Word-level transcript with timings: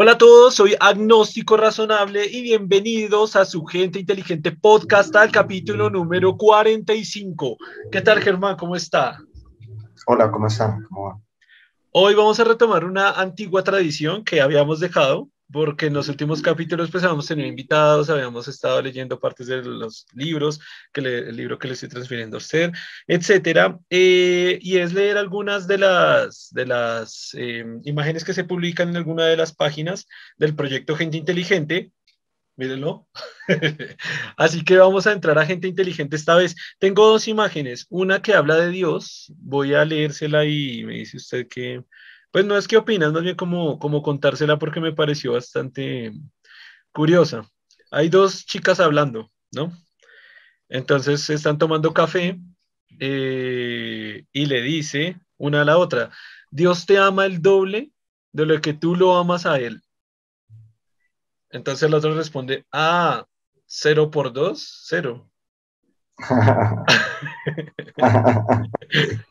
Hola 0.00 0.12
a 0.12 0.18
todos, 0.18 0.54
soy 0.54 0.76
Agnóstico 0.78 1.56
Razonable 1.56 2.24
y 2.24 2.42
bienvenidos 2.42 3.34
a 3.34 3.44
su 3.44 3.64
Gente 3.64 3.98
Inteligente 3.98 4.52
Podcast 4.52 5.16
al 5.16 5.32
capítulo 5.32 5.90
número 5.90 6.36
45. 6.36 7.56
¿Qué 7.90 8.00
tal, 8.00 8.20
Germán? 8.20 8.56
¿Cómo 8.56 8.76
está? 8.76 9.18
Hola, 10.06 10.30
¿cómo 10.30 10.46
están? 10.46 10.84
¿Cómo 10.84 11.20
Hoy 11.90 12.14
vamos 12.14 12.38
a 12.38 12.44
retomar 12.44 12.84
una 12.84 13.10
antigua 13.10 13.64
tradición 13.64 14.22
que 14.22 14.40
habíamos 14.40 14.78
dejado 14.78 15.30
porque 15.50 15.86
en 15.86 15.94
los 15.94 16.08
últimos 16.08 16.42
capítulos 16.42 16.90
pues 16.90 17.04
habíamos 17.04 17.26
tenido 17.26 17.48
invitados, 17.48 18.10
habíamos 18.10 18.48
estado 18.48 18.82
leyendo 18.82 19.18
partes 19.18 19.46
de 19.46 19.62
los 19.62 20.06
libros, 20.14 20.60
que 20.92 21.00
el 21.00 21.36
libro 21.36 21.58
que 21.58 21.68
le 21.68 21.74
estoy 21.74 21.88
transfiriendo 21.88 22.36
a 22.36 22.38
usted, 22.38 22.72
etcétera, 23.06 23.78
eh, 23.90 24.58
y 24.60 24.78
es 24.78 24.92
leer 24.92 25.16
algunas 25.16 25.66
de 25.66 25.78
las, 25.78 26.48
de 26.52 26.66
las 26.66 27.30
eh, 27.34 27.64
imágenes 27.84 28.24
que 28.24 28.34
se 28.34 28.44
publican 28.44 28.90
en 28.90 28.96
alguna 28.96 29.24
de 29.24 29.36
las 29.36 29.54
páginas 29.54 30.06
del 30.36 30.54
proyecto 30.54 30.96
Gente 30.96 31.16
Inteligente, 31.16 31.92
mírenlo. 32.56 33.08
Así 34.36 34.64
que 34.64 34.76
vamos 34.76 35.06
a 35.06 35.12
entrar 35.12 35.38
a 35.38 35.46
gente 35.46 35.68
inteligente 35.68 36.16
esta 36.16 36.34
vez. 36.34 36.56
Tengo 36.78 37.06
dos 37.06 37.28
imágenes, 37.28 37.86
una 37.88 38.20
que 38.20 38.34
habla 38.34 38.56
de 38.56 38.70
Dios, 38.70 39.32
voy 39.38 39.74
a 39.74 39.84
leérsela 39.84 40.44
y 40.44 40.84
me 40.84 40.94
dice 40.94 41.16
usted 41.16 41.46
que, 41.48 41.82
pues 42.30 42.44
no 42.44 42.56
es 42.56 42.68
que 42.68 42.76
opinas, 42.76 43.12
más 43.12 43.22
bien 43.22 43.36
como, 43.36 43.78
como 43.78 44.02
contársela 44.02 44.58
porque 44.58 44.80
me 44.80 44.92
pareció 44.92 45.32
bastante 45.32 46.12
curiosa. 46.92 47.48
Hay 47.90 48.08
dos 48.08 48.44
chicas 48.44 48.80
hablando, 48.80 49.30
¿no? 49.52 49.72
Entonces 50.68 51.28
están 51.30 51.56
tomando 51.56 51.94
café 51.94 52.38
eh, 53.00 54.24
y 54.32 54.46
le 54.46 54.62
dice 54.62 55.18
una 55.38 55.62
a 55.62 55.64
la 55.64 55.78
otra, 55.78 56.10
Dios 56.50 56.84
te 56.84 56.98
ama 56.98 57.24
el 57.24 57.40
doble 57.40 57.92
de 58.32 58.46
lo 58.46 58.60
que 58.60 58.74
tú 58.74 58.94
lo 58.94 59.16
amas 59.16 59.46
a 59.46 59.58
Él. 59.58 59.82
Entonces 61.50 61.90
la 61.90 61.96
otra 61.96 62.12
responde, 62.12 62.66
ah, 62.72 63.26
cero 63.66 64.10
por 64.10 64.32
dos, 64.32 64.84
cero. 64.86 65.30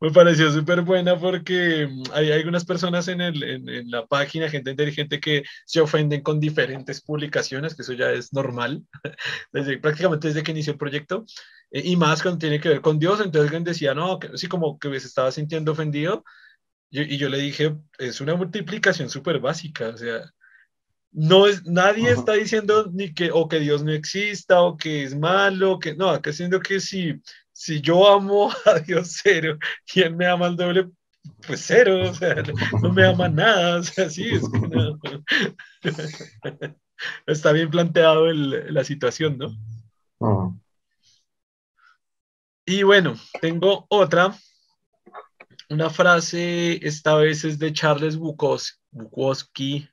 Me 0.00 0.10
pareció 0.10 0.50
súper 0.52 0.82
buena 0.82 1.18
porque 1.18 1.86
mm, 1.90 2.02
hay 2.12 2.32
algunas 2.32 2.64
personas 2.64 3.08
en, 3.08 3.20
el, 3.20 3.42
en, 3.42 3.90
la 3.90 4.06
página, 4.06 4.48
gente 4.48 4.70
inteligente, 4.70 5.20
que 5.20 5.42
se 5.64 5.80
ofenden 5.80 6.22
con 6.22 6.40
diferentes 6.40 7.00
publicaciones, 7.00 7.74
que 7.74 7.82
eso 7.82 7.92
ya 7.92 8.10
es 8.10 8.32
normal, 8.32 8.84
desde, 9.52 9.78
prácticamente 9.78 10.28
desde 10.28 10.42
que 10.42 10.52
inició 10.52 10.72
el 10.72 10.78
proyecto, 10.78 11.24
eh, 11.70 11.82
y 11.84 11.96
más 11.96 12.22
cuando 12.22 12.38
tiene 12.38 12.60
que 12.60 12.68
ver 12.68 12.80
con 12.80 12.98
Dios. 12.98 13.20
Entonces 13.20 13.42
alguien 13.42 13.64
decía, 13.64 13.94
no, 13.94 14.18
que, 14.18 14.36
sí, 14.36 14.48
como 14.48 14.78
que 14.78 15.00
se 15.00 15.06
estaba 15.06 15.32
sintiendo 15.32 15.72
ofendido, 15.72 16.24
y 16.94 17.16
yo 17.16 17.30
le 17.30 17.38
dije, 17.38 17.74
es 17.98 18.20
una 18.20 18.34
multiplicación 18.34 19.08
súper 19.08 19.40
básica, 19.40 19.88
o 19.88 19.96
sea, 19.96 20.30
no 21.12 21.46
es, 21.46 21.64
nadie 21.66 22.10
está 22.10 22.32
diciendo 22.32 22.90
ni 22.92 23.12
que 23.12 23.30
o 23.30 23.46
que 23.48 23.60
Dios 23.60 23.84
no 23.84 23.92
exista 23.92 24.62
o 24.62 24.76
que 24.76 25.04
es 25.04 25.14
malo, 25.14 25.78
que 25.78 25.94
no, 25.94 26.08
acá 26.08 26.32
siendo 26.32 26.60
que 26.60 26.80
si, 26.80 27.20
si 27.52 27.80
yo 27.80 28.10
amo 28.10 28.50
a 28.66 28.80
Dios 28.80 29.20
cero 29.22 29.58
y 29.94 30.00
él 30.00 30.16
me 30.16 30.26
ama 30.26 30.46
al 30.46 30.56
doble, 30.56 30.90
pues 31.46 31.64
cero, 31.66 32.10
o 32.10 32.14
sea, 32.14 32.42
no 32.82 32.92
me 32.92 33.06
ama 33.06 33.28
nada, 33.28 33.78
o 33.78 33.82
sea, 33.82 34.08
sí, 34.08 34.28
es 34.30 34.42
que 34.50 34.60
no. 34.60 34.98
Está 37.26 37.52
bien 37.52 37.70
planteado 37.70 38.28
el, 38.28 38.72
la 38.72 38.84
situación, 38.84 39.38
¿no? 39.38 40.58
Y 42.64 42.84
bueno, 42.84 43.16
tengo 43.40 43.86
otra, 43.88 44.36
una 45.68 45.90
frase, 45.90 46.84
esta 46.86 47.16
vez 47.16 47.44
es 47.44 47.58
de 47.58 47.72
Charles 47.72 48.16
Bukowski, 48.16 49.88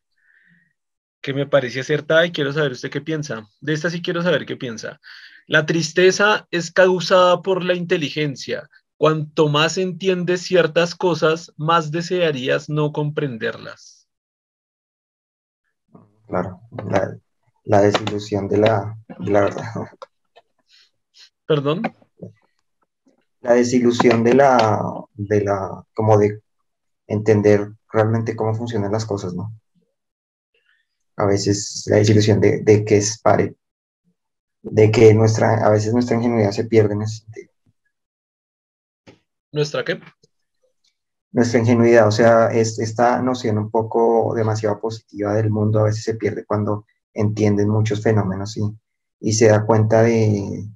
que 1.22 1.34
me 1.34 1.45
parece 1.45 1.81
acertada 1.81 2.25
y 2.25 2.31
quiero 2.31 2.53
saber 2.53 2.72
usted 2.72 2.89
qué 2.89 3.02
piensa. 3.02 3.48
De 3.62 3.73
esta 3.73 3.89
sí 3.89 4.02
quiero 4.02 4.22
saber 4.22 4.45
qué 4.45 4.56
piensa. 4.56 4.99
La 5.48 5.66
tristeza 5.66 6.48
es 6.52 6.71
causada 6.71 7.42
por 7.42 7.64
la 7.64 7.73
inteligencia. 7.73 8.70
Cuanto 8.98 9.48
más 9.48 9.77
entiendes 9.77 10.42
ciertas 10.42 10.95
cosas, 10.95 11.54
más 11.58 11.92
desearías 11.92 12.70
no 12.70 12.92
comprenderlas. 12.92 14.08
Claro, 16.27 16.61
la, 17.64 17.82
desilusión 17.82 18.48
de 18.48 18.58
la, 18.58 18.95
de 19.20 19.32
la 19.32 19.42
verdad. 19.42 19.64
¿Perdón? 21.48 21.82
La 23.42 23.54
desilusión 23.54 24.23
de 24.23 24.36
la, 24.36 25.05
de 25.16 25.43
la, 25.43 25.83
como 25.95 26.17
de 26.17 26.42
entender 27.08 27.72
realmente 27.92 28.36
cómo 28.36 28.54
funcionan 28.54 28.92
las 28.92 29.05
cosas, 29.05 29.33
¿no? 29.33 29.52
A 31.19 31.25
veces 31.25 31.83
la 31.87 31.97
desilusión 31.97 32.39
de, 32.39 32.61
de 32.61 32.85
que 32.85 32.97
es 32.97 33.19
pare, 33.19 33.55
de 34.61 34.89
que 34.89 35.13
nuestra, 35.13 35.65
a 35.65 35.69
veces 35.69 35.93
nuestra 35.93 36.15
ingenuidad 36.15 36.52
se 36.52 36.63
pierde 36.63 36.93
en 36.93 37.02
ese 37.02 37.23
sentido. 37.23 37.52
¿Nuestra 39.52 39.83
qué? 39.83 39.99
Nuestra 41.31 41.59
ingenuidad, 41.59 42.07
o 42.07 42.11
sea, 42.11 42.47
es, 42.47 42.80
esta 42.80 43.21
noción 43.21 43.57
un 43.57 43.69
poco 43.69 44.33
demasiado 44.33 44.80
positiva 44.80 45.33
del 45.33 45.49
mundo 45.49 45.80
a 45.80 45.83
veces 45.83 46.03
se 46.03 46.15
pierde 46.15 46.45
cuando 46.45 46.85
entienden 47.13 47.69
muchos 47.69 48.01
fenómenos 48.01 48.55
y, 48.57 48.63
y 49.19 49.33
se 49.33 49.49
da 49.49 49.65
cuenta 49.65 50.01
de, 50.03 50.69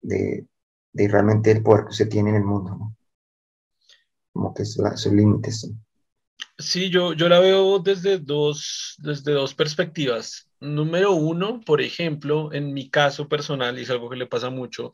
de, 0.00 0.46
de, 0.92 1.08
realmente 1.08 1.50
el 1.50 1.62
poder 1.62 1.86
que 1.86 1.92
se 1.92 2.06
tiene 2.06 2.30
en 2.30 2.36
el 2.36 2.44
mundo, 2.44 2.70
¿no? 2.70 2.96
Como 4.32 4.54
que 4.54 4.62
es 4.62 4.72
sus 4.72 5.12
límites. 5.12 5.70
Sí, 6.58 6.88
yo, 6.88 7.14
yo 7.14 7.28
la 7.28 7.40
veo 7.40 7.80
desde 7.80 8.18
dos, 8.18 8.94
desde 8.98 9.32
dos 9.32 9.54
perspectivas. 9.54 10.48
Número 10.60 11.12
uno, 11.12 11.60
por 11.60 11.80
ejemplo, 11.80 12.52
en 12.52 12.72
mi 12.72 12.88
caso 12.90 13.28
personal, 13.28 13.78
y 13.78 13.82
es 13.82 13.90
algo 13.90 14.08
que 14.08 14.16
le 14.16 14.26
pasa 14.28 14.50
mucho, 14.50 14.92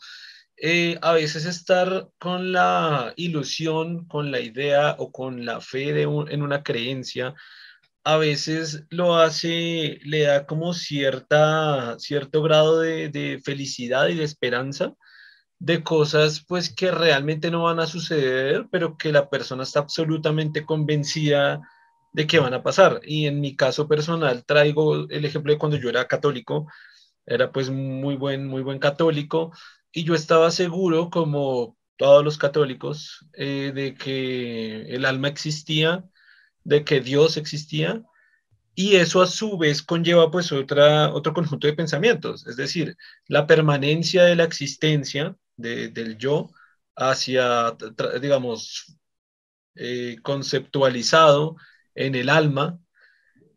eh, 0.57 0.99
a 1.03 1.13
veces 1.13 1.45
estar 1.45 2.09
con 2.19 2.53
la 2.53 3.13
ilusión, 3.17 4.07
con 4.09 4.31
la 4.31 4.41
idea 4.41 4.97
o 4.99 5.13
con 5.13 5.45
la 5.45 5.61
fe 5.61 5.93
de 5.93 6.03
en 6.05 6.43
una 6.43 6.63
creencia, 6.63 7.35
a 8.05 8.17
veces 8.17 8.85
lo 8.91 9.17
hace, 9.17 10.01
le 10.05 10.23
da 10.23 10.47
como 10.47 10.73
cierta, 10.75 11.99
cierto 11.99 12.43
grado 12.43 12.81
de, 12.81 13.11
de 13.11 13.41
felicidad 13.45 14.09
y 14.09 14.15
de 14.17 14.25
esperanza 14.25 14.95
de 15.61 15.85
cosas 15.85 16.45
pues 16.49 16.75
que 16.75 16.91
realmente 16.91 17.51
no 17.51 17.65
van 17.65 17.81
a 17.81 17.87
suceder, 17.87 18.67
pero 18.73 18.97
que 18.97 19.13
la 19.13 19.31
persona 19.31 19.63
está 19.63 19.81
absolutamente 19.81 20.65
convencida 20.65 21.61
de 22.13 22.27
que 22.27 22.41
van 22.41 22.55
a 22.55 22.63
pasar. 22.63 23.01
Y 23.05 23.27
en 23.27 23.41
mi 23.41 23.57
caso 23.57 23.87
personal 23.87 24.45
traigo 24.45 25.09
el 25.09 25.25
ejemplo 25.25 25.53
de 25.53 25.59
cuando 25.59 25.77
yo 25.77 25.91
era 25.91 26.09
católico, 26.09 26.67
era 27.27 27.53
pues 27.53 27.71
muy 27.71 28.17
buen, 28.17 28.47
muy 28.49 28.63
buen 28.63 28.79
católico, 28.81 29.53
y 29.93 30.05
yo 30.05 30.15
estaba 30.15 30.51
seguro, 30.51 31.11
como 31.11 31.77
todos 31.97 32.25
los 32.25 32.39
católicos, 32.39 33.27
eh, 33.35 33.73
de 33.75 33.95
que 33.95 34.83
el 34.95 35.05
alma 35.05 35.29
existía, 35.29 36.05
de 36.65 36.85
que 36.85 37.01
Dios 37.01 37.37
existía, 37.37 38.03
y 38.81 38.97
eso 38.97 39.21
a 39.21 39.27
su 39.27 39.59
vez 39.59 39.83
conlleva 39.83 40.31
pues 40.31 40.53
otra, 40.53 41.13
otro 41.13 41.35
conjunto 41.35 41.67
de 41.67 41.75
pensamientos, 41.75 42.47
es 42.47 42.57
decir, 42.57 42.97
la 43.29 43.47
permanencia 43.47 44.25
de 44.25 44.37
la 44.37 44.45
existencia 44.45 45.37
del 45.57 46.17
yo 46.17 46.51
hacia, 46.97 47.77
digamos, 48.23 48.97
eh, 49.75 50.17
conceptualizado 50.23 51.57
en 51.95 52.15
el 52.15 52.31
alma 52.31 52.79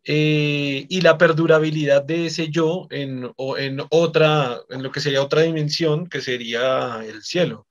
eh, 0.04 0.86
y 0.88 1.00
la 1.00 1.16
perdurabilidad 1.18 2.04
de 2.04 2.26
ese 2.26 2.50
yo 2.50 2.86
en, 2.90 3.32
en 3.58 3.80
otra, 3.90 4.60
en 4.70 4.82
lo 4.82 4.92
que 4.92 5.00
sería 5.00 5.22
otra 5.22 5.42
dimensión, 5.42 6.06
que 6.08 6.20
sería 6.20 7.02
el 7.06 7.22
cielo. 7.22 7.66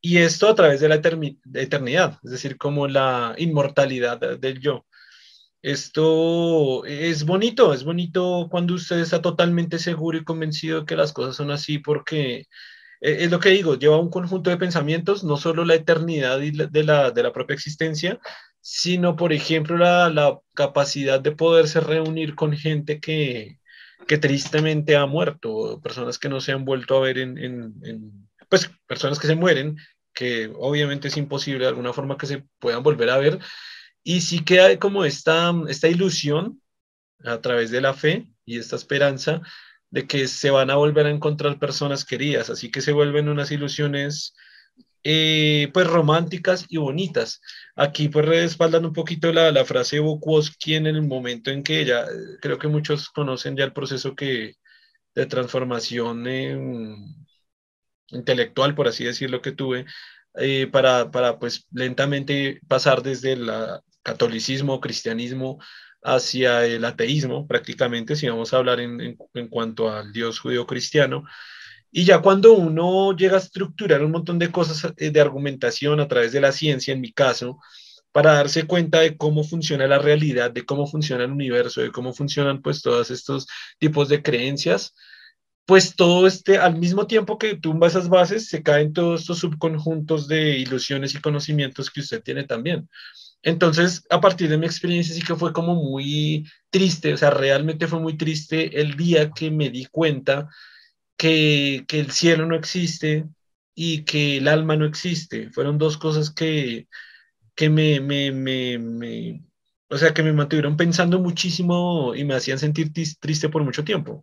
Y 0.00 0.18
esto 0.18 0.48
a 0.48 0.54
través 0.54 0.80
de 0.80 0.88
la 0.88 0.96
eternidad, 1.54 2.18
es 2.24 2.32
decir, 2.32 2.58
como 2.58 2.88
la 2.88 3.34
inmortalidad 3.38 4.38
del 4.38 4.60
yo. 4.60 4.86
Esto 5.62 6.84
es 6.86 7.24
bonito, 7.24 7.72
es 7.72 7.84
bonito 7.84 8.48
cuando 8.50 8.74
usted 8.74 8.98
está 8.98 9.22
totalmente 9.22 9.78
seguro 9.78 10.18
y 10.18 10.24
convencido 10.24 10.80
de 10.80 10.86
que 10.86 10.96
las 10.96 11.12
cosas 11.12 11.36
son 11.36 11.52
así 11.52 11.78
porque 11.78 12.48
eh, 13.00 13.18
es 13.24 13.30
lo 13.30 13.40
que 13.40 13.50
digo, 13.50 13.76
lleva 13.78 13.98
un 13.98 14.10
conjunto 14.10 14.50
de 14.50 14.56
pensamientos, 14.56 15.24
no 15.24 15.36
solo 15.36 15.64
la 15.64 15.74
eternidad 15.74 16.38
de, 16.40 16.84
la, 16.84 17.10
de 17.12 17.22
la 17.22 17.32
propia 17.32 17.54
existencia, 17.54 18.20
sino, 18.60 19.16
por 19.16 19.32
ejemplo, 19.32 19.76
la, 19.76 20.08
la 20.10 20.40
capacidad 20.54 21.20
de 21.20 21.32
poderse 21.32 21.80
reunir 21.80 22.34
con 22.36 22.56
gente 22.56 23.00
que, 23.00 23.58
que, 24.06 24.18
tristemente 24.18 24.96
ha 24.96 25.06
muerto, 25.06 25.80
personas 25.82 26.18
que 26.18 26.28
no 26.28 26.40
se 26.40 26.52
han 26.52 26.64
vuelto 26.64 26.96
a 26.96 27.00
ver 27.00 27.18
en, 27.18 27.38
en, 27.38 28.28
pues, 28.48 28.70
personas 28.86 29.18
que 29.18 29.26
se 29.26 29.36
mueren, 29.36 29.76
que 30.14 30.52
obviamente 30.56 31.08
es 31.08 31.16
imposible 31.16 31.60
de 31.64 31.68
alguna 31.68 31.92
forma 31.92 32.16
que 32.16 32.26
se 32.26 32.44
puedan 32.60 32.82
volver 32.82 33.10
a 33.10 33.18
ver, 33.18 33.38
y 34.04 34.20
sí 34.22 34.44
que 34.44 34.60
hay 34.60 34.78
como 34.78 35.04
esta, 35.04 35.52
esta 35.68 35.88
ilusión 35.88 36.60
a 37.24 37.40
través 37.40 37.70
de 37.70 37.80
la 37.80 37.94
fe 37.94 38.26
y 38.44 38.58
esta 38.58 38.76
esperanza 38.76 39.40
de 39.90 40.06
que 40.06 40.26
se 40.26 40.50
van 40.50 40.70
a 40.70 40.76
volver 40.76 41.06
a 41.06 41.10
encontrar 41.10 41.58
personas 41.58 42.04
queridas, 42.04 42.50
así 42.50 42.70
que 42.70 42.80
se 42.80 42.92
vuelven 42.92 43.28
unas 43.28 43.50
ilusiones 43.50 44.34
eh, 45.04 45.68
pues 45.74 45.86
románticas 45.86 46.66
y 46.68 46.78
bonitas. 46.78 47.40
Aquí 47.76 48.08
pues 48.08 48.24
respaldando 48.24 48.88
un 48.88 48.94
poquito 48.94 49.32
la, 49.32 49.52
la 49.52 49.64
frase 49.64 49.96
de 49.96 50.02
Bukowski 50.02 50.74
en 50.74 50.86
el 50.86 51.02
momento 51.02 51.50
en 51.50 51.62
que 51.62 51.80
ella, 51.80 52.06
creo 52.40 52.58
que 52.58 52.68
muchos 52.68 53.10
conocen 53.10 53.56
ya 53.56 53.64
el 53.64 53.72
proceso 53.72 54.14
que, 54.14 54.56
de 55.14 55.26
transformación 55.26 56.24
intelectual, 58.08 58.74
por 58.74 58.88
así 58.88 59.04
decirlo, 59.04 59.42
que 59.42 59.52
tuve, 59.52 59.86
eh, 60.34 60.66
para, 60.68 61.10
para, 61.10 61.38
pues 61.38 61.66
lentamente 61.72 62.60
pasar 62.68 63.02
desde 63.02 63.32
el 63.32 63.50
catolicismo, 64.02 64.80
cristianismo, 64.80 65.58
hacia 66.02 66.66
el 66.66 66.84
ateísmo, 66.84 67.46
prácticamente, 67.46 68.16
si 68.16 68.28
vamos 68.28 68.52
a 68.52 68.58
hablar 68.58 68.80
en, 68.80 69.16
cuanto 69.50 69.90
al 69.90 70.12
Dios 70.12 70.40
judío 70.40 70.66
cristiano. 70.66 71.24
Y 71.90 72.04
ya 72.04 72.20
cuando 72.20 72.54
uno 72.54 73.14
llega 73.16 73.36
a 73.36 73.40
estructurar 73.40 74.02
un 74.02 74.12
montón 74.12 74.38
de 74.38 74.50
cosas 74.50 74.92
eh, 74.96 75.10
de 75.10 75.20
argumentación 75.20 76.00
a 76.00 76.08
través 76.08 76.32
de 76.32 76.40
la 76.40 76.52
ciencia, 76.52 76.92
en 76.94 77.00
mi 77.00 77.12
caso, 77.12 77.58
para 78.12 78.34
darse 78.34 78.66
cuenta 78.66 79.00
de 79.00 79.16
cómo 79.16 79.44
funciona 79.44 79.86
la 79.86 79.98
realidad, 79.98 80.50
de 80.50 80.64
cómo 80.64 80.86
funciona 80.86 81.24
el 81.24 81.32
universo, 81.32 81.80
de 81.80 81.92
cómo 81.92 82.12
funcionan 82.12 82.62
pues 82.62 82.82
todos 82.82 83.10
estos 83.10 83.46
tipos 83.78 84.08
de 84.08 84.22
creencias, 84.22 84.94
pues 85.66 85.94
todo 85.96 86.26
este, 86.26 86.58
al 86.58 86.76
mismo 86.78 87.06
tiempo 87.06 87.38
que 87.38 87.56
tumba 87.56 87.86
esas 87.86 88.08
bases, 88.08 88.48
se 88.48 88.62
caen 88.62 88.92
todos 88.92 89.20
estos 89.22 89.38
subconjuntos 89.38 90.28
de 90.28 90.58
ilusiones 90.58 91.14
y 91.14 91.20
conocimientos 91.20 91.90
que 91.90 92.00
usted 92.00 92.22
tiene 92.22 92.44
también. 92.44 92.88
Entonces, 93.42 94.04
a 94.10 94.20
partir 94.20 94.48
de 94.48 94.58
mi 94.58 94.66
experiencia, 94.66 95.14
sí 95.14 95.22
que 95.22 95.34
fue 95.36 95.52
como 95.52 95.74
muy 95.74 96.46
triste, 96.70 97.12
o 97.14 97.16
sea, 97.16 97.30
realmente 97.30 97.88
fue 97.88 98.00
muy 98.00 98.16
triste 98.16 98.80
el 98.80 98.96
día 98.96 99.30
que 99.32 99.50
me 99.50 99.70
di 99.70 99.86
cuenta 99.86 100.48
que, 101.16 101.84
que 101.88 102.00
el 102.00 102.10
cielo 102.12 102.46
no 102.46 102.56
existe 102.56 103.26
y 103.74 104.04
que 104.04 104.38
el 104.38 104.48
alma 104.48 104.76
no 104.76 104.86
existe. 104.86 105.50
Fueron 105.50 105.78
dos 105.78 105.98
cosas 105.98 106.30
que, 106.30 106.88
que 107.54 107.70
me, 107.70 108.00
me, 108.00 108.32
me, 108.32 108.78
me, 108.78 109.44
o 109.90 109.98
sea, 109.98 110.14
que 110.14 110.22
me 110.22 110.32
mantuvieron 110.32 110.76
pensando 110.76 111.18
muchísimo 111.20 112.14
y 112.14 112.24
me 112.24 112.34
hacían 112.34 112.58
sentir 112.58 112.92
triste 113.20 113.48
por 113.48 113.64
mucho 113.64 113.84
tiempo. 113.84 114.22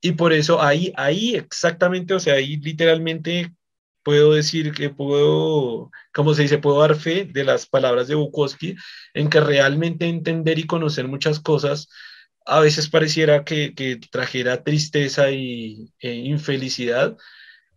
Y 0.00 0.12
por 0.12 0.32
eso 0.32 0.62
ahí, 0.62 0.92
ahí 0.96 1.34
exactamente, 1.36 2.14
o 2.14 2.20
sea, 2.20 2.34
ahí 2.34 2.56
literalmente 2.56 3.54
puedo 4.02 4.32
decir 4.32 4.72
que 4.72 4.90
puedo, 4.90 5.90
como 6.12 6.34
se 6.34 6.42
dice, 6.42 6.58
puedo 6.58 6.80
dar 6.80 6.96
fe 6.96 7.24
de 7.24 7.44
las 7.44 7.66
palabras 7.66 8.08
de 8.08 8.14
Bukowski 8.14 8.76
en 9.14 9.30
que 9.30 9.40
realmente 9.40 10.06
entender 10.06 10.58
y 10.58 10.66
conocer 10.66 11.08
muchas 11.08 11.40
cosas 11.40 11.88
a 12.46 12.60
veces 12.60 12.88
pareciera 12.88 13.44
que, 13.44 13.74
que 13.74 13.96
trajera 14.10 14.64
tristeza 14.64 15.30
y, 15.30 15.92
e 16.00 16.14
infelicidad 16.14 17.16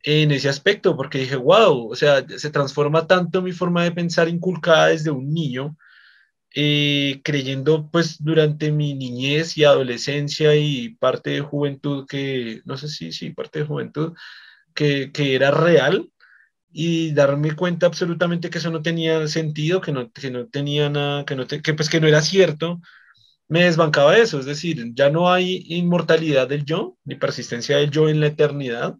en 0.04 0.31
ese 0.31 0.50
aspecto, 0.50 0.98
porque 0.98 1.20
dije, 1.20 1.36
wow, 1.36 1.90
o 1.92 1.96
sea, 1.96 2.25
se 2.28 2.50
transforma 2.50 3.08
tanto 3.08 3.42
mi 3.42 3.54
forma 3.54 3.84
de 3.84 3.92
pensar 3.92 4.28
inculcada 4.28 4.88
desde 4.88 5.12
un 5.12 5.34
niño, 5.34 5.78
eh, 6.56 7.22
creyendo 7.24 7.90
pues 7.92 8.24
durante 8.24 8.72
mi 8.72 8.94
niñez 8.96 9.58
y 9.58 9.64
adolescencia 9.64 10.56
y 10.56 10.90
parte 10.96 11.31
de 11.31 11.42
juventud 11.42 12.06
que, 12.08 12.62
no 12.66 12.78
sé 12.78 12.90
si, 12.90 13.12
sí, 13.12 13.31
parte 13.31 13.60
de 13.60 13.66
juventud, 13.66 14.14
que, 14.74 15.12
que 15.12 15.36
era 15.36 15.52
real 15.52 16.10
y 16.74 17.14
darme 17.14 17.56
cuenta 17.56 17.86
absolutamente 17.86 18.50
que 18.50 18.58
eso 18.58 18.72
no 18.72 18.81
tenía 18.81 19.28
sentido, 19.28 19.80
que 19.80 19.92
no, 19.92 20.12
que 20.12 20.31
no 20.31 20.48
tenía 20.48 20.90
nada, 20.90 21.24
que, 21.25 21.36
no 21.36 21.46
que, 21.48 21.74
pues, 21.74 21.90
que 21.90 22.02
no 22.02 22.08
era 22.08 22.22
cierto, 22.22 22.81
me 23.48 23.66
desbancaba 23.66 24.18
eso, 24.18 24.40
es 24.40 24.46
decir, 24.46 24.92
ya 24.96 25.10
no 25.10 25.31
hay 25.31 25.64
inmortalidad 25.68 26.48
del 26.48 26.66
yo, 26.66 26.98
ni 27.06 27.16
persistencia 27.16 27.78
del 27.78 27.92
yo 27.92 28.10
en 28.10 28.20
la 28.20 28.28
eternidad, 28.28 28.96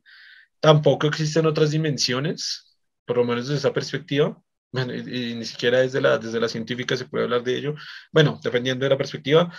tampoco 0.60 1.08
existen 1.08 1.48
otras 1.48 1.72
dimensiones, 1.72 2.78
por 3.06 3.18
lo 3.18 3.25
menos 3.25 3.48
desde 3.48 3.60
esa 3.60 3.74
perspectiva, 3.74 4.40
y, 4.74 5.36
ni 5.36 5.46
siquiera 5.46 5.80
desde 5.80 6.02
la, 6.02 6.18
desde 6.20 6.40
la 6.40 6.48
científica 6.50 6.96
se 6.96 7.06
puede 7.06 7.24
hablar 7.25 7.44
de 7.44 7.58
ello, 7.58 7.75
bueno, 8.12 8.40
dependiendo 8.44 8.86
de 8.86 8.92
la 8.92 8.98
perspectiva, 8.98 9.52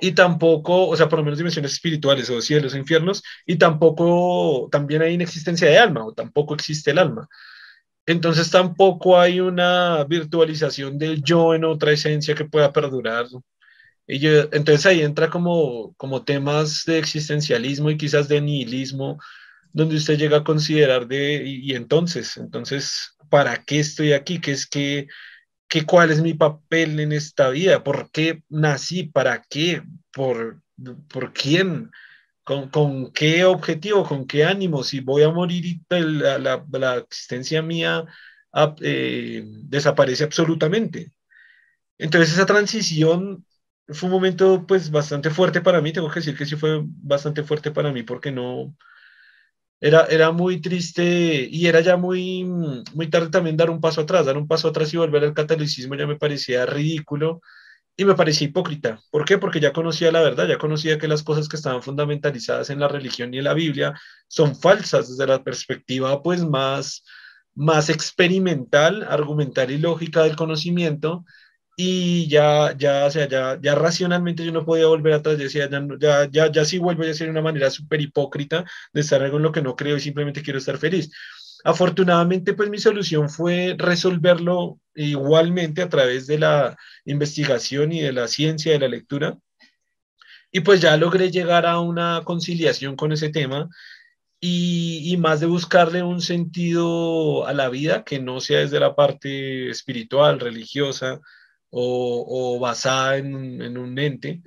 y 0.00 0.12
tampoco, 0.12 0.88
o 0.88 0.96
sea, 0.96 1.08
por 1.08 1.18
lo 1.18 1.24
menos 1.24 1.38
dimensiones 1.38 1.72
espirituales 1.74 2.30
o 2.30 2.40
cielos 2.40 2.74
infiernos, 2.74 3.22
y 3.44 3.56
tampoco, 3.56 4.68
también 4.72 5.02
hay 5.02 5.14
inexistencia 5.14 5.68
de 5.68 5.78
alma, 5.78 6.06
o 6.06 6.14
tampoco 6.14 6.54
existe 6.54 6.90
el 6.92 6.98
alma. 6.98 7.28
Entonces 8.06 8.50
tampoco 8.50 9.18
hay 9.18 9.40
una 9.40 10.04
virtualización 10.04 10.98
del 10.98 11.22
yo 11.22 11.54
en 11.54 11.64
otra 11.64 11.92
esencia 11.92 12.34
que 12.34 12.44
pueda 12.44 12.72
perdurar. 12.72 13.26
Y 14.06 14.26
entonces 14.26 14.86
ahí 14.86 15.02
entra 15.02 15.30
como, 15.30 15.94
como 15.96 16.24
temas 16.24 16.84
de 16.86 16.98
existencialismo 16.98 17.90
y 17.90 17.96
quizás 17.96 18.28
de 18.28 18.40
nihilismo, 18.40 19.18
donde 19.72 19.96
usted 19.96 20.18
llega 20.18 20.38
a 20.38 20.44
considerar 20.44 21.06
de, 21.06 21.44
y, 21.46 21.74
entonces, 21.74 22.36
entonces, 22.36 23.16
¿para 23.28 23.64
qué 23.64 23.80
estoy 23.80 24.12
aquí? 24.12 24.40
¿Qué 24.40 24.52
es 24.52 24.66
que 24.66 25.06
¿Qué, 25.70 25.86
¿Cuál 25.86 26.10
es 26.10 26.20
mi 26.20 26.34
papel 26.34 26.98
en 26.98 27.12
esta 27.12 27.48
vida? 27.50 27.84
¿Por 27.84 28.10
qué 28.10 28.42
nací? 28.48 29.04
¿Para 29.04 29.40
qué? 29.48 29.82
¿Por, 30.12 30.60
por 31.08 31.32
quién? 31.32 31.92
¿Con, 32.50 32.68
¿Con, 32.68 33.12
qué 33.12 33.44
objetivo? 33.44 34.04
¿Con 34.04 34.26
qué 34.26 34.44
ánimo? 34.44 34.82
Si 34.82 34.98
voy 34.98 35.22
a 35.22 35.30
morir 35.30 35.80
la, 35.88 36.96
existencia 36.96 37.62
mía 37.62 38.04
eh, 38.80 39.44
desaparece 39.46 40.24
absolutamente. 40.24 41.12
Entonces 41.98 42.32
esa 42.32 42.46
transición 42.46 43.46
fue 43.88 44.08
un 44.08 44.14
momento 44.14 44.66
pues 44.66 44.90
bastante 44.90 45.30
fuerte 45.30 45.60
para 45.60 45.80
mí, 45.80 45.92
tengo 45.92 46.10
que 46.10 46.20
decir 46.20 46.36
que 46.36 46.46
sí 46.46 46.56
fue 46.56 46.82
bastante 46.84 47.44
fuerte 47.44 47.70
para 47.70 47.92
mí 47.92 48.02
porque 48.02 48.32
no, 48.32 48.74
era, 49.80 50.06
era 50.06 50.32
muy 50.32 50.60
triste 50.60 51.48
y 51.50 51.66
era 51.68 51.80
ya 51.80 51.96
muy, 51.96 52.44
muy 52.44 53.10
tarde 53.10 53.30
también 53.30 53.56
dar 53.56 53.70
un 53.70 53.80
paso 53.80 54.00
atrás, 54.00 54.26
dar 54.26 54.36
un 54.36 54.48
paso 54.48 54.68
atrás 54.68 54.92
y 54.92 54.96
volver 54.96 55.24
al 55.24 55.34
catolicismo 55.34 55.94
ya 55.94 56.06
me 56.06 56.16
parecía 56.16 56.66
ridículo 56.66 57.42
y 58.00 58.04
me 58.06 58.14
parecía 58.14 58.46
hipócrita. 58.48 58.98
¿Por 59.10 59.26
qué? 59.26 59.36
Porque 59.36 59.60
ya 59.60 59.74
conocía 59.74 60.10
la 60.10 60.22
verdad, 60.22 60.48
ya 60.48 60.56
conocía 60.56 60.96
que 60.96 61.06
las 61.06 61.22
cosas 61.22 61.50
que 61.50 61.56
estaban 61.56 61.82
fundamentalizadas 61.82 62.70
en 62.70 62.80
la 62.80 62.88
religión 62.88 63.34
y 63.34 63.38
en 63.38 63.44
la 63.44 63.52
Biblia 63.52 63.92
son 64.26 64.56
falsas 64.56 65.10
desde 65.10 65.26
la 65.26 65.44
perspectiva 65.44 66.22
pues 66.22 66.42
más, 66.42 67.04
más 67.54 67.90
experimental, 67.90 69.06
argumental 69.06 69.70
y 69.70 69.76
lógica 69.76 70.22
del 70.22 70.34
conocimiento 70.34 71.26
y 71.76 72.26
ya, 72.28 72.74
ya, 72.74 73.04
o 73.04 73.10
sea, 73.10 73.28
ya, 73.28 73.58
ya 73.60 73.74
racionalmente 73.74 74.46
yo 74.46 74.52
no 74.52 74.64
podía 74.64 74.86
volver 74.86 75.12
atrás, 75.12 75.36
yo 75.36 75.44
decía, 75.44 75.68
ya, 75.68 75.86
ya, 76.00 76.28
ya, 76.30 76.50
ya 76.50 76.64
sí 76.64 76.78
vuelvo 76.78 77.02
a 77.02 77.12
ser 77.12 77.28
una 77.28 77.42
manera 77.42 77.68
súper 77.68 78.00
hipócrita 78.00 78.64
de 78.94 79.02
estar 79.02 79.22
algo 79.22 79.36
en 79.36 79.42
lo 79.42 79.52
que 79.52 79.60
no 79.60 79.76
creo 79.76 79.98
y 79.98 80.00
simplemente 80.00 80.42
quiero 80.42 80.58
estar 80.58 80.78
feliz. 80.78 81.10
Afortunadamente, 81.64 82.54
pues 82.54 82.70
mi 82.70 82.78
solución 82.78 83.28
fue 83.28 83.74
resolverlo 83.78 84.78
igualmente 84.94 85.82
a 85.82 85.88
través 85.88 86.26
de 86.26 86.38
la 86.38 86.76
investigación 87.04 87.92
y 87.92 88.00
de 88.00 88.12
la 88.12 88.28
ciencia, 88.28 88.72
de 88.72 88.78
la 88.78 88.88
lectura. 88.88 89.38
Y 90.52 90.60
pues 90.60 90.80
ya 90.80 90.96
logré 90.96 91.30
llegar 91.30 91.66
a 91.66 91.80
una 91.80 92.22
conciliación 92.24 92.96
con 92.96 93.12
ese 93.12 93.28
tema 93.28 93.68
y, 94.40 95.16
más 95.18 95.40
de 95.40 95.46
buscarle 95.46 96.02
un 96.02 96.22
sentido 96.22 97.46
a 97.46 97.52
la 97.52 97.68
vida 97.68 98.04
que 98.04 98.20
no 98.20 98.40
sea 98.40 98.60
desde 98.60 98.80
la 98.80 98.94
parte 98.96 99.68
espiritual, 99.70 100.40
religiosa, 100.40 101.20
o, 101.70 102.58
basada 102.60 103.18
en, 103.18 103.78
un 103.78 103.98
ente, 103.98 104.42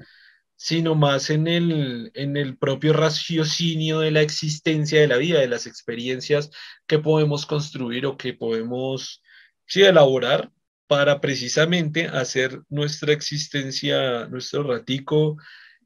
sino 0.63 0.95
más 0.95 1.29
en 1.29 1.49
el, 1.49 2.09
en 2.13 2.37
el 2.37 2.57
propio 2.57 2.93
raciocinio 2.93 3.99
de 3.99 4.11
la 4.11 4.21
existencia 4.21 5.01
de 5.01 5.09
la 5.09 5.17
vida, 5.17 5.41
de 5.41 5.49
las 5.49 5.67
experiencias 5.67 6.51
que 6.87 6.99
podemos 6.99 7.45
construir 7.45 8.05
o 8.05 8.15
que 8.15 8.33
podemos 8.33 9.21
sí, 9.65 9.83
elaborar 9.83 10.53
para 10.87 11.19
precisamente 11.19 12.07
hacer 12.07 12.61
nuestra 12.69 13.11
existencia, 13.11 14.25
nuestro 14.27 14.63
ratico 14.63 15.35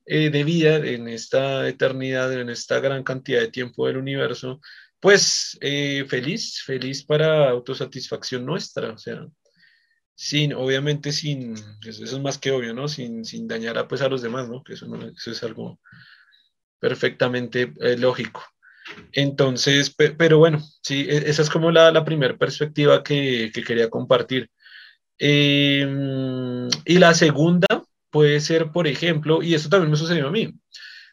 eh, 0.05 0.29
de 0.29 0.43
vida 0.43 0.75
en 0.75 1.07
esta 1.07 1.67
eternidad, 1.67 2.31
en 2.39 2.49
esta 2.51 2.79
gran 2.79 3.03
cantidad 3.03 3.39
de 3.39 3.49
tiempo 3.49 3.87
del 3.87 3.97
universo, 3.97 4.61
pues 4.99 5.57
eh, 5.59 6.05
feliz, 6.07 6.61
feliz 6.63 7.03
para 7.03 7.49
autosatisfacción 7.49 8.45
nuestra, 8.45 8.91
o 8.91 8.97
sea, 8.99 9.25
sin, 10.19 10.53
obviamente 10.53 11.11
sin, 11.11 11.53
eso 11.85 12.03
es 12.03 12.19
más 12.19 12.39
que 12.39 12.51
obvio, 12.51 12.73
¿no? 12.73 12.87
Sin, 12.87 13.23
sin 13.23 13.47
dañar 13.47 13.77
a, 13.77 13.87
pues, 13.87 14.01
a 14.01 14.09
los 14.09 14.23
demás, 14.23 14.49
¿no? 14.49 14.63
Que 14.63 14.73
eso, 14.73 14.87
eso 15.15 15.31
es 15.31 15.43
algo 15.43 15.79
perfectamente 16.79 17.71
eh, 17.81 17.97
lógico. 17.97 18.43
Entonces, 19.11 19.93
pero 19.95 20.39
bueno, 20.39 20.59
sí, 20.81 21.05
e, 21.07 21.29
esa 21.29 21.43
es 21.43 21.51
como 21.51 21.69
la, 21.69 21.91
la 21.91 22.03
primera 22.03 22.35
perspectiva 22.35 23.03
que, 23.03 23.51
que, 23.53 23.63
quería 23.63 23.91
compartir. 23.91 24.49
Eh, 25.19 25.87
y 26.85 26.97
la 26.97 27.13
segunda 27.13 27.67
puede 28.09 28.39
ser, 28.39 28.71
por 28.71 28.87
ejemplo, 28.87 29.43
y 29.43 29.53
esto 29.53 29.69
también 29.69 29.91
me 29.91 29.97
sucedió 29.97 30.29
a 30.29 30.31
mí, 30.31 30.51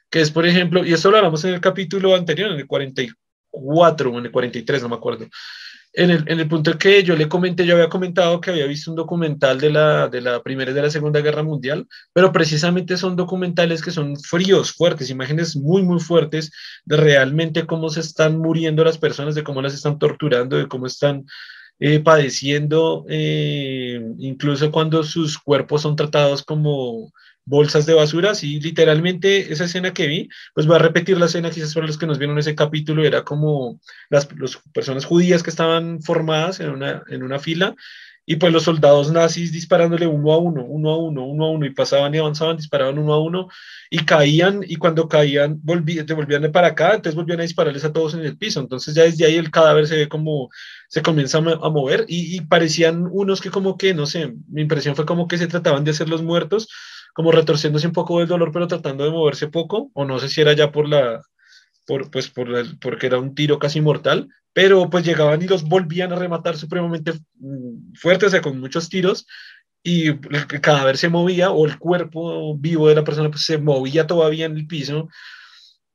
que 0.09 0.23
es, 0.23 0.31
por 0.31 0.47
ejemplo, 0.47 0.83
y 0.83 0.95
esto 0.95 1.11
lo 1.11 1.19
hablamos 1.19 1.45
en 1.45 1.53
el 1.53 1.61
capítulo 1.61 2.15
anterior, 2.15 2.53
en 2.53 2.59
el 2.59 2.67
44 2.67 4.11
o 4.11 4.19
en 4.19 4.25
el 4.25 4.33
43, 4.33 4.83
no 4.83 4.89
me 4.89 4.97
acuerdo, 4.97 5.29
en 5.97 6.11
el, 6.11 6.25
en 6.27 6.49
punto 6.49 6.77
que 6.77 7.05
yo 7.05 7.15
le 7.15 7.29
comenté, 7.29 7.65
yo 7.65 7.75
había 7.75 7.89
comentado 7.89 8.41
que 8.41 8.51
había 8.51 8.67
visto 8.67 8.91
un 8.91 8.97
documental 8.97 9.61
de 9.61 9.71
la, 9.71 10.09
de 10.09 10.21
la 10.21 10.43
Primera 10.43 10.73
y 10.73 10.75
de 10.75 10.83
la 10.83 10.91
Segunda 10.91 11.21
Guerra 11.21 11.45
Mundial, 11.45 11.87
pero 12.13 12.33
precisamente 12.33 12.97
son 12.97 13.15
documentales 13.15 13.81
que 13.81 13.93
son 13.93 14.17
fríos, 14.17 14.73
fuertes, 14.73 15.11
imágenes 15.11 15.57
muy, 15.57 15.83
muy 15.83 16.01
fuertes 16.01 16.51
de 16.85 16.97
realmente 16.97 17.65
cómo 17.65 17.91
se 17.91 18.01
están 18.01 18.39
muriendo 18.39 18.83
las 18.85 18.99
personas, 18.99 19.37
de 19.37 19.45
cómo 19.45 19.63
las 19.63 19.73
están 19.73 19.99
torturando, 20.01 20.57
de 20.57 20.67
cómo 20.67 20.87
están 20.87 21.27
eh, 21.79 22.01
padeciendo, 22.01 23.05
eh, 23.09 24.01
incluso 24.19 24.73
cuando 24.73 25.05
sus 25.05 25.39
cuerpos 25.39 25.83
son 25.83 25.95
tratados 25.95 26.43
como 26.43 27.13
bolsas 27.45 27.87
de 27.87 27.95
basura, 27.95 28.33
y 28.43 28.61
literalmente 28.61 29.53
esa 29.53 29.65
escena 29.65 29.93
que 29.93 30.07
vi, 30.07 30.29
pues 30.55 30.67
voy 30.67 30.77
a 30.77 30.81
repetir 30.81 31.19
la 31.19 31.27
escena 31.27 31.51
quizás 31.51 31.75
para 31.75 31.87
los 31.87 31.99
que 31.99 32.07
nos 32.07 32.19
vieron 32.19 32.39
ese 32.39 32.55
capítulo, 32.55 33.05
era 33.05 33.23
como 33.25 33.81
las, 34.11 34.29
las 34.39 34.59
personas 34.73 35.05
judías 35.05 35.43
que 35.43 35.51
estaban 35.51 36.03
formadas 36.03 36.61
en 36.61 36.71
una, 36.71 37.03
en 37.09 37.23
una 37.23 37.39
fila 37.39 37.75
y 38.27 38.37
pues 38.37 38.53
los 38.53 38.63
soldados 38.63 39.13
nazis 39.13 39.53
disparándole 39.53 40.07
uno 40.07 40.33
a 40.33 40.39
uno, 40.39 40.65
uno 40.65 40.91
a 40.91 40.97
uno, 40.97 41.27
uno 41.27 41.45
a 41.45 41.51
uno, 41.51 41.67
y 41.67 41.71
pasaban 41.71 42.15
y 42.15 42.19
avanzaban, 42.19 42.57
disparaban 42.57 42.99
uno 42.99 43.13
a 43.13 43.21
uno, 43.21 43.49
y 43.91 43.99
caían, 43.99 44.63
y 44.67 44.77
cuando 44.77 45.09
caían, 45.09 45.61
volvían, 45.63 46.07
volvían 46.07 46.51
para 46.53 46.69
acá, 46.69 46.95
entonces 46.95 47.15
volvían 47.15 47.41
a 47.41 47.43
dispararles 47.43 47.85
a 47.85 47.93
todos 47.93 48.15
en 48.15 48.21
el 48.21 48.39
piso. 48.39 48.61
Entonces 48.61 48.95
ya 48.95 49.03
desde 49.03 49.27
ahí 49.27 49.37
el 49.37 49.51
cadáver 49.51 49.87
se 49.87 49.97
ve 49.97 50.09
como, 50.09 50.49
se 50.89 51.03
comienza 51.03 51.39
a, 51.39 51.43
mover, 51.43 52.07
y, 52.09 52.37
y 52.37 52.41
parecían 52.41 53.07
unos 53.11 53.41
que 53.41 53.51
como 53.51 53.77
que, 53.77 53.93
no 53.93 54.07
sé, 54.07 54.33
mi 54.49 54.63
impresión 54.63 54.97
fue 54.97 55.07
como 55.07 55.29
que 55.29 55.39
se 55.39 55.47
trataban 55.47 55.85
de 55.85 55.91
hacer 55.91 56.09
los 56.09 56.23
muertos, 56.23 56.69
como 57.15 57.33
retorciéndose 57.33 57.87
un 57.87 57.93
poco 57.95 58.19
del 58.19 58.29
dolor, 58.29 58.53
pero 58.53 58.67
tratando 58.67 59.05
de 59.05 59.11
moverse 59.11 59.49
poco, 59.49 59.91
o 59.95 60.05
no 60.05 60.19
sé 60.19 60.29
si 60.29 60.41
era 60.43 60.53
ya 60.53 60.71
por 60.73 60.89
la, 60.89 61.23
por, 61.87 62.11
pues 62.11 62.29
por 62.29 62.49
porque 62.79 63.07
era 63.07 63.19
un 63.19 63.35
tiro 63.35 63.59
casi 63.59 63.81
mortal, 63.81 64.29
pero 64.53 64.91
pues 64.91 65.05
llegaban 65.05 65.41
y 65.41 65.47
los 65.47 65.65
volvían 65.65 66.13
a 66.13 66.17
rematar 66.17 66.57
supremamente 66.57 67.13
mm, 67.39 67.95
fuerte, 67.95 68.27
o 68.27 68.31
sea, 68.31 68.43
con 68.43 68.61
muchos 68.61 68.89
tiros, 68.89 69.27
y 69.83 70.09
el 70.09 70.61
cadáver 70.61 70.97
se 70.97 71.09
movía, 71.09 71.51
o 71.51 71.65
el 71.67 71.79
cuerpo 71.79 72.57
vivo 72.59 72.89
de 72.89 72.97
la 72.97 73.05
persona 73.05 73.31
pues, 73.31 73.45
se 73.45 73.59
movía 73.59 74.07
todavía 74.07 74.47
en 74.47 74.57
el 74.57 74.67
piso, 74.67 75.09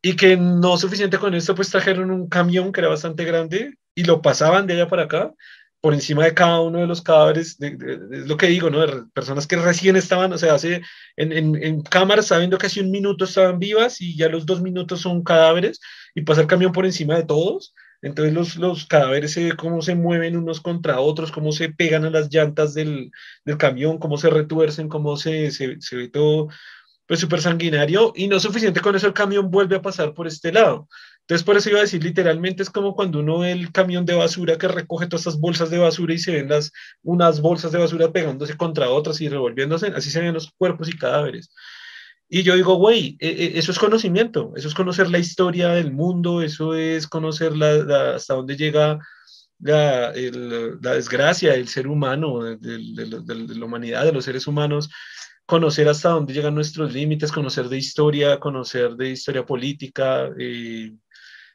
y 0.01 0.15
que 0.15 0.37
no 0.37 0.77
suficiente 0.77 1.17
con 1.17 1.33
esto, 1.35 1.53
pues 1.53 1.69
trajeron 1.69 2.11
un 2.11 2.29
camión 2.29 2.71
que 2.71 2.79
era 2.79 2.89
bastante 2.89 3.25
grande 3.25 3.73
y 3.93 4.05
lo 4.05 4.21
pasaban 4.21 4.67
de 4.67 4.75
allá 4.75 4.87
para 4.87 5.03
acá, 5.03 5.33
por 5.81 5.93
encima 5.93 6.25
de 6.25 6.33
cada 6.33 6.59
uno 6.59 6.79
de 6.79 6.87
los 6.87 7.01
cadáveres, 7.01 7.57
es 7.59 8.27
lo 8.27 8.37
que 8.37 8.47
digo, 8.47 8.69
¿no? 8.69 8.85
De 8.85 9.03
personas 9.13 9.47
que 9.47 9.55
recién 9.55 9.95
estaban, 9.95 10.33
o 10.33 10.37
sea, 10.37 10.55
hace 10.55 10.81
en, 11.15 11.55
en, 11.55 11.81
cámaras 11.81 12.27
sabiendo 12.27 12.57
que 12.57 12.67
hace 12.67 12.81
un 12.81 12.91
minuto 12.91 13.25
estaban 13.25 13.59
vivas 13.59 14.01
y 14.01 14.17
ya 14.17 14.27
los 14.27 14.45
dos 14.45 14.61
minutos 14.61 15.01
son 15.01 15.23
cadáveres 15.23 15.79
y 16.15 16.21
pasa 16.21 16.41
el 16.41 16.47
camión 16.47 16.73
por 16.73 16.85
encima 16.85 17.15
de 17.15 17.23
todos. 17.23 17.73
Entonces 18.01 18.33
los, 18.33 18.55
los 18.57 18.85
cadáveres, 18.87 19.33
se, 19.33 19.53
cómo 19.53 19.81
se 19.81 19.95
mueven 19.95 20.37
unos 20.37 20.61
contra 20.61 20.99
otros, 20.99 21.31
cómo 21.31 21.51
se 21.51 21.69
pegan 21.69 22.05
a 22.05 22.09
las 22.09 22.29
llantas 22.29 22.73
del, 22.73 23.11
del 23.45 23.57
camión, 23.57 23.97
cómo 23.99 24.17
se 24.17 24.29
retuercen, 24.29 24.89
cómo 24.89 25.17
se, 25.17 25.51
se, 25.51 25.79
se 25.81 25.95
ve 25.95 26.07
todo 26.09 26.49
pues 27.09 27.19
súper 27.19 27.41
sanguinario 27.41 28.13
y 28.15 28.27
no 28.27 28.39
suficiente 28.39 28.81
con 28.81 28.95
eso 28.95 29.07
el 29.07 29.13
camión 29.13 29.49
vuelve 29.49 29.77
a 29.77 29.81
pasar 29.81 30.13
por 30.13 30.27
este 30.27 30.51
lado. 30.51 30.87
Entonces, 31.29 31.45
por 31.45 31.57
eso 31.57 31.69
iba 31.69 31.77
a 31.77 31.83
decir, 31.83 32.03
literalmente 32.03 32.63
es 32.63 32.71
como 32.71 32.95
cuando 32.95 33.19
uno 33.19 33.37
ve 33.37 33.51
el 33.51 33.71
camión 33.71 34.03
de 34.03 34.15
basura 34.15 34.57
que 34.57 34.67
recoge 34.67 35.05
todas 35.05 35.27
estas 35.27 35.39
bolsas 35.39 35.69
de 35.69 35.77
basura 35.77 36.11
y 36.11 36.17
se 36.17 36.31
ven 36.31 36.49
las, 36.49 36.71
unas 37.03 37.39
bolsas 37.39 37.71
de 37.71 37.77
basura 37.77 38.11
pegándose 38.11 38.57
contra 38.57 38.89
otras 38.89 39.21
y 39.21 39.29
revolviéndose, 39.29 39.93
así 39.95 40.09
se 40.09 40.21
ven 40.21 40.33
los 40.33 40.51
cuerpos 40.57 40.89
y 40.89 40.97
cadáveres. 40.97 41.51
Y 42.27 42.41
yo 42.41 42.55
digo, 42.55 42.77
güey, 42.77 43.15
e, 43.19 43.27
e, 43.27 43.59
eso 43.59 43.71
es 43.71 43.77
conocimiento, 43.77 44.53
eso 44.55 44.69
es 44.69 44.73
conocer 44.73 45.11
la 45.11 45.19
historia 45.19 45.69
del 45.69 45.91
mundo, 45.91 46.41
eso 46.41 46.73
es 46.73 47.05
conocer 47.05 47.55
la, 47.55 48.15
hasta 48.15 48.33
dónde 48.33 48.57
llega 48.57 48.97
la, 49.59 50.11
la, 50.81 50.93
desgracia 50.95 51.51
del 51.51 51.67
ser 51.67 51.85
humano, 51.87 52.41
de, 52.41 52.57
de, 52.57 53.55
la 53.55 53.65
humanidad, 53.65 54.03
de 54.03 54.13
los 54.13 54.25
seres 54.25 54.47
humanos, 54.47 54.89
conocer 55.45 55.87
hasta 55.89 56.09
dónde 56.09 56.33
llegan 56.33 56.55
nuestros 56.55 56.91
límites, 56.91 57.31
conocer 57.31 57.69
de 57.69 57.77
historia, 57.77 58.39
conocer 58.39 58.95
de 58.95 59.09
historia 59.11 59.45
política, 59.45 60.27
eh, 60.39 60.91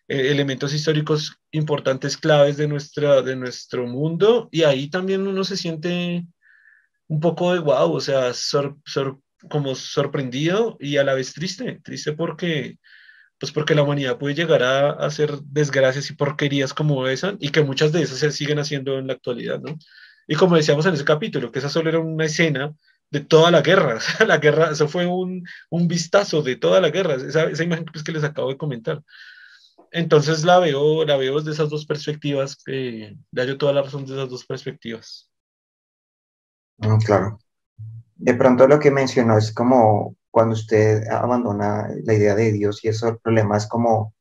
eh, 0.08 0.30
elementos 0.30 0.74
históricos 0.74 1.36
importantes, 1.50 2.16
claves 2.16 2.56
de, 2.56 2.68
nuestra, 2.68 3.22
de 3.22 3.36
nuestro 3.36 3.86
mundo, 3.86 4.48
y 4.52 4.62
ahí 4.62 4.90
también 4.90 5.26
uno 5.26 5.44
se 5.44 5.56
siente 5.56 6.26
un 7.08 7.20
poco 7.20 7.52
de 7.52 7.60
wow, 7.60 7.92
o 7.92 8.00
sea, 8.00 8.32
como 9.48 9.74
sorprendido 9.74 10.76
y 10.80 10.96
a 10.96 11.04
la 11.04 11.14
vez 11.14 11.32
triste, 11.32 11.80
triste 11.82 12.12
porque, 12.12 12.78
pues 13.38 13.52
porque 13.52 13.74
la 13.74 13.82
humanidad 13.82 14.18
puede 14.18 14.34
llegar 14.34 14.62
a, 14.62 14.90
hacer 14.90 15.38
desgracias 15.44 16.10
y 16.10 16.14
porquerías 16.14 16.74
como 16.74 17.06
esa, 17.08 17.36
y 17.40 17.50
que 17.50 17.62
muchas 17.62 17.92
de 17.92 18.02
esas 18.02 18.18
se 18.18 18.32
siguen 18.32 18.58
haciendo 18.58 18.98
en 18.98 19.06
la 19.06 19.14
actualidad, 19.14 19.60
¿no? 19.60 19.78
Y 20.26 20.36
como 20.36 20.56
decíamos 20.56 20.86
en 20.86 20.94
ese 20.94 21.04
capítulo, 21.04 21.52
que 21.52 21.58
esa 21.58 21.68
solo 21.68 21.90
era 21.90 21.98
una 21.98 22.24
escena 22.26 22.74
de 23.10 23.20
toda 23.20 23.50
la 23.50 23.62
guerra, 23.62 23.98
la 24.26 24.38
guerra, 24.38 24.70
eso 24.72 24.88
fue 24.88 25.06
un, 25.06 25.46
un 25.70 25.88
vistazo 25.88 26.42
de 26.42 26.56
toda 26.56 26.80
la 26.80 26.90
guerra, 26.90 27.14
esa, 27.14 27.44
esa 27.44 27.64
imagen 27.64 27.84
pues, 27.86 28.04
que 28.04 28.12
les 28.12 28.24
acabo 28.24 28.50
de 28.50 28.56
comentar. 28.56 29.02
Entonces 29.94 30.42
la 30.42 30.58
veo, 30.58 31.04
la 31.04 31.16
veo 31.16 31.38
desde 31.38 31.52
esas 31.52 31.70
dos 31.70 31.86
perspectivas, 31.86 32.56
que 32.56 33.16
da 33.30 33.44
yo 33.44 33.56
toda 33.56 33.72
la 33.72 33.82
razón 33.82 34.04
de 34.04 34.14
esas 34.14 34.28
dos 34.28 34.44
perspectivas. 34.44 35.30
Mm, 36.78 36.96
claro. 36.96 37.38
De 38.16 38.34
pronto 38.34 38.66
lo 38.66 38.80
que 38.80 38.90
mencionó 38.90 39.38
es 39.38 39.54
como 39.54 40.16
cuando 40.32 40.54
usted 40.54 41.06
abandona 41.06 41.88
la 42.02 42.12
idea 42.12 42.34
de 42.34 42.50
Dios 42.50 42.84
y 42.84 42.88
eso 42.88 43.06
el 43.06 43.18
problema 43.18 43.56
es 43.56 43.68
como 43.68 44.14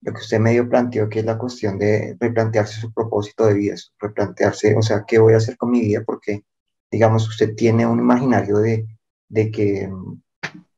lo 0.00 0.12
que 0.12 0.22
usted 0.22 0.40
medio 0.40 0.68
planteó, 0.68 1.08
que 1.08 1.20
es 1.20 1.24
la 1.24 1.38
cuestión 1.38 1.78
de 1.78 2.16
replantearse 2.18 2.80
su 2.80 2.92
propósito 2.92 3.46
de 3.46 3.54
vida, 3.54 3.76
replantearse, 4.00 4.76
o 4.76 4.82
sea, 4.82 5.04
¿qué 5.06 5.20
voy 5.20 5.34
a 5.34 5.36
hacer 5.36 5.56
con 5.56 5.70
mi 5.70 5.82
vida? 5.82 6.02
Porque, 6.04 6.44
digamos, 6.90 7.28
usted 7.28 7.54
tiene 7.54 7.86
un 7.86 8.00
imaginario 8.00 8.56
de, 8.56 8.88
de, 9.28 9.52
que, 9.52 9.88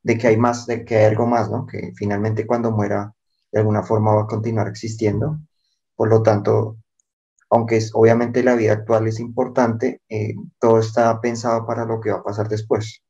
de 0.03 0.19
que 0.19 0.27
hay 0.27 0.37
más, 0.37 0.67
de 0.67 0.85
que 0.85 0.97
hay 0.97 1.05
algo 1.07 1.27
más, 1.27 1.51
¿no? 1.51 1.67
Que 1.67 1.93
finalmente 1.97 2.47
cuando 2.47 2.73
muera 2.73 3.15
de 3.53 3.61
alguna 3.61 3.83
forma 3.83 4.15
va 4.15 4.23
a 4.23 4.27
continuar 4.27 4.69
existiendo. 4.69 5.39
Por 5.95 6.09
lo 6.09 6.23
tanto, 6.23 6.79
aunque 7.51 7.77
es, 7.77 7.91
obviamente 7.95 8.43
la 8.43 8.55
vida 8.57 8.73
actual 8.73 9.07
es 9.07 9.21
importante, 9.21 10.01
eh, 10.09 10.35
todo 10.59 10.79
está 10.79 11.21
pensado 11.21 11.67
para 11.67 11.85
lo 11.85 12.01
que 12.01 12.11
va 12.11 12.19
a 12.19 12.25
pasar 12.25 12.49
después. 12.49 13.03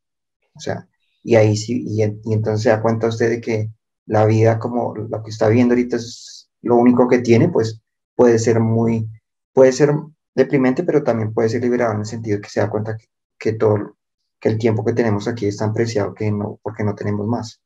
O 0.54 0.61
sea, 0.61 0.88
y 1.22 1.37
ahí 1.37 1.56
sí, 1.56 1.84
y, 1.87 2.02
entonces 2.02 2.62
se 2.62 2.70
da 2.70 2.82
cuenta 2.82 3.06
usted 3.08 3.30
de 3.30 3.40
que 3.40 3.70
la 4.06 4.26
vida 4.26 4.58
como 4.58 4.94
lo 4.96 5.22
que 5.22 5.30
está 5.30 5.49
viendo 5.49 5.75
ahorita 5.75 5.96
es 5.96 6.50
lo 6.62 6.76
único 6.76 7.08
que 7.08 7.20
tiene, 7.20 7.49
pues 7.49 7.80
puede 8.16 8.38
ser 8.38 8.61
muy, 8.61 9.08
puede 9.52 9.72
ser 9.72 9.94
deprimente, 10.34 10.82
pero 10.82 11.04
también 11.04 11.32
puede 11.32 11.49
ser 11.49 11.62
liberado 11.62 11.92
en 11.92 12.00
el 12.00 12.06
sentido 12.06 12.37
de 12.37 12.42
que 12.42 12.50
se 12.50 12.61
da 12.61 12.70
cuenta 12.70 12.96
que, 12.96 13.06
que 13.38 13.52
todo, 13.52 13.96
que 14.40 14.49
el 14.49 14.58
tiempo 14.58 14.84
que 14.84 14.92
tenemos 14.92 15.28
aquí 15.28 15.46
es 15.46 15.56
tan 15.56 15.72
preciado 15.72 16.14
que 16.14 16.30
no, 16.32 16.58
porque 16.62 16.84
no 16.84 16.96
tenemos 16.96 17.26
más. 17.28 17.61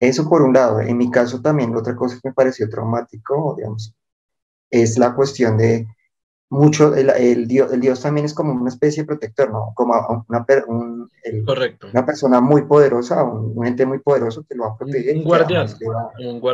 Eso 0.00 0.28
por 0.28 0.42
un 0.42 0.52
lado. 0.52 0.80
En 0.80 0.96
mi 0.96 1.10
caso 1.10 1.40
también, 1.40 1.74
otra 1.74 1.94
cosa 1.94 2.18
que 2.20 2.28
me 2.28 2.34
pareció 2.34 2.68
traumático, 2.68 3.54
digamos, 3.56 3.94
es 4.70 4.98
la 4.98 5.14
cuestión 5.14 5.56
de 5.56 5.86
mucho, 6.50 6.94
el, 6.94 7.48
Dios, 7.48 7.72
el 7.72 7.80
Dios 7.80 8.00
también 8.00 8.26
es 8.26 8.34
como 8.34 8.52
una 8.52 8.70
especie 8.70 9.02
de 9.02 9.06
protector, 9.06 9.50
¿no? 9.50 9.72
Como 9.74 9.94
una, 10.28 10.46
Correcto. 11.44 11.88
una 11.92 12.06
persona 12.06 12.40
muy 12.40 12.62
poderosa, 12.62 13.24
un, 13.24 13.66
ente 13.66 13.84
muy 13.86 13.98
poderoso 13.98 14.44
que 14.48 14.54
lo 14.54 14.64
va 14.64 14.70
a 14.70 14.76
proteger. 14.76 15.16
Un, 15.16 15.24
guardián, 15.24 15.66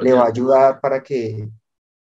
le, 0.02 0.12
va, 0.12 0.22
a 0.22 0.28
ayudar 0.28 0.80
para 0.80 1.02
que, 1.02 1.48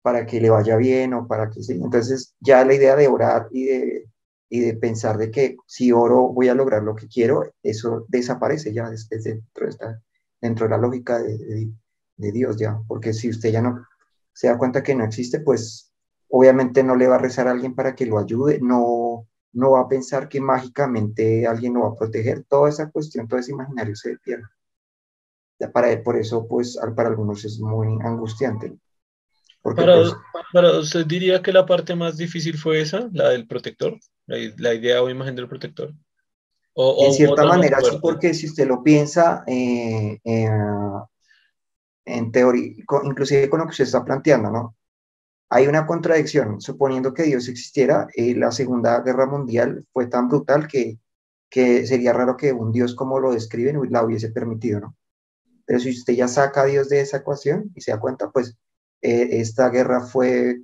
para 0.03 0.27
que 0.27 0.41
le 0.41 0.51
vaya 0.51 0.77
bien 0.77 1.15
o 1.15 1.27
para 1.27 1.51
que 1.51 1.63
sí. 1.63 1.75
Entonces 1.75 2.35
ya 2.41 2.65
la 2.65 2.75
idea 2.75 2.97
de 2.97 3.07
orar 3.07 3.49
y 3.53 3.65
de, 3.67 4.09
y 4.49 4.61
de 4.61 4.75
pensar 4.75 5.17
de 5.17 5.31
que 5.31 5.57
si 5.67 5.93
oro 5.93 6.29
voy 6.29 6.49
a 6.49 6.55
lograr 6.55 6.83
lo 6.83 6.97
que 6.97 7.07
quiero, 7.07 7.53
eso 7.63 8.07
desaparece 8.09 8.73
ya 8.73 8.91
desde 8.91 9.21
dentro 9.21 9.67
de 9.67 9.71
esta 9.71 10.03
dentro 10.45 10.67
de 10.67 10.71
la 10.71 10.77
lógica 10.79 11.19
de, 11.19 11.73
Dios 12.17 12.57
ya, 12.59 12.79
porque 12.87 13.15
si 13.15 13.31
usted 13.31 13.51
ya 13.51 13.63
no 13.63 13.87
se 14.33 14.47
da 14.47 14.59
cuenta 14.59 14.83
que 14.83 14.95
no 14.95 15.05
existe, 15.05 15.41
pues 15.41 15.93
obviamente 16.29 16.83
no 16.83 16.97
le 16.97 17.09
va 17.09 17.17
a 17.17 17.19
rezar 17.19 17.49
a 17.49 17.53
alguien 17.53 17.75
para 17.75 17.95
que 17.95 18.05
lo 18.05 18.19
ayude, 18.19 18.61
no, 18.61 19.27
no 19.53 19.71
va 19.73 19.81
a 19.81 19.89
pensar 19.89 20.29
que 20.29 20.41
mágicamente 20.41 21.47
alguien 21.47 21.75
lo 21.75 21.81
va 21.81 21.89
a 21.89 21.97
proteger, 21.97 22.45
toda 22.45 22.69
esa 22.69 22.91
cuestión, 22.91 23.27
todo 23.27 23.41
ese 23.41 23.53
imaginario 23.53 23.97
se 23.97 24.19
pierde. 24.19 24.45
Para, 25.73 26.03
por 26.03 26.17
eso, 26.17 26.47
pues, 26.47 26.79
para 26.95 27.09
algunos 27.09 27.45
es 27.45 27.59
muy 27.59 27.99
angustiante. 28.03 28.77
para, 29.63 29.97
pues, 29.97 30.15
para, 30.53 30.79
usted 30.79 31.07
diría 31.07 31.41
que 31.41 31.53
la 31.53 31.65
parte 31.65 31.95
más 31.95 32.19
difícil 32.19 32.59
fue 32.59 32.81
esa, 32.83 33.09
la 33.13 33.31
del 33.31 33.47
protector, 33.47 33.99
la, 34.27 34.37
la 34.59 34.75
idea 34.75 35.03
o 35.03 35.09
imagen 35.09 35.37
del 35.37 35.49
protector 35.49 35.95
en 36.77 37.13
cierta 37.13 37.45
manera, 37.45 37.81
sí, 37.81 37.99
porque 38.01 38.35
si 38.35 38.47
usted 38.47 38.67
lo 38.67 38.83
piensa, 38.83 39.45
eh, 39.47 40.19
eh, 40.25 40.51
en 42.05 42.33
teoría, 42.33 42.75
inclusive 43.05 43.49
con 43.49 43.61
lo 43.61 43.67
que 43.67 43.71
usted 43.71 43.85
está 43.85 44.05
planteando, 44.05 44.51
¿no? 44.51 44.77
Hay 45.51 45.67
una 45.67 45.87
contradicción, 45.87 46.61
suponiendo 46.61 47.15
que 47.15 47.25
Dios 47.25 47.49
existiera, 47.49 48.09
eh, 48.15 48.35
la 48.35 48.51
Segunda 48.51 49.01
Guerra 49.03 49.27
Mundial 49.27 49.87
fue 49.93 50.07
tan 50.07 50.29
brutal 50.29 50.67
que, 50.67 50.99
que 51.49 51.87
sería 51.87 52.13
raro 52.13 52.37
que 52.37 52.53
un 52.53 52.73
Dios 52.73 52.95
como 52.95 53.21
lo 53.21 53.33
describen 53.33 53.81
la 53.91 54.05
hubiese 54.05 54.31
permitido, 54.31 54.81
¿no? 54.81 54.97
Pero 55.67 55.79
si 55.79 55.91
usted 55.91 56.15
ya 56.15 56.29
saca 56.29 56.63
a 56.63 56.67
Dios 56.67 56.89
de 56.89 57.01
esa 57.01 57.19
ecuación 57.19 57.71
y 57.75 57.81
se 57.81 57.93
da 57.93 58.01
cuenta, 58.01 58.31
pues 58.31 58.57
esta 59.01 59.69
guerra 59.69 60.01
fue 60.01 60.61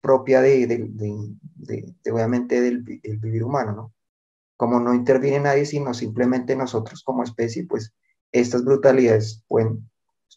propia 0.00 0.40
de, 0.40 0.66
de, 0.66 1.34
de 1.56 2.12
obviamente, 2.12 2.60
del, 2.60 2.84
del, 2.84 3.18
vivir 3.18 3.42
humano, 3.42 3.72
¿no? 3.72 3.95
Como 4.56 4.80
no 4.80 4.94
interviene 4.94 5.40
nadie, 5.40 5.66
sino 5.66 5.94
simplemente 5.94 6.56
nosotros 6.56 7.02
como 7.04 7.22
especie, 7.22 7.66
pues 7.66 7.92
estas 8.32 8.64
brutalidades 8.64 9.42
pueden, 9.48 9.88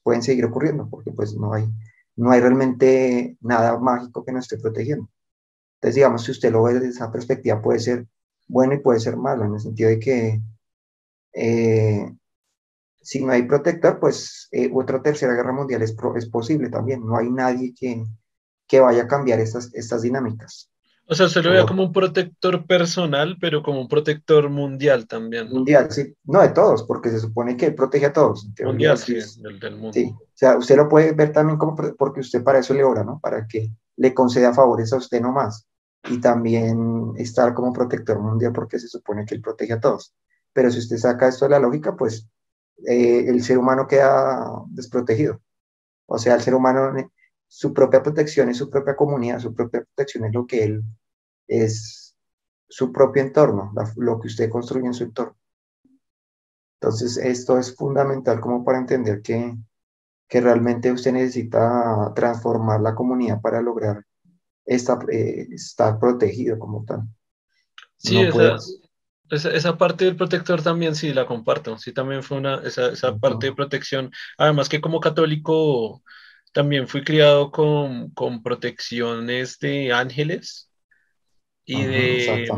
pueden 0.04 0.22
seguir 0.22 0.46
ocurriendo, 0.46 0.90
porque 0.90 1.12
pues 1.12 1.36
no 1.36 1.54
hay, 1.54 1.68
no 2.16 2.32
hay 2.32 2.42
realmente 2.42 3.38
nada 3.42 3.78
mágico 3.80 4.24
que 4.26 4.32
nos 4.32 4.46
esté 4.46 4.58
protegiendo. 4.58 5.10
Entonces, 5.76 5.96
digamos, 5.96 6.24
si 6.24 6.32
usted 6.32 6.52
lo 6.52 6.64
ve 6.64 6.74
desde 6.74 6.90
esa 6.90 7.12
perspectiva, 7.12 7.62
puede 7.62 7.80
ser 7.80 8.06
bueno 8.48 8.74
y 8.74 8.80
puede 8.80 9.00
ser 9.00 9.16
malo, 9.16 9.46
en 9.46 9.54
el 9.54 9.60
sentido 9.60 9.90
de 9.90 10.00
que 10.00 10.42
eh, 11.34 12.12
si 13.02 13.24
no 13.24 13.32
hay 13.32 13.44
protector, 13.44 14.00
pues 14.00 14.50
eh, 14.52 14.70
otra 14.74 15.02
tercera 15.02 15.34
guerra 15.34 15.54
mundial 15.54 15.82
es, 15.82 15.96
es 16.16 16.30
posible 16.30 16.70
también. 16.70 17.06
No 17.06 17.18
hay 17.18 17.30
nadie 17.30 17.74
que, 17.74 18.04
que 18.68 18.80
vaya 18.80 19.04
a 19.04 19.08
cambiar 19.08 19.40
estas, 19.40 19.74
estas 19.74 20.02
dinámicas. 20.02 20.70
O 21.12 21.16
sea, 21.16 21.28
se 21.28 21.42
lo 21.42 21.50
vea 21.50 21.66
como 21.66 21.86
un 21.86 21.92
protector 21.92 22.68
personal, 22.68 23.36
pero 23.42 23.63
como 23.63 23.82
un 23.82 23.88
protector 23.88 24.48
mundial 24.48 25.08
también. 25.08 25.50
Mundial, 25.50 25.92
sí. 25.92 26.13
No 26.24 26.39
de 26.39 26.50
todos, 26.50 26.84
porque 26.84 27.10
se 27.10 27.20
supone 27.20 27.58
que 27.58 27.72
protege 27.72 28.06
a 28.06 28.13
todos. 28.13 28.48
Mundial, 28.63 28.96
sí, 28.96 29.16
del, 29.42 29.75
mundo. 29.75 29.92
Sí. 29.92 30.13
O 30.16 30.28
sea, 30.36 30.56
usted 30.56 30.75
lo 30.75 30.88
puede 30.88 31.13
ver 31.13 31.34
también 31.34 31.58
como, 31.58 31.75
porque 31.98 32.20
usted 32.20 32.44
para 32.44 32.60
eso 32.60 32.75
le 32.75 32.84
ora, 32.84 33.04
¿no? 33.04 33.20
Para 33.20 33.48
que 33.48 33.72
le 33.98 34.13
conceda 34.13 34.54
favores 34.54 34.94
a 34.94 34.98
usted 34.98 35.20
nomás. 35.20 35.66
Y 36.08 36.22
también 36.22 37.13
estar 37.18 37.56
como 37.56 37.74
protector 37.74 38.20
mundial, 38.20 38.54
porque 38.54 38.78
se 38.78 38.88
supone 38.88 39.25
que 39.25 39.34
él 39.34 39.42
protege 39.42 39.74
a 39.74 39.80
todos. 39.80 40.13
Pero 40.54 40.70
si 40.70 40.78
usted 40.78 40.98
saca 40.98 41.28
esto 41.28 41.46
de 41.46 41.51
la 41.51 41.60
lógica, 41.60 41.96
pues 41.98 42.30
eh, 42.86 43.25
el 43.28 43.42
ser 43.42 43.58
humano 43.58 43.88
queda 43.88 44.62
desprotegido. 44.68 45.42
O 46.06 46.20
sea, 46.20 46.36
el 46.36 46.42
ser 46.42 46.54
humano 46.54 46.94
su 47.50 47.74
propia 47.74 48.04
protección 48.04 48.48
es 48.50 48.58
su 48.58 48.70
propia 48.70 48.96
comunidad, 48.96 49.39
su 49.39 49.56
propia 49.56 49.84
protección 49.84 50.25
es 50.25 50.34
lo 50.34 50.46
que 50.46 50.63
él 50.63 50.84
es 51.50 52.15
su 52.70 52.94
propio 52.94 53.24
entorno, 53.24 53.74
lo 53.98 54.20
que 54.20 54.27
usted 54.27 54.50
construye 54.50 54.86
en 54.86 54.94
su 54.94 55.03
entorno. 55.03 55.36
Entonces, 56.79 57.18
esto 57.18 57.58
es 57.58 57.75
fundamental 57.75 58.39
como 58.39 58.63
para 58.63 58.77
entender 58.77 59.22
que, 59.22 59.58
que 60.27 60.39
realmente 60.39 60.91
usted 60.91 61.12
necesita 61.12 62.13
transformar 62.15 62.79
la 62.79 62.96
comunidad 62.96 63.41
para 63.41 63.62
lograr 63.62 64.06
esta, 64.65 64.98
eh, 65.12 65.48
estar 65.51 66.00
protegido 66.00 66.58
como 66.58 66.86
tal. 66.86 67.01
Sí, 67.98 68.22
esa, 69.32 69.51
esa, 69.51 69.77
parte 69.77 70.06
del 70.06 70.15
protector 70.15 70.62
también 70.62 70.96
sí 70.96 71.12
la 71.12 71.25
comparto. 71.25 71.77
Sí, 71.77 71.91
también 71.91 72.24
fue 72.24 72.38
una, 72.38 72.62
esa, 72.63 72.89
esa 72.89 73.18
parte 73.18 73.48
de 73.48 73.56
protección. 73.56 74.12
Además 74.38 74.70
que 74.70 74.79
como 74.79 75.01
católico 75.01 76.01
también 76.53 76.88
fui 76.88 77.03
criado 77.03 77.51
con, 77.51 78.12
con 78.12 78.41
protecciones 78.41 79.60
de 79.60 79.91
ángeles 79.91 80.69
y, 81.70 81.84
de, 81.84 82.50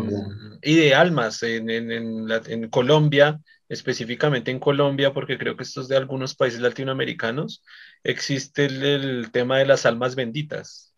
y 0.62 0.75
de 0.75 0.96
almas 0.96 1.44
en, 1.44 1.70
en, 1.70 1.91
en, 1.91 2.70
Colombia, 2.70 3.41
específicamente 3.68 4.51
en 4.51 4.60
Colombia, 4.60 5.13
porque 5.13 5.38
creo 5.38 5.58
que 5.58 5.63
esto 5.63 5.82
es 5.82 5.89
de 5.89 5.98
algunos 5.98 6.34
países 6.34 6.62
latinoamericanos, 6.62 7.62
existe 8.06 8.65
el, 8.65 9.30
tema 9.34 9.58
de 9.58 9.65
las 9.65 9.86
almas 9.86 10.15
benditas. 10.15 10.96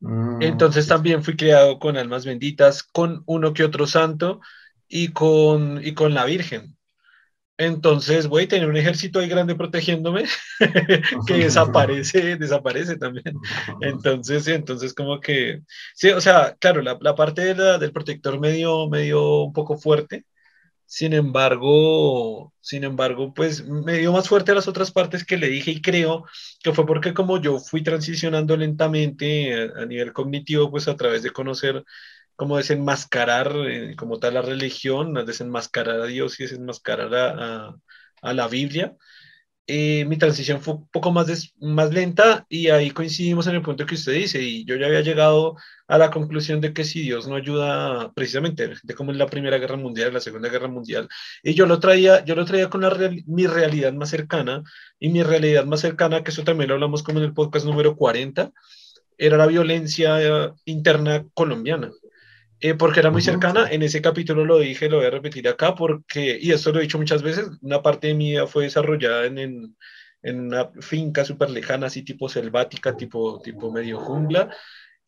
Mm, 0.00 0.42
Entonces 0.42 0.88
también 0.88 1.22
fui 1.22 1.36
criado 1.36 1.78
con 1.78 1.96
almas 1.96 2.26
benditas, 2.26 2.82
con 2.82 3.22
uno 3.26 3.54
que 3.54 3.62
otro 3.62 3.86
santo 3.86 4.40
y 4.88 5.12
con, 5.12 5.80
y 5.86 5.94
con 5.94 6.12
la 6.12 6.24
Virgen. 6.24 6.75
Entonces 7.58 8.26
voy 8.26 8.44
a 8.44 8.48
tener 8.48 8.68
un 8.68 8.76
ejército 8.76 9.18
ahí 9.18 9.28
grande 9.28 9.54
protegiéndome 9.54 10.24
que 11.26 11.34
desaparece, 11.34 12.36
desaparece 12.36 12.98
también. 12.98 13.38
Entonces, 13.80 14.46
entonces 14.48 14.92
como 14.92 15.20
que, 15.20 15.62
sí, 15.94 16.10
o 16.10 16.20
sea, 16.20 16.54
claro, 16.60 16.82
la, 16.82 16.98
la 17.00 17.14
parte 17.14 17.54
de 17.54 17.78
del 17.78 17.92
protector 17.92 18.38
me 18.38 18.52
dio, 18.52 18.88
me 18.88 19.02
dio 19.02 19.44
un 19.44 19.52
poco 19.52 19.78
fuerte. 19.78 20.26
Sin 20.88 21.14
embargo, 21.14 22.52
sin 22.60 22.84
embargo, 22.84 23.34
pues 23.34 23.66
me 23.66 23.98
dio 23.98 24.12
más 24.12 24.28
fuerte 24.28 24.52
a 24.52 24.54
las 24.54 24.68
otras 24.68 24.92
partes 24.92 25.24
que 25.24 25.36
le 25.36 25.48
dije 25.48 25.72
y 25.72 25.82
creo 25.82 26.24
que 26.62 26.72
fue 26.72 26.86
porque 26.86 27.12
como 27.12 27.40
yo 27.40 27.58
fui 27.58 27.82
transicionando 27.82 28.56
lentamente 28.56 29.54
a, 29.54 29.82
a 29.82 29.86
nivel 29.86 30.12
cognitivo, 30.12 30.70
pues 30.70 30.86
a 30.88 30.96
través 30.96 31.22
de 31.24 31.32
conocer 31.32 31.84
como 32.36 32.58
desenmascarar 32.58 33.52
eh, 33.68 33.96
como 33.96 34.18
tal 34.18 34.34
la 34.34 34.42
religión, 34.42 35.14
desenmascarar 35.26 36.00
a 36.02 36.06
Dios 36.06 36.38
y 36.38 36.44
desenmascarar 36.44 37.14
a, 37.14 37.74
a, 38.22 38.32
la 38.34 38.48
Biblia. 38.48 38.94
Eh, 39.68 40.04
mi 40.04 40.16
transición 40.16 40.60
fue 40.62 40.74
un 40.74 40.88
poco 40.88 41.10
más, 41.10 41.54
más 41.60 41.92
lenta 41.92 42.46
y 42.48 42.68
ahí 42.68 42.92
coincidimos 42.92 43.48
en 43.48 43.56
el 43.56 43.62
punto 43.62 43.84
que 43.84 43.96
usted 43.96 44.12
dice 44.12 44.40
y 44.40 44.64
yo 44.64 44.76
ya 44.76 44.86
había 44.86 45.00
llegado 45.00 45.56
a 45.88 45.98
la 45.98 46.12
conclusión 46.12 46.60
de 46.60 46.72
que 46.72 46.84
si 46.84 47.02
Dios 47.02 47.26
no 47.26 47.34
ayuda 47.34 48.12
precisamente 48.12 48.70
de 48.80 48.94
cómo 48.94 49.10
es 49.10 49.18
la 49.18 49.26
Primera 49.26 49.58
Guerra 49.58 49.76
Mundial, 49.76 50.12
la 50.14 50.20
Segunda 50.20 50.50
Guerra 50.50 50.68
Mundial 50.68 51.08
y 51.42 51.54
yo 51.54 51.66
lo 51.66 51.80
traía, 51.80 52.24
yo 52.24 52.36
lo 52.36 52.44
traía 52.44 52.70
con 52.70 52.82
la 52.82 52.96
mi 53.26 53.46
realidad 53.48 53.92
más 53.92 54.10
cercana 54.10 54.62
y 55.00 55.08
mi 55.08 55.24
realidad 55.24 55.64
más 55.64 55.80
cercana, 55.80 56.22
que 56.22 56.30
eso 56.30 56.44
también 56.44 56.68
lo 56.68 56.74
hablamos 56.74 57.02
como 57.02 57.18
en 57.18 57.24
el 57.24 57.34
podcast 57.34 57.66
número 57.66 57.96
40, 57.96 58.52
era 59.18 59.36
la 59.36 59.46
violencia 59.46 60.54
interna 60.64 61.26
colombiana. 61.34 61.90
Eh, 62.60 62.74
porque 62.74 63.00
era 63.00 63.10
muy 63.10 63.22
cercana. 63.22 63.68
En 63.70 63.82
ese 63.82 64.00
capítulo 64.00 64.44
lo 64.44 64.58
dije, 64.58 64.88
lo 64.88 64.98
voy 64.98 65.06
a 65.06 65.10
repetir 65.10 65.46
acá, 65.48 65.74
porque, 65.74 66.38
y 66.40 66.52
esto 66.52 66.72
lo 66.72 66.78
he 66.78 66.82
dicho 66.82 66.98
muchas 66.98 67.22
veces, 67.22 67.50
una 67.60 67.82
parte 67.82 68.08
de 68.08 68.14
mi 68.14 68.30
vida 68.30 68.46
fue 68.46 68.64
desarrollada 68.64 69.26
en, 69.26 69.38
en, 69.38 69.76
en 70.22 70.40
una 70.40 70.70
finca 70.80 71.24
súper 71.24 71.50
lejana, 71.50 71.88
así 71.88 72.02
tipo 72.02 72.28
selvática, 72.28 72.96
tipo, 72.96 73.40
tipo 73.42 73.70
medio 73.70 73.98
jungla. 73.98 74.50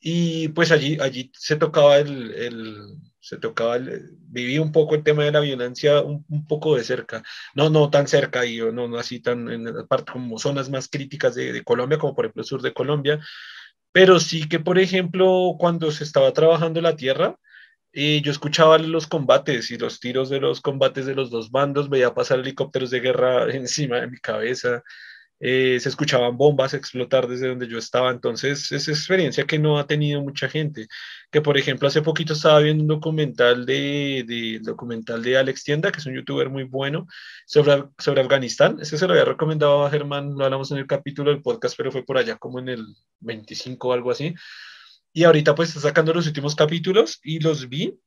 Y 0.01 0.49
pues 0.49 0.71
allí, 0.71 0.99
allí 1.01 1.31
se 1.35 1.57
tocaba 1.57 1.99
el, 1.99 2.33
el 2.35 2.77
se 3.21 3.37
tocaba, 3.37 3.77
el, 3.77 4.17
viví 4.29 4.59
un 4.59 4.73
poco 4.73 4.95
el 4.95 5.03
tema 5.03 5.25
de 5.25 5.33
la 5.33 5.41
violencia 5.41 6.01
un, 6.03 6.25
un, 6.29 6.47
poco 6.47 6.77
de 6.77 6.85
cerca, 6.85 7.23
no, 7.55 7.69
no 7.69 7.91
tan 7.91 8.07
cerca 8.07 8.47
y 8.47 8.59
no, 8.59 8.89
no 8.89 8.97
así 8.97 9.21
tan 9.21 9.51
en 9.51 9.87
parte 9.87 10.13
como 10.13 10.39
zonas 10.39 10.71
más 10.71 10.89
críticas 10.89 11.35
de, 11.35 11.53
de 11.53 11.65
Colombia, 11.65 11.99
como 11.99 12.15
por 12.15 12.25
ejemplo 12.25 12.43
el 12.43 12.47
sur 12.47 12.63
de 12.63 12.73
Colombia, 12.73 13.21
pero 13.93 14.21
sí 14.21 14.49
que, 14.49 14.61
por 14.61 14.79
ejemplo, 14.79 15.57
cuando 15.59 15.91
se 15.91 16.05
estaba 16.05 16.33
trabajando 16.33 16.81
la 16.81 16.97
tierra, 16.97 17.37
eh, 17.93 18.21
yo 18.23 18.31
escuchaba 18.31 18.79
los 18.79 19.07
combates 19.07 19.71
y 19.71 19.79
los 19.79 20.01
tiros 20.01 20.29
de 20.29 20.41
los 20.41 20.61
combates 20.61 21.07
de 21.07 21.15
los 21.15 21.31
dos 21.31 21.51
bandos, 21.51 21.89
veía 21.89 22.15
pasar 22.15 22.41
helicópteros 22.41 22.91
de 22.91 23.01
guerra 23.01 23.51
encima 23.55 24.01
de 24.01 24.09
mi 24.09 24.19
cabeza, 24.19 24.83
eh, 25.41 25.79
se 25.81 25.89
escuchaban 25.89 26.37
bombas 26.37 26.75
explotar 26.75 27.29
desde 27.29 27.49
donde 27.49 27.69
yo 27.69 27.79
estaba, 27.79 28.11
entonces 28.11 28.73
es 28.73 28.89
experiencia 28.89 29.47
que 29.47 29.59
no 29.59 29.79
ha 29.79 29.87
tenido 29.87 30.21
mucha 30.21 30.49
gente, 30.49 30.89
que 31.31 31.41
por 31.41 31.57
ejemplo 31.57 31.89
hace 31.89 32.03
poquito 32.03 32.33
estaba 32.33 32.59
viendo 32.61 32.83
un 32.83 32.89
documental 32.89 33.65
de, 33.65 34.25
de 34.27 34.59
documental 34.61 35.23
de 35.23 35.39
Alex 35.39 35.65
Tienda, 35.65 35.93
que 35.93 36.01
es 36.01 36.07
un 36.07 36.15
youtuber 36.15 36.51
muy 36.51 36.65
bueno, 36.65 37.07
sobre, 37.47 37.85
sobre 37.99 38.23
Afganistán, 38.23 38.79
ese 38.81 38.99
se 38.99 39.07
lo 39.07 39.13
había 39.13 39.25
recomendado 39.25 39.87
a 39.87 39.91
Germán, 39.91 40.35
lo 40.37 40.45
hablamos 40.45 40.71
en 40.73 40.79
el 40.79 40.87
capítulo 40.87 41.31
del 41.31 41.43
podcast, 41.43 41.77
pero 41.77 41.93
fue 41.93 42.05
por 42.05 42.19
allá 42.19 42.37
como 42.37 42.59
en 42.59 42.69
el 42.69 42.85
25 43.21 43.89
o 43.89 43.93
algo 43.93 44.11
así, 44.11 44.35
y 45.13 45.25
ahorita 45.25 45.55
pues 45.55 45.71
está 45.71 45.81
sacando 45.81 46.13
los 46.13 46.27
últimos 46.27 46.55
capítulos 46.55 47.21
y 47.23 47.41
los 47.41 47.69
vi 47.69 47.99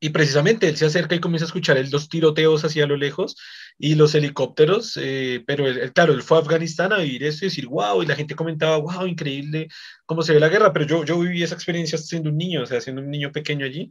y 0.00 0.10
precisamente 0.10 0.68
él 0.68 0.76
se 0.76 0.86
acerca 0.86 1.14
y 1.14 1.20
comienza 1.20 1.44
a 1.44 1.48
escuchar 1.48 1.78
los 1.90 2.08
tiroteos 2.08 2.64
hacia 2.64 2.86
lo 2.86 2.96
lejos 2.96 3.36
y 3.78 3.94
los 3.94 4.14
helicópteros, 4.14 4.98
eh, 5.00 5.42
pero 5.46 5.66
él, 5.66 5.92
claro, 5.92 6.12
él 6.12 6.22
fue 6.22 6.38
a 6.38 6.40
Afganistán 6.40 6.92
a 6.92 6.98
vivir 6.98 7.24
eso 7.24 7.44
y 7.44 7.48
decir, 7.48 7.66
wow, 7.66 8.02
y 8.02 8.06
la 8.06 8.16
gente 8.16 8.34
comentaba, 8.34 8.76
wow, 8.78 9.06
increíble 9.06 9.68
cómo 10.06 10.22
se 10.22 10.32
ve 10.34 10.40
la 10.40 10.48
guerra, 10.48 10.72
pero 10.72 10.86
yo, 10.86 11.04
yo 11.04 11.18
viví 11.18 11.42
esa 11.42 11.54
experiencia 11.54 11.98
siendo 11.98 12.30
un 12.30 12.38
niño, 12.38 12.62
o 12.62 12.66
sea, 12.66 12.80
siendo 12.80 13.02
un 13.02 13.10
niño 13.10 13.32
pequeño 13.32 13.66
allí. 13.66 13.90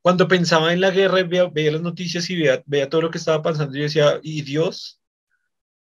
Cuando 0.00 0.26
pensaba 0.28 0.72
en 0.72 0.80
la 0.80 0.90
guerra, 0.90 1.22
veía, 1.22 1.48
veía 1.48 1.72
las 1.72 1.82
noticias 1.82 2.28
y 2.30 2.36
veía, 2.36 2.62
veía 2.66 2.88
todo 2.88 3.02
lo 3.02 3.10
que 3.10 3.18
estaba 3.18 3.42
pasando, 3.42 3.76
yo 3.76 3.82
decía, 3.84 4.20
¿y 4.22 4.42
Dios? 4.42 5.01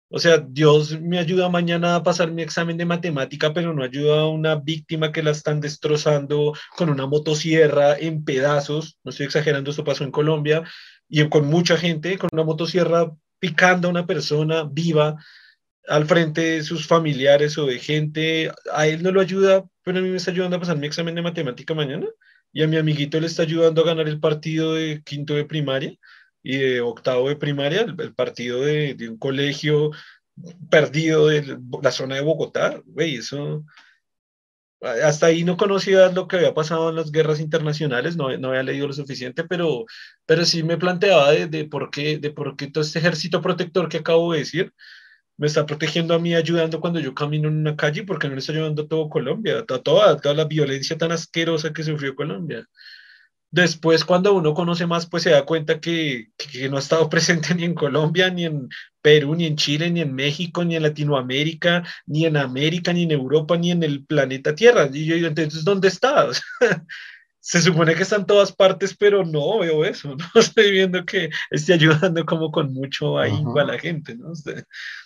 O 0.09 0.21
sea, 0.21 0.39
Dios 0.39 1.01
me 1.01 1.19
ayuda 1.19 1.49
mañana 1.49 1.97
a 1.97 2.03
pasar 2.03 2.31
mi 2.31 2.43
examen 2.43 2.77
de 2.77 2.85
matemática, 2.85 3.53
pero 3.53 3.75
no 3.75 3.83
ayuda 3.83 4.21
a 4.21 4.29
una 4.29 4.55
víctima 4.55 5.11
que 5.11 5.23
la 5.23 5.33
están 5.33 5.61
destrozando 5.61 6.55
con 6.77 6.91
una 6.91 7.07
motosierra 7.07 7.99
en 7.99 8.25
pedazos. 8.25 8.99
No 9.03 9.11
estoy 9.11 9.27
exagerando, 9.27 9.71
esto 9.71 9.85
pasó 9.85 10.05
en 10.05 10.13
Colombia 10.13 10.63
y 11.09 11.29
con 11.29 11.47
mucha 11.47 11.77
gente, 11.77 12.19
con 12.19 12.31
una 12.33 12.45
motosierra 12.45 13.13
picando 13.41 13.89
a 13.89 13.91
una 13.91 14.07
persona 14.07 14.65
viva 14.65 15.17
al 15.89 16.07
frente 16.07 16.41
de 16.41 16.63
sus 16.63 16.87
familiares 16.87 17.59
o 17.59 17.67
de 17.67 17.79
gente. 17.81 18.53
A 18.73 18.87
él 18.87 19.03
no 19.03 19.11
lo 19.11 19.21
ayuda, 19.21 19.65
pero 19.83 19.99
a 19.99 20.03
mí 20.03 20.09
me 20.09 20.17
está 20.19 20.31
ayudando 20.31 20.57
a 20.57 20.61
pasar 20.61 20.79
mi 20.79 20.87
examen 20.87 21.17
de 21.17 21.23
matemática 21.23 21.75
mañana 21.75 22.07
y 22.53 22.63
a 22.63 22.69
mi 22.69 22.77
amiguito 22.77 23.21
le 23.21 23.27
está 23.27 23.43
ayudando 23.43 23.83
a 23.83 23.87
ganar 23.87 24.09
el 24.09 24.21
partido 24.21 24.75
de 24.75 25.03
quinto 25.05 25.35
de 25.35 25.45
primaria 25.45 25.97
y 26.47 26.59
de 26.59 26.81
octavo 26.81 27.29
de 27.29 27.35
primaria, 27.35 27.83
el, 27.83 28.15
partido 28.15 28.61
de, 28.61 28.95
de, 28.95 29.09
un 29.09 29.19
colegio 29.19 29.91
perdido 30.71 31.27
de 31.27 31.59
la 31.83 31.91
zona 31.91 32.15
de 32.15 32.21
Bogotá, 32.21 32.81
güey, 32.87 33.17
eso, 33.17 33.65
hasta 34.81 35.27
ahí 35.27 35.43
no 35.43 35.57
conocía 35.57 36.09
lo 36.11 36.29
que 36.29 36.37
había 36.37 36.55
pasado 36.55 36.91
en 36.91 36.97
las 36.97 37.11
guerras 37.11 37.41
internacionales, 37.41 38.17
no, 38.17 38.37
no 38.39 38.51
había 38.51 38.63
leído 38.63 38.87
lo 38.87 38.93
suficiente, 38.93 39.43
pero, 39.43 39.87
pero 40.25 40.45
sí 40.45 40.63
me 40.63 40.77
planteaba 40.77 41.33
de, 41.33 41.49
de, 41.49 41.65
por 41.65 41.91
qué, 41.91 42.19
de 42.19 42.31
por 42.31 42.57
qué 42.57 42.71
todo 42.71 42.85
este 42.85 43.01
ejército 43.01 43.43
protector 43.43 43.89
que 43.89 43.99
acabo 43.99 44.33
de 44.33 44.39
decir 44.41 44.73
me 45.37 45.49
está 45.49 45.67
protegiendo 45.67 46.15
a 46.15 46.21
mí, 46.21 46.35
ayudando 46.35 46.81
cuando 46.81 47.01
yo 47.01 47.13
camino 47.13 47.49
en 47.49 47.57
una 47.59 47.77
calle, 47.77 48.05
porque 48.05 48.29
no 48.29 48.35
le 48.35 48.41
está 48.41 48.53
ayudando 48.53 48.83
a 48.83 48.89
todo 48.89 49.09
Colombia, 49.09 49.59
a 49.59 49.65
toda, 49.65 50.17
toda 50.17 50.35
la 50.35 50.45
violencia 50.45 50.97
tan 50.97 51.11
asquerosa 51.13 51.73
que 51.73 51.83
sufrió 51.83 52.15
Colombia. 52.15 52.67
Después, 53.51 54.05
cuando 54.05 54.35
uno 54.35 54.55
conoce 54.55 54.87
más, 54.87 55.07
pues 55.07 55.23
se 55.23 55.31
da 55.31 55.45
cuenta 55.45 55.81
que, 55.81 56.29
que, 56.37 56.69
no 56.69 56.77
ha 56.77 56.81
estado 56.81 57.09
presente 57.11 57.55
ni 57.55 57.65
en 57.65 57.75
Colombia, 57.75 58.31
ni 58.31 58.45
en 58.45 58.69
Perú, 59.01 59.35
ni 59.35 59.47
en 59.47 59.57
Chile, 59.57 59.91
ni 59.91 60.01
en 60.01 60.15
México, 60.15 60.65
ni 60.65 60.77
en 60.77 60.83
Latinoamérica, 60.83 61.85
ni 62.07 62.27
en 62.27 62.37
América, 62.37 62.93
ni 62.93 63.05
en 63.05 63.13
Europa, 63.13 63.57
ni 63.57 63.71
en 63.71 63.83
el 63.83 64.05
planeta 64.05 64.55
Tierra. 64.55 64.89
Y 64.93 65.07
yo 65.07 65.15
digo, 65.15 65.29
entonces, 65.29 65.65
¿dónde 65.65 65.89
está? 65.89 66.29
se 67.47 67.63
supone 67.63 67.95
que 67.95 68.03
está 68.03 68.17
en 68.17 68.27
todas 68.27 68.51
partes, 68.51 68.97
pero 68.97 69.25
no 69.25 69.61
veo 69.61 69.85
eso, 69.85 70.17
no 70.35 70.41
estoy 70.41 70.73
viendo 70.73 71.05
que 71.05 71.31
esté 71.51 71.75
ayudando 71.75 72.27
como 72.27 72.51
con 72.51 72.75
mucho 72.75 73.19
ahínco 73.19 73.61
a 73.61 73.65
la 73.65 73.79
gente, 73.79 74.17
¿no? 74.17 74.33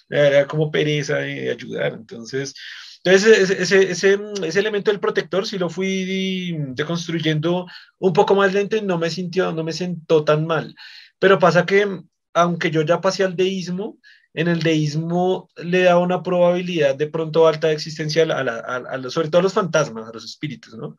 Era 0.09 0.47
como 0.47 0.71
pereza 0.71 1.19
de 1.19 1.51
ayudar, 1.51 1.93
entonces... 1.93 2.55
Entonces, 3.03 3.51
ese, 3.51 3.91
ese, 3.93 4.19
ese, 4.47 4.59
elemento 4.59 4.91
del 4.91 5.01
protector 5.01 5.47
sí 5.47 5.59
lo 5.59 5.71
fui 5.71 6.55
deconstruyendo 6.75 7.67
un 7.99 8.13
poco 8.13 8.35
más 8.35 8.53
lento 8.53 8.77
y 8.77 8.83
no 8.83 8.99
me 8.99 9.09
sintió, 9.09 9.53
no 9.53 9.65
me 9.65 9.73
sentó 9.73 10.23
tan 10.25 10.47
mal. 10.47 10.75
Pero 11.19 11.39
pasa 11.39 11.65
que, 11.65 12.03
aunque 12.35 12.71
yo 12.71 12.83
ya 12.83 13.01
pasé 13.01 13.25
al 13.25 13.37
deísmo, 13.37 13.99
en 14.35 14.49
el 14.49 14.63
deísmo 14.63 15.49
le 15.57 15.85
da 15.85 15.99
una 15.99 16.23
probabilidad 16.23 16.95
de 16.95 17.09
pronto 17.09 17.49
alta 17.49 17.69
de 17.69 17.75
existencia, 17.75 18.23
a, 18.25 18.45
la, 18.45 18.57
a, 18.59 19.11
sobre 19.11 19.29
todo 19.29 19.41
a 19.41 19.43
los 19.45 19.55
fantasmas, 19.55 20.09
a 20.09 20.13
los 20.13 20.25
espíritus, 20.25 20.75
¿no? 20.75 20.97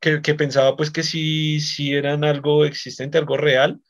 Que, 0.00 0.22
que, 0.22 0.34
pensaba 0.34 0.76
pues 0.76 0.90
que 0.90 1.02
sí, 1.02 1.60
sí 1.60 1.92
eran 1.92 2.22
algo 2.24 2.64
existente, 2.64 3.18
algo 3.18 3.36
real, 3.36 3.80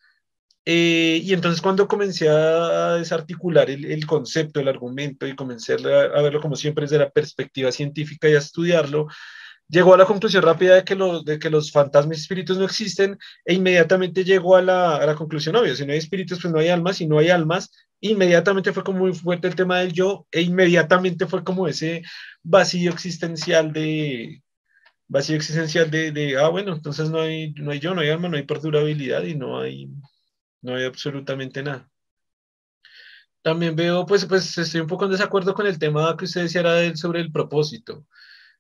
eh, 0.68 1.20
y 1.22 1.32
entonces 1.32 1.62
cuando 1.62 1.86
comencé 1.86 2.28
a 2.28 2.94
desarticular 2.96 3.70
el, 3.70 3.84
el, 3.84 4.04
concepto, 4.04 4.58
el 4.58 4.66
argumento 4.66 5.24
y 5.24 5.36
comencé 5.36 5.74
a, 5.74 5.76
verlo 5.76 6.40
como 6.40 6.56
siempre 6.56 6.82
desde 6.82 6.98
la 6.98 7.10
perspectiva 7.10 7.70
científica 7.70 8.28
y 8.28 8.34
a 8.34 8.38
estudiarlo, 8.38 9.06
llegó 9.68 9.94
a 9.94 9.96
la 9.96 10.06
conclusión 10.06 10.42
rápida 10.42 10.74
de 10.74 10.84
que, 10.84 10.96
los, 10.96 11.24
de 11.24 11.38
que 11.38 11.50
los 11.50 11.70
fantasmas 11.70 12.18
y 12.18 12.20
espíritus 12.22 12.58
no 12.58 12.64
existen 12.64 13.16
e 13.44 13.54
inmediatamente 13.54 14.24
llegó 14.24 14.56
a 14.56 14.62
la, 14.62 14.96
a 14.96 15.06
la 15.06 15.14
conclusión 15.14 15.54
obvia, 15.54 15.76
si 15.76 15.86
no 15.86 15.92
hay 15.92 15.98
espíritus 15.98 16.40
pues 16.42 16.52
no 16.52 16.58
hay 16.58 16.68
almas, 16.68 16.96
si 16.96 17.06
no 17.06 17.20
hay 17.20 17.30
almas, 17.30 17.70
inmediatamente 18.00 18.72
fue 18.72 18.82
como 18.82 18.98
muy 19.00 19.14
fuerte 19.14 19.46
el 19.46 19.54
tema 19.54 19.78
del 19.78 19.92
yo 19.92 20.26
e 20.32 20.42
inmediatamente 20.42 21.26
fue 21.26 21.44
como 21.44 21.68
ese 21.68 22.02
vacío 22.42 22.90
existencial 22.90 23.72
de 23.72 24.42
vacío 25.08 25.36
existencial 25.36 25.90
de, 25.92 26.10
de 26.10 26.36
ah 26.38 26.48
bueno, 26.48 26.72
entonces 26.74 27.08
no 27.10 27.20
hay, 27.20 27.52
no 27.52 27.70
hay 27.70 27.78
yo, 27.78 27.94
no 27.94 28.00
hay 28.00 28.10
alma, 28.10 28.28
no 28.28 28.36
hay 28.36 28.42
perdurabilidad 28.42 29.22
y 29.22 29.36
no 29.36 29.60
hay 29.60 29.88
no 30.66 30.74
hay 30.74 30.84
absolutamente 30.84 31.62
nada. 31.62 31.88
También 33.40 33.76
veo, 33.76 34.04
pues, 34.04 34.26
pues 34.26 34.58
estoy 34.58 34.80
un 34.80 34.88
poco 34.88 35.04
en 35.04 35.12
desacuerdo 35.12 35.54
con 35.54 35.66
el 35.66 35.78
tema 35.78 36.16
que 36.16 36.24
usted 36.24 36.42
decía 36.42 36.96
sobre 36.96 37.20
el 37.20 37.30
propósito. 37.30 38.04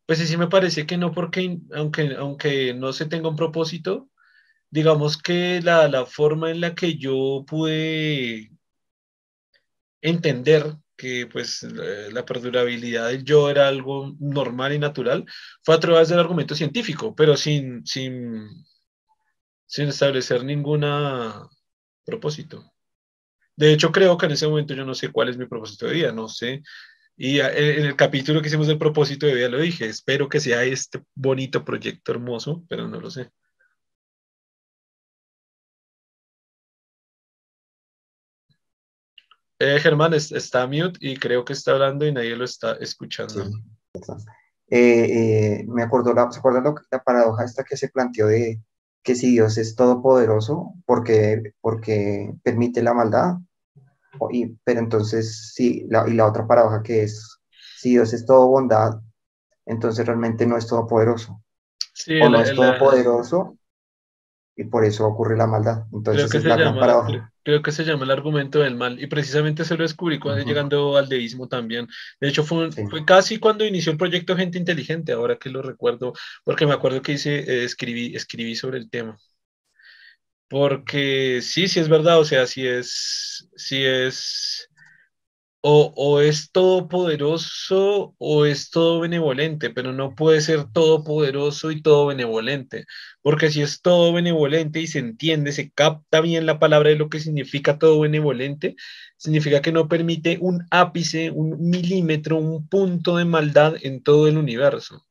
Pues 0.06 0.20
sí, 0.20 0.26
sí 0.26 0.36
me 0.36 0.48
parece 0.48 0.86
que 0.86 0.96
no, 0.96 1.10
porque 1.12 1.58
aunque, 1.74 2.14
aunque 2.16 2.72
no 2.74 2.92
se 2.92 3.06
tenga 3.06 3.28
un 3.28 3.36
propósito, 3.36 4.08
digamos 4.70 5.16
que 5.18 5.60
la, 5.62 5.88
la 5.88 6.06
forma 6.06 6.52
en 6.52 6.60
la 6.60 6.74
que 6.76 6.96
yo 6.96 7.44
pude 7.48 8.52
entender 10.00 10.76
que 10.96 11.26
pues 11.26 11.62
la 11.64 12.24
perdurabilidad 12.24 13.08
del 13.08 13.24
yo 13.24 13.50
era 13.50 13.68
algo 13.68 14.14
normal 14.20 14.72
y 14.72 14.78
natural, 14.78 15.24
fue 15.62 15.74
a 15.74 15.80
través 15.80 16.08
del 16.08 16.20
argumento 16.20 16.54
científico, 16.54 17.14
pero 17.14 17.36
sin, 17.36 17.84
sin, 17.84 18.48
sin 19.66 19.88
establecer 19.88 20.44
ninguna 20.44 21.48
propósito. 22.06 22.72
De 23.56 23.72
hecho, 23.72 23.92
creo 23.92 24.16
que 24.16 24.26
en 24.26 24.32
ese 24.32 24.46
momento 24.48 24.74
yo 24.74 24.84
no 24.84 24.94
sé 24.94 25.10
cuál 25.10 25.28
es 25.28 25.38
mi 25.38 25.46
propósito 25.46 25.86
de 25.86 25.94
vida, 25.94 26.12
no 26.12 26.28
sé. 26.28 26.62
Y 27.16 27.40
en 27.40 27.86
el 27.86 27.96
capítulo 27.96 28.42
que 28.42 28.48
hicimos 28.48 28.66
del 28.66 28.78
propósito 28.78 29.26
de 29.26 29.34
vida 29.34 29.48
lo 29.48 29.58
dije, 29.58 29.86
espero 29.86 30.28
que 30.28 30.40
sea 30.40 30.64
este 30.64 31.02
bonito 31.14 31.64
proyecto 31.64 32.12
hermoso, 32.12 32.64
pero 32.68 32.86
no 32.88 33.00
lo 33.00 33.10
sé. 33.10 33.30
Eh, 39.58 39.80
Germán 39.80 40.12
está 40.12 40.66
mute 40.66 40.98
y 41.00 41.16
creo 41.16 41.44
que 41.44 41.54
está 41.54 41.72
hablando 41.72 42.06
y 42.06 42.12
nadie 42.12 42.36
lo 42.36 42.44
está 42.44 42.74
escuchando. 42.74 43.42
Eh, 44.68 45.60
eh, 45.60 45.64
me 45.66 45.82
acuerdo, 45.82 46.12
la, 46.12 46.30
¿se 46.30 46.40
acuerda 46.40 46.74
la 46.90 47.02
paradoja 47.02 47.44
esta 47.44 47.64
que 47.64 47.76
se 47.76 47.88
planteó 47.88 48.26
de 48.26 48.60
que 49.02 49.14
si 49.14 49.30
Dios 49.30 49.58
es 49.58 49.76
todopoderoso, 49.76 50.74
porque, 50.84 51.54
porque 51.60 52.34
permite 52.42 52.82
la 52.82 52.94
maldad, 52.94 53.36
y, 54.30 54.46
pero 54.64 54.80
entonces 54.80 55.52
sí, 55.54 55.86
la, 55.88 56.08
y 56.08 56.14
la 56.14 56.26
otra 56.26 56.46
paradoja 56.46 56.82
que 56.82 57.02
es, 57.02 57.38
si 57.76 57.90
Dios 57.90 58.12
es 58.12 58.24
todo 58.26 58.48
bondad, 58.48 59.00
entonces 59.64 60.06
realmente 60.06 60.46
no 60.46 60.56
es 60.56 60.66
todopoderoso. 60.66 61.42
Sí, 61.92 62.20
o 62.20 62.28
no 62.28 62.40
es 62.40 62.54
todopoderoso, 62.54 63.56
y 64.56 64.64
por 64.64 64.84
eso 64.84 65.06
ocurre 65.06 65.36
la 65.36 65.46
maldad. 65.46 65.84
Entonces 65.92 66.30
creo 66.30 66.42
que, 66.42 66.48
se 66.48 66.56
llama, 66.56 67.30
creo, 67.46 67.62
que 67.62 67.70
se 67.70 67.84
llama 67.84 68.04
el 68.04 68.10
argumento 68.10 68.58
del 68.58 68.74
mal, 68.74 69.00
y 69.00 69.06
precisamente 69.06 69.64
se 69.64 69.76
lo 69.76 69.84
descubrí 69.84 70.18
cuando 70.18 70.44
llegando 70.44 70.96
al 70.96 71.08
deísmo 71.08 71.46
también. 71.46 71.86
De 72.20 72.28
hecho, 72.28 72.42
fue, 72.44 72.72
fue, 72.72 73.04
casi 73.04 73.38
cuando 73.38 73.64
inició 73.64 73.92
el 73.92 73.98
proyecto 73.98 74.36
Gente 74.36 74.58
Inteligente, 74.58 75.12
ahora 75.12 75.38
que 75.38 75.48
lo 75.50 75.62
recuerdo, 75.62 76.12
porque 76.42 76.66
me 76.66 76.72
acuerdo 76.74 77.02
que 77.02 77.12
hice, 77.12 77.38
eh, 77.38 77.64
escribí, 77.64 78.16
escribí 78.16 78.56
sobre 78.56 78.78
el 78.78 78.90
tema. 78.90 79.16
Porque 80.48 81.40
sí, 81.40 81.68
sí 81.68 81.78
es 81.78 81.88
verdad, 81.88 82.18
o 82.18 82.24
sea, 82.24 82.46
sí 82.46 82.66
es, 82.66 83.48
sí 83.56 83.84
es 83.84 84.68
o, 85.68 86.20
es 86.20 86.52
todopoderoso 86.52 88.14
o 88.18 88.46
es 88.46 88.70
todo 88.70 89.00
benevolente, 89.00 89.70
pero 89.70 89.92
no 89.92 90.14
puede 90.14 90.40
ser 90.40 90.70
todopoderoso 90.72 91.72
y 91.72 91.82
todo 91.82 92.06
benevolente, 92.06 92.86
porque 93.20 93.50
si 93.50 93.62
es 93.62 93.82
todo 93.82 94.12
benevolente 94.12 94.80
y 94.80 94.86
se 94.86 95.00
entiende, 95.00 95.50
se 95.50 95.72
capta 95.72 96.20
bien 96.20 96.46
la 96.46 96.60
palabra 96.60 96.90
de 96.90 96.96
lo 96.96 97.08
que 97.08 97.18
significa 97.18 97.78
todo 97.78 97.98
benevolente, 98.00 98.76
significa 99.16 99.60
que 99.60 99.72
no 99.72 99.88
permite 99.88 100.38
un 100.40 100.64
ápice, 100.70 101.32
un 101.32 101.58
milímetro, 101.68 102.36
un 102.36 102.68
punto 102.68 103.16
de 103.16 103.24
maldad 103.24 103.74
en 103.82 104.04
todo 104.04 104.28
el 104.28 104.38
universo. 104.38 105.04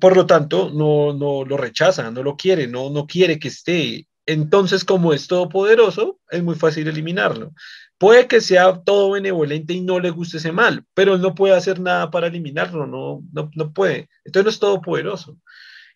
Por 0.00 0.16
lo 0.16 0.26
tanto, 0.26 0.70
no, 0.74 1.12
no 1.12 1.44
lo 1.44 1.56
rechaza, 1.56 2.10
no 2.10 2.22
lo 2.24 2.36
quiere, 2.36 2.66
no, 2.66 2.90
no 2.90 3.06
quiere 3.06 3.38
que 3.38 3.48
esté. 3.48 4.08
Entonces, 4.26 4.84
como 4.84 5.12
es 5.12 5.28
todopoderoso, 5.28 6.18
es 6.30 6.42
muy 6.42 6.56
fácil 6.56 6.88
eliminarlo. 6.88 7.52
Puede 7.98 8.28
que 8.28 8.40
sea 8.40 8.82
todo 8.84 9.12
benevolente 9.12 9.72
y 9.72 9.80
no 9.80 10.00
le 10.00 10.10
guste 10.10 10.36
ese 10.36 10.52
mal, 10.52 10.84
pero 10.94 11.14
él 11.14 11.22
no 11.22 11.34
puede 11.34 11.54
hacer 11.54 11.80
nada 11.80 12.10
para 12.10 12.26
eliminarlo, 12.26 12.86
no, 12.86 13.22
no, 13.32 13.50
no 13.54 13.72
puede. 13.72 14.08
Entonces 14.24 14.44
no 14.44 14.50
es 14.50 14.58
todopoderoso. 14.58 15.38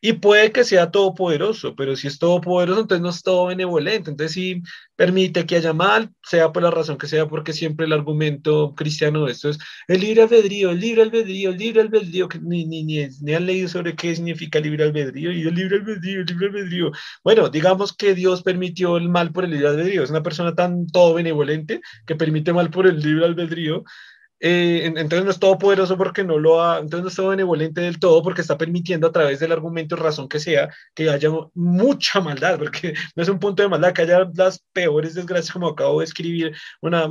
Y 0.02 0.14
puede 0.14 0.50
que 0.50 0.64
sea 0.64 0.90
todopoderoso, 0.90 1.74
pero 1.76 1.94
si 1.94 2.06
es 2.06 2.18
todopoderoso, 2.18 2.80
entonces 2.80 3.02
no 3.02 3.10
es 3.10 3.22
todo 3.22 3.46
benevolente. 3.46 4.10
Entonces 4.10 4.32
sí 4.32 4.62
permite 4.96 5.44
que 5.44 5.56
haya 5.56 5.74
mal, 5.74 6.10
sea 6.22 6.52
por 6.52 6.62
la 6.62 6.70
razón 6.70 6.96
que 6.96 7.06
sea, 7.06 7.28
porque 7.28 7.52
siempre 7.52 7.84
el 7.84 7.92
argumento 7.92 8.74
cristiano 8.74 9.26
de 9.26 9.32
esto 9.32 9.50
es 9.50 9.58
el 9.88 10.00
libre 10.00 10.22
albedrío, 10.22 10.70
el 10.70 10.80
libre 10.80 11.02
albedrío, 11.02 11.50
el 11.50 11.58
libre 11.58 11.82
albedrío, 11.82 12.28
que 12.28 12.38
ni, 12.40 12.64
ni, 12.64 12.82
ni, 12.84 13.06
ni 13.20 13.34
han 13.34 13.46
leído 13.46 13.68
sobre 13.68 13.94
qué 13.94 14.14
significa 14.14 14.58
libre 14.58 14.84
albedrío 14.84 15.32
y 15.32 15.42
el 15.42 15.54
libre 15.54 15.76
albedrío, 15.76 16.20
el 16.20 16.26
libre 16.26 16.46
albedrío. 16.46 16.92
Bueno, 17.22 17.50
digamos 17.50 17.92
que 17.94 18.14
Dios 18.14 18.42
permitió 18.42 18.96
el 18.96 19.08
mal 19.10 19.32
por 19.32 19.44
el 19.44 19.50
libre 19.50 19.68
albedrío. 19.68 20.02
Es 20.02 20.10
una 20.10 20.22
persona 20.22 20.54
tan 20.54 20.86
todo 20.86 21.14
benevolente 21.14 21.82
que 22.06 22.16
permite 22.16 22.52
mal 22.52 22.70
por 22.70 22.86
el 22.86 23.00
libre 23.00 23.26
albedrío 23.26 23.84
eh, 24.40 24.86
entonces 24.86 25.24
no 25.24 25.30
es 25.30 25.38
todopoderoso 25.38 25.98
porque 25.98 26.24
no 26.24 26.38
lo 26.38 26.62
ha, 26.62 26.78
entonces 26.78 27.02
no 27.02 27.08
es 27.08 27.16
todo 27.16 27.28
benevolente 27.28 27.82
del 27.82 28.00
todo 28.00 28.22
porque 28.22 28.40
está 28.40 28.56
permitiendo 28.56 29.06
a 29.06 29.12
través 29.12 29.38
del 29.38 29.52
argumento, 29.52 29.96
razón 29.96 30.28
que 30.28 30.40
sea, 30.40 30.70
que 30.94 31.10
haya 31.10 31.28
mucha 31.54 32.20
maldad, 32.20 32.58
porque 32.58 32.94
no 33.16 33.22
es 33.22 33.28
un 33.28 33.38
punto 33.38 33.62
de 33.62 33.68
maldad, 33.68 33.92
que 33.92 34.02
haya 34.02 34.30
las 34.34 34.64
peores 34.72 35.14
desgracias 35.14 35.52
como 35.52 35.68
acabo 35.68 36.00
de 36.00 36.06
escribir, 36.06 36.56
una 36.80 37.08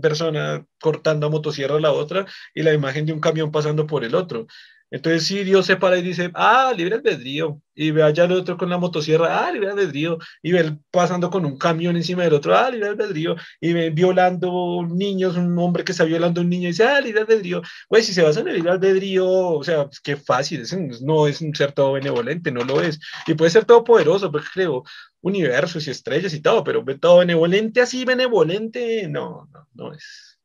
persona 0.00 0.64
cortando 0.80 1.26
a 1.26 1.30
motosierra 1.30 1.76
a 1.76 1.80
la 1.80 1.92
otra 1.92 2.26
y 2.54 2.62
la 2.62 2.72
imagen 2.72 3.06
de 3.06 3.12
un 3.12 3.20
camión 3.20 3.50
pasando 3.50 3.86
por 3.86 4.04
el 4.04 4.14
otro. 4.14 4.46
Entonces, 4.92 5.24
si 5.26 5.42
Dios 5.42 5.64
se 5.64 5.76
para 5.78 5.96
y 5.96 6.02
dice, 6.02 6.30
ah, 6.34 6.70
libre 6.76 6.96
albedrío, 6.96 7.62
y 7.74 7.92
ve 7.92 8.02
allá 8.02 8.24
el 8.24 8.32
otro 8.32 8.58
con 8.58 8.68
la 8.68 8.76
motosierra, 8.76 9.46
ah, 9.46 9.50
libre 9.50 9.70
albedrío, 9.70 10.18
y 10.42 10.52
ve 10.52 10.76
pasando 10.90 11.30
con 11.30 11.46
un 11.46 11.56
camión 11.56 11.96
encima 11.96 12.24
del 12.24 12.34
otro, 12.34 12.54
ah, 12.54 12.70
libre 12.70 12.90
albedrío, 12.90 13.34
y 13.58 13.72
ve 13.72 13.88
violando 13.88 14.86
niños, 14.86 15.38
un 15.38 15.58
hombre 15.58 15.82
que 15.82 15.92
está 15.92 16.04
violando 16.04 16.42
a 16.42 16.44
un 16.44 16.50
niño, 16.50 16.64
y 16.68 16.72
dice, 16.72 16.84
ah, 16.84 17.00
libre 17.00 17.22
albedrío. 17.22 17.62
Pues 17.88 18.04
si 18.04 18.12
se 18.12 18.22
basa 18.22 18.40
en 18.40 18.48
el 18.48 18.56
libre 18.56 18.72
albedrío, 18.72 19.26
o 19.26 19.64
sea, 19.64 19.86
pues, 19.86 19.98
qué 20.00 20.16
fácil, 20.16 20.62
no 21.00 21.26
es 21.26 21.40
un 21.40 21.54
ser 21.54 21.72
todo 21.72 21.92
benevolente, 21.94 22.52
no 22.52 22.62
lo 22.62 22.82
es. 22.82 23.00
Y 23.26 23.32
puede 23.34 23.50
ser 23.50 23.64
todo 23.64 23.84
poderoso, 23.84 24.30
porque 24.30 24.48
creo, 24.52 24.84
universos 25.22 25.86
y 25.86 25.90
estrellas 25.90 26.34
y 26.34 26.42
todo, 26.42 26.62
pero 26.64 26.84
todo 27.00 27.20
benevolente 27.20 27.80
así, 27.80 28.04
benevolente, 28.04 29.08
no, 29.08 29.48
no, 29.52 29.68
no 29.72 29.94
es. 29.94 30.38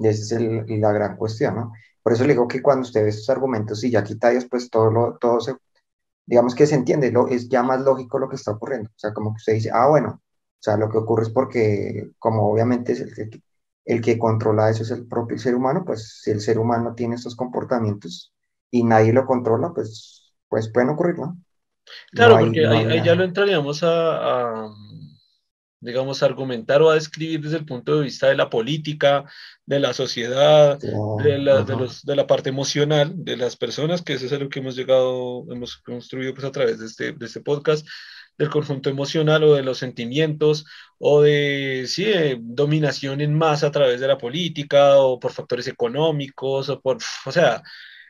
Y 0.00 0.08
esa 0.08 0.36
es 0.36 0.40
la 0.80 0.92
gran 0.92 1.16
cuestión, 1.16 1.54
¿no? 1.54 1.72
Por 2.02 2.12
eso 2.12 2.24
le 2.24 2.32
digo 2.32 2.48
que 2.48 2.62
cuando 2.62 2.82
usted 2.82 3.02
ve 3.02 3.10
estos 3.10 3.30
argumentos 3.30 3.82
y 3.84 3.90
ya 3.90 4.02
quita 4.04 4.30
ellos, 4.32 4.46
pues 4.50 4.70
todo, 4.70 4.90
lo, 4.90 5.18
todo 5.18 5.40
se, 5.40 5.54
digamos 6.26 6.54
que 6.54 6.66
se 6.66 6.74
entiende, 6.74 7.12
lo, 7.12 7.28
es 7.28 7.48
ya 7.48 7.62
más 7.62 7.80
lógico 7.80 8.18
lo 8.18 8.28
que 8.28 8.36
está 8.36 8.52
ocurriendo. 8.52 8.90
O 8.90 8.98
sea, 8.98 9.12
como 9.12 9.32
que 9.32 9.38
usted 9.38 9.54
dice, 9.54 9.70
ah, 9.72 9.88
bueno, 9.88 10.20
o 10.22 10.62
sea, 10.62 10.76
lo 10.76 10.88
que 10.88 10.98
ocurre 10.98 11.24
es 11.24 11.30
porque, 11.30 12.10
como 12.18 12.50
obviamente 12.50 12.92
es 12.92 13.00
el, 13.00 13.42
el 13.84 14.00
que 14.00 14.18
controla 14.18 14.70
eso 14.70 14.82
es 14.82 14.90
el 14.90 15.06
propio 15.06 15.38
ser 15.38 15.54
humano, 15.54 15.84
pues 15.84 16.20
si 16.22 16.30
el 16.30 16.40
ser 16.40 16.58
humano 16.58 16.94
tiene 16.94 17.16
estos 17.16 17.36
comportamientos 17.36 18.32
y 18.70 18.84
nadie 18.84 19.12
lo 19.12 19.26
controla, 19.26 19.72
pues, 19.74 20.32
pues 20.48 20.70
pueden 20.72 20.90
ocurrir, 20.90 21.18
¿no? 21.18 21.36
Claro, 22.12 22.38
porque 22.38 22.66
ahí, 22.66 23.02
ya 23.04 23.14
lo 23.14 23.24
entraríamos 23.24 23.82
a, 23.82 24.68
digamos, 25.82 26.22
argumentar 26.22 26.80
o 26.80 26.90
a 26.90 26.94
describir 26.94 27.40
desde 27.40 27.58
el 27.58 27.66
punto 27.66 27.96
de 27.96 28.04
vista 28.04 28.28
de 28.28 28.36
la 28.36 28.48
política, 28.48 29.24
de 29.66 29.80
la 29.80 29.92
sociedad, 29.92 30.78
de, 30.78 31.38
la, 31.38 31.62
de, 31.64 31.76
los, 31.76 32.04
de, 32.04 32.16
la, 32.16 32.26
parte 32.26 32.48
emocional 32.50 33.12
de 33.16 33.36
las 33.36 33.56
personas, 33.56 34.00
que 34.00 34.14
eso 34.14 34.26
es 34.26 34.32
a 34.32 34.38
lo 34.38 34.48
que 34.48 34.60
hemos 34.60 34.76
llegado, 34.76 35.44
hemos 35.50 35.76
construido 35.78 36.32
pues 36.34 36.46
a 36.46 36.52
través 36.52 36.78
de 36.78 36.86
este, 36.86 37.12
de 37.12 37.26
este 37.26 37.40
podcast, 37.40 37.86
del 38.38 38.48
conjunto 38.48 38.90
emocional 38.90 39.42
o 39.44 39.54
de 39.54 39.62
los 39.62 39.78
sentimientos 39.78 40.64
o 40.98 41.20
de, 41.22 41.84
sí, 41.88 42.06
dominación 42.40 43.20
en 43.20 43.34
masa 43.34 43.66
a 43.66 43.72
través 43.72 44.00
de 44.00 44.08
la 44.08 44.18
política 44.18 44.96
o 44.98 45.18
por 45.18 45.32
factores 45.32 45.66
económicos 45.66 46.68
o 46.68 46.80
por, 46.80 46.98
o 47.26 47.32
sea, 47.32 47.62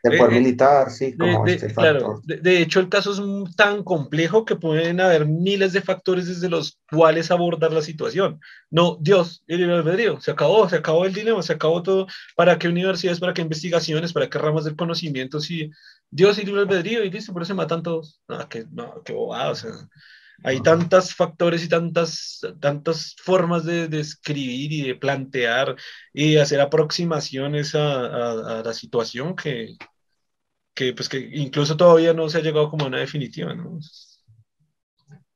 de 0.03 0.19
poder 0.19 0.33
eh, 0.33 0.37
eh, 0.37 0.41
militar, 0.41 0.91
sí, 0.91 1.17
como 1.17 1.45
de, 1.45 1.55
este 1.55 1.73
Claro, 1.73 2.21
de, 2.25 2.61
hecho 2.61 2.81
el 2.81 2.88
caso 2.88 3.12
es 3.12 3.57
tan 3.57 3.85
complejo 3.85 4.45
que 4.45 4.57
pueden 4.57 5.01
haber 5.01 5.27
miles 5.27 5.73
de 5.73 5.81
factores 5.81 6.27
desde 6.27 6.49
los 6.49 6.81
cuales 6.91 7.31
abordar 7.31 7.73
la 7.73 7.83
situación. 7.83 8.41
No, 8.69 8.99
Dios, 9.01 9.45
el 9.47 9.59
libre 9.59 9.77
albedrío, 9.77 10.21
se 10.21 10.33
acabó, 10.33 10.69
se 10.69 10.77
acabó 10.77 11.05
el 11.05 11.15
dilema, 11.15 11.41
se 11.43 11.53
acabó 11.53 11.83
todo. 11.85 12.09
¿Para 12.35 12.59
qué 12.59 12.69
universidades, 12.69 13.21
para 13.21 13.33
qué 13.33 13.43
investigaciones, 13.43 14.12
para 14.12 14.29
qué 14.29 14.38
ramas 14.38 14.65
del 14.65 14.77
conocimiento? 14.77 15.38
Si 15.38 15.71
Dios 16.11 16.37
y 16.38 16.45
libre 16.45 16.62
albedrío 16.62 17.05
y 17.05 17.11
listo, 17.11 17.33
por 17.33 17.43
eso 17.43 17.51
se 17.51 17.55
matan 17.55 17.85
todos. 17.85 18.21
No, 18.27 18.49
qué, 18.49 18.67
no, 18.73 19.03
qué 19.05 19.12
bobada, 19.12 19.51
o 19.51 19.55
sea. 19.55 19.71
Hay 20.45 20.61
tantos 20.61 21.15
factores 21.15 21.62
y 21.62 21.69
tantas, 21.69 22.41
tantas 22.59 23.15
formas 23.23 23.65
de, 23.65 23.87
de, 23.87 24.01
escribir 24.01 24.73
y 24.73 24.83
de 24.83 24.97
plantear 24.97 25.77
y 26.12 26.37
hacer 26.37 26.61
aproximaciones 26.61 27.77
a, 27.77 28.59
a 28.59 28.62
la 28.65 28.75
situación 28.75 29.37
que, 29.37 29.77
que 30.75 30.93
pues 30.95 31.09
que 31.09 31.19
incluso 31.19 31.77
todavía 31.77 32.13
no 32.15 32.29
se 32.29 32.39
ha 32.39 32.43
llegado 32.43 32.71
como 32.71 32.85
a 32.85 32.89
una 32.89 32.99
definitiva, 32.99 33.55
¿no? 33.55 33.79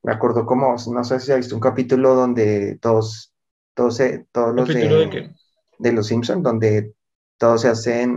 Me 0.03 0.13
acuerdo 0.13 0.45
como, 0.45 0.75
no 0.91 1.03
sé 1.03 1.19
si 1.19 1.31
ha 1.31 1.35
visto 1.35 1.55
un 1.55 1.61
capítulo 1.61 2.15
donde 2.15 2.77
todos, 2.81 3.33
todos, 3.73 3.99
todos 4.31 4.55
los 4.55 4.67
de, 4.69 5.33
de, 5.79 5.91
los 5.91 6.07
Simpsons, 6.07 6.43
donde 6.43 6.93
todos 7.37 7.61
se 7.61 7.67
hacen 7.67 8.15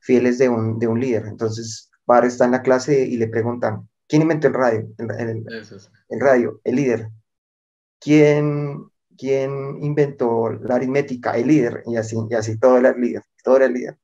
fieles 0.00 0.38
de 0.38 0.48
un, 0.48 0.78
de 0.78 0.86
un 0.86 1.00
líder. 1.00 1.26
Entonces, 1.26 1.90
Bar 2.06 2.24
está 2.24 2.44
en 2.44 2.52
la 2.52 2.62
clase 2.62 3.04
y 3.04 3.16
le 3.16 3.26
preguntan, 3.26 3.88
¿quién 4.06 4.22
inventó 4.22 4.46
el 4.46 4.54
radio? 4.54 4.88
El, 4.96 5.44
el, 6.08 6.20
radio, 6.20 6.60
el 6.62 6.76
líder. 6.76 7.08
¿Quién, 7.98 8.84
¿Quién 9.16 9.82
inventó 9.82 10.50
la 10.50 10.76
aritmética? 10.76 11.32
El 11.32 11.48
líder. 11.48 11.82
Y 11.86 11.96
así, 11.96 12.16
y 12.30 12.34
así 12.34 12.58
todo 12.58 12.78
era 12.78 12.90
el 12.90 13.00
líder, 13.00 13.24
todo 13.42 13.56
era 13.56 13.66
el 13.66 13.72
líder 13.72 13.98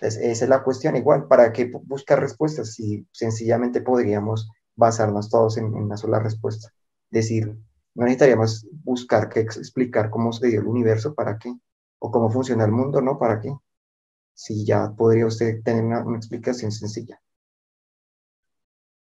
esa 0.00 0.44
es 0.44 0.48
la 0.48 0.62
cuestión. 0.62 0.96
Igual, 0.96 1.26
¿para 1.28 1.52
qué 1.52 1.70
buscar 1.84 2.20
respuestas 2.20 2.74
si 2.74 3.06
sencillamente 3.12 3.80
podríamos 3.80 4.48
basarnos 4.76 5.28
todos 5.28 5.58
en, 5.58 5.66
una 5.66 5.96
sola 5.96 6.18
respuesta? 6.18 6.72
Decir, 7.10 7.56
no 7.94 8.04
necesitaríamos 8.04 8.66
buscar 8.84 9.28
que 9.28 9.40
explicar 9.40 10.10
cómo 10.10 10.32
se 10.32 10.48
dio 10.48 10.60
el 10.60 10.66
universo, 10.66 11.14
¿para 11.14 11.38
qué? 11.38 11.52
O 11.98 12.10
cómo 12.10 12.30
funciona 12.30 12.64
el 12.64 12.72
mundo, 12.72 13.00
¿no? 13.00 13.18
¿Para 13.18 13.40
qué? 13.40 13.54
Si 14.34 14.64
ya 14.64 14.90
podría 14.92 15.26
usted 15.26 15.62
tener 15.62 15.84
una, 15.84 16.16
explicación 16.16 16.72
sencilla. 16.72 17.20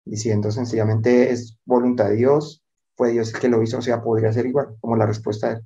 Diciendo 0.05 0.51
sencillamente 0.51 1.31
es 1.31 1.57
voluntad 1.65 2.09
de 2.09 2.15
Dios, 2.15 2.63
fue 2.95 3.11
Dios 3.11 3.33
el 3.33 3.39
que 3.39 3.49
lo 3.49 3.61
hizo, 3.61 3.77
o 3.77 3.81
sea, 3.81 4.01
podría 4.01 4.33
ser 4.33 4.47
igual, 4.47 4.75
como 4.81 4.95
la 4.95 5.05
respuesta 5.05 5.61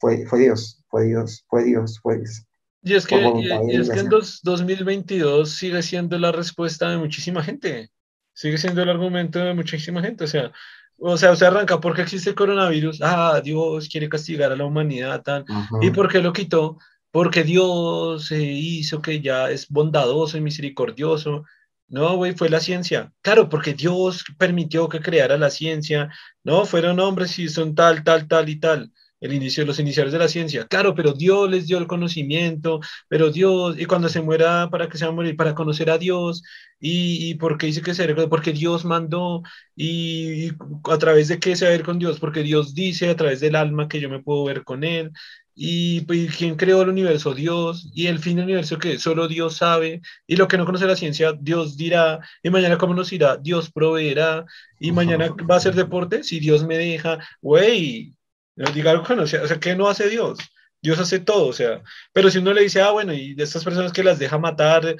fue, 0.00 0.26
fue 0.26 0.40
Dios, 0.40 0.82
fue 0.88 1.04
Dios, 1.04 1.44
fue 1.48 1.64
Dios, 1.64 2.00
fue 2.02 2.18
Dios. 2.18 2.46
Y 2.84 2.94
es 2.94 3.06
que, 3.06 3.16
y, 3.16 3.76
es 3.76 3.88
que 3.88 4.00
en 4.00 4.10
2022 4.10 5.50
sigue 5.50 5.82
siendo 5.82 6.18
la 6.18 6.32
respuesta 6.32 6.90
de 6.90 6.98
muchísima 6.98 7.42
gente. 7.42 7.90
Sigue 8.34 8.58
siendo 8.58 8.82
el 8.82 8.90
argumento 8.90 9.38
de 9.38 9.54
muchísima 9.54 10.02
gente. 10.02 10.24
O 10.24 10.26
sea, 10.26 10.52
o 10.98 11.16
sea, 11.16 11.34
se 11.34 11.46
arranca 11.46 11.80
porque 11.80 12.02
existe 12.02 12.30
el 12.30 12.36
coronavirus. 12.36 13.00
Ah, 13.00 13.40
Dios 13.42 13.88
quiere 13.88 14.10
castigar 14.10 14.52
a 14.52 14.56
la 14.56 14.66
humanidad, 14.66 15.22
tal. 15.22 15.46
¿Y 15.80 15.90
por 15.90 16.12
qué 16.12 16.20
lo 16.20 16.34
quitó? 16.34 16.76
Porque 17.10 17.42
Dios 17.42 18.26
se 18.26 18.42
hizo 18.42 19.00
que 19.00 19.22
ya 19.22 19.50
es 19.50 19.66
bondadoso 19.68 20.36
y 20.36 20.42
misericordioso. 20.42 21.44
No, 21.88 22.16
güey, 22.16 22.34
fue 22.34 22.50
la 22.50 22.60
ciencia. 22.60 23.12
Claro, 23.22 23.48
porque 23.48 23.72
Dios 23.72 24.24
permitió 24.36 24.90
que 24.90 25.00
creara 25.00 25.38
la 25.38 25.48
ciencia. 25.48 26.10
No, 26.42 26.66
fueron 26.66 27.00
hombres 27.00 27.38
y 27.38 27.48
son 27.48 27.74
tal, 27.74 28.04
tal, 28.04 28.28
tal 28.28 28.48
y 28.50 28.56
tal 28.56 28.92
el 29.24 29.32
inicio, 29.32 29.64
los 29.64 29.80
iniciales 29.80 30.12
de 30.12 30.18
la 30.18 30.28
ciencia. 30.28 30.66
Claro, 30.66 30.94
pero 30.94 31.12
Dios 31.12 31.50
les 31.50 31.66
dio 31.66 31.78
el 31.78 31.86
conocimiento, 31.86 32.80
pero 33.08 33.30
Dios, 33.30 33.76
y 33.78 33.86
cuando 33.86 34.10
se 34.10 34.20
muera, 34.20 34.68
¿para 34.70 34.88
que 34.88 34.98
se 34.98 35.06
va 35.06 35.12
a 35.12 35.14
morir? 35.14 35.34
Para 35.36 35.54
conocer 35.54 35.88
a 35.90 35.96
Dios, 35.96 36.42
y, 36.78 37.30
y 37.30 37.34
porque 37.36 37.66
dice 37.66 37.80
que 37.80 37.94
se 37.94 38.14
porque 38.28 38.52
Dios 38.52 38.84
mandó, 38.84 39.42
y, 39.74 40.50
a 40.90 40.98
través 40.98 41.28
de 41.28 41.38
qué 41.40 41.56
se 41.56 41.64
va 41.64 41.70
a 41.70 41.76
ver 41.76 41.84
con 41.84 41.98
Dios, 41.98 42.20
porque 42.20 42.42
Dios 42.42 42.74
dice 42.74 43.08
a 43.08 43.16
través 43.16 43.40
del 43.40 43.56
alma 43.56 43.88
que 43.88 43.98
yo 44.00 44.10
me 44.10 44.22
puedo 44.22 44.44
ver 44.44 44.62
con 44.62 44.84
Él, 44.84 45.10
y, 45.54 46.02
pues, 46.02 46.36
quién 46.36 46.56
creó 46.56 46.82
el 46.82 46.88
universo, 46.90 47.32
Dios, 47.32 47.90
y 47.94 48.08
el 48.08 48.18
fin 48.18 48.36
del 48.36 48.44
universo 48.46 48.78
que 48.78 48.98
solo 48.98 49.26
Dios 49.28 49.56
sabe, 49.56 50.02
y 50.26 50.36
lo 50.36 50.48
que 50.48 50.58
no 50.58 50.66
conoce 50.66 50.86
la 50.86 50.96
ciencia, 50.96 51.32
Dios 51.32 51.76
dirá, 51.78 52.20
y 52.42 52.50
mañana 52.50 52.76
cómo 52.76 52.92
nos 52.94 53.12
irá, 53.12 53.36
Dios 53.38 53.70
proveerá, 53.70 54.44
y 54.78 54.92
mañana 54.92 55.34
va 55.50 55.56
a 55.56 55.60
ser 55.60 55.74
deporte, 55.74 56.24
si 56.24 56.40
Dios 56.40 56.64
me 56.66 56.76
deja, 56.76 57.18
güey, 57.40 58.13
Diga 58.56 58.92
algo 58.92 59.04
que 59.04 59.16
no 59.16 59.26
sea, 59.26 59.42
o 59.42 59.46
sea, 59.48 59.58
¿qué 59.58 59.74
no 59.74 59.88
hace 59.88 60.08
Dios? 60.08 60.38
Dios 60.84 60.98
hace 60.98 61.18
todo, 61.18 61.46
o 61.46 61.52
sea, 61.54 61.82
pero 62.12 62.30
si 62.30 62.38
uno 62.38 62.52
le 62.52 62.60
dice, 62.62 62.82
ah, 62.82 62.90
bueno, 62.90 63.14
y 63.14 63.34
de 63.34 63.42
estas 63.42 63.64
personas 63.64 63.90
que 63.90 64.04
las 64.04 64.18
deja 64.18 64.36
matar, 64.36 64.96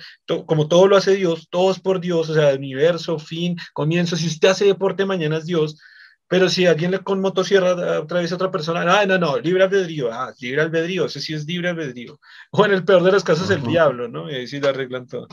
como 0.46 0.66
todo 0.66 0.88
lo 0.88 0.96
hace 0.96 1.14
Dios, 1.14 1.48
todo 1.50 1.70
es 1.70 1.78
por 1.78 2.00
Dios, 2.00 2.30
o 2.30 2.34
sea, 2.34 2.54
universo, 2.54 3.18
fin, 3.18 3.56
comienzo, 3.74 4.16
si 4.16 4.26
usted 4.26 4.48
hace 4.48 4.64
deporte, 4.64 5.04
mañana 5.04 5.36
es 5.36 5.44
Dios, 5.44 5.78
pero 6.26 6.48
si 6.48 6.64
alguien 6.66 6.90
le 6.90 7.00
con 7.00 7.20
motosierra 7.20 8.00
otra 8.00 8.20
vez 8.20 8.32
a 8.32 8.36
otra 8.36 8.50
persona, 8.50 8.80
ah, 8.98 9.04
no, 9.04 9.18
no, 9.18 9.38
libre 9.38 9.62
albedrío, 9.62 10.10
ah, 10.10 10.32
libre 10.40 10.62
albedrío, 10.62 11.04
ese 11.04 11.20
sí 11.20 11.34
es 11.34 11.44
libre 11.44 11.68
albedrío, 11.68 12.18
o 12.50 12.64
en 12.64 12.72
el 12.72 12.84
peor 12.84 13.02
de 13.02 13.12
los 13.12 13.22
casos 13.22 13.50
el 13.50 13.62
diablo, 13.62 14.08
¿no? 14.08 14.30
Y 14.30 14.36
ahí 14.36 14.46
sí 14.46 14.60
lo 14.60 14.70
arreglan 14.70 15.06
todo. 15.06 15.28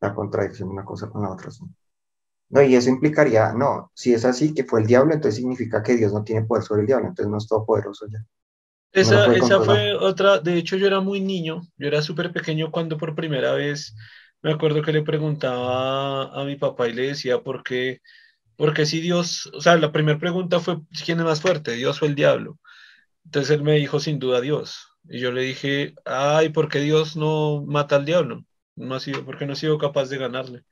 La 0.00 0.14
contradicción 0.14 0.68
una 0.68 0.84
cosa 0.84 1.08
con 1.10 1.22
la 1.22 1.30
otra, 1.32 1.50
sí. 1.50 1.64
No, 2.52 2.60
y 2.62 2.74
eso 2.74 2.90
implicaría, 2.90 3.54
no, 3.54 3.90
si 3.94 4.12
es 4.12 4.26
así, 4.26 4.52
que 4.52 4.64
fue 4.64 4.82
el 4.82 4.86
diablo, 4.86 5.14
entonces 5.14 5.36
significa 5.36 5.82
que 5.82 5.96
Dios 5.96 6.12
no 6.12 6.22
tiene 6.22 6.42
poder 6.42 6.62
sobre 6.62 6.82
el 6.82 6.86
diablo, 6.86 7.08
entonces 7.08 7.30
no 7.30 7.38
es 7.38 7.48
todopoderoso 7.48 8.06
ya. 8.08 8.18
Esa, 8.92 9.34
esa 9.34 9.62
fue 9.62 9.94
otra, 9.94 10.38
de 10.38 10.58
hecho 10.58 10.76
yo 10.76 10.86
era 10.86 11.00
muy 11.00 11.22
niño, 11.22 11.62
yo 11.78 11.88
era 11.88 12.02
súper 12.02 12.30
pequeño 12.30 12.70
cuando 12.70 12.98
por 12.98 13.14
primera 13.14 13.54
vez 13.54 13.94
me 14.42 14.52
acuerdo 14.52 14.82
que 14.82 14.92
le 14.92 15.02
preguntaba 15.02 16.24
a, 16.38 16.44
mi 16.44 16.56
papá 16.56 16.88
y 16.88 16.92
le 16.92 17.06
decía 17.06 17.40
por 17.40 17.62
qué, 17.62 18.02
porque 18.56 18.84
si 18.84 19.00
Dios, 19.00 19.50
o 19.54 19.62
sea, 19.62 19.76
la 19.76 19.90
primera 19.90 20.18
pregunta 20.18 20.60
fue, 20.60 20.76
¿quién 21.06 21.20
es 21.20 21.24
más 21.24 21.40
fuerte, 21.40 21.72
Dios 21.72 22.02
o 22.02 22.04
el 22.04 22.14
diablo? 22.14 22.58
Entonces 23.24 23.50
él 23.56 23.62
me 23.62 23.76
dijo, 23.76 23.98
sin 23.98 24.18
duda, 24.18 24.42
Dios. 24.42 24.88
Y 25.08 25.20
yo 25.20 25.32
le 25.32 25.40
dije, 25.40 25.94
ay, 26.04 26.50
¿por 26.50 26.68
qué 26.68 26.80
Dios 26.80 27.16
no 27.16 27.64
mata 27.66 27.96
al 27.96 28.04
diablo? 28.04 28.44
No 28.76 28.94
ha 28.94 29.00
sido, 29.00 29.24
porque 29.24 29.46
no 29.46 29.54
ha 29.54 29.56
sido 29.56 29.78
capaz 29.78 30.10
de 30.10 30.18
ganarle. 30.18 30.64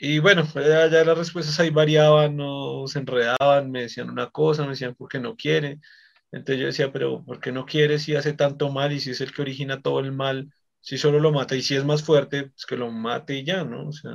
Y 0.00 0.18
bueno, 0.18 0.44
ya, 0.54 0.88
las 0.88 1.18
respuestas 1.18 1.60
ahí 1.60 1.68
variaban, 1.70 2.36
no 2.36 2.86
se 2.86 3.00
enredaban, 3.00 3.70
me 3.70 3.82
decían 3.82 4.08
una 4.10 4.30
cosa, 4.30 4.62
me 4.62 4.70
decían 4.70 4.94
porque 4.94 5.20
no 5.20 5.36
quiere. 5.36 5.78
Entonces 6.32 6.60
yo 6.60 6.66
decía, 6.66 6.92
pero 6.92 7.24
¿por 7.24 7.40
qué 7.40 7.52
no 7.52 7.66
quiere 7.66 7.98
si 7.98 8.16
hace 8.16 8.32
tanto 8.32 8.70
mal 8.70 8.92
y 8.92 9.00
si 9.00 9.10
es 9.10 9.20
el 9.20 9.32
que 9.32 9.42
origina 9.42 9.82
todo 9.82 10.00
el 10.00 10.12
mal? 10.12 10.52
Si 10.80 10.96
solo 10.98 11.20
lo 11.20 11.32
mata 11.32 11.56
y 11.56 11.62
si 11.62 11.76
es 11.76 11.84
más 11.84 12.02
fuerte, 12.02 12.44
pues 12.44 12.66
que 12.66 12.76
lo 12.76 12.90
mate 12.90 13.34
y 13.36 13.44
ya, 13.44 13.64
¿no? 13.64 13.88
O 13.88 13.92
sea, 13.92 14.12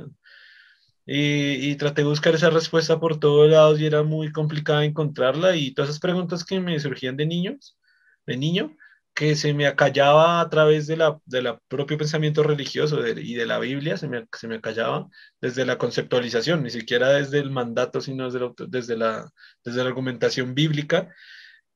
y, 1.06 1.70
y, 1.70 1.76
traté 1.76 2.02
de 2.02 2.08
buscar 2.08 2.34
esa 2.34 2.50
respuesta 2.50 2.98
por 2.98 3.20
todos 3.20 3.48
lados 3.48 3.80
y 3.80 3.86
era 3.86 4.02
muy 4.02 4.32
complicada 4.32 4.84
encontrarla 4.84 5.56
y 5.56 5.72
todas 5.72 5.90
esas 5.90 6.00
preguntas 6.00 6.44
que 6.44 6.60
me 6.60 6.80
surgían 6.80 7.16
de 7.16 7.26
niños, 7.26 7.78
de 8.26 8.36
niño, 8.36 8.76
que 9.16 9.34
se 9.34 9.54
me 9.54 9.66
acallaba 9.66 10.42
a 10.42 10.50
través 10.50 10.86
de 10.86 10.96
la, 10.98 11.18
de 11.24 11.40
la 11.42 11.58
propio 11.68 11.96
pensamiento 11.96 12.42
religioso 12.42 13.06
y 13.06 13.34
de 13.34 13.46
la 13.46 13.58
Biblia, 13.58 13.96
se 13.96 14.08
me, 14.08 14.26
se 14.30 14.46
me 14.46 14.56
acallaba 14.56 15.08
desde 15.40 15.64
la 15.64 15.78
conceptualización, 15.78 16.62
ni 16.62 16.70
siquiera 16.70 17.08
desde 17.10 17.38
el 17.38 17.50
mandato, 17.50 18.02
sino 18.02 18.30
desde 18.30 18.52
desde 18.68 18.96
la, 18.98 19.32
desde 19.64 19.82
la 19.82 19.88
argumentación 19.88 20.54
bíblica 20.54 21.08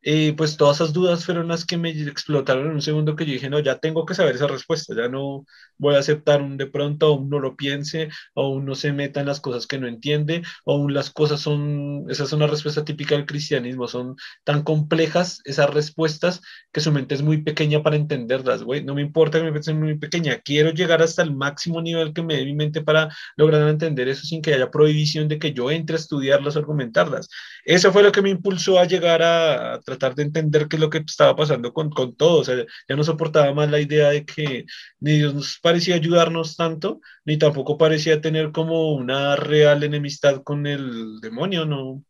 y 0.02 0.32
pues 0.32 0.56
todas 0.56 0.76
esas 0.78 0.92
dudas 0.92 1.24
fueron 1.24 1.48
las 1.48 1.64
que 1.64 1.76
me 1.76 1.90
explotaron 1.90 2.66
en 2.66 2.72
un 2.72 2.82
segundo 2.82 3.16
que 3.16 3.26
yo 3.26 3.32
dije, 3.32 3.50
no, 3.50 3.58
ya 3.58 3.78
tengo 3.78 4.06
que 4.06 4.14
saber 4.14 4.34
esa 4.34 4.46
respuesta, 4.46 4.94
ya 4.94 5.08
no 5.08 5.44
voy 5.78 5.94
a 5.94 5.98
aceptar 5.98 6.42
un 6.42 6.56
de 6.56 6.66
pronto, 6.66 7.06
aún 7.06 7.28
no 7.28 7.38
lo 7.38 7.56
piense, 7.56 8.08
aún 8.34 8.64
no 8.64 8.74
se 8.74 8.92
meta 8.92 9.20
en 9.20 9.26
las 9.26 9.40
cosas 9.40 9.66
que 9.66 9.78
no 9.78 9.86
entiende, 9.86 10.42
aún 10.66 10.94
las 10.94 11.10
cosas 11.10 11.40
son, 11.40 12.06
esa 12.08 12.24
es 12.24 12.32
una 12.32 12.46
respuesta 12.46 12.84
típica 12.84 13.14
del 13.14 13.26
cristianismo, 13.26 13.88
son 13.88 14.16
tan 14.44 14.62
complejas 14.62 15.40
esas 15.44 15.70
respuestas 15.70 16.40
que 16.72 16.80
su 16.80 16.92
mente 16.92 17.14
es 17.14 17.22
muy 17.22 17.42
pequeña 17.42 17.82
para 17.82 17.96
entenderlas, 17.96 18.62
güey, 18.62 18.84
no 18.84 18.94
me 18.94 19.02
importa 19.02 19.38
que 19.38 19.44
mi 19.44 19.50
mente 19.50 19.66
sea 19.66 19.74
muy 19.74 19.98
pequeña, 19.98 20.38
quiero 20.38 20.70
llegar 20.70 21.02
hasta 21.02 21.22
el 21.22 21.34
máximo 21.34 21.82
nivel 21.82 22.12
que 22.12 22.22
me 22.22 22.36
dé 22.36 22.44
mi 22.44 22.54
mente 22.54 22.82
para 22.82 23.08
lograr 23.36 23.68
entender 23.68 24.08
eso 24.08 24.26
sin 24.26 24.42
que 24.42 24.54
haya 24.54 24.70
prohibición 24.70 25.28
de 25.28 25.38
que 25.38 25.52
yo 25.52 25.70
entre 25.70 25.96
a 25.96 25.98
estudiarlas 25.98 26.56
o 26.56 26.58
argumentarlas. 26.58 27.28
Eso 27.64 27.92
fue 27.92 28.02
lo 28.02 28.12
que 28.12 28.22
me 28.22 28.30
impulsó 28.30 28.78
a 28.78 28.84
llegar 28.84 29.22
a 29.22 29.80
tratar 29.90 30.14
de 30.14 30.22
entender 30.24 30.68
qué 30.68 30.76
es 30.76 30.80
lo 30.80 30.90
que 30.90 30.98
estaba 30.98 31.36
pasando 31.36 31.72
con, 31.72 31.90
con 31.90 32.16
todo. 32.16 32.40
O 32.40 32.44
sea, 32.44 32.56
ya 32.88 32.96
no 32.96 33.04
soportaba 33.04 33.52
más 33.54 33.70
la 33.70 33.80
idea 33.80 34.10
de 34.10 34.24
que 34.24 34.64
ni 35.00 35.18
Dios 35.18 35.34
nos 35.34 35.58
parecía 35.60 35.94
ayudarnos 35.96 36.56
tanto, 36.56 37.00
ni 37.24 37.38
tampoco 37.38 37.78
parecía 37.78 38.20
tener 38.20 38.52
como 38.52 38.92
una 38.94 39.36
real 39.36 39.82
enemistad 39.84 40.42
con 40.42 40.66
el 40.66 41.20
demonio, 41.20 41.64
¿no? 41.66 42.04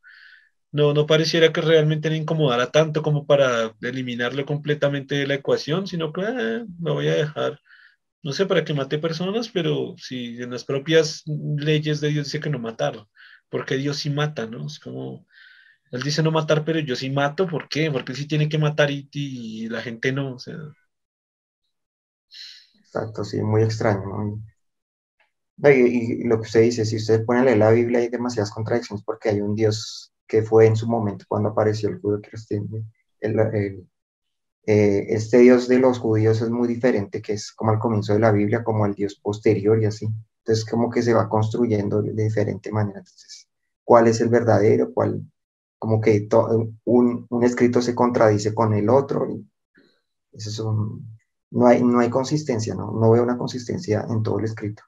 No, 0.72 0.94
no 0.94 1.06
pareciera 1.06 1.52
que 1.52 1.60
realmente 1.62 2.10
le 2.10 2.16
incomodara 2.16 2.70
tanto 2.70 3.02
como 3.02 3.26
para 3.26 3.74
eliminarlo 3.82 4.46
completamente 4.46 5.16
de 5.16 5.26
la 5.26 5.34
ecuación, 5.34 5.86
sino 5.86 6.12
que 6.12 6.22
eh, 6.22 6.64
lo 6.80 6.94
voy 6.94 7.08
a 7.08 7.14
dejar 7.16 7.60
no 8.22 8.32
sé, 8.32 8.46
para 8.46 8.64
que 8.64 8.74
mate 8.74 8.98
personas, 8.98 9.48
pero 9.48 9.94
si 9.98 10.42
en 10.42 10.50
las 10.50 10.64
propias 10.64 11.22
leyes 11.26 12.00
de 12.00 12.08
Dios 12.10 12.26
dice 12.26 12.40
que 12.40 12.50
no 12.50 12.58
matar, 12.58 13.06
porque 13.48 13.76
Dios 13.76 13.98
sí 13.98 14.10
mata, 14.10 14.46
¿no? 14.46 14.66
Es 14.66 14.78
como, 14.78 15.26
él 15.90 16.02
dice 16.02 16.22
no 16.22 16.30
matar, 16.30 16.64
pero 16.64 16.78
yo 16.80 16.94
sí 16.94 17.10
mato, 17.10 17.48
¿por 17.48 17.68
qué? 17.68 17.90
Porque 17.90 18.12
él 18.12 18.18
sí 18.18 18.28
tiene 18.28 18.48
que 18.48 18.58
matar 18.58 18.90
y, 18.90 19.68
la 19.68 19.82
gente 19.82 20.12
no, 20.12 20.34
o 20.34 20.38
sea. 20.38 20.56
Exacto, 22.78 23.24
sí, 23.24 23.40
muy 23.42 23.62
extraño. 23.62 24.40
Y, 25.62 26.24
lo 26.24 26.36
que 26.36 26.46
usted 26.46 26.62
dice, 26.62 26.84
si 26.84 26.96
usted 26.96 27.24
pone 27.24 27.40
a 27.40 27.44
leer 27.44 27.58
la 27.58 27.70
Biblia 27.70 28.00
hay 28.00 28.08
demasiadas 28.08 28.50
contradicciones 28.50 29.04
porque 29.04 29.30
hay 29.30 29.40
un 29.40 29.54
Dios 29.54 30.12
que 30.26 30.42
fue 30.42 30.66
en 30.66 30.76
su 30.76 30.88
momento 30.88 31.24
cuando 31.28 31.50
apareció 31.50 31.88
el 31.88 32.00
judío 32.00 32.20
cristiano, 32.22 32.68
el, 33.20 33.38
el, 33.38 33.88
eh, 34.66 35.06
este 35.08 35.38
Dios 35.38 35.68
de 35.68 35.78
los 35.78 35.98
judíos 35.98 36.40
es 36.40 36.50
muy 36.50 36.68
diferente, 36.68 37.20
que 37.20 37.32
es 37.34 37.52
como 37.52 37.72
al 37.72 37.78
comienzo 37.80 38.12
de 38.12 38.20
la 38.20 38.32
Biblia, 38.32 38.62
como 38.62 38.86
el 38.86 38.94
Dios 38.94 39.16
posterior 39.16 39.82
y 39.82 39.86
así. 39.86 40.08
Entonces, 40.38 40.64
como 40.64 40.90
que 40.90 41.02
se 41.02 41.14
va 41.14 41.28
construyendo 41.28 42.02
de 42.02 42.24
diferente 42.24 42.70
manera. 42.70 43.00
Entonces, 43.00 43.48
¿cuál 43.84 44.06
es 44.06 44.20
el 44.20 44.28
verdadero? 44.28 44.92
¿Cuál? 44.92 45.22
Como 45.80 46.00
que 46.00 46.28
un, 46.84 47.26
un, 47.28 47.44
escrito 47.44 47.82
se 47.82 47.94
contradice 47.94 48.54
con 48.54 48.74
el 48.74 48.88
otro. 48.88 49.26
eso 50.32 50.50
es 50.50 50.58
un, 50.60 51.18
no, 51.50 51.66
hay, 51.66 51.82
no 51.82 51.98
hay 51.98 52.10
consistencia, 52.10 52.74
¿no? 52.74 52.92
No 52.92 53.10
veo 53.10 53.24
una 53.24 53.38
consistencia 53.38 54.06
en 54.08 54.22
todo 54.22 54.38
el 54.38 54.44
escrito. 54.44 54.84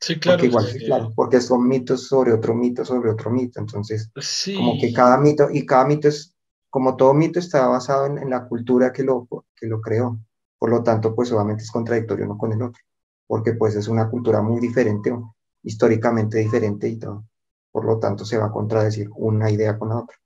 Sí, 0.00 0.20
claro. 0.20 0.38
Porque, 0.38 0.46
igual, 0.46 0.66
claro, 0.86 1.12
porque 1.16 1.40
son 1.40 1.66
mitos 1.66 2.06
sobre 2.06 2.32
otro 2.32 2.54
mito, 2.54 2.84
sobre 2.84 3.10
otro 3.10 3.30
mito. 3.30 3.58
Entonces, 3.58 4.12
como 4.54 4.78
que 4.78 4.92
cada 4.92 5.18
mito, 5.18 5.48
y 5.50 5.66
cada 5.66 5.86
mito 5.86 6.08
es 6.08 6.34
como 6.74 6.96
todo 6.96 7.14
mito 7.14 7.38
está 7.38 7.68
basado 7.68 8.06
en, 8.06 8.28
la 8.28 8.48
cultura 8.48 8.92
que 8.92 9.04
lo, 9.04 9.28
que 9.54 9.68
lo 9.68 9.80
creó. 9.80 10.18
Por 10.58 10.70
lo 10.70 10.82
tanto, 10.82 11.14
pues 11.14 11.30
obviamente 11.30 11.62
es 11.62 11.70
contradictorio 11.70 12.24
uno 12.24 12.36
con 12.36 12.52
el 12.52 12.60
otro, 12.62 12.82
porque 13.28 13.52
pues 13.52 13.76
es 13.76 13.86
una 13.86 14.10
cultura 14.10 14.42
muy 14.42 14.60
diferente, 14.60 15.14
históricamente 15.62 16.38
diferente 16.38 16.88
y 16.88 16.98
todo. 16.98 17.26
Por 17.70 17.84
lo 17.84 18.00
tanto, 18.00 18.24
se 18.24 18.38
va 18.38 18.46
a 18.46 18.50
contradecir 18.50 19.08
una 19.14 19.52
idea 19.52 19.78
con 19.78 19.90
la 19.90 19.98
otra. 19.98 20.16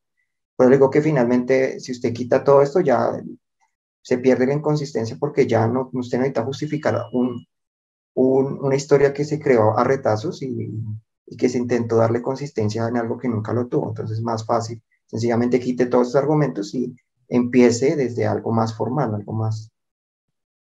Pero 0.58 0.70
digo 0.70 0.90
que 0.90 1.00
finalmente, 1.02 1.80
si 1.80 1.92
usted 1.92 2.12
quita 2.12 2.44
todo 2.44 2.62
esto, 2.62 2.80
ya 2.80 3.12
se 4.02 4.18
pierde 4.18 4.46
la 4.46 4.54
inconsistencia 4.54 5.16
porque 5.18 5.46
ya 5.46 5.66
no, 5.68 5.88
usted 5.94 6.18
necesita 6.18 6.44
justificar 6.44 7.06
un, 7.12 7.46
una 8.14 8.76
historia 8.76 9.14
que 9.14 9.24
se 9.24 9.40
creó 9.40 9.78
a 9.78 9.84
retazos 9.84 10.42
y, 10.42 10.70
y 11.26 11.36
que 11.36 11.48
se 11.48 11.58
intentó 11.58 11.96
darle 11.96 12.20
consistencia 12.22 12.86
en 12.88 12.98
algo 12.98 13.16
que 13.18 13.28
nunca 13.28 13.54
lo 13.54 13.68
tuvo. 13.68 13.88
Entonces 13.88 14.18
es 14.18 14.24
más 14.24 14.44
fácil 14.44 14.82
Sencillamente 15.08 15.58
quite 15.58 15.86
todos 15.86 16.08
estos 16.08 16.22
argumentos 16.22 16.74
y 16.74 16.94
empiece 17.28 17.96
desde 17.96 18.26
algo 18.26 18.52
más 18.52 18.76
formal, 18.76 19.14
algo 19.14 19.32
más, 19.32 19.70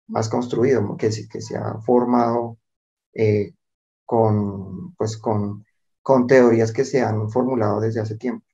más 0.07 0.29
construido, 0.29 0.95
que, 0.97 1.09
que 1.31 1.41
se 1.41 1.57
ha 1.57 1.79
formado 1.81 2.57
eh, 3.13 3.53
con, 4.05 4.93
pues 4.95 5.17
con, 5.17 5.65
con 6.03 6.27
teorías 6.27 6.71
que 6.71 6.85
se 6.85 7.01
han 7.01 7.29
formulado 7.31 7.79
desde 7.81 8.01
hace 8.01 8.17
tiempo, 8.17 8.45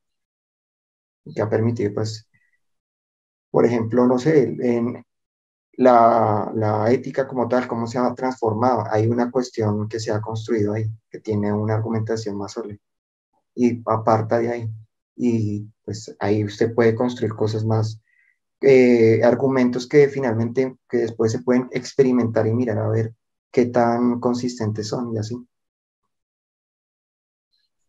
que 1.34 1.42
ha 1.42 1.50
permitido, 1.50 1.94
pues, 1.94 2.28
por 3.52 3.66
ejemplo, 3.66 4.06
no 4.08 4.20
sé, 4.20 4.44
en 4.60 5.04
la, 5.78 6.52
la, 6.56 6.92
ética 6.92 7.28
como 7.28 7.48
tal, 7.48 7.68
cómo 7.68 7.88
se 7.88 7.98
ha 8.00 8.14
transformado. 8.16 8.84
Hay 8.92 9.08
una 9.08 9.32
cuestión 9.32 9.88
que 9.90 10.00
se 10.00 10.12
ha 10.12 10.22
construido 10.22 10.74
ahí, 10.74 10.86
que 11.10 11.20
tiene 11.20 11.54
una 11.54 11.76
argumentación 11.76 12.38
más 12.38 12.54
sólida. 12.54 12.80
Y 13.56 13.82
aparta 13.86 14.40
de 14.40 14.50
ahí 14.52 14.70
y 15.16 15.68
pues 15.84 16.16
ahí 16.20 16.44
usted 16.44 16.74
puede 16.74 16.96
construir 16.96 17.34
cosas 17.36 17.66
más, 17.66 18.02
eh, 18.62 19.22
argumentos 19.24 19.88
que 19.88 20.08
finalmente, 20.10 20.78
que 20.90 20.98
después 20.98 21.32
se 21.32 21.40
pueden 21.40 21.70
experimentar 21.72 22.48
y 22.48 22.54
mirar 22.54 22.80
a 22.80 22.90
ver 22.90 23.14
qué 23.52 23.68
tan 23.68 24.20
consistentes 24.20 24.88
son 24.90 25.14
y 25.16 25.20
así. 25.20 25.36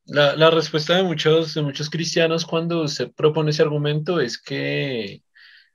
La, 0.06 0.36
la 0.36 0.50
respuesta 0.50 0.96
de 0.96 1.02
muchos, 1.02 1.54
de 1.54 1.62
muchos 1.62 1.90
cristianos 1.90 2.46
cuando 2.46 2.86
se 2.88 3.08
propone 3.08 3.50
ese 3.50 3.62
argumento 3.62 4.20
es 4.20 4.38
que 4.40 5.22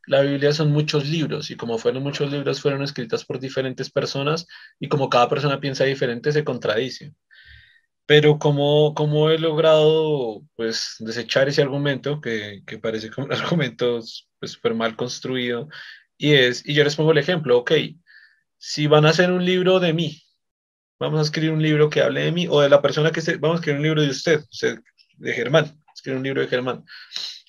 la 0.08 0.22
Biblia 0.22 0.54
son 0.54 0.72
muchos 0.72 1.08
libros 1.08 1.52
y 1.52 1.58
como 1.58 1.78
fueron 1.78 2.04
muchos 2.04 2.32
libros 2.32 2.62
fueron 2.62 2.84
escritos 2.84 3.26
por 3.26 3.40
diferentes 3.40 3.92
personas 3.92 4.48
y 4.80 4.90
como 4.90 5.10
cada 5.10 5.30
persona 5.30 5.60
piensa 5.60 5.86
diferente 5.86 6.32
se 6.32 6.44
contradice. 6.46 7.14
Pero 8.06 8.40
como, 8.40 8.94
como 8.94 9.30
he 9.30 9.40
logrado 9.40 10.42
pues 10.56 10.96
desechar 11.00 11.48
ese 11.50 11.62
argumento 11.62 12.20
que, 12.22 12.64
que 12.68 12.78
parece 12.80 13.10
como 13.12 13.28
un 13.28 13.34
argumento 13.34 14.00
pues 14.40 14.52
súper 14.54 14.76
mal 14.76 14.96
construido 14.96 15.70
y 16.18 16.34
es, 16.34 16.66
y 16.68 16.74
yo 16.74 16.84
les 16.84 16.96
pongo 16.96 17.12
el 17.12 17.18
ejemplo, 17.20 17.58
ok, 17.60 17.72
si 18.58 18.88
van 18.88 19.06
a 19.06 19.10
hacer 19.10 19.32
un 19.32 19.46
libro 19.46 19.80
de 19.80 19.94
mí, 19.94 20.22
vamos 21.02 21.20
a 21.20 21.24
escribir 21.24 21.52
un 21.52 21.62
libro 21.62 21.90
que 21.90 22.02
hable 22.02 22.22
de 22.22 22.32
mí 22.32 22.48
o 22.48 22.62
de 22.62 22.70
la 22.70 22.80
persona 22.80 23.12
que 23.12 23.22
se, 23.22 23.38
vamos 23.38 23.56
a 23.56 23.60
escribir 23.60 23.80
un 23.80 23.84
libro 23.84 24.02
de 24.04 24.10
usted, 24.10 24.42
de 25.18 25.34
Germán, 25.34 25.76
escribir 25.94 26.18
un 26.18 26.24
libro 26.24 26.42
de 26.42 26.48
Germán. 26.48 26.86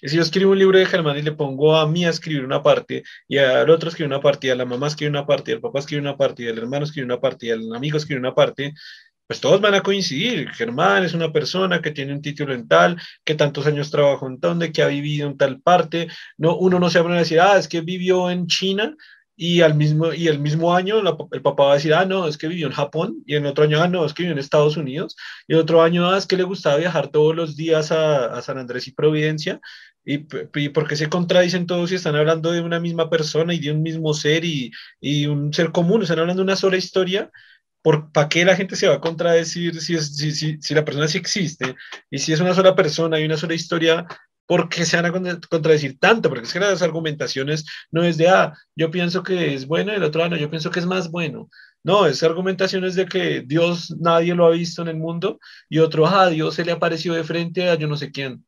Y 0.01 0.09
si 0.09 0.17
yo 0.17 0.23
escribo 0.23 0.53
un 0.53 0.59
libro 0.59 0.79
de 0.79 0.87
Germán 0.87 1.19
y 1.19 1.23
le 1.23 1.33
pongo 1.33 1.77
a 1.77 1.87
mí 1.87 2.07
a 2.07 2.09
escribir 2.09 2.47
una 2.47 2.63
parte, 2.63 3.05
y 3.29 3.37
al 3.37 3.69
otro 3.69 3.91
escribir 3.91 4.09
una 4.09 4.23
parte, 4.23 4.47
y 4.47 4.51
a 4.51 4.57
la 4.57 4.65
mamá 4.65 4.87
escribir 4.87 5.11
una 5.11 5.27
parte, 5.27 5.51
y 5.51 5.55
al 5.55 5.61
papá 5.61 5.81
escribir 5.81 6.01
una 6.01 6.17
parte, 6.17 6.45
y 6.45 6.49
al 6.49 6.59
hermano 6.59 6.85
escribir 6.85 7.05
una 7.05 7.21
parte, 7.21 7.47
y 7.47 7.51
al 7.51 7.75
amigo 7.75 7.99
escribir 7.99 8.21
una 8.21 8.35
parte, 8.35 8.73
pues 9.27 9.39
todos 9.39 9.61
van 9.61 9.75
a 9.75 9.83
coincidir. 9.83 10.49
Germán 10.53 11.05
es 11.05 11.13
una 11.13 11.31
persona 11.31 11.83
que 11.83 11.91
tiene 11.91 12.15
un 12.15 12.23
título 12.23 12.55
en 12.55 12.67
tal, 12.67 12.99
que 13.23 13.35
tantos 13.35 13.67
años 13.67 13.91
trabajó 13.91 14.29
en 14.29 14.41
donde, 14.41 14.73
que 14.73 14.83
ha 14.83 14.89
vivido 14.89 15.29
en 15.29 15.37
tal 15.37 15.61
parte. 15.61 16.09
No, 16.39 16.57
uno 16.57 16.81
no 16.81 16.89
se 16.89 17.03
va 17.03 17.15
a 17.15 17.19
decir, 17.19 17.39
ah, 17.39 17.59
es 17.59 17.69
que 17.69 17.83
vivió 17.83 18.31
en 18.31 18.47
China 18.47 18.97
y 19.43 19.61
al 19.61 19.75
mismo, 19.75 20.13
y 20.13 20.29
el 20.29 20.39
mismo 20.39 20.73
año 20.73 21.01
el 21.01 21.43
papá 21.43 21.65
va 21.65 21.73
a 21.73 21.75
decir, 21.75 21.93
ah, 21.95 22.05
no, 22.05 22.29
es 22.29 22.39
que 22.39 22.47
vivió 22.47 22.69
en 22.69 22.73
Japón, 22.73 23.25
y 23.27 23.35
en 23.35 23.45
otro 23.45 23.65
año, 23.65 23.83
ah, 23.83 23.89
no, 23.89 24.05
es 24.07 24.15
que 24.15 24.23
vivió 24.23 24.35
en 24.35 24.39
Estados 24.39 24.77
Unidos, 24.77 25.17
y 25.49 25.55
el 25.55 25.59
otro 25.59 25.83
año, 25.83 26.09
ah, 26.09 26.17
es 26.17 26.27
que 26.27 26.37
le 26.37 26.45
gustaba 26.45 26.77
viajar 26.77 27.09
todos 27.09 27.35
los 27.35 27.57
días 27.57 27.91
a, 27.91 28.41
San 28.41 28.59
Andrés 28.59 28.87
y 28.87 28.93
Providencia, 28.93 29.61
y, 30.05 30.27
y 30.55 30.69
porque 30.69 30.95
se 30.95 31.09
contradicen 31.09 31.67
todos 31.67 31.91
y 31.91 31.97
están 31.97 32.15
hablando 32.15 32.53
de 32.53 32.61
una 32.61 32.79
misma 32.79 33.11
persona 33.11 33.53
y 33.53 33.59
de 33.59 33.73
un 33.73 33.83
mismo 33.83 34.15
ser 34.15 34.45
y, 34.45 34.71
y 35.01 35.27
un 35.27 35.53
ser 35.53 35.73
común, 35.73 36.03
están 36.03 36.21
hablando 36.21 36.43
de 36.43 36.45
una 36.45 36.57
sola 36.57 36.77
historia, 36.77 37.29
¿para 37.83 38.29
qué 38.29 38.45
la 38.45 38.55
gente 38.55 38.77
se 38.77 38.87
va 38.87 38.95
a 38.95 39.01
contradecir 39.01 39.81
si, 39.81 39.97
es, 39.97 40.17
si, 40.17 40.31
si, 40.31 40.63
si, 40.63 40.73
la 40.73 40.85
persona 40.85 41.09
sí 41.09 41.19
existe? 41.19 41.75
Y 42.13 42.19
si 42.19 42.33
es 42.33 42.39
una 42.39 42.55
sola 42.55 42.77
persona 42.77 43.19
y 43.19 43.25
una 43.25 43.37
sola 43.37 43.55
historia, 43.55 44.07
¿por 44.47 44.69
qué 44.69 44.85
se 44.85 44.97
van 45.01 45.07
a 45.07 45.41
contradecir 45.49 45.99
tanto? 45.99 46.29
Porque 46.29 46.45
es 46.45 46.53
que 46.53 46.61
las 46.61 46.83
argumentaciones 46.83 47.65
no 47.91 48.05
es 48.05 48.17
de, 48.17 48.29
ah, 48.29 48.53
yo 48.77 48.91
pienso 48.91 49.23
que 49.23 49.55
es 49.55 49.67
bueno 49.67 49.93
y 49.93 49.97
el 49.97 50.03
otro, 50.05 50.23
ah, 50.25 50.29
no, 50.29 50.37
yo 50.37 50.51
pienso 50.51 50.71
que 50.71 50.81
es 50.81 50.87
más 50.87 51.11
bueno. 51.11 51.49
No, 51.85 52.07
es 52.07 52.23
argumentaciones 52.23 52.95
de 52.95 53.07
que 53.07 53.43
Dios 53.43 53.95
nadie 53.99 54.35
lo 54.35 54.47
ha 54.47 54.51
visto 54.51 54.83
en 54.83 54.89
el 54.89 54.97
mundo 54.97 55.41
y 55.69 55.79
otro, 55.79 56.07
ah, 56.07 56.29
Dios 56.29 56.55
se 56.55 56.65
le 56.65 56.73
apareció 56.73 57.15
de 57.15 57.25
frente 57.25 57.69
a 57.69 57.75
yo 57.75 57.89
no 57.89 57.97
sé 57.97 58.13
quién. 58.13 58.45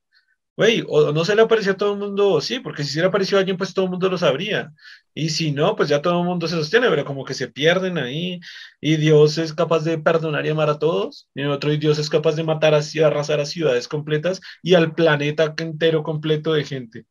Güey, 0.56 0.84
o 0.86 1.12
no 1.12 1.24
se 1.24 1.34
le 1.34 1.42
apareció 1.42 1.72
a 1.72 1.76
todo 1.76 1.94
el 1.94 1.98
mundo, 1.98 2.40
sí, 2.40 2.60
porque 2.60 2.84
si 2.84 2.90
se 2.92 3.00
le 3.00 3.06
apareció 3.06 3.36
a 3.36 3.40
alguien, 3.40 3.56
pues 3.56 3.74
todo 3.74 3.86
el 3.86 3.90
mundo 3.90 4.08
lo 4.08 4.16
sabría. 4.18 4.72
Y 5.12 5.30
si 5.30 5.50
no, 5.50 5.74
pues 5.74 5.88
ya 5.88 6.00
todo 6.00 6.20
el 6.20 6.26
mundo 6.26 6.46
se 6.46 6.54
sostiene, 6.54 6.88
pero 6.90 7.04
como 7.04 7.24
que 7.24 7.34
se 7.34 7.48
pierden 7.48 7.98
ahí. 7.98 8.38
Y 8.80 8.96
Dios 8.96 9.36
es 9.38 9.52
capaz 9.52 9.80
de 9.84 9.98
perdonar 9.98 10.46
y 10.46 10.50
amar 10.50 10.70
a 10.70 10.78
todos. 10.78 11.28
Y 11.34 11.42
otro, 11.44 11.72
y 11.72 11.76
Dios 11.78 11.98
es 11.98 12.08
capaz 12.08 12.36
de 12.36 12.44
matar 12.44 12.72
así, 12.74 13.00
arrasar 13.00 13.40
a 13.40 13.46
ciudades 13.46 13.88
completas 13.88 14.40
y 14.62 14.74
al 14.74 14.94
planeta 14.94 15.54
entero 15.58 16.04
completo 16.04 16.52
de 16.52 16.64
gente. 16.64 17.06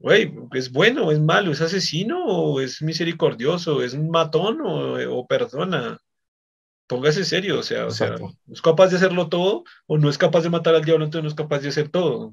Güey, 0.00 0.32
¿es 0.54 0.72
bueno, 0.72 1.12
es 1.12 1.20
malo, 1.20 1.52
es 1.52 1.60
asesino 1.60 2.24
o 2.26 2.60
es 2.60 2.82
misericordioso, 2.82 3.82
es 3.82 3.94
un 3.94 4.10
matón 4.10 4.60
o, 4.62 4.94
o 5.18 5.26
perdona? 5.26 6.00
Póngase 6.88 7.24
serio, 7.24 7.60
o 7.60 7.62
sea, 7.62 7.86
o 7.86 7.90
sea, 7.90 8.16
¿es 8.50 8.62
capaz 8.62 8.88
de 8.88 8.96
hacerlo 8.96 9.28
todo 9.28 9.64
o 9.86 9.98
no 9.98 10.08
es 10.08 10.18
capaz 10.18 10.40
de 10.42 10.50
matar 10.50 10.74
al 10.74 10.84
diablo, 10.84 11.04
entonces 11.04 11.22
no 11.22 11.28
es 11.28 11.34
capaz 11.34 11.60
de 11.60 11.68
hacer 11.68 11.90
todo? 11.90 12.32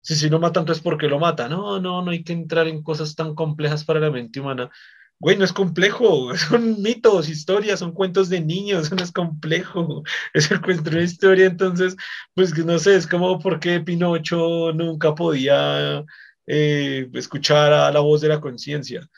si, 0.00 0.14
si 0.16 0.30
no 0.30 0.38
mata, 0.38 0.60
entonces 0.60 0.82
¿por 0.82 0.98
qué 0.98 1.08
lo 1.08 1.18
mata? 1.18 1.48
No, 1.48 1.80
no, 1.80 2.02
no 2.02 2.10
hay 2.10 2.24
que 2.24 2.32
entrar 2.32 2.68
en 2.68 2.82
cosas 2.82 3.14
tan 3.14 3.34
complejas 3.34 3.84
para 3.84 4.00
la 4.00 4.10
mente 4.10 4.40
humana. 4.40 4.70
Güey, 5.18 5.36
no 5.36 5.44
es 5.44 5.52
complejo, 5.52 6.34
son 6.36 6.80
mitos, 6.82 7.28
historias, 7.28 7.80
son 7.80 7.92
cuentos 7.92 8.28
de 8.28 8.40
niños, 8.40 8.90
no 8.92 9.02
es 9.02 9.12
complejo. 9.12 10.02
Es 10.32 10.50
el 10.50 10.60
cuento 10.60 10.90
de 10.90 10.96
una 10.96 11.04
historia, 11.04 11.46
entonces, 11.46 11.96
pues 12.34 12.56
no 12.64 12.78
sé, 12.78 12.96
es 12.96 13.06
como 13.06 13.38
por 13.38 13.60
qué 13.60 13.80
Pinocho 13.80 14.72
nunca 14.72 15.14
podía 15.14 16.04
eh, 16.46 17.08
escuchar 17.14 17.72
a 17.72 17.90
la 17.92 18.00
voz 18.00 18.20
de 18.20 18.28
la 18.28 18.40
conciencia 18.40 19.08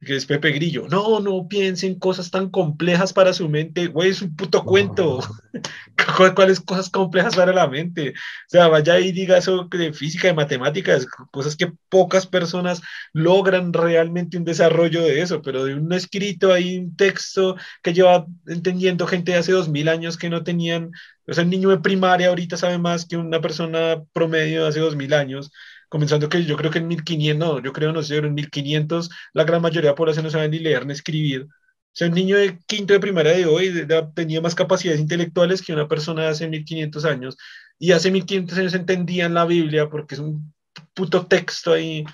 que 0.00 0.14
es 0.14 0.26
Pepe 0.26 0.52
Grillo. 0.52 0.86
No, 0.88 1.18
no 1.20 1.48
piensen 1.48 1.98
cosas 1.98 2.30
tan 2.30 2.50
complejas 2.50 3.12
para 3.12 3.32
su 3.32 3.48
mente, 3.48 3.88
güey, 3.88 4.10
es 4.10 4.22
un 4.22 4.34
puto 4.36 4.64
cuento. 4.64 5.20
¿Cuáles 6.36 6.60
cosas 6.60 6.88
complejas 6.88 7.34
para 7.34 7.52
la 7.52 7.66
mente? 7.66 8.10
O 8.10 8.48
sea, 8.48 8.68
vaya 8.68 8.98
y 9.00 9.10
diga 9.12 9.38
eso 9.38 9.68
de 9.70 9.92
física, 9.92 10.28
de 10.28 10.34
matemáticas, 10.34 11.06
cosas 11.32 11.56
que 11.56 11.72
pocas 11.88 12.26
personas 12.26 12.80
logran 13.12 13.72
realmente 13.72 14.36
un 14.36 14.44
desarrollo 14.44 15.02
de 15.02 15.20
eso, 15.20 15.42
pero 15.42 15.64
de 15.64 15.74
un 15.74 15.92
escrito 15.92 16.52
ahí, 16.52 16.78
un 16.78 16.96
texto 16.96 17.56
que 17.82 17.92
lleva 17.92 18.26
entendiendo 18.46 19.06
gente 19.06 19.32
de 19.32 19.38
hace 19.38 19.52
dos 19.52 19.68
mil 19.68 19.88
años 19.88 20.16
que 20.16 20.30
no 20.30 20.44
tenían, 20.44 20.92
o 21.26 21.32
sea, 21.32 21.42
el 21.42 21.50
niño 21.50 21.70
de 21.70 21.78
primaria 21.78 22.28
ahorita 22.28 22.56
sabe 22.56 22.78
más 22.78 23.04
que 23.04 23.16
una 23.16 23.40
persona 23.40 24.02
promedio 24.12 24.62
de 24.62 24.68
hace 24.68 24.80
dos 24.80 24.96
mil 24.96 25.12
años 25.12 25.50
comenzando 25.88 26.28
que 26.28 26.44
yo 26.44 26.56
creo 26.56 26.70
que 26.70 26.78
en 26.78 26.88
1500, 26.88 27.38
no, 27.38 27.62
yo 27.62 27.72
creo, 27.72 27.92
no 27.92 28.02
sé, 28.02 28.16
en 28.16 28.34
1500 28.34 29.10
la 29.32 29.44
gran 29.44 29.62
mayoría 29.62 29.88
de 29.88 29.92
la 29.92 29.94
población 29.94 30.24
no 30.24 30.30
sabe 30.30 30.48
ni 30.48 30.58
leer 30.58 30.86
ni 30.86 30.92
escribir. 30.92 31.42
O 31.44 31.98
sea, 31.98 32.08
un 32.08 32.14
niño 32.14 32.36
de 32.36 32.58
quinto 32.66 32.92
de 32.92 33.00
primaria 33.00 33.32
de 33.32 33.46
hoy 33.46 33.72
tenía 34.14 34.40
más 34.40 34.54
capacidades 34.54 35.00
intelectuales 35.00 35.62
que 35.62 35.72
una 35.72 35.88
persona 35.88 36.22
de 36.22 36.28
hace 36.28 36.48
1500 36.48 37.04
años. 37.04 37.36
Y 37.78 37.92
hace 37.92 38.10
1500 38.10 38.58
años 38.58 38.74
entendían 38.74 39.34
la 39.34 39.44
Biblia 39.44 39.88
porque 39.88 40.14
es 40.14 40.20
un 40.20 40.54
puto 40.94 41.26
texto 41.26 41.72
ahí. 41.72 42.04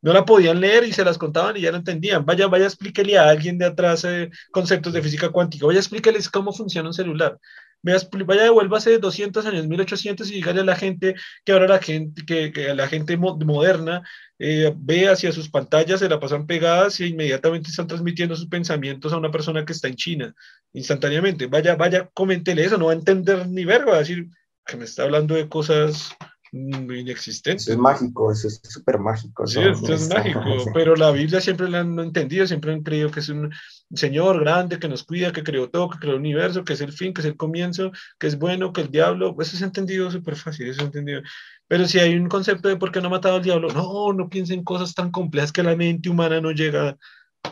No 0.00 0.12
la 0.12 0.24
podían 0.24 0.60
leer 0.60 0.84
y 0.84 0.92
se 0.92 1.04
las 1.04 1.18
contaban 1.18 1.56
y 1.56 1.62
ya 1.62 1.72
la 1.72 1.78
entendían. 1.78 2.24
Vaya, 2.24 2.46
vaya, 2.48 2.66
explíquele 2.66 3.18
a 3.18 3.28
alguien 3.28 3.58
de 3.58 3.66
atrás 3.66 4.04
eh, 4.04 4.30
conceptos 4.52 4.92
de 4.92 5.02
física 5.02 5.30
cuántica. 5.30 5.66
Vaya, 5.66 5.80
explíqueles 5.80 6.28
cómo 6.28 6.52
funciona 6.52 6.88
un 6.88 6.94
celular 6.94 7.38
vaya 7.82 8.42
devuélvase 8.42 8.98
200 8.98 9.46
años, 9.46 9.66
1800 9.66 10.30
y 10.30 10.34
dígale 10.34 10.60
a 10.60 10.64
la 10.64 10.76
gente 10.76 11.14
que 11.44 11.52
ahora 11.52 11.68
la 11.68 11.78
gente, 11.78 12.24
que, 12.26 12.52
que 12.52 12.74
la 12.74 12.88
gente 12.88 13.16
moderna 13.16 14.02
eh, 14.38 14.72
ve 14.76 15.08
hacia 15.08 15.32
sus 15.32 15.48
pantallas, 15.48 16.00
se 16.00 16.08
la 16.08 16.20
pasan 16.20 16.46
pegadas 16.46 17.00
y 17.00 17.06
inmediatamente 17.06 17.70
están 17.70 17.86
transmitiendo 17.86 18.36
sus 18.36 18.48
pensamientos 18.48 19.12
a 19.12 19.18
una 19.18 19.30
persona 19.30 19.64
que 19.64 19.72
está 19.72 19.88
en 19.88 19.96
China, 19.96 20.34
instantáneamente. 20.72 21.46
Vaya, 21.46 21.76
vaya, 21.76 22.10
coméntele 22.14 22.64
eso, 22.64 22.78
no 22.78 22.86
va 22.86 22.92
a 22.92 22.96
entender 22.96 23.46
ni 23.48 23.64
verga, 23.64 23.92
va 23.92 23.96
a 23.96 24.00
decir 24.00 24.28
que 24.66 24.76
me 24.76 24.84
está 24.84 25.04
hablando 25.04 25.34
de 25.34 25.48
cosas 25.48 26.16
inexistente. 26.52 27.70
Es 27.70 27.76
mágico, 27.76 28.32
eso 28.32 28.48
es 28.48 28.60
súper 28.62 28.98
mágico. 28.98 29.46
Sí, 29.46 29.60
esto 29.60 29.92
es 29.92 30.08
mágico, 30.08 30.40
pero 30.74 30.96
la 30.96 31.10
Biblia 31.10 31.40
siempre 31.40 31.68
la 31.68 31.80
han 31.80 31.98
entendido, 31.98 32.46
siempre 32.46 32.72
han 32.72 32.82
creído 32.82 33.10
que 33.10 33.20
es 33.20 33.28
un 33.28 33.52
Señor 33.94 34.40
grande 34.40 34.78
que 34.78 34.88
nos 34.88 35.04
cuida, 35.04 35.32
que 35.32 35.42
creó 35.42 35.70
todo, 35.70 35.90
que 35.90 35.98
creó 35.98 36.12
el 36.14 36.20
universo, 36.20 36.64
que 36.64 36.74
es 36.74 36.80
el 36.80 36.92
fin, 36.92 37.12
que 37.12 37.20
es 37.20 37.26
el 37.26 37.36
comienzo, 37.36 37.90
que 38.18 38.26
es 38.26 38.38
bueno, 38.38 38.72
que 38.72 38.82
el 38.82 38.90
diablo, 38.90 39.36
eso 39.40 39.56
es 39.56 39.62
entendido 39.62 40.10
súper 40.10 40.36
fácil, 40.36 40.68
eso 40.68 40.80
es 40.80 40.86
entendido. 40.86 41.22
Pero 41.66 41.86
si 41.86 41.98
hay 41.98 42.16
un 42.16 42.28
concepto 42.28 42.68
de 42.68 42.76
por 42.76 42.92
qué 42.92 43.00
no 43.00 43.08
ha 43.08 43.10
matado 43.10 43.36
al 43.36 43.42
diablo, 43.42 43.68
no, 43.68 44.12
no 44.12 44.28
piensen 44.28 44.64
cosas 44.64 44.94
tan 44.94 45.10
complejas 45.10 45.52
que 45.52 45.62
la 45.62 45.76
mente 45.76 46.08
humana 46.08 46.40
no 46.40 46.50
llega 46.50 46.96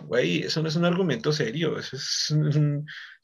güey, 0.05 0.40
eso 0.42 0.62
no 0.62 0.68
es 0.68 0.76
un 0.76 0.84
argumento 0.84 1.32
serio, 1.32 1.78
eso 1.78 1.97
es, 1.97 2.34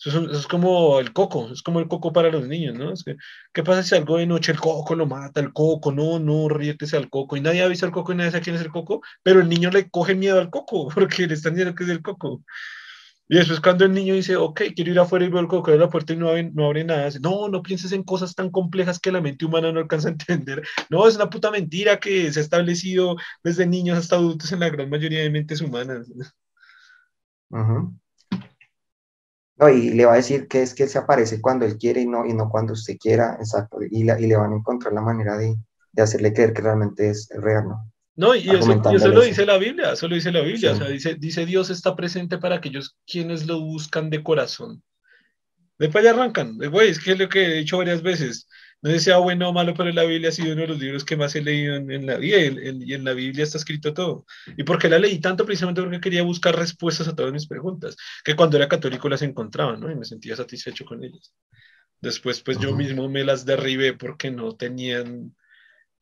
eso 0.04 0.30
es, 0.30 0.46
como 0.46 0.98
el 1.00 1.12
coco, 1.12 1.50
es 1.52 1.62
como 1.62 1.80
el 1.80 1.88
coco 1.88 2.12
para 2.12 2.30
los 2.30 2.48
niños, 2.48 2.74
¿no? 2.76 2.92
Es 2.92 3.04
que, 3.04 3.16
¿Qué 3.52 3.62
pasa 3.62 3.82
si 3.82 3.94
algo 3.94 4.18
de 4.18 4.26
noche 4.26 4.52
el 4.52 4.60
coco 4.60 4.94
lo 4.94 5.06
mata, 5.06 5.40
el 5.40 5.52
coco, 5.52 5.92
no, 5.92 6.18
no, 6.18 6.48
ríete 6.48 6.96
al 6.96 7.08
coco, 7.10 7.36
y 7.36 7.40
nadie 7.40 7.62
ha 7.62 7.68
visto 7.68 7.86
al 7.86 7.92
coco 7.92 8.12
y 8.12 8.16
nadie 8.16 8.30
sabe 8.32 8.42
quién 8.44 8.56
es 8.56 8.62
el 8.62 8.70
coco, 8.70 9.02
pero 9.22 9.40
el 9.40 9.48
niño 9.48 9.70
le 9.70 9.90
coge 9.90 10.14
miedo 10.14 10.38
al 10.40 10.50
coco, 10.50 10.88
porque 10.94 11.26
le 11.26 11.34
están 11.34 11.54
diciendo 11.54 11.74
que 11.74 11.84
es 11.84 11.90
el 11.90 12.02
coco. 12.02 12.42
Y 13.28 13.36
después 13.36 13.60
cuando 13.60 13.86
el 13.86 13.94
niño 13.94 14.14
dice, 14.14 14.36
ok, 14.36 14.60
quiero 14.76 14.90
ir 14.90 14.98
afuera 14.98 15.24
y 15.24 15.28
veo 15.30 15.40
el 15.40 15.48
coco 15.48 15.70
de 15.70 15.78
la 15.78 15.88
puerta 15.88 16.12
y 16.12 16.16
no 16.16 16.28
abre, 16.28 16.50
no 16.52 16.66
abre 16.66 16.84
nada, 16.84 17.06
dice, 17.06 17.18
no, 17.20 17.48
no 17.48 17.62
pienses 17.62 17.92
en 17.92 18.02
cosas 18.02 18.34
tan 18.34 18.50
complejas 18.50 18.98
que 19.00 19.10
la 19.10 19.22
mente 19.22 19.46
humana 19.46 19.72
no 19.72 19.80
alcanza 19.80 20.08
a 20.08 20.12
entender. 20.12 20.62
No, 20.90 21.08
es 21.08 21.16
una 21.16 21.30
puta 21.30 21.50
mentira 21.50 21.98
que 21.98 22.30
se 22.30 22.40
ha 22.40 22.42
establecido 22.42 23.16
desde 23.42 23.66
niños 23.66 23.96
hasta 23.96 24.16
adultos 24.16 24.52
en 24.52 24.60
la 24.60 24.68
gran 24.68 24.90
mayoría 24.90 25.22
de 25.22 25.30
mentes 25.30 25.62
humanas. 25.62 26.08
No, 29.58 29.68
y 29.68 29.90
le 29.90 30.06
va 30.06 30.14
a 30.14 30.16
decir 30.16 30.48
que 30.48 30.62
es 30.62 30.74
que 30.74 30.88
se 30.88 30.98
aparece 30.98 31.40
cuando 31.40 31.64
él 31.64 31.76
quiere 31.78 32.00
y 32.00 32.06
no, 32.06 32.26
y 32.26 32.32
no 32.32 32.48
cuando 32.48 32.72
usted 32.72 32.96
quiera, 32.98 33.36
exacto, 33.38 33.78
y, 33.82 34.00
y 34.00 34.26
le 34.26 34.36
van 34.36 34.52
a 34.52 34.56
encontrar 34.56 34.92
la 34.92 35.02
manera 35.02 35.36
de, 35.36 35.54
de, 35.92 36.02
hacerle 36.02 36.32
creer 36.32 36.52
que 36.52 36.62
realmente 36.62 37.10
es 37.10 37.28
real, 37.30 37.68
¿no? 37.68 37.92
No, 38.14 38.34
y 38.34 38.50
eso, 38.50 39.08
lo 39.08 39.22
dice 39.22 39.46
la 39.46 39.56
Biblia, 39.56 39.92
eso 39.92 40.06
lo 40.06 40.14
dice 40.14 40.32
la 40.32 40.42
Biblia, 40.42 40.72
o 40.72 40.76
sea, 40.76 40.88
dice, 40.88 41.14
dice 41.14 41.46
Dios 41.46 41.70
está 41.70 41.96
presente 41.96 42.36
para 42.36 42.56
aquellos 42.56 42.96
quienes 43.06 43.46
lo 43.46 43.60
buscan 43.60 44.10
de 44.10 44.22
corazón. 44.22 44.82
Después 45.78 46.04
ya 46.04 46.10
arrancan, 46.10 46.58
güey, 46.58 46.90
es 46.90 47.02
que 47.02 47.12
es 47.12 47.18
lo 47.18 47.28
que 47.28 47.42
he 47.42 47.54
dicho 47.54 47.78
varias 47.78 48.02
veces, 48.02 48.48
no 48.82 48.90
sé 48.90 48.98
si 48.98 49.04
sea 49.06 49.18
bueno 49.18 49.48
o 49.48 49.52
malo, 49.52 49.74
pero 49.74 49.92
la 49.92 50.02
Biblia 50.02 50.30
ha 50.30 50.32
sido 50.32 50.52
uno 50.52 50.62
de 50.62 50.68
los 50.68 50.78
libros 50.80 51.04
que 51.04 51.16
más 51.16 51.34
he 51.36 51.40
leído 51.40 51.76
en, 51.76 52.04
la 52.04 52.16
vida 52.16 52.38
y 52.38 52.92
en, 52.94 53.04
la 53.04 53.12
Biblia 53.12 53.44
está 53.44 53.56
escrito 53.56 53.94
todo. 53.94 54.26
¿Y 54.56 54.64
por 54.64 54.78
qué 54.78 54.88
la 54.88 54.98
leí 54.98 55.20
tanto? 55.20 55.46
Precisamente 55.46 55.80
porque 55.80 56.00
quería 56.00 56.24
buscar 56.24 56.56
respuestas 56.56 57.06
a 57.06 57.14
todas 57.14 57.32
mis 57.32 57.46
preguntas, 57.46 57.96
que 58.24 58.34
cuando 58.34 58.56
era 58.56 58.68
católico 58.68 59.08
las 59.08 59.22
encontraba, 59.22 59.76
¿no? 59.76 59.88
Y 59.88 59.94
me 59.94 60.04
sentía 60.04 60.34
satisfecho 60.34 60.84
con 60.84 61.04
ellas. 61.04 61.32
Después, 62.00 62.40
pues 62.42 62.58
yo 62.58 62.74
mismo 62.74 63.08
me 63.08 63.22
las 63.22 63.46
derribé 63.46 63.92
porque 63.92 64.32
no 64.32 64.56
tenían 64.56 65.36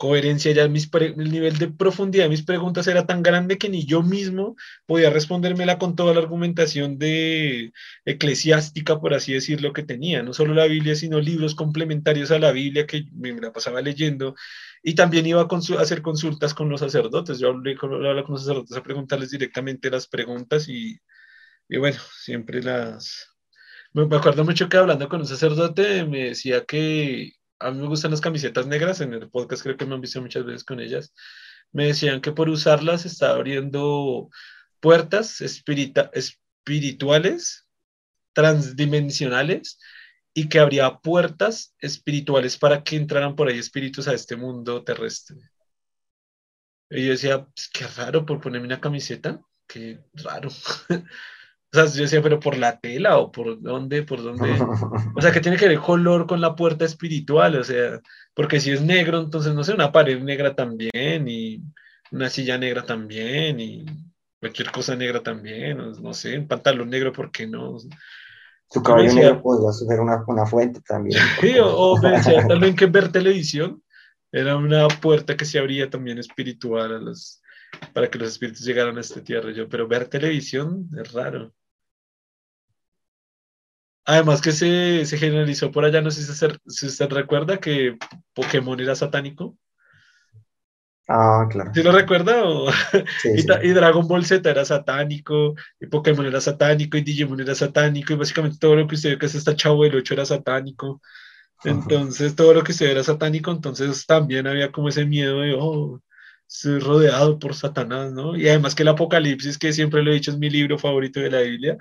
coherencia, 0.01 0.53
ya 0.53 0.67
mis 0.67 0.89
el 0.95 1.31
nivel 1.31 1.59
de 1.59 1.69
profundidad 1.69 2.25
de 2.25 2.31
mis 2.31 2.43
preguntas 2.43 2.87
era 2.87 3.05
tan 3.07 3.23
grande 3.23 3.59
que 3.59 3.69
ni 3.69 3.85
yo 3.85 4.03
mismo 4.03 4.57
podía 4.87 5.11
respondérmela 5.11 5.79
con 5.79 5.95
toda 5.95 6.15
la 6.15 6.21
argumentación 6.21 6.99
de 6.99 7.73
eclesiástica, 8.07 8.99
por 8.99 9.13
así 9.13 9.35
decirlo, 9.35 9.75
que 9.75 9.83
tenía, 9.83 10.23
no 10.23 10.33
solo 10.33 10.55
la 10.55 10.65
Biblia, 10.67 10.95
sino 10.97 11.21
libros 11.21 11.55
complementarios 11.55 12.31
a 12.31 12.39
la 12.39 12.51
Biblia 12.51 12.87
que 12.87 13.05
me, 13.13 13.39
la 13.39 13.53
pasaba 13.53 13.83
leyendo, 13.83 14.35
y 14.83 14.95
también 14.95 15.27
iba 15.27 15.43
a, 15.43 15.83
hacer 15.83 16.01
consultas 16.01 16.55
con 16.55 16.71
los 16.71 16.81
sacerdotes, 16.81 17.39
yo 17.39 17.51
hablé 17.51 17.77
con, 17.77 17.91
con 17.91 18.33
los 18.33 18.41
sacerdotes 18.41 18.77
a 18.79 18.83
preguntarles 18.83 19.31
directamente 19.31 19.91
las 19.91 20.07
preguntas 20.09 20.67
y, 20.71 20.99
y 21.69 21.77
bueno, 21.79 21.99
siempre 22.19 22.63
las... 22.63 23.29
Me 23.93 24.05
acuerdo 24.17 24.45
mucho 24.45 24.69
que 24.69 24.79
hablando 24.79 25.09
con 25.11 25.21
un 25.21 25.27
sacerdote 25.27 26.05
me 26.07 26.27
decía 26.29 26.65
que 26.65 27.35
a 27.61 27.71
mí 27.71 27.79
me 27.79 27.87
gustan 27.87 28.11
las 28.11 28.21
camisetas 28.21 28.67
negras, 28.67 29.01
en 29.01 29.15
el 29.15 29.31
podcast 29.31 29.63
creo 29.63 29.77
que 29.77 29.87
me 29.87 29.95
han 29.95 30.01
visto 30.01 30.21
muchas 30.21 30.45
veces 30.45 30.65
con 30.65 30.81
ellas, 30.81 31.15
me 31.73 31.87
decían 31.87 32.21
que 32.21 32.33
por 32.33 32.49
usarlas 32.49 33.07
está 33.07 33.31
abriendo 33.31 34.29
puertas 34.81 35.41
espirituales, 35.41 37.69
transdimensionales, 38.33 39.79
y 40.33 40.49
que 40.49 40.59
habría 40.59 40.99
puertas 40.99 41.75
espirituales 41.79 42.57
para 42.57 42.83
que 42.83 42.97
entraran 42.97 43.37
por 43.37 43.49
ahí 43.49 43.59
espíritus 43.59 44.09
a 44.09 44.15
este 44.15 44.37
mundo 44.37 44.85
terrestre. 44.85 45.37
Y 46.89 47.05
yo 47.05 47.13
decía, 47.13 47.45
pues, 47.45 47.69
qué 47.73 47.87
raro 47.87 48.27
por 48.27 48.41
ponerme 48.41 48.67
una 48.67 48.81
camiseta, 48.81 49.41
qué 49.67 50.01
raro. 50.15 50.51
O 51.73 51.77
sea, 51.77 51.87
yo 51.87 52.03
decía, 52.03 52.21
pero 52.23 52.41
por 52.41 52.57
la 52.57 52.81
tela 52.81 53.19
o 53.19 53.31
por 53.31 53.61
dónde, 53.61 54.03
por 54.03 54.23
dónde. 54.23 54.51
O 55.17 55.23
sea, 55.23 55.31
que 55.33 55.41
tiene 55.41 55.57
que 55.57 55.69
ver 55.69 55.79
color 55.79 56.27
con 56.27 56.41
la 56.41 56.55
puerta 56.55 56.85
espiritual, 56.85 57.57
o 57.57 57.65
sea, 57.65 58.01
porque 58.35 58.61
si 58.61 58.71
es 58.71 58.81
negro, 58.83 59.21
entonces 59.21 59.55
no 59.55 59.63
sé, 59.63 59.75
una 59.75 59.93
pared 59.93 60.21
negra 60.21 60.55
también 60.55 61.29
y 61.29 61.63
una 62.11 62.29
silla 62.29 62.59
negra 62.59 62.85
también 62.85 63.61
y 63.61 63.85
cualquier 64.41 64.73
cosa 64.73 64.97
negra 64.97 65.23
también, 65.23 65.79
no 65.79 66.15
sé, 66.15 66.39
un 66.39 66.49
pantalón 66.49 66.91
negro, 66.91 67.13
¿por 67.13 67.31
qué 67.31 67.47
no? 67.47 67.77
Su 68.71 68.83
cabello 68.83 69.15
negro 69.15 69.43
podría 69.43 69.73
ser 69.73 70.01
una, 70.01 70.25
una, 70.27 70.47
fuente 70.47 70.81
también. 70.87 71.21
Sí, 71.41 71.55
o, 71.61 71.97
me 71.99 72.11
decía 72.13 72.47
también 72.47 72.75
que 72.75 72.87
ver 72.87 73.11
televisión 73.11 73.83
era 74.33 74.57
una 74.57 74.87
puerta 74.89 75.37
que 75.37 75.45
se 75.45 75.59
abría 75.59 75.91
también 75.91 76.19
espiritual 76.19 76.95
a 76.95 76.99
los, 76.99 77.43
para 77.93 78.09
que 78.09 78.19
los 78.19 78.29
espíritus 78.29 78.65
llegaran 78.65 78.97
a 78.97 79.01
esta 79.01 79.23
tierra. 79.23 79.51
Yo, 79.51 79.69
pero 79.69 79.89
ver 79.89 80.07
televisión 80.07 80.89
es 80.97 81.13
raro. 81.13 81.53
Además 84.11 84.41
que 84.41 84.51
se, 84.51 85.07
se, 85.07 85.19
generalizó 85.19 85.71
por 85.71 85.85
allá, 85.85 86.01
no 86.01 86.11
sé 86.11 86.25
si 86.25 86.87
usted, 86.87 87.09
recuerda 87.11 87.61
que 87.61 87.97
Pokémon 88.35 88.81
era 88.81 88.97
satánico. 88.97 89.57
Ah, 91.07 91.47
claro. 91.49 91.71
¿Sí 91.73 91.81
lo 91.81 91.93
recuerda? 91.93 92.43
y, 93.63 93.71
Dragon 93.71 94.09
Ball 94.09 94.27
Z 94.27 94.51
era 94.51 94.65
satánico, 94.65 95.55
y 95.79 95.87
Pokémon 95.87 96.27
era 96.27 96.41
satánico, 96.41 96.97
y 96.97 97.03
Digimon 97.03 97.41
era 97.41 97.55
satánico, 97.55 98.13
y 98.13 98.17
básicamente 98.17 98.59
todo 98.59 98.75
lo 98.75 98.89
que 98.89 98.97
usted 98.97 99.11
ve 99.11 99.19
que 99.19 99.27
es 99.27 99.37
esta 99.37 99.55
Chavo 99.55 99.85
del 99.85 99.95
8 99.95 100.15
era 100.15 100.27
satánico. 100.27 101.01
Entonces, 101.63 102.35
todo 102.35 102.53
lo 102.53 102.65
que 102.65 102.73
usted 102.73 102.87
ve 102.87 102.93
era 102.93 103.05
satánico, 103.05 103.53
entonces 103.53 104.07
también 104.07 104.49
había 104.49 104.73
como 104.73 104.89
ese 104.89 105.05
miedo 105.05 105.43
de, 105.43 105.55
oh, 105.57 106.03
estoy 106.49 106.81
rodeado 106.81 107.39
por 107.39 107.55
Satanás, 107.55 108.11
¿no? 108.11 108.37
Y 108.37 108.49
además 108.49 108.75
que 108.75 108.83
el 108.83 108.89
Apocalipsis, 108.89 109.57
que 109.57 109.73
siempre 109.73 110.03
lo 110.03 110.11
he 110.11 110.15
dicho, 110.15 110.33
es 110.33 110.39
mi 110.39 110.51
libro 110.51 110.81
favorito 110.81 111.21
de 111.21 111.31
la 111.31 111.43
Biblia, 111.43 111.79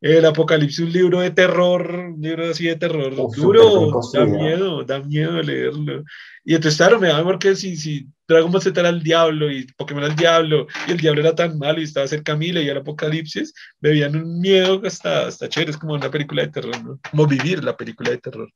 el 0.00 0.24
Apocalipsis, 0.24 0.78
un 0.78 0.92
libro 0.92 1.20
de 1.20 1.30
terror, 1.30 1.90
un 1.90 2.20
libro 2.22 2.50
así 2.50 2.66
de 2.66 2.76
terror 2.76 3.14
duro, 3.36 4.00
da 4.14 4.24
miedo, 4.24 4.82
da 4.82 5.00
miedo 5.00 5.42
leerlo. 5.42 6.04
Y 6.42 6.54
entonces, 6.54 6.78
claro, 6.78 6.98
me 6.98 7.08
da 7.08 7.22
porque 7.22 7.54
si, 7.54 7.76
si 7.76 8.08
Dragon 8.26 8.50
Ball 8.50 8.62
Z 8.62 8.80
era 8.80 8.88
el 8.88 9.02
diablo 9.02 9.50
y 9.50 9.66
Pokémon 9.76 10.02
era 10.02 10.12
el 10.12 10.18
diablo, 10.18 10.66
y 10.88 10.92
el 10.92 10.96
diablo 10.96 11.20
era 11.20 11.34
tan 11.34 11.58
malo 11.58 11.80
y 11.80 11.84
estaba 11.84 12.08
cerca 12.08 12.32
a 12.32 12.36
mí, 12.36 12.50
leía 12.50 12.72
el 12.72 12.78
Apocalipsis, 12.78 13.52
me 13.80 13.90
veían 13.90 14.16
un 14.16 14.40
miedo 14.40 14.80
hasta, 14.84 15.26
hasta 15.26 15.48
chévere, 15.50 15.72
es 15.72 15.76
como 15.76 15.92
una 15.92 16.10
película 16.10 16.42
de 16.42 16.48
terror, 16.48 16.82
¿no? 16.82 16.98
Como 17.10 17.26
vivir 17.26 17.62
la 17.62 17.76
película 17.76 18.10
de 18.10 18.18
terror. 18.18 18.48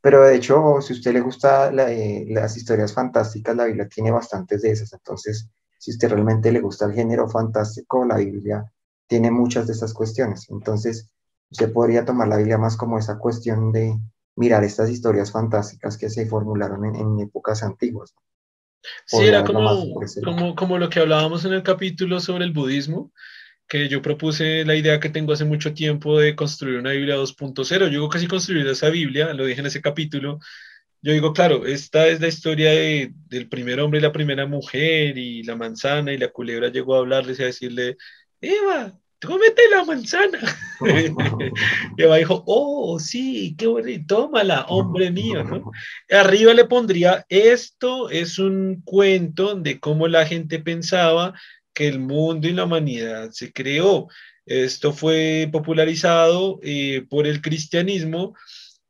Pero 0.00 0.24
de 0.24 0.36
hecho, 0.36 0.80
si 0.80 0.92
a 0.92 0.96
usted 0.96 1.12
le 1.12 1.20
gusta 1.20 1.70
eh, 1.90 2.26
las 2.28 2.56
historias 2.56 2.92
fantásticas, 2.92 3.54
la 3.54 3.66
Biblia 3.66 3.88
tiene 3.88 4.10
bastantes 4.10 4.62
de 4.62 4.70
esas. 4.70 4.92
Entonces, 4.92 5.48
si 5.78 5.92
a 5.92 5.94
usted 5.94 6.10
realmente 6.10 6.50
le 6.50 6.60
gusta 6.60 6.86
el 6.86 6.92
género 6.92 7.28
fantástico, 7.28 8.04
la 8.04 8.16
Biblia 8.16 8.64
tiene 9.06 9.30
muchas 9.30 9.66
de 9.66 9.72
esas 9.72 9.94
cuestiones. 9.94 10.48
Entonces, 10.50 11.10
usted 11.50 11.72
podría 11.72 12.04
tomar 12.04 12.28
la 12.28 12.36
Biblia 12.36 12.58
más 12.58 12.76
como 12.76 12.98
esa 12.98 13.18
cuestión 13.18 13.72
de, 13.72 13.96
mirar 14.36 14.62
estas 14.64 14.90
historias 14.90 15.32
fantásticas 15.32 15.96
que 15.96 16.10
se 16.10 16.26
formularon 16.26 16.84
en, 16.84 17.18
épocas 17.20 17.62
antiguas. 17.62 18.14
Sí, 19.06 19.24
era 19.24 19.42
como, 19.42 19.94
como, 20.22 20.54
como 20.54 20.78
lo 20.78 20.88
que 20.88 21.00
hablábamos 21.00 21.44
en 21.44 21.54
el 21.54 21.62
capítulo 21.62 22.20
sobre 22.20 22.44
el 22.44 22.52
budismo, 22.52 23.12
que 23.66 23.88
yo 23.88 24.00
propuse 24.00 24.64
la 24.64 24.76
idea 24.76 25.00
que 25.00 25.08
tengo 25.08 25.32
hace 25.32 25.44
mucho 25.44 25.74
tiempo 25.74 26.20
de 26.20 26.36
construir 26.36 26.78
una 26.78 26.92
Biblia 26.92 27.16
2.0. 27.16 27.66
Yo 27.66 27.88
digo 27.88 28.08
casi 28.08 28.28
construir 28.28 28.66
esa 28.68 28.90
Biblia, 28.90 29.32
lo 29.32 29.44
dije 29.44 29.60
en 29.60 29.66
ese 29.66 29.80
capítulo. 29.80 30.38
Yo 31.02 31.12
digo, 31.12 31.32
claro, 31.32 31.66
esta 31.66 32.06
es 32.06 32.20
la 32.20 32.28
historia 32.28 32.70
de, 32.70 33.12
del 33.28 33.48
primer 33.48 33.80
hombre 33.80 33.98
y 33.98 34.02
la 34.02 34.12
primera 34.12 34.46
mujer, 34.46 35.18
y 35.18 35.42
la 35.42 35.56
manzana 35.56 36.12
y 36.12 36.18
la 36.18 36.28
culebra 36.28 36.68
llegó 36.68 36.94
a 36.94 36.98
hablarles 36.98 37.40
y 37.40 37.42
a 37.42 37.46
decirle, 37.46 37.96
Eva, 38.46 38.92
cómete 39.24 39.62
la 39.70 39.84
manzana. 39.84 40.38
y 40.80 42.02
Eva 42.02 42.16
dijo, 42.16 42.44
oh, 42.46 42.98
sí, 42.98 43.54
qué 43.58 43.66
bonito, 43.66 44.16
tómala, 44.16 44.66
hombre 44.68 45.10
mío, 45.10 45.42
¿no? 45.44 45.70
Arriba 46.10 46.54
le 46.54 46.64
pondría, 46.64 47.24
esto 47.28 48.10
es 48.10 48.38
un 48.38 48.82
cuento 48.84 49.54
de 49.54 49.80
cómo 49.80 50.08
la 50.08 50.26
gente 50.26 50.58
pensaba 50.58 51.34
que 51.74 51.88
el 51.88 51.98
mundo 51.98 52.48
y 52.48 52.52
la 52.52 52.64
humanidad 52.64 53.30
se 53.32 53.52
creó. 53.52 54.08
Esto 54.46 54.92
fue 54.92 55.48
popularizado 55.50 56.60
eh, 56.62 57.04
por 57.10 57.26
el 57.26 57.42
cristianismo 57.42 58.34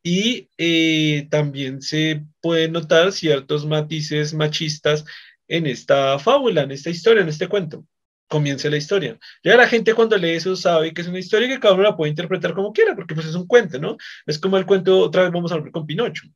y 0.02 0.48
eh, 0.59 1.26
también 1.30 1.82
se 1.82 2.24
pueden 2.40 2.72
notar 2.72 3.11
ciertos 3.11 3.66
matices 3.66 4.34
machistas 4.34 5.04
en 5.48 5.66
esta 5.66 6.18
fábula, 6.18 6.62
en 6.62 6.70
esta 6.72 6.90
historia, 6.90 7.22
en 7.22 7.28
este 7.28 7.48
cuento. 7.48 7.84
Comienza 8.29 8.68
la 8.68 8.77
historia. 8.77 9.18
Ya 9.45 9.57
la 9.57 9.68
gente 9.68 9.95
cuando 9.95 10.16
lee 10.16 10.31
eso 10.31 10.57
sabe 10.57 10.93
que 10.93 11.03
es 11.03 11.09
una 11.09 11.20
historia 11.20 11.49
que 11.49 11.61
cada 11.61 11.74
uno 11.74 11.85
la 11.85 11.97
puede 11.97 12.11
interpretar 12.11 12.55
como 12.55 12.72
quiera, 12.72 12.97
porque 12.97 13.14
pues 13.14 13.27
es 13.27 13.37
un 13.37 13.47
cuento, 13.47 13.79
¿no? 13.79 13.97
Es 14.27 14.39
como 14.39 14.59
el 14.59 14.66
cuento, 14.66 14.99
otra 14.99 15.22
vez 15.22 15.31
vamos 15.31 15.53
a 15.53 15.55
hablar 15.55 15.70
con 15.70 15.87
Pinocho. 15.87 16.27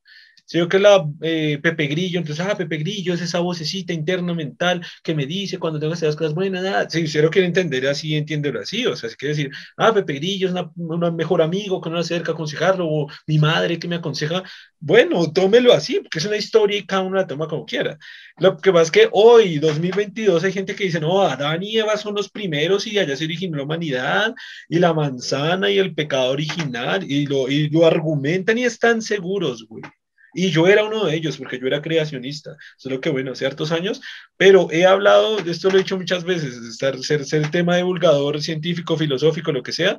Si 0.50 0.58
yo 0.58 0.68
que 0.68 0.80
la 0.80 1.08
eh, 1.22 1.60
Pepe 1.62 1.86
Grillo, 1.86 2.18
entonces, 2.18 2.44
ah, 2.44 2.56
Pepe 2.56 2.78
Grillo 2.78 3.14
es 3.14 3.20
esa 3.20 3.38
vocecita 3.38 3.92
interna 3.92 4.34
mental 4.34 4.84
que 5.04 5.14
me 5.14 5.24
dice 5.24 5.60
cuando 5.60 5.78
tengo 5.78 5.92
que 5.92 5.98
hacer 5.98 6.08
las 6.08 6.16
cosas 6.16 6.34
buenas, 6.34 6.64
nada. 6.64 6.90
Si 6.90 7.04
usted 7.04 7.22
lo 7.22 7.30
quiere 7.30 7.46
entender 7.46 7.86
así, 7.86 8.16
entiéndelo 8.16 8.58
así. 8.58 8.84
O 8.84 8.96
sea, 8.96 9.08
es 9.08 9.14
quiere 9.16 9.36
decir, 9.36 9.52
ah, 9.76 9.94
Pepe 9.94 10.14
Grillo 10.14 10.48
es 10.48 10.54
un 10.74 11.14
mejor 11.14 11.40
amigo 11.40 11.80
que 11.80 11.88
no 11.88 11.98
acerca 11.98 12.32
a 12.32 12.34
aconsejarlo, 12.34 12.84
o 12.88 13.06
mi 13.28 13.38
madre 13.38 13.78
que 13.78 13.86
me 13.86 13.94
aconseja. 13.94 14.42
Bueno, 14.80 15.32
tómelo 15.32 15.72
así, 15.72 16.00
porque 16.00 16.18
es 16.18 16.24
una 16.24 16.36
historia 16.36 16.78
y 16.78 16.84
cada 16.84 17.02
uno 17.02 17.14
la 17.14 17.28
toma 17.28 17.46
como 17.46 17.64
quiera. 17.64 17.96
Lo 18.38 18.56
que 18.56 18.72
pasa 18.72 18.82
es 18.86 18.90
que 18.90 19.08
hoy, 19.12 19.60
2022, 19.60 20.42
hay 20.42 20.52
gente 20.52 20.74
que 20.74 20.82
dice, 20.82 20.98
no, 20.98 21.22
Adán 21.22 21.62
y 21.62 21.78
Eva 21.78 21.96
son 21.96 22.16
los 22.16 22.28
primeros 22.28 22.88
y 22.88 22.98
allá 22.98 23.16
se 23.16 23.24
originó 23.24 23.58
la 23.58 23.62
humanidad, 23.62 24.34
y 24.68 24.80
la 24.80 24.94
manzana 24.94 25.70
y 25.70 25.78
el 25.78 25.94
pecado 25.94 26.32
original, 26.32 27.08
y 27.08 27.26
lo, 27.26 27.48
y 27.48 27.68
lo 27.70 27.86
argumentan 27.86 28.58
y 28.58 28.64
están 28.64 29.00
seguros, 29.00 29.64
güey. 29.68 29.84
Y 30.34 30.50
yo 30.50 30.66
era 30.66 30.84
uno 30.84 31.04
de 31.04 31.14
ellos, 31.14 31.36
porque 31.38 31.58
yo 31.58 31.66
era 31.66 31.82
creacionista, 31.82 32.56
solo 32.76 33.00
que 33.00 33.10
bueno, 33.10 33.32
hace 33.32 33.46
hartos 33.46 33.72
años, 33.72 34.00
pero 34.36 34.68
he 34.70 34.86
hablado, 34.86 35.36
de 35.38 35.50
esto 35.50 35.70
lo 35.70 35.76
he 35.76 35.82
dicho 35.82 35.96
muchas 35.96 36.24
veces, 36.24 36.76
ser, 36.76 36.98
ser, 37.02 37.24
ser 37.24 37.42
el 37.42 37.50
tema 37.50 37.76
divulgador 37.76 38.40
científico, 38.40 38.96
filosófico, 38.96 39.52
lo 39.52 39.62
que 39.62 39.72
sea, 39.72 39.98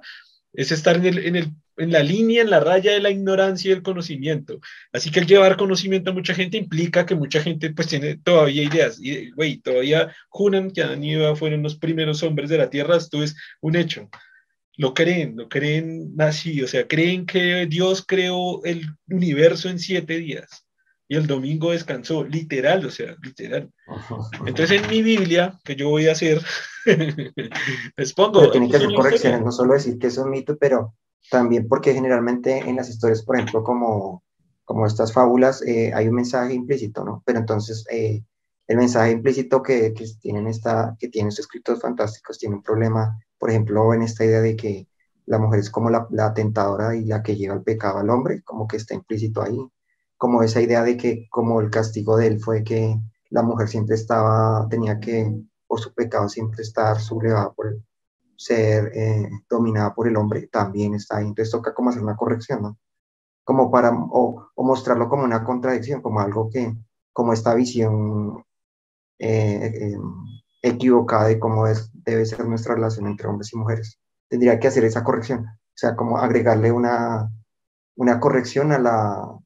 es 0.54 0.72
estar 0.72 0.98
en, 0.98 1.06
el, 1.06 1.18
en, 1.20 1.36
el, 1.36 1.52
en, 1.78 1.92
la 1.92 2.04
línea, 2.04 2.42
en 2.42 2.50
la 2.50 2.60
raya 2.60 2.92
de 2.92 3.00
la 3.00 3.10
ignorancia 3.10 3.70
y 3.70 3.74
el 3.74 3.84
conocimiento. 3.84 4.60
Así 4.92 5.10
que 5.10 5.22
el 5.22 5.28
llevar 5.28 5.58
conocimiento 5.58 6.12
a 6.12 6.14
mucha 6.14 6.34
gente 6.34 6.58
implica 6.58 7.06
que 7.06 7.16
mucha 7.16 7.42
gente 7.42 7.72
pues 7.74 7.88
tiene 7.88 8.18
todavía 8.18 8.64
ideas. 8.64 9.00
Y, 9.00 9.32
güey, 9.32 9.58
todavía 9.58 10.14
Hunan, 10.30 10.72
que 10.72 10.84
Adán 10.84 11.04
y 11.04 11.14
Eva 11.14 11.36
fueron 11.36 11.64
los 11.64 11.76
primeros 11.76 12.22
hombres 12.24 12.50
de 12.50 12.58
la 12.58 12.70
Tierra, 12.70 12.98
esto 12.98 13.24
es 13.24 13.36
un 13.62 13.76
hecho 13.76 14.10
lo 14.82 14.96
creen, 14.96 15.38
lo 15.38 15.48
creen 15.48 16.16
así, 16.18 16.60
o 16.64 16.68
sea, 16.68 16.88
creen 16.88 17.28
que 17.28 17.68
Dios 17.68 18.04
creó 18.04 18.64
el 18.64 18.84
universo 19.12 19.70
en 19.70 19.78
siete 19.78 20.18
días 20.18 20.66
y 21.08 21.18
el 21.18 21.28
domingo 21.28 21.70
descansó, 21.70 22.24
literal, 22.24 22.84
o 22.84 22.90
sea, 22.90 23.16
literal. 23.22 23.72
Entonces 24.44 24.82
en 24.82 24.90
mi 24.90 25.04
Biblia, 25.04 25.54
que 25.64 25.76
yo 25.76 25.90
voy 25.90 26.08
a 26.08 26.14
hacer, 26.14 26.42
les 27.96 28.14
pongo... 28.14 28.40
Pero 28.40 28.52
tiene 28.54 28.72
que 28.72 28.78
hacer 28.78 28.92
correcciones, 28.96 29.44
no 29.44 29.52
solo 29.52 29.74
decir 29.74 30.00
que 30.00 30.08
es 30.08 30.18
un 30.18 30.32
mito, 30.32 30.58
pero 30.58 30.96
también 31.30 31.68
porque 31.68 31.94
generalmente 31.94 32.58
en 32.58 32.76
las 32.76 32.90
historias, 32.90 33.22
por 33.22 33.36
ejemplo, 33.36 33.64
como, 33.64 34.24
como 34.66 34.88
estas 34.88 35.14
fábulas, 35.14 35.62
eh, 35.62 35.92
hay 35.94 36.08
un 36.08 36.16
mensaje 36.16 36.56
implícito, 36.56 37.06
¿no? 37.06 37.22
Pero 37.24 37.38
entonces 37.38 37.86
eh, 37.92 38.24
el 38.68 38.78
mensaje 38.78 39.12
implícito 39.12 39.62
que, 39.62 39.94
que, 39.94 40.08
tienen 40.20 40.48
esta, 40.48 40.96
que 40.98 41.08
tienen 41.08 41.28
estos 41.28 41.46
escritos 41.46 41.80
fantásticos 41.80 42.40
tiene 42.40 42.56
un 42.56 42.64
problema 42.64 43.16
por 43.42 43.50
ejemplo, 43.50 43.92
en 43.96 44.04
esta 44.04 44.24
idea 44.24 44.42
de 44.42 44.56
que 44.56 44.88
la 45.26 45.40
mujer 45.40 45.62
es 45.62 45.72
como 45.72 45.90
la, 45.90 46.08
la, 46.12 46.32
tentadora 46.32 46.96
y 46.96 47.06
la 47.06 47.24
que 47.24 47.36
lleva 47.36 47.56
el 47.56 47.64
pecado 47.64 47.98
al 47.98 48.12
hombre, 48.12 48.44
como 48.44 48.68
que 48.68 48.78
está 48.78 48.94
implícito 48.94 49.42
ahí, 49.42 49.58
como 50.16 50.44
esa 50.44 50.62
idea 50.62 50.84
de 50.84 50.96
que 50.96 51.28
como 51.32 51.60
el 51.60 51.72
castigo 51.72 52.18
de 52.18 52.28
él 52.28 52.40
fue 52.40 52.64
que 52.64 52.96
la 53.32 53.42
mujer 53.42 53.68
siempre 53.68 53.96
estaba, 53.96 54.68
tenía 54.70 55.00
que, 55.00 55.44
por 55.66 55.80
su 55.80 55.92
pecado, 55.96 56.30
siempre 56.30 56.62
estar 56.62 57.00
sublevada 57.02 57.52
por 57.54 57.70
el, 57.70 57.84
ser 58.36 58.92
eh, 58.96 59.30
dominada 59.50 59.96
por 59.96 60.08
el 60.08 60.18
hombre, 60.18 60.48
también 60.48 60.94
está 60.96 61.18
ahí. 61.18 61.28
Entonces 61.28 61.52
toca 61.52 61.74
como 61.74 61.90
hacer 61.90 62.04
una 62.04 62.16
corrección, 62.16 62.62
¿no? 62.62 62.78
Como 63.44 63.72
para, 63.72 63.92
o, 63.92 64.50
o 64.54 64.64
mostrarlo 64.64 65.10
como 65.10 65.24
una 65.24 65.44
contradicción, 65.44 66.02
como 66.02 66.20
algo 66.20 66.50
que, 66.52 66.76
como 67.12 67.34
esta 67.34 67.56
visión 67.56 68.44
eh, 69.20 69.72
eh, 69.94 69.98
equivocada 70.62 71.28
de 71.28 71.40
cómo 71.40 71.68
es, 71.68 71.91
debe 72.04 72.26
ser 72.26 72.46
nuestra 72.46 72.76
relación 72.76 73.08
entre 73.08 73.28
hombres 73.28 73.54
y 73.54 73.58
mujeres. 73.58 74.00
Tendría 74.28 74.60
que 74.60 74.68
hacer 74.68 74.86
esa 74.86 75.04
corrección, 75.04 75.46
o 75.46 75.76
sea, 75.76 75.96
como 75.96 76.18
agregarle 76.18 76.72
una, 76.72 77.30
una 77.96 78.20
corrección 78.20 78.72
a 78.72 78.80
la, 78.80 79.38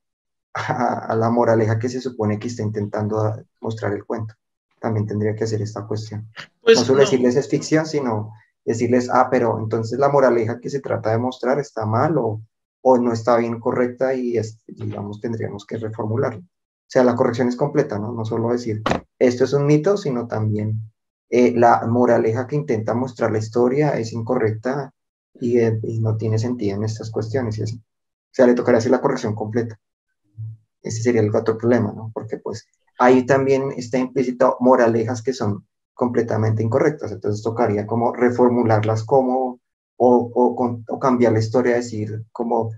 a, 0.54 1.16
la 1.16 1.30
moraleja 1.30 1.80
que 1.80 1.90
se 1.90 2.02
supone 2.02 2.40
que 2.40 2.48
está 2.48 2.64
intentando 2.64 3.36
mostrar 3.62 3.94
el 3.94 4.06
cuento. 4.06 4.36
También 4.80 5.06
tendría 5.08 5.36
que 5.36 5.44
hacer 5.44 5.62
esta 5.62 5.86
cuestión. 5.86 6.30
Pues 6.62 6.78
no 6.78 6.86
solo 6.86 7.00
decirles 7.00 7.36
es 7.36 7.50
ficción, 7.50 7.86
sino 7.86 8.32
decirles, 8.64 9.10
ah, 9.12 9.28
pero 9.30 9.60
entonces 9.60 10.00
la 10.00 10.10
moraleja 10.10 10.60
que 10.60 10.70
se 10.70 10.80
trata 10.80 11.12
de 11.12 11.18
mostrar 11.18 11.60
está 11.60 11.86
mal 11.86 12.18
o, 12.18 12.42
o 12.82 12.98
no 12.98 13.12
está 13.12 13.38
bien 13.38 13.60
correcta 13.60 14.14
y, 14.14 14.40
digamos, 14.68 15.20
tendríamos 15.20 15.66
que 15.66 15.78
reformularlo. 15.78 16.42
O 16.42 16.88
sea, 16.88 17.04
la 17.04 17.16
corrección 17.16 17.48
es 17.48 17.56
completa, 17.56 17.98
¿no? 17.98 18.14
No 18.14 18.26
solo 18.26 18.52
decir, 18.52 18.84
esto 19.20 19.44
es 19.44 19.54
un 19.54 19.66
mito, 19.66 19.98
sino 19.98 20.28
también 20.28 20.80
eh, 21.38 21.52
la 21.54 21.86
moraleja 21.86 22.48
que 22.48 22.56
intenta 22.56 22.94
mostrar 22.94 23.30
la 23.30 23.40
historia 23.40 23.90
es 24.00 24.14
incorrecta 24.14 24.94
eh, 25.42 25.78
y, 25.84 26.00
no 26.00 26.16
tiene 26.16 26.40
sentido 26.40 26.78
en 26.78 26.86
estas 26.86 27.12
cuestiones 27.12 27.58
y 27.58 27.64
así. 27.64 27.76
O 27.76 28.32
sea, 28.32 28.48
le 28.48 28.54
tocaría 28.54 28.78
hacer 28.78 28.92
la 28.92 29.02
corrección 29.02 29.36
completa. 29.36 29.78
Ese 30.82 31.02
sería 31.02 31.20
el 31.20 31.36
otro 31.36 31.58
problema, 31.58 31.92
¿no? 31.92 32.10
Porque 32.14 32.38
pues 32.38 32.66
ahí 33.00 33.26
también 33.26 33.74
está 33.76 33.98
implícito 33.98 34.56
moralejas 34.62 35.22
que 35.22 35.34
son 35.34 35.68
completamente 35.94 36.64
incorrectas. 36.64 37.12
Entonces 37.12 37.44
tocaría 37.44 37.86
como 37.86 38.14
reformularlas 38.14 39.04
como 39.04 39.60
o, 39.98 41.00
cambiar 41.02 41.34
la 41.34 41.40
historia, 41.40 41.76
decir 41.76 42.24
como, 42.32 42.72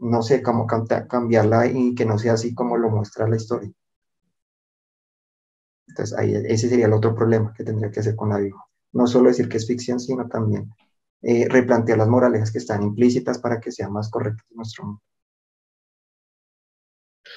no 0.00 0.20
sé, 0.20 0.42
cómo 0.42 0.66
cambiarla 0.66 1.66
y 1.66 1.94
que 1.94 2.04
no 2.04 2.18
sea 2.18 2.34
así 2.34 2.54
como 2.54 2.76
lo 2.76 2.90
muestra 2.90 3.26
la 3.26 3.36
historia. 3.36 3.72
Entonces, 5.96 6.18
ahí, 6.18 6.34
ese 6.34 6.68
sería 6.68 6.86
el 6.86 6.92
otro 6.92 7.14
problema 7.14 7.54
que 7.56 7.64
tendría 7.64 7.90
que 7.90 8.00
hacer 8.00 8.14
con 8.14 8.28
la 8.28 8.36
Biblia. 8.36 8.60
No 8.92 9.06
solo 9.06 9.28
decir 9.28 9.48
que 9.48 9.56
es 9.56 9.66
ficción, 9.66 9.98
sino 9.98 10.28
también 10.28 10.70
eh, 11.22 11.46
replantear 11.48 11.96
las 11.96 12.08
moralejas 12.08 12.52
que 12.52 12.58
están 12.58 12.82
implícitas 12.82 13.38
para 13.38 13.58
que 13.60 13.72
sea 13.72 13.88
más 13.88 14.10
correcto 14.10 14.44
nuestro 14.50 14.84
mundo. 14.84 15.02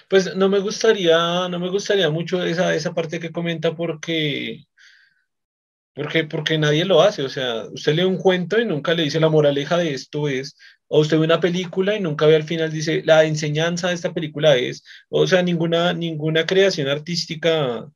Pues 0.10 0.36
no 0.36 0.50
me 0.50 0.60
gustaría, 0.60 1.48
no 1.48 1.60
me 1.60 1.70
gustaría 1.70 2.10
mucho 2.10 2.44
esa, 2.44 2.76
esa 2.76 2.94
parte 2.94 3.20
que 3.20 3.32
comenta 3.32 3.76
porque, 3.76 4.66
porque, 5.94 6.26
porque 6.26 6.58
nadie 6.58 6.84
lo 6.84 7.02
hace. 7.02 7.24
O 7.24 7.30
sea, 7.30 7.66
usted 7.72 7.94
lee 7.94 8.04
un 8.04 8.18
cuento 8.18 8.60
y 8.60 8.66
nunca 8.66 8.94
le 8.94 9.04
dice 9.04 9.20
la 9.22 9.30
moraleja 9.30 9.78
de 9.78 9.94
esto 9.94 10.28
es, 10.28 10.56
o 10.88 11.00
usted 11.00 11.18
ve 11.18 11.26
una 11.26 11.40
película 11.40 11.96
y 11.96 12.02
nunca 12.02 12.26
ve 12.26 12.36
al 12.36 12.44
final 12.44 12.72
dice 12.72 13.04
la 13.06 13.24
enseñanza 13.24 13.88
de 13.88 13.94
esta 13.96 14.14
película 14.14 14.56
es, 14.58 14.84
o 15.10 15.26
sea, 15.28 15.42
ninguna, 15.44 15.94
ninguna 15.94 16.46
creación 16.46 16.90
artística 16.90 17.90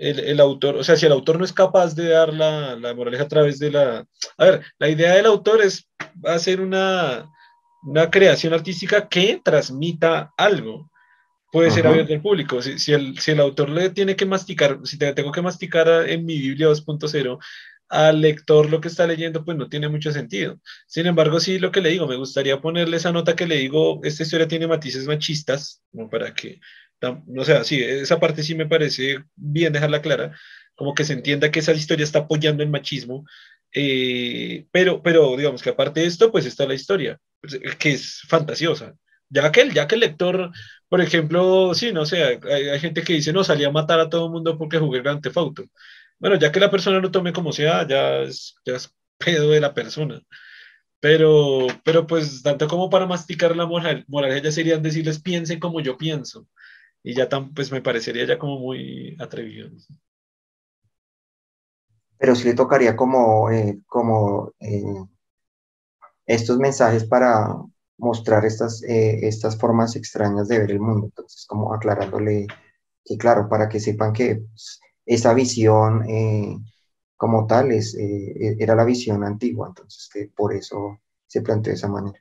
el, 0.00 0.40
autor, 0.40 0.76
o 0.76 0.84
sea, 0.84 0.96
si 0.96 1.06
el 1.06 1.12
autor 1.12 1.38
no 1.38 1.44
es 1.44 1.52
capaz 1.52 1.94
de 1.94 2.08
dar 2.08 2.32
la, 2.32 2.74
la, 2.76 2.94
moraleja 2.94 3.24
a 3.24 3.28
través 3.28 3.58
de 3.58 3.70
la... 3.70 4.06
A 4.38 4.44
ver, 4.44 4.62
la 4.78 4.88
idea 4.88 5.14
del 5.14 5.26
autor 5.26 5.60
es 5.60 5.88
hacer 6.24 6.60
una, 6.60 7.30
una 7.82 8.10
creación 8.10 8.54
artística 8.54 9.08
que 9.08 9.40
transmita 9.44 10.32
algo. 10.36 10.90
Puede 11.52 11.70
ser 11.70 11.86
abierto 11.86 12.14
al 12.14 12.22
público. 12.22 12.62
Si, 12.62 12.78
si, 12.78 12.92
el, 12.92 13.18
si 13.18 13.32
el 13.32 13.40
autor 13.40 13.68
le 13.68 13.90
tiene 13.90 14.16
que 14.16 14.24
masticar, 14.24 14.78
si 14.84 14.96
tengo 14.96 15.32
que 15.32 15.42
masticar 15.42 16.08
en 16.08 16.24
mi 16.24 16.38
Biblia 16.38 16.68
2.0 16.68 17.38
al 17.90 18.20
lector 18.20 18.70
lo 18.70 18.80
que 18.80 18.88
está 18.88 19.06
leyendo, 19.06 19.44
pues 19.44 19.58
no 19.58 19.68
tiene 19.68 19.88
mucho 19.88 20.12
sentido. 20.12 20.60
Sin 20.86 21.06
embargo, 21.06 21.40
sí, 21.40 21.58
lo 21.58 21.72
que 21.72 21.80
le 21.80 21.90
digo, 21.90 22.06
me 22.06 22.16
gustaría 22.16 22.60
ponerle 22.60 22.96
esa 22.96 23.12
nota 23.12 23.34
que 23.34 23.48
le 23.48 23.56
digo, 23.56 24.00
esta 24.04 24.22
historia 24.22 24.46
tiene 24.46 24.68
matices 24.68 25.06
machistas, 25.06 25.82
como 25.90 26.08
para 26.08 26.32
que 26.32 26.60
o 27.36 27.44
sea, 27.44 27.64
sí, 27.64 27.82
esa 27.82 28.20
parte 28.20 28.42
sí 28.42 28.54
me 28.54 28.66
parece 28.66 29.24
bien 29.36 29.72
dejarla 29.72 30.02
clara, 30.02 30.36
como 30.74 30.94
que 30.94 31.04
se 31.04 31.14
entienda 31.14 31.50
que 31.50 31.60
esa 31.60 31.72
historia 31.72 32.04
está 32.04 32.20
apoyando 32.20 32.62
el 32.62 32.70
machismo, 32.70 33.24
eh, 33.72 34.66
pero, 34.72 35.02
pero 35.02 35.36
digamos 35.36 35.62
que 35.62 35.70
aparte 35.70 36.00
de 36.00 36.06
esto, 36.06 36.32
pues 36.32 36.46
está 36.46 36.66
la 36.66 36.74
historia, 36.74 37.18
pues, 37.40 37.58
que 37.78 37.92
es 37.92 38.22
fantasiosa. 38.28 38.94
Ya 39.28 39.52
que, 39.52 39.70
ya 39.72 39.86
que 39.86 39.94
el 39.94 40.00
lector, 40.00 40.50
por 40.88 41.00
ejemplo, 41.00 41.72
sí, 41.74 41.92
no 41.92 42.04
sé, 42.04 42.40
hay, 42.50 42.80
gente 42.80 43.02
que 43.02 43.14
dice, 43.14 43.32
no, 43.32 43.44
salí 43.44 43.64
a 43.64 43.70
matar 43.70 44.00
a 44.00 44.08
todo 44.10 44.26
el 44.26 44.32
mundo 44.32 44.58
porque 44.58 44.78
jugué 44.78 45.02
Grand 45.02 45.22
Theft 45.22 45.36
Auto. 45.36 45.64
Bueno, 46.18 46.36
ya 46.38 46.52
que 46.52 46.60
la 46.60 46.70
persona 46.70 46.98
lo 47.00 47.10
tome 47.10 47.32
como 47.32 47.52
sea, 47.52 47.86
ya 47.86 48.18
es, 48.22 48.56
ya 48.64 48.76
es 48.76 48.94
pedo 49.18 49.50
de 49.50 49.60
la 49.60 49.74
persona. 49.74 50.20
Pero, 51.00 51.66
pero 51.84 52.06
pues 52.06 52.42
tanto 52.42 52.68
como 52.68 52.90
para 52.90 53.06
masticar 53.06 53.56
la 53.56 53.66
moral, 53.66 54.04
moral 54.08 54.42
ya 54.42 54.52
serían 54.52 54.82
decirles 54.82 55.20
piensen 55.22 55.60
como 55.60 55.80
yo 55.80 55.96
pienso. 55.96 56.46
Y 57.02 57.14
ya 57.14 57.28
tan, 57.28 57.54
pues 57.54 57.72
me 57.72 57.80
parecería 57.80 58.26
ya 58.26 58.38
como 58.38 58.58
muy 58.58 59.16
atrevido. 59.18 59.70
Pero 62.18 62.34
sí 62.34 62.44
le 62.44 62.54
tocaría 62.54 62.94
como, 62.94 63.50
eh, 63.50 63.80
como 63.86 64.52
eh, 64.60 64.82
estos 66.26 66.58
mensajes 66.58 67.04
para 67.04 67.56
mostrar 67.96 68.44
estas, 68.44 68.82
eh, 68.82 69.26
estas 69.26 69.56
formas 69.58 69.96
extrañas 69.96 70.48
de 70.48 70.58
ver 70.58 70.70
el 70.70 70.80
mundo. 70.80 71.06
Entonces, 71.06 71.46
como 71.46 71.72
aclarándole 71.72 72.46
que, 73.04 73.16
claro, 73.16 73.48
para 73.48 73.68
que 73.68 73.80
sepan 73.80 74.12
que 74.12 74.36
pues, 74.36 74.80
esa 75.06 75.32
visión 75.34 76.04
como 77.20 77.46
tal 77.46 77.70
es, 77.70 77.94
eh, 77.96 78.56
era 78.58 78.74
la 78.74 78.82
visión 78.86 79.22
antigua, 79.24 79.68
entonces 79.68 80.08
que 80.10 80.30
por 80.34 80.54
eso 80.54 81.00
se 81.26 81.42
planteó 81.42 81.70
de 81.70 81.76
esa 81.76 81.86
manera. 81.86 82.18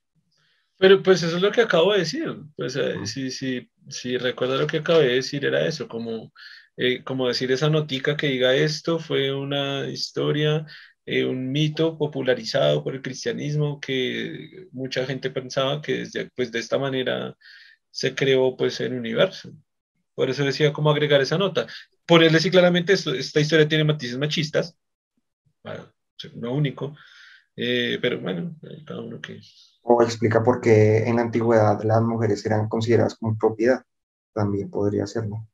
Pero 0.80 1.03
pues 1.03 1.23
eso 1.23 1.36
es 1.38 1.41
lo 1.41 1.51
que 1.51 1.61
acabo 1.61 1.93
de 1.93 1.99
decir, 1.99 2.36
pues 2.55 2.75
eh, 2.77 3.05
si, 3.05 3.32
si, 3.32 3.69
si 3.89 4.17
recuerdo 4.17 4.57
lo 4.57 4.67
que 4.67 4.77
acabé 4.77 5.07
de 5.09 5.15
decir 5.15 5.45
era 5.45 5.65
eso, 5.67 5.88
como, 5.89 6.34
eh, 6.77 7.03
como 7.03 7.27
decir 7.27 7.51
esa 7.51 7.69
notica 7.69 8.15
que 8.17 8.27
diga 8.27 8.55
esto 8.55 8.99
fue 8.99 9.34
una 9.34 9.88
historia, 9.89 10.65
un 11.05 11.51
mito 11.51 11.97
popularizado 11.97 12.84
por 12.84 12.93
el 12.95 13.01
cristianismo 13.01 13.80
que 13.80 14.67
mucha 14.71 15.05
gente 15.07 15.32
pensaba 15.32 15.82
que 15.82 15.99
desde, 15.99 16.30
pues, 16.36 16.51
de 16.51 16.59
esta 16.59 16.77
manera 16.77 17.36
se 17.91 18.15
creó 18.15 18.55
pues 18.57 18.80
el 18.82 18.93
universo. 18.93 19.51
Por 20.15 20.30
eso 20.30 20.43
decía 20.45 20.73
cómo 20.73 20.91
agregar 20.91 21.21
esa 21.21 21.38
nota. 21.38 21.67
Ponerle 22.05 22.39
sí 22.39 22.51
claramente 22.51 22.93
esta 22.93 23.39
historia 23.41 23.67
tiene 23.67 23.86
matices 23.86 24.17
machistas, 24.19 24.77
no 26.36 26.53
único, 26.53 26.95
eh, 27.55 27.99
pero 28.01 28.19
bueno, 28.21 28.55
cada 28.86 29.01
uno 29.01 29.21
que... 29.21 29.41
O 29.92 30.04
explica 30.04 30.44
por 30.44 30.62
qué 30.62 31.10
en 31.10 31.16
la 31.16 31.24
antigüedad 31.24 31.82
las 31.84 32.04
mujeres 32.04 32.46
eran 32.46 32.70
consideradas 32.70 33.16
como 33.16 33.36
propiedad, 33.36 33.84
también 34.32 34.70
podría 34.70 35.08
serlo. 35.08 35.48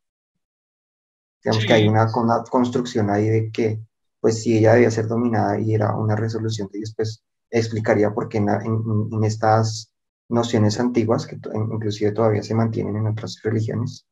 Digamos 1.42 1.66
que 1.66 1.72
hay 1.72 1.88
una, 1.88 2.06
una, 2.14 2.44
construcción 2.44 3.10
ahí 3.10 3.30
de 3.30 3.50
que, 3.50 3.80
pues 4.20 4.42
si 4.42 4.58
ella 4.58 4.74
debía 4.74 4.92
ser 4.92 5.08
dominada 5.08 5.58
y 5.58 5.74
era 5.74 5.96
una 5.96 6.18
resolución 6.18 6.70
y 6.74 6.82
después 6.82 7.24
explicaría 7.50 8.14
por 8.14 8.28
qué 8.28 8.40
en, 8.40 8.50
en, 8.50 9.24
estas 9.24 9.94
nociones 10.28 10.82
antiguas, 10.82 11.26
que 11.26 11.40
inclusive 11.54 12.12
todavía 12.12 12.44
se 12.44 12.56
mantienen 12.56 12.98
en 12.98 13.08
otras 13.08 13.40
religiones, 13.42 14.06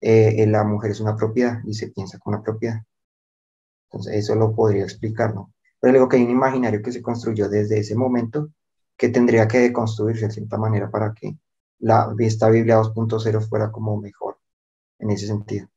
eh, 0.00 0.46
la 0.46 0.62
mujer 0.62 0.92
es 0.92 1.00
una 1.00 1.16
propiedad 1.16 1.58
y 1.66 1.74
se 1.74 1.88
piensa 1.88 2.20
como 2.20 2.36
una 2.36 2.44
propiedad. 2.44 2.82
Entonces, 3.86 4.14
eso 4.14 4.36
lo 4.36 4.54
podría 4.54 4.84
explicar, 4.84 5.34
¿no? 5.34 5.52
Pero 5.80 5.92
digo 5.92 6.08
que 6.08 6.18
hay 6.18 6.22
un 6.22 6.30
imaginario 6.30 6.82
que 6.82 6.92
se 6.92 7.02
construyó 7.02 7.48
desde 7.48 7.80
ese 7.80 7.96
momento 7.96 8.52
que 9.00 9.08
tendría 9.08 9.48
que 9.48 9.60
deconstruirse 9.60 10.26
de 10.26 10.32
cierta 10.32 10.58
manera 10.58 10.90
para 10.90 11.14
que 11.14 11.34
la, 11.78 12.14
esta 12.18 12.50
Biblia 12.50 12.76
2.0 12.76 13.48
fuera 13.48 13.72
como 13.72 13.98
mejor 13.98 14.38
en 14.98 15.10
ese 15.10 15.26
sentido. 15.26 15.70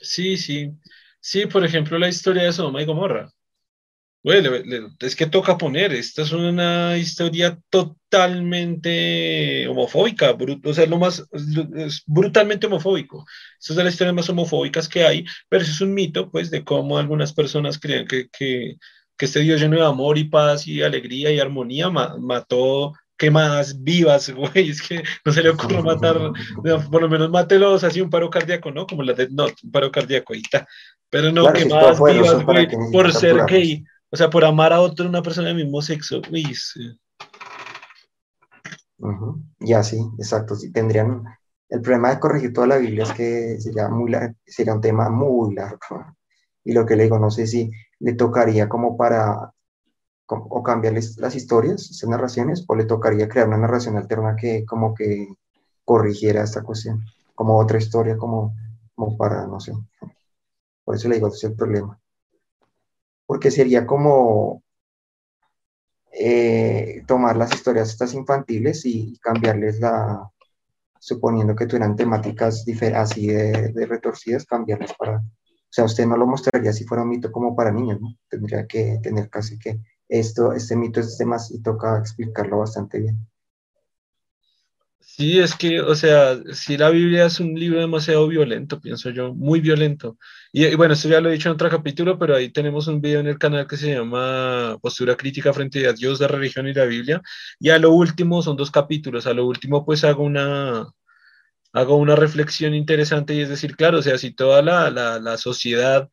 Sí, 0.00 0.36
sí. 0.36 0.72
Sí, 1.20 1.46
por 1.46 1.64
ejemplo, 1.64 1.96
la 1.96 2.08
historia 2.08 2.42
de 2.42 2.52
Sodoma 2.52 2.82
y 2.82 2.84
Gomorra. 2.84 3.32
Bueno, 4.20 4.50
es 4.98 5.14
que 5.14 5.26
toca 5.26 5.56
poner, 5.56 5.92
esta 5.92 6.22
es 6.22 6.32
una 6.32 6.98
historia 6.98 7.56
totalmente 7.70 9.68
homofóbica, 9.68 10.36
o 10.64 10.74
sea, 10.74 10.86
lo 10.86 10.98
más, 10.98 11.24
brutalmente 12.04 12.66
homofóbico. 12.66 13.24
Esta 13.60 13.74
es 13.74 13.76
de 13.76 13.84
las 13.84 13.92
historias 13.92 14.16
más 14.16 14.28
homofóbicas 14.28 14.88
que 14.88 15.04
hay, 15.04 15.24
pero 15.48 15.62
es 15.62 15.80
un 15.80 15.94
mito, 15.94 16.32
pues, 16.32 16.50
de 16.50 16.64
cómo 16.64 16.98
algunas 16.98 17.32
personas 17.32 17.78
creen 17.78 18.08
que, 18.08 18.76
que 19.16 19.26
este 19.26 19.40
Dios 19.40 19.60
lleno 19.60 19.76
de 19.76 19.86
amor 19.86 20.18
y 20.18 20.24
paz 20.24 20.66
y 20.66 20.82
alegría 20.82 21.30
y 21.30 21.40
armonía 21.40 21.88
mató 21.90 22.92
quemadas 23.16 23.82
vivas, 23.82 24.30
güey, 24.34 24.70
es 24.70 24.82
que 24.82 25.02
no 25.24 25.32
se 25.32 25.42
le 25.42 25.50
ocurre 25.50 25.82
matar, 25.82 26.18
por 26.90 27.00
lo 27.00 27.08
menos 27.08 27.30
mátelos 27.30 27.84
así 27.84 28.00
un 28.00 28.10
paro 28.10 28.30
cardíaco, 28.30 28.70
¿no? 28.70 28.86
Como 28.86 29.02
la 29.02 29.14
de 29.14 29.28
Not, 29.30 29.54
un 29.64 29.70
paro 29.70 29.90
cardíaco, 29.90 30.32
ahí 30.32 30.42
está. 30.42 30.66
Pero 31.10 31.32
no 31.32 31.52
quemadas 31.52 32.02
vivas, 32.02 32.44
güey, 32.44 32.68
por 32.92 33.12
ser 33.12 33.44
gay. 33.46 33.84
O 34.10 34.16
sea, 34.16 34.30
por 34.30 34.44
amar 34.44 34.72
a 34.72 34.80
otro, 34.80 35.08
una 35.08 35.22
persona 35.22 35.48
del 35.48 35.56
mismo 35.56 35.82
sexo. 35.82 36.20
Sí. 36.30 36.98
Ya, 39.60 39.82
sí, 39.82 39.98
exacto. 40.18 40.54
Sí, 40.54 40.72
tendrían. 40.72 41.24
El 41.68 41.80
problema 41.80 42.10
de 42.10 42.20
corregir 42.20 42.52
toda 42.52 42.68
la 42.68 42.78
Biblia 42.78 43.04
es 43.04 43.12
que 43.12 43.60
sería, 43.60 43.88
muy 43.88 44.12
sería 44.46 44.74
un 44.74 44.80
tema 44.80 45.10
muy 45.10 45.54
largo. 45.54 46.14
Y 46.64 46.72
lo 46.72 46.86
que 46.86 46.96
le 46.96 47.04
digo, 47.04 47.18
no 47.18 47.30
sé 47.30 47.46
si 47.46 47.70
le 48.00 48.14
tocaría 48.14 48.68
como 48.68 48.96
para 48.96 49.52
o 50.28 50.62
cambiarles 50.62 51.18
las 51.18 51.36
historias, 51.36 51.90
esas 51.90 52.08
narraciones, 52.10 52.64
o 52.66 52.74
le 52.74 52.84
tocaría 52.84 53.28
crear 53.28 53.46
una 53.46 53.58
narración 53.58 53.96
alterna 53.96 54.34
que 54.36 54.64
como 54.64 54.94
que 54.94 55.28
corrigiera 55.84 56.42
esta 56.42 56.62
cuestión, 56.62 57.04
como 57.34 57.58
otra 57.58 57.78
historia, 57.78 58.16
como, 58.16 58.54
como 58.94 59.16
para, 59.16 59.46
no 59.46 59.60
sé. 59.60 59.72
Por 60.84 60.96
eso 60.96 61.08
le 61.08 61.16
digo, 61.16 61.28
ese 61.28 61.36
es 61.36 61.44
el 61.44 61.54
problema 61.54 61.98
porque 63.26 63.50
sería 63.50 63.86
como 63.86 64.62
eh, 66.12 67.02
tomar 67.06 67.36
las 67.36 67.52
historias 67.52 67.90
estas 67.90 68.14
infantiles 68.14 68.86
y 68.86 69.18
cambiarles 69.18 69.80
la, 69.80 70.30
suponiendo 70.98 71.54
que 71.54 71.66
tuvieran 71.66 71.96
temáticas 71.96 72.64
así 72.94 73.26
de, 73.26 73.86
retorcidas, 73.86 74.46
cambiarlas 74.46 74.94
para, 74.94 75.22
sea, 75.76 75.84
usted 75.84 76.06
no 76.06 76.16
lo 76.16 76.26
mostraría 76.26 76.72
si 76.72 76.84
fuera 76.84 77.02
un 77.02 77.10
mito 77.10 77.30
como 77.30 77.54
para 77.54 77.70
niños, 77.70 78.00
¿no? 78.00 78.16
Tendría 78.30 78.66
que 78.66 78.98
tener 79.02 79.28
casi 79.28 79.58
que 79.58 79.78
esto, 80.08 80.52
este 80.54 80.74
mito 80.74 81.00
es 81.00 81.08
este 81.08 81.26
más 81.26 81.50
y 81.50 81.62
toca 81.62 81.98
explicarlo 81.98 82.58
bastante 82.60 82.98
bien. 83.00 83.28
Sí, 85.00 85.38
es 85.38 85.54
que, 85.54 85.80
o 85.80 85.94
sea, 85.94 86.38
si 86.52 86.76
la 86.76 86.90
Biblia 86.90 87.26
es 87.26 87.40
un 87.40 87.54
libro 87.54 87.80
demasiado 87.80 88.26
violento, 88.28 88.80
pienso 88.80 89.10
yo, 89.10 89.34
muy 89.34 89.60
violento. 89.60 90.18
Y, 90.52 90.74
bueno, 90.76 90.94
esto 90.94 91.08
ya 91.08 91.20
lo 91.20 91.28
he 91.28 91.32
dicho 91.32 91.48
en 91.48 91.54
otro 91.54 91.70
capítulo, 91.70 92.18
pero 92.18 92.36
ahí 92.36 92.50
tenemos 92.50 92.86
un 92.86 93.00
video 93.00 93.20
en 93.20 93.28
el 93.28 93.38
canal 93.38 93.66
que 93.66 93.76
se 93.76 93.94
llama 93.94 94.78
Postura 94.82 95.16
Crítica 95.16 95.52
frente 95.52 95.86
a 95.86 95.92
Dios, 95.92 96.20
la 96.20 96.28
religión 96.28 96.68
y 96.68 96.74
la 96.74 96.84
Biblia. 96.84 97.22
Y 97.60 97.70
a 97.70 97.78
lo 97.78 97.92
último 97.92 98.42
son 98.42 98.56
dos 98.56 98.70
capítulos. 98.70 99.26
A 99.26 99.34
lo 99.34 99.46
último, 99.46 99.84
pues 99.86 100.04
hago 100.04 100.22
una, 100.24 100.86
hago 101.76 101.96
una 101.96 102.16
reflexión 102.16 102.74
interesante 102.74 103.34
y 103.34 103.40
es 103.42 103.50
decir, 103.50 103.76
claro, 103.76 103.98
o 103.98 104.02
sea, 104.02 104.16
si 104.18 104.32
toda 104.32 104.62
la, 104.62 104.90
la, 104.90 105.18
la 105.20 105.36
sociedad, 105.36 106.08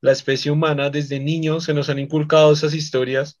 la 0.00 0.12
especie 0.12 0.52
humana, 0.52 0.90
desde 0.90 1.18
niños 1.18 1.64
se 1.64 1.74
nos 1.74 1.90
han 1.90 1.98
inculcado 1.98 2.52
esas 2.52 2.72
historias 2.72 3.40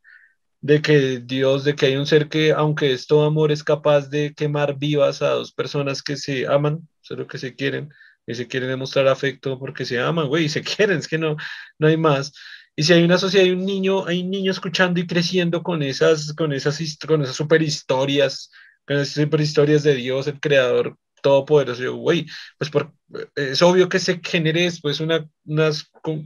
de 0.60 0.82
que 0.82 1.20
Dios, 1.20 1.64
de 1.64 1.76
que 1.76 1.86
hay 1.86 1.96
un 1.96 2.06
ser 2.06 2.28
que, 2.28 2.52
aunque 2.52 2.92
es 2.92 3.06
todo 3.06 3.24
amor, 3.24 3.52
es 3.52 3.62
capaz 3.62 4.08
de 4.10 4.34
quemar 4.34 4.76
vivas 4.76 5.22
a 5.22 5.30
dos 5.30 5.52
personas 5.52 6.02
que 6.02 6.16
se 6.16 6.48
aman, 6.48 6.88
solo 7.00 7.28
que 7.28 7.38
se 7.38 7.54
quieren, 7.54 7.90
y 8.26 8.34
se 8.34 8.48
quieren 8.48 8.70
demostrar 8.70 9.06
afecto 9.06 9.56
porque 9.58 9.84
se 9.84 10.00
aman, 10.00 10.26
güey, 10.28 10.46
y 10.46 10.48
se 10.48 10.62
quieren, 10.64 10.98
es 10.98 11.08
que 11.08 11.18
no, 11.18 11.36
no 11.78 11.86
hay 11.86 11.96
más. 11.96 12.32
Y 12.74 12.82
si 12.84 12.92
hay 12.92 13.04
una 13.04 13.18
sociedad, 13.18 13.46
hay 13.46 13.52
un 13.52 13.64
niño, 13.64 14.06
hay 14.06 14.22
un 14.22 14.30
niño 14.30 14.50
escuchando 14.50 14.98
y 15.00 15.06
creciendo 15.06 15.62
con 15.62 15.82
esas, 15.82 16.34
con 16.34 16.52
esas, 16.52 16.80
con 17.06 17.22
esas 17.22 17.36
super 17.36 17.62
historias, 17.62 18.50
con 18.84 18.96
esas 18.96 19.14
super 19.14 19.40
historias 19.40 19.84
de 19.84 19.94
Dios, 19.94 20.26
el 20.26 20.40
creador 20.40 20.96
todopoderoso, 21.22 21.94
güey, 21.96 22.26
pues 22.58 22.70
por, 22.70 22.92
es 23.34 23.62
obvio 23.62 23.88
que 23.88 23.98
se 23.98 24.20
genere 24.22 24.62
después 24.62 25.00
una, 25.00 25.28
una, 25.44 25.70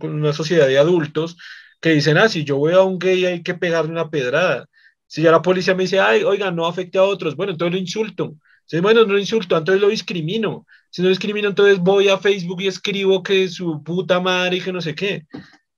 una 0.00 0.32
sociedad 0.32 0.66
de 0.66 0.78
adultos 0.78 1.36
que 1.80 1.90
dicen, 1.90 2.18
ah, 2.18 2.28
si 2.28 2.44
yo 2.44 2.56
voy 2.56 2.74
a 2.74 2.82
un 2.82 2.98
gay 2.98 3.24
hay 3.26 3.42
que 3.42 3.54
pegarle 3.54 3.90
una 3.90 4.10
pedrada. 4.10 4.66
Si 5.06 5.22
ya 5.22 5.30
la 5.30 5.42
policía 5.42 5.74
me 5.74 5.82
dice, 5.82 6.00
ay, 6.00 6.22
oiga, 6.22 6.50
no 6.50 6.66
afecte 6.66 6.98
a 6.98 7.02
otros, 7.02 7.36
bueno, 7.36 7.52
entonces 7.52 7.74
lo 7.74 7.78
insulto. 7.78 8.36
Si, 8.66 8.80
bueno, 8.80 9.04
no 9.04 9.12
lo 9.12 9.18
insulto, 9.18 9.56
entonces 9.56 9.82
lo 9.82 9.88
discrimino. 9.88 10.66
Si 10.90 11.02
no 11.02 11.08
discrimino, 11.08 11.48
entonces 11.48 11.78
voy 11.78 12.08
a 12.08 12.18
Facebook 12.18 12.62
y 12.62 12.68
escribo 12.68 13.22
que 13.22 13.48
su 13.48 13.82
puta 13.82 14.20
madre 14.20 14.56
y 14.56 14.60
que 14.60 14.72
no 14.72 14.80
sé 14.80 14.94
qué. 14.94 15.26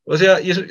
O 0.04 0.16
sea, 0.18 0.40
y 0.40 0.50
eso, 0.50 0.62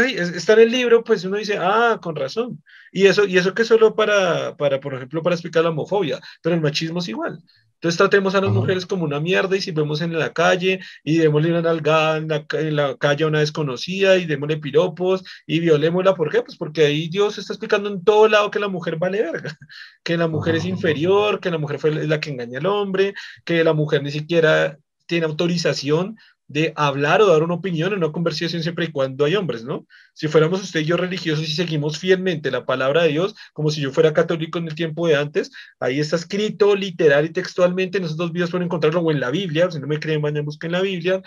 es, 0.00 0.28
está 0.30 0.52
en 0.52 0.60
el 0.60 0.70
libro, 0.70 1.02
pues 1.02 1.24
uno 1.24 1.38
dice, 1.38 1.56
ah, 1.58 1.98
con 2.02 2.14
razón. 2.14 2.62
Y 2.92 3.06
eso, 3.06 3.24
y 3.26 3.38
eso 3.38 3.54
que 3.54 3.64
solo 3.64 3.94
para, 3.94 4.56
para, 4.56 4.80
por 4.80 4.94
ejemplo, 4.94 5.22
para 5.22 5.34
explicar 5.34 5.64
la 5.64 5.70
homofobia, 5.70 6.20
pero 6.42 6.54
el 6.54 6.60
machismo 6.60 6.98
es 6.98 7.08
igual. 7.08 7.42
Entonces 7.82 7.98
tratemos 7.98 8.36
a 8.36 8.40
las 8.40 8.52
mujeres 8.52 8.86
como 8.86 9.02
una 9.02 9.18
mierda 9.18 9.56
y 9.56 9.60
si 9.60 9.72
vemos 9.72 10.00
en 10.02 10.16
la 10.16 10.32
calle 10.32 10.78
y 11.02 11.18
démosle 11.18 11.50
una 11.50 11.62
nalgada 11.62 12.18
en 12.18 12.28
la, 12.28 12.46
en 12.52 12.76
la, 12.76 12.96
calle 12.96 13.24
a 13.24 13.26
una 13.26 13.40
desconocida 13.40 14.18
y 14.18 14.24
démosle 14.24 14.58
piropos 14.58 15.24
y 15.48 15.58
violémosla. 15.58 16.14
¿Por 16.14 16.30
qué? 16.30 16.42
Pues 16.42 16.56
porque 16.56 16.86
ahí 16.86 17.08
Dios 17.08 17.38
está 17.38 17.54
explicando 17.54 17.88
en 17.88 18.04
todo 18.04 18.28
lado 18.28 18.52
que 18.52 18.60
la 18.60 18.68
mujer 18.68 18.98
vale 18.98 19.22
verga, 19.22 19.58
que 20.04 20.16
la 20.16 20.28
mujer 20.28 20.54
es 20.54 20.64
inferior, 20.64 21.40
que 21.40 21.50
la 21.50 21.58
mujer 21.58 21.80
fue 21.80 21.90
la 21.90 22.20
que 22.20 22.30
engaña 22.30 22.60
al 22.60 22.66
hombre, 22.66 23.14
que 23.44 23.64
la 23.64 23.72
mujer 23.72 24.04
ni 24.04 24.12
siquiera 24.12 24.78
tiene 25.06 25.26
autorización 25.26 26.16
de 26.52 26.72
hablar 26.76 27.22
o 27.22 27.26
dar 27.26 27.42
una 27.42 27.54
opinión 27.54 27.92
en 27.92 27.98
una 27.98 28.12
conversación 28.12 28.62
siempre 28.62 28.84
y 28.84 28.92
cuando 28.92 29.24
hay 29.24 29.36
hombres, 29.36 29.64
¿no? 29.64 29.86
Si 30.12 30.28
fuéramos 30.28 30.62
usted 30.62 30.80
y 30.80 30.84
yo 30.84 30.96
religiosos 30.96 31.48
y 31.48 31.52
seguimos 31.52 31.98
fielmente 31.98 32.50
la 32.50 32.66
palabra 32.66 33.04
de 33.04 33.08
Dios, 33.08 33.34
como 33.52 33.70
si 33.70 33.80
yo 33.80 33.90
fuera 33.90 34.12
católico 34.12 34.58
en 34.58 34.68
el 34.68 34.74
tiempo 34.74 35.06
de 35.08 35.16
antes, 35.16 35.50
ahí 35.80 35.98
está 35.98 36.16
escrito 36.16 36.76
literal 36.76 37.24
y 37.24 37.30
textualmente, 37.30 37.98
en 37.98 38.04
esos 38.04 38.16
dos 38.16 38.32
videos 38.32 38.50
pueden 38.50 38.66
encontrarlo 38.66 39.00
o 39.00 39.10
en 39.10 39.20
la 39.20 39.30
Biblia, 39.30 39.70
si 39.70 39.78
no 39.80 39.86
me 39.86 39.98
creen, 39.98 40.20
vayan, 40.20 40.44
busquen 40.44 40.72
la 40.72 40.82
Biblia, 40.82 41.22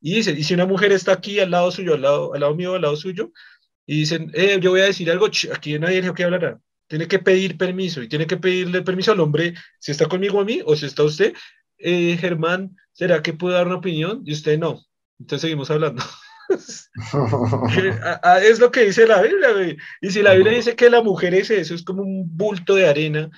y 0.00 0.14
dice, 0.14 0.32
y 0.32 0.42
si 0.44 0.54
una 0.54 0.66
mujer 0.66 0.92
está 0.92 1.12
aquí 1.12 1.40
al 1.40 1.50
lado 1.50 1.70
suyo, 1.70 1.94
al 1.94 2.02
lado, 2.02 2.32
al 2.32 2.40
lado 2.40 2.54
mío, 2.54 2.74
al 2.74 2.82
lado 2.82 2.96
suyo, 2.96 3.32
y 3.86 3.98
dicen, 4.00 4.30
eh, 4.34 4.58
yo 4.60 4.70
voy 4.70 4.80
a 4.80 4.84
decir 4.84 5.10
algo, 5.10 5.26
aquí 5.26 5.78
nadie 5.78 6.00
dijo 6.00 6.14
que 6.14 6.24
hablará, 6.24 6.58
tiene 6.90 7.06
que 7.06 7.20
pedir 7.20 7.56
permiso 7.56 8.02
y 8.02 8.08
tiene 8.08 8.26
que 8.26 8.36
pedirle 8.36 8.82
permiso 8.82 9.12
al 9.12 9.20
hombre 9.20 9.54
si 9.78 9.92
está 9.92 10.06
conmigo 10.06 10.40
a 10.40 10.44
mí 10.44 10.60
o 10.64 10.74
si 10.74 10.86
está 10.86 11.04
usted. 11.04 11.34
Eh, 11.80 12.16
Germán, 12.18 12.76
¿será 12.92 13.22
que 13.22 13.32
puedo 13.32 13.54
dar 13.54 13.66
una 13.66 13.76
opinión? 13.76 14.22
Y 14.24 14.32
usted 14.32 14.58
no. 14.58 14.80
Entonces 15.18 15.42
seguimos 15.42 15.70
hablando. 15.70 16.02
es 18.42 18.58
lo 18.58 18.70
que 18.70 18.84
dice 18.86 19.06
la 19.06 19.22
Biblia, 19.22 19.52
güey. 19.52 19.76
Y 20.00 20.10
si 20.10 20.22
la 20.22 20.34
Biblia 20.34 20.54
dice 20.54 20.76
que 20.76 20.90
la 20.90 21.02
mujer 21.02 21.34
es 21.34 21.50
eso, 21.50 21.74
es 21.74 21.84
como 21.84 22.02
un 22.02 22.24
bulto 22.36 22.74
de 22.74 22.88
arena, 22.88 23.30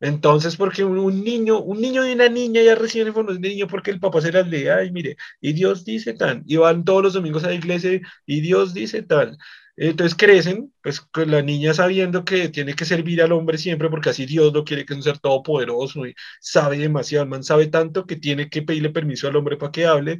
entonces, 0.00 0.56
porque 0.56 0.82
un, 0.82 1.22
niño, 1.22 1.60
un 1.60 1.80
niño 1.80 2.06
y 2.06 2.12
una 2.12 2.28
niña 2.28 2.62
ya 2.62 2.74
reciben 2.74 3.08
información 3.08 3.42
de 3.42 3.50
niño 3.50 3.68
porque 3.68 3.90
el 3.90 4.00
papá 4.00 4.22
se 4.22 4.32
las 4.32 4.48
lee, 4.48 4.68
ay, 4.68 4.90
mire, 4.90 5.16
y 5.42 5.52
Dios 5.52 5.84
dice 5.84 6.14
tal, 6.14 6.42
y 6.46 6.56
van 6.56 6.84
todos 6.84 7.02
los 7.02 7.12
domingos 7.12 7.44
a 7.44 7.48
la 7.48 7.54
iglesia 7.54 8.00
y 8.24 8.40
Dios 8.40 8.72
dice 8.72 9.02
tal. 9.02 9.36
Entonces 9.82 10.14
crecen, 10.14 10.74
pues 10.82 11.00
con 11.00 11.30
la 11.30 11.40
niña 11.40 11.72
sabiendo 11.72 12.22
que 12.24 12.50
tiene 12.50 12.74
que 12.74 12.84
servir 12.84 13.22
al 13.22 13.32
hombre 13.32 13.56
siempre, 13.56 13.88
porque 13.88 14.10
así 14.10 14.26
Dios 14.26 14.52
lo 14.52 14.62
quiere, 14.64 14.84
que 14.84 14.92
es 14.92 14.98
un 14.98 15.02
ser 15.02 15.18
todopoderoso 15.18 16.06
y 16.06 16.14
sabe 16.40 16.76
demasiado, 16.78 17.24
el 17.24 17.30
man 17.30 17.42
sabe 17.44 17.66
tanto 17.68 18.06
que 18.06 18.16
tiene 18.16 18.50
que 18.50 18.62
pedirle 18.62 18.90
permiso 18.90 19.26
al 19.28 19.36
hombre 19.36 19.56
para 19.56 19.72
que 19.72 19.86
hable, 19.86 20.18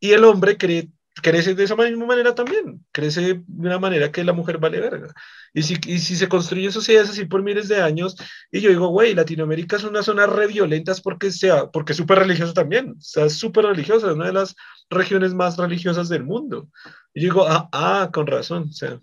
y 0.00 0.12
el 0.12 0.24
hombre 0.24 0.56
cree 0.56 0.88
crece 1.20 1.54
de 1.54 1.64
esa 1.64 1.76
misma 1.76 2.06
manera 2.06 2.34
también, 2.34 2.84
crece 2.90 3.42
de 3.46 3.68
una 3.68 3.78
manera 3.78 4.10
que 4.10 4.24
la 4.24 4.32
mujer 4.32 4.58
vale 4.58 4.80
verga. 4.80 5.12
Y 5.52 5.62
si, 5.62 5.76
y 5.86 5.98
si 5.98 6.16
se 6.16 6.28
construyen 6.28 6.72
sociedades 6.72 7.10
así 7.10 7.26
por 7.26 7.42
miles 7.42 7.68
de 7.68 7.82
años, 7.82 8.16
y 8.50 8.60
yo 8.60 8.70
digo, 8.70 8.88
güey, 8.88 9.14
Latinoamérica 9.14 9.76
es 9.76 9.84
una 9.84 10.02
zona 10.02 10.26
re 10.26 10.46
violenta 10.46 10.92
porque, 11.02 11.30
sea, 11.30 11.66
porque 11.66 11.92
es 11.92 11.98
súper 11.98 12.20
religiosa 12.20 12.54
también, 12.54 12.92
o 12.92 13.00
sea, 13.00 13.26
es 13.26 13.34
súper 13.34 13.66
religiosa, 13.66 14.08
es 14.08 14.14
una 14.14 14.26
de 14.26 14.32
las 14.32 14.54
regiones 14.88 15.34
más 15.34 15.56
religiosas 15.58 16.08
del 16.08 16.24
mundo. 16.24 16.68
Y 17.12 17.22
yo 17.22 17.26
digo, 17.26 17.46
ah, 17.46 17.68
ah, 17.72 18.10
con 18.12 18.26
razón, 18.26 18.68
o 18.70 18.72
sea, 18.72 18.98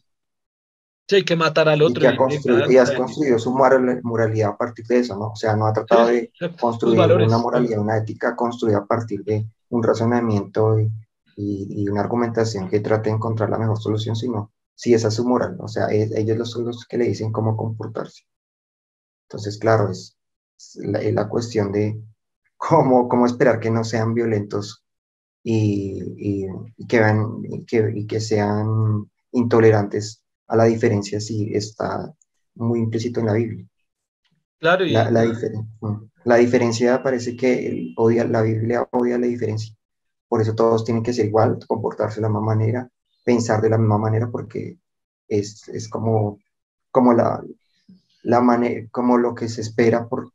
sí, 1.08 1.18
hay 1.18 1.24
que 1.24 1.36
matar 1.36 1.70
al 1.70 1.84
otro. 1.84 2.04
Y, 2.04 2.74
y, 2.74 2.78
has 2.78 2.92
construido 2.92 3.38
su 3.38 3.52
moralidad 3.52 4.50
a 4.50 4.58
partir 4.58 4.86
de 4.88 5.00
eso, 5.00 5.16
¿no? 5.16 5.28
O 5.28 5.36
sea, 5.36 5.56
no 5.56 5.68
ha 5.68 5.74
tratado 5.74 6.08
de 6.08 6.32
construir 6.60 7.00
una 7.00 7.38
moralidad, 7.38 7.80
una 7.80 7.98
ética 7.98 8.36
construida 8.36 8.80
a 8.80 8.86
partir 8.86 9.24
de 9.24 9.46
un 9.70 9.84
razonamiento 9.84 10.80
y 10.80 10.92
y, 11.40 11.88
una 11.88 12.02
argumentación 12.02 12.70
que 12.70 12.82
trate 12.82 13.10
de 13.10 13.16
encontrar 13.16 13.50
la 13.50 13.58
mejor 13.58 13.80
solución, 13.80 14.16
sino 14.16 14.52
si 14.76 14.94
esa 14.94 15.08
es 15.08 15.14
su 15.16 15.28
moral, 15.28 15.58
o 15.60 15.68
sea, 15.68 15.88
ellos 15.92 16.52
son 16.52 16.66
los 16.66 16.86
que 16.86 16.98
le 16.98 17.06
dicen 17.06 17.32
cómo 17.32 17.56
comportarse. 17.56 18.24
Entonces, 19.28 19.58
claro, 19.58 19.90
es, 19.90 20.18
la, 20.76 21.30
cuestión 21.30 21.72
de 21.72 22.02
cómo, 22.58 23.08
cómo 23.08 23.26
esperar 23.26 23.60
que 23.60 23.72
no 23.72 23.84
sean 23.84 24.14
violentos 24.14 24.84
y, 25.44 26.46
que, 26.88 27.00
van, 27.00 27.42
que, 27.66 27.92
y 27.96 28.06
que 28.06 28.20
sean 28.20 29.10
intolerantes 29.32 30.24
a 30.48 30.58
la 30.58 30.66
diferencia 30.66 31.20
si 31.20 31.54
está 31.54 32.14
muy 32.56 32.80
implícito 32.80 33.22
en 33.22 33.26
la 33.28 33.34
Biblia. 33.34 33.66
Claro, 34.60 34.86
y... 34.86 34.92
la, 34.92 35.10
la, 35.10 35.24
la 36.26 36.36
diferencia 36.36 37.02
parece 37.02 37.38
que 37.38 37.94
odia, 37.96 38.26
la 38.26 38.42
Biblia 38.42 38.88
odia 38.92 39.18
la 39.18 39.28
diferencia. 39.28 39.74
Por 40.30 40.42
eso 40.42 40.56
todos 40.56 40.86
tienen 40.86 41.04
que 41.04 41.12
ser 41.12 41.26
igual, 41.26 41.60
comportarse 41.68 42.18
de 42.18 42.22
la 42.22 42.30
misma 42.30 42.56
manera, 42.56 42.90
pensar 43.26 43.62
de 43.62 43.70
la 43.72 43.78
misma 43.78 43.98
manera, 43.98 44.30
porque 44.32 44.78
es, 45.28 45.68
es 45.70 45.90
como, 45.90 46.40
como, 46.92 47.14
la, 47.14 47.44
la 48.24 48.40
manera, 48.40 48.88
como 48.92 49.18
lo 49.18 49.36
que 49.36 49.50
se 49.50 49.62
espera 49.62 50.08
por, 50.08 50.32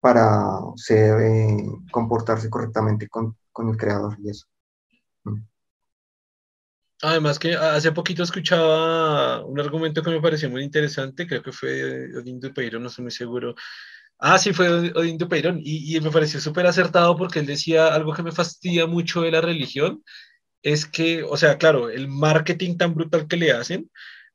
para 0.00 0.60
ser, 0.76 1.20
eh, 1.22 1.56
comportarse 1.90 2.50
correctamente 2.50 3.08
con, 3.08 3.36
con, 3.50 3.70
el 3.70 3.76
creador 3.76 4.16
y 4.22 4.30
eso. 4.30 4.46
Mm. 5.24 5.42
Además 7.00 7.38
que 7.38 7.54
hace 7.54 7.92
poquito 7.92 8.24
escuchaba 8.24 9.44
un 9.44 9.58
argumento 9.60 10.02
que 10.02 10.10
me 10.10 10.20
pareció 10.20 10.50
muy 10.50 10.64
interesante, 10.64 11.26
creo 11.26 11.42
que 11.42 11.52
fue 11.52 12.16
Odín 12.16 12.40
Peiro, 12.52 12.80
no 12.80 12.88
estoy 12.88 13.04
muy 13.04 13.12
seguro, 13.12 13.54
Ah, 14.18 14.38
sí, 14.38 14.52
fue 14.52 14.68
Odín 14.92 15.18
Peirón 15.18 15.60
y, 15.62 15.96
y 15.96 16.00
me 16.00 16.10
pareció 16.10 16.40
súper 16.40 16.66
acertado 16.66 17.16
porque 17.16 17.38
él 17.38 17.46
decía 17.46 17.94
algo 17.94 18.12
que 18.14 18.22
me 18.24 18.32
fastidia 18.32 18.86
mucho 18.86 19.22
de 19.22 19.30
la 19.30 19.40
religión, 19.40 20.02
es 20.62 20.86
que, 20.86 21.22
o 21.22 21.36
sea, 21.36 21.58
claro, 21.58 21.90
el 21.90 22.08
marketing 22.08 22.76
tan 22.76 22.94
brutal 22.94 23.28
que 23.28 23.36
le 23.36 23.52
hacen, 23.52 23.90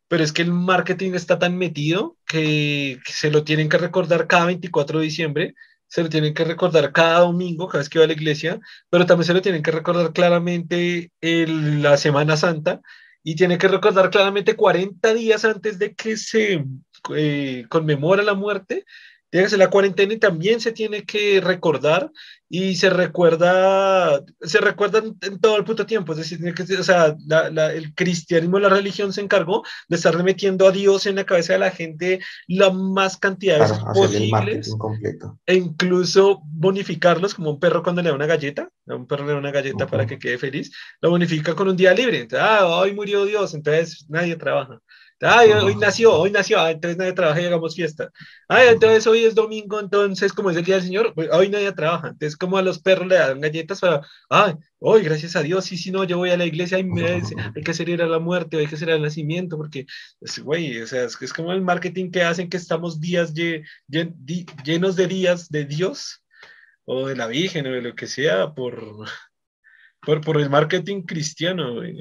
pero 0.08 0.24
es 0.24 0.32
que 0.32 0.44
el 0.44 0.52
marketing 0.52 1.14
está 1.14 1.40
tan 1.40 1.58
metido 1.58 2.18
que, 2.28 3.00
se 3.06 3.32
lo 3.32 3.44
tienen 3.44 3.70
que 3.70 3.78
recordar 3.78 4.28
cada 4.28 4.46
24 4.48 5.00
de 5.00 5.06
diciembre, 5.06 5.56
se 5.88 6.04
lo 6.04 6.10
tienen 6.10 6.34
que 6.34 6.44
recordar 6.44 6.92
cada 6.94 7.20
domingo, 7.22 7.68
cada 7.68 7.80
vez 7.80 7.90
que 7.90 8.00
va 8.00 8.06
a 8.06 8.08
la 8.08 8.14
iglesia, 8.14 8.60
pero 8.90 9.06
también 9.06 9.26
se 9.28 9.34
lo 9.34 9.42
tienen 9.42 9.64
que 9.64 9.72
recordar 9.72 10.14
claramente 10.14 11.12
en 11.22 11.84
la 11.84 11.98
Semana 11.98 12.38
Santa 12.38 12.82
y 13.24 13.36
tienen 13.36 13.58
que 13.58 13.68
recordar 13.68 14.10
claramente 14.10 14.56
40 14.56 15.14
días 15.14 15.46
antes 15.46 15.80
de 15.80 15.96
que 15.96 16.18
se 16.18 16.66
eh, 17.16 17.66
conmemora 17.70 18.24
la 18.24 18.34
muerte 18.34 18.86
tiene 19.34 19.58
la 19.58 19.72
cuarentena 19.72 20.14
y 20.14 20.18
también 20.18 20.60
se 20.62 20.72
tiene 20.72 21.06
que 21.06 21.42
recordar 21.42 22.12
y 22.48 22.76
se 22.76 22.92
recuerda, 22.92 24.24
se 24.42 24.60
recuerda 24.60 25.00
en, 25.00 25.40
todo 25.40 25.58
el 25.58 25.64
puto 25.64 25.88
tiempo. 25.88 26.12
Es 26.12 26.20
decir, 26.20 26.38
tiene 26.38 26.54
que, 26.54 26.62
o 26.62 26.84
sea, 26.84 27.16
el 27.74 27.96
cristianismo, 27.96 28.60
la 28.60 28.70
religión 28.70 29.12
se 29.12 29.22
encargó 29.22 29.64
de 29.90 29.96
estar 29.96 30.24
metiendo 30.24 30.68
a 30.68 30.72
Dios 30.72 31.08
en 31.08 31.16
la 31.16 31.24
cabeza 31.24 31.54
de 31.54 31.60
la 31.60 31.72
gente 31.72 32.20
la 32.48 32.70
más 32.70 33.18
cantidad 33.18 33.56
de 33.56 33.62
veces 33.62 33.80
posibles. 33.92 34.76
E 35.48 35.56
incluso 35.56 36.44
bonificarlos 36.46 37.34
como 37.34 37.50
un 37.50 37.60
perro 37.60 37.82
cuando 37.82 38.04
le 38.04 38.10
da 38.10 38.16
una 38.16 38.28
galleta. 38.28 38.70
A 38.88 38.94
un 38.94 39.08
perro 39.08 39.26
le 39.26 39.32
da 39.32 39.40
una 39.40 39.52
galleta 39.52 39.88
para 39.88 40.06
que 40.06 40.20
quede 40.20 40.38
feliz. 40.38 40.72
Lo 41.02 41.10
bonifica 41.10 41.56
con 41.56 41.70
un 41.70 41.76
día 41.76 41.92
libre. 41.92 42.20
Entonces, 42.20 42.48
ah, 42.48 42.68
hoy 42.68 42.94
murió 42.94 43.26
Dios, 43.26 43.56
entonces 43.56 44.06
nadie 44.10 44.36
trabaja. 44.36 44.80
Ay, 45.26 45.52
hoy 45.52 45.76
nació, 45.76 46.14
hoy 46.14 46.32
nació, 46.32 46.60
ah, 46.60 46.72
entonces 46.72 46.98
nadie 46.98 47.14
trabaja 47.14 47.42
y 47.42 47.46
hagamos 47.46 47.76
fiesta. 47.76 48.12
Ay, 48.50 48.68
entonces 48.70 49.08
hoy 49.08 49.24
es 49.24 49.34
domingo, 49.34 49.80
entonces 49.80 50.34
como 50.34 50.52
es 50.52 50.58
el 50.58 50.66
día 50.66 50.76
del 50.76 50.84
Señor, 50.84 51.14
pues, 51.16 51.30
hoy 51.32 51.48
nadie 51.48 51.72
trabaja. 51.72 52.10
Entonces 52.10 52.36
como 52.36 52.58
a 52.58 52.62
los 52.62 52.80
perros 52.80 53.08
le 53.08 53.16
dan 53.16 53.40
galletas 53.40 53.80
para, 53.80 54.02
ay, 54.30 54.56
hoy 54.80 55.04
gracias 55.04 55.38
a 55.38 55.42
Dios, 55.42 55.64
sí, 55.64 55.78
sí, 55.78 55.92
no, 55.92 56.04
yo 56.04 56.18
voy 56.18 56.32
a 56.32 56.38
la 56.38 56.46
iglesia 56.46 56.78
y 56.78 56.84
me 56.84 57.22
hay 57.56 57.64
que 57.64 57.74
celebrar 57.74 58.10
la 58.10 58.20
muerte, 58.20 58.58
hay 58.58 58.68
que 58.68 58.76
celebrar 58.76 58.98
el 58.98 59.04
nacimiento, 59.04 59.56
porque, 59.58 59.86
güey, 60.44 60.82
o 60.82 60.88
sea, 60.88 61.06
es, 61.06 61.18
es, 61.22 61.32
como 61.32 61.54
el 61.54 61.62
marketing 61.62 62.12
que 62.12 62.24
hacen 62.24 62.50
que 62.50 62.58
estamos 62.58 63.00
días 63.00 63.34
llenos 63.34 64.96
de 64.98 65.08
días 65.08 65.50
de 65.50 65.66
Dios 65.66 66.22
o 66.86 67.08
de 67.08 67.16
la 67.16 67.28
Virgen 67.28 67.66
o 67.68 67.72
de 67.72 67.82
lo 67.82 67.96
que 67.96 68.08
sea 68.08 68.54
por, 68.54 69.08
por, 70.02 70.22
por 70.22 70.42
el 70.42 70.50
marketing 70.50 71.04
cristiano, 71.04 71.76
güey. 71.76 71.98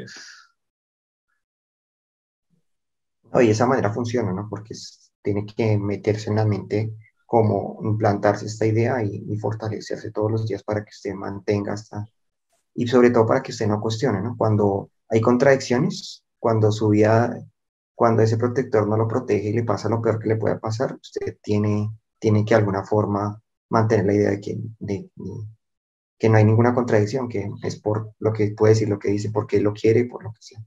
Y 3.41 3.51
esa 3.51 3.67
manera 3.67 3.93
funciona, 3.93 4.33
¿no? 4.33 4.49
Porque 4.51 4.75
tiene 5.23 5.47
que 5.47 5.79
meterse 5.79 6.31
en 6.31 6.37
la 6.37 6.45
mente 6.45 6.93
cómo 7.27 7.79
implantarse 7.83 8.47
esta 8.47 8.67
idea 8.67 9.03
y, 9.03 9.37
fortalecerse 9.39 10.11
todos 10.11 10.31
los 10.31 10.47
días 10.47 10.63
para 10.63 10.85
que 10.85 10.91
usted 10.91 11.15
mantenga 11.15 11.73
hasta, 11.73 12.07
y 12.75 12.87
sobre 12.87 13.11
todo 13.11 13.27
para 13.27 13.43
que 13.43 13.53
usted 13.53 13.67
no 13.67 13.81
cuestione, 13.81 14.21
¿no? 14.21 14.37
Cuando 14.37 14.91
hay 15.09 15.21
contradicciones, 15.21 16.25
cuando 16.39 16.71
su 16.73 16.91
vida, 16.91 17.39
cuando 17.95 18.23
ese 18.23 18.37
protector 18.37 18.87
no 18.87 18.97
lo 18.97 19.09
protege 19.09 19.49
y 19.49 19.53
le 19.55 19.65
pasa 19.65 19.89
lo 19.89 20.03
peor 20.03 20.19
que 20.19 20.29
le 20.29 20.37
pueda 20.37 20.59
pasar, 20.61 20.99
usted 21.01 21.39
tiene, 21.43 21.91
tiene 22.19 22.45
que 22.45 22.55
de 22.55 22.61
alguna 22.61 22.85
forma 22.85 23.41
mantener 23.71 24.07
la 24.07 24.15
idea 24.15 24.31
de 24.31 24.41
que, 24.41 24.59
que 26.19 26.29
no 26.29 26.37
hay 26.37 26.45
ninguna 26.45 26.75
contradicción, 26.75 27.29
que 27.29 27.49
es 27.63 27.81
por 27.81 28.13
lo 28.19 28.33
que 28.33 28.51
puede 28.51 28.75
decir, 28.75 28.89
lo 28.89 28.99
que 28.99 29.11
dice, 29.11 29.31
porque 29.31 29.61
lo 29.61 29.73
quiere, 29.73 30.05
por 30.05 30.23
lo 30.25 30.33
que 30.33 30.43
sea 30.43 30.63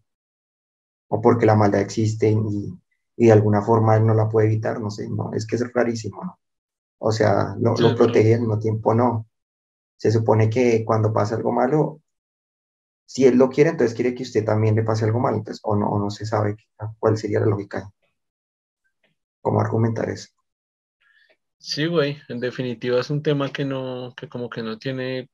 o 1.08 1.22
porque 1.22 1.46
la 1.46 1.56
maldad 1.56 1.82
existe 1.82 2.30
y, 2.30 2.74
y, 3.18 3.26
de 3.26 3.32
alguna 3.32 3.62
forma 3.62 3.96
él 3.96 4.06
no 4.06 4.14
la 4.14 4.30
puede 4.30 4.48
evitar, 4.48 4.80
no 4.80 4.90
sé, 4.90 5.10
no, 5.10 5.32
es 5.34 5.46
que 5.46 5.56
es 5.56 5.74
rarísimo, 5.74 6.24
¿no? 6.24 6.40
O 6.98 7.12
sea, 7.12 7.56
lo, 7.60 7.76
lo 7.76 7.96
protege 7.96 8.34
al 8.36 8.42
mismo 8.42 8.58
tiempo 8.60 8.94
no. 8.94 9.28
Se 9.98 10.12
supone 10.12 10.50
que 10.50 10.84
cuando 10.86 11.14
pasa 11.14 11.36
algo 11.36 11.52
malo, 11.52 12.02
si 13.06 13.26
él 13.26 13.38
lo 13.38 13.50
quiere, 13.50 13.70
entonces 13.70 13.96
quiere 13.96 14.16
que 14.16 14.24
usted 14.24 14.44
también 14.44 14.76
le 14.76 14.84
pase 14.84 15.06
algo 15.06 15.20
malo, 15.20 15.38
entonces, 15.38 15.62
o 15.64 15.76
no, 15.76 15.88
o 15.88 16.00
no 16.00 16.10
se 16.10 16.26
sabe 16.26 16.58
cuál 17.00 17.18
sería 17.18 17.40
la 17.40 17.46
lógica. 17.48 17.92
¿Cómo 19.42 19.62
argumentar 19.62 20.10
eso? 20.10 20.30
Sí, 21.60 21.86
güey, 21.86 22.18
en 22.30 22.40
definitiva 22.40 23.00
es 23.00 23.10
un 23.10 23.22
tema 23.22 23.52
que 23.52 23.66
no, 23.66 24.14
que 24.16 24.28
como 24.28 24.50
que 24.50 24.64
no 24.64 24.78
tiene 24.78 25.30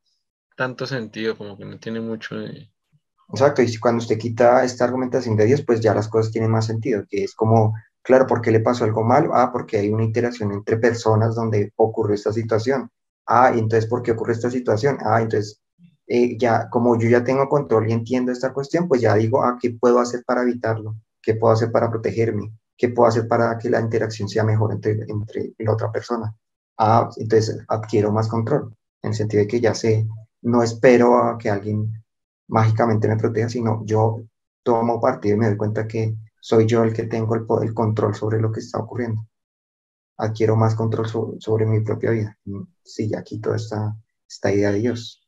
tanto 0.56 0.86
sentido, 0.86 1.38
como 1.38 1.58
que 1.58 1.66
no 1.66 1.80
tiene 1.80 2.02
mucho 2.02 2.36
de, 2.36 2.71
Exacto, 3.32 3.62
y 3.62 3.78
cuando 3.78 4.00
usted 4.02 4.18
quita 4.18 4.64
esta 4.66 4.84
argumentación 4.86 5.36
de 5.38 5.46
Dios, 5.46 5.64
pues 5.66 5.80
ya 5.80 5.94
las 5.94 6.10
cosas 6.10 6.32
tienen 6.34 6.52
más 6.52 6.66
sentido, 6.66 7.04
que 7.10 7.24
es 7.24 7.34
como, 7.34 7.74
claro, 8.02 8.28
¿por 8.28 8.42
qué 8.42 8.52
le 8.52 8.60
pasó 8.60 8.84
algo 8.84 9.04
malo? 9.04 9.32
Ah, 9.34 9.52
porque 9.54 9.78
hay 9.78 9.90
una 9.90 10.04
interacción 10.04 10.52
entre 10.52 10.78
personas 10.78 11.36
donde 11.36 11.72
ocurrió 11.78 12.16
esta 12.16 12.34
situación. 12.34 12.90
Ah, 13.26 13.52
entonces, 13.56 13.90
¿por 13.90 14.02
qué 14.04 14.12
ocurre 14.12 14.34
esta 14.34 14.50
situación? 14.52 14.98
Ah, 15.02 15.22
entonces, 15.22 15.62
eh, 16.08 16.38
ya 16.38 16.70
como 16.70 16.98
yo 17.00 17.08
ya 17.10 17.24
tengo 17.24 17.48
control 17.48 17.90
y 17.90 17.94
entiendo 17.94 18.32
esta 18.34 18.52
cuestión, 18.54 18.88
pues 18.90 19.00
ya 19.02 19.16
digo, 19.16 19.42
ah, 19.44 19.58
¿qué 19.62 19.72
puedo 19.80 20.00
hacer 20.00 20.24
para 20.26 20.42
evitarlo? 20.42 20.96
¿Qué 21.22 21.36
puedo 21.36 21.54
hacer 21.54 21.72
para 21.72 21.90
protegerme? 21.90 22.52
¿Qué 22.78 22.90
puedo 22.90 23.08
hacer 23.08 23.28
para 23.30 23.58
que 23.58 23.70
la 23.70 23.80
interacción 23.80 24.28
sea 24.28 24.44
mejor 24.44 24.74
entre, 24.74 24.94
entre 25.08 25.54
la 25.60 25.72
otra 25.72 25.90
persona? 25.92 26.36
Ah, 26.78 27.10
entonces 27.16 27.58
adquiero 27.70 28.12
más 28.12 28.28
control, 28.28 28.76
en 29.04 29.12
el 29.12 29.16
sentido 29.16 29.42
de 29.44 29.48
que 29.48 29.62
ya 29.62 29.74
sé, 29.74 30.06
no 30.42 30.64
espero 30.64 31.18
a 31.24 31.38
que 31.38 31.50
alguien 31.50 32.01
mágicamente 32.52 33.08
me 33.08 33.18
proteja, 33.18 33.50
sino 33.50 33.84
yo 33.86 34.24
tomo 34.62 35.00
partido 35.00 35.36
y 35.36 35.40
me 35.40 35.48
doy 35.48 35.58
cuenta 35.58 35.88
que 35.88 36.16
soy 36.40 36.66
yo 36.68 36.84
el 36.84 36.94
que 36.94 37.04
tengo 37.04 37.36
el, 37.36 37.74
control 37.74 38.14
sobre 38.14 38.42
lo 38.42 38.52
que 38.52 38.60
está 38.60 38.80
ocurriendo. 38.80 39.26
Adquiero 40.18 40.56
más 40.56 40.76
control 40.76 41.08
sobre, 41.40 41.66
mi 41.66 41.80
propia 41.80 42.12
vida. 42.12 42.38
Sí, 42.84 43.10
ya 43.10 43.24
quito 43.24 43.56
esta, 43.56 43.96
esta 44.28 44.52
idea 44.52 44.72
de 44.72 44.80
Dios. 44.80 45.26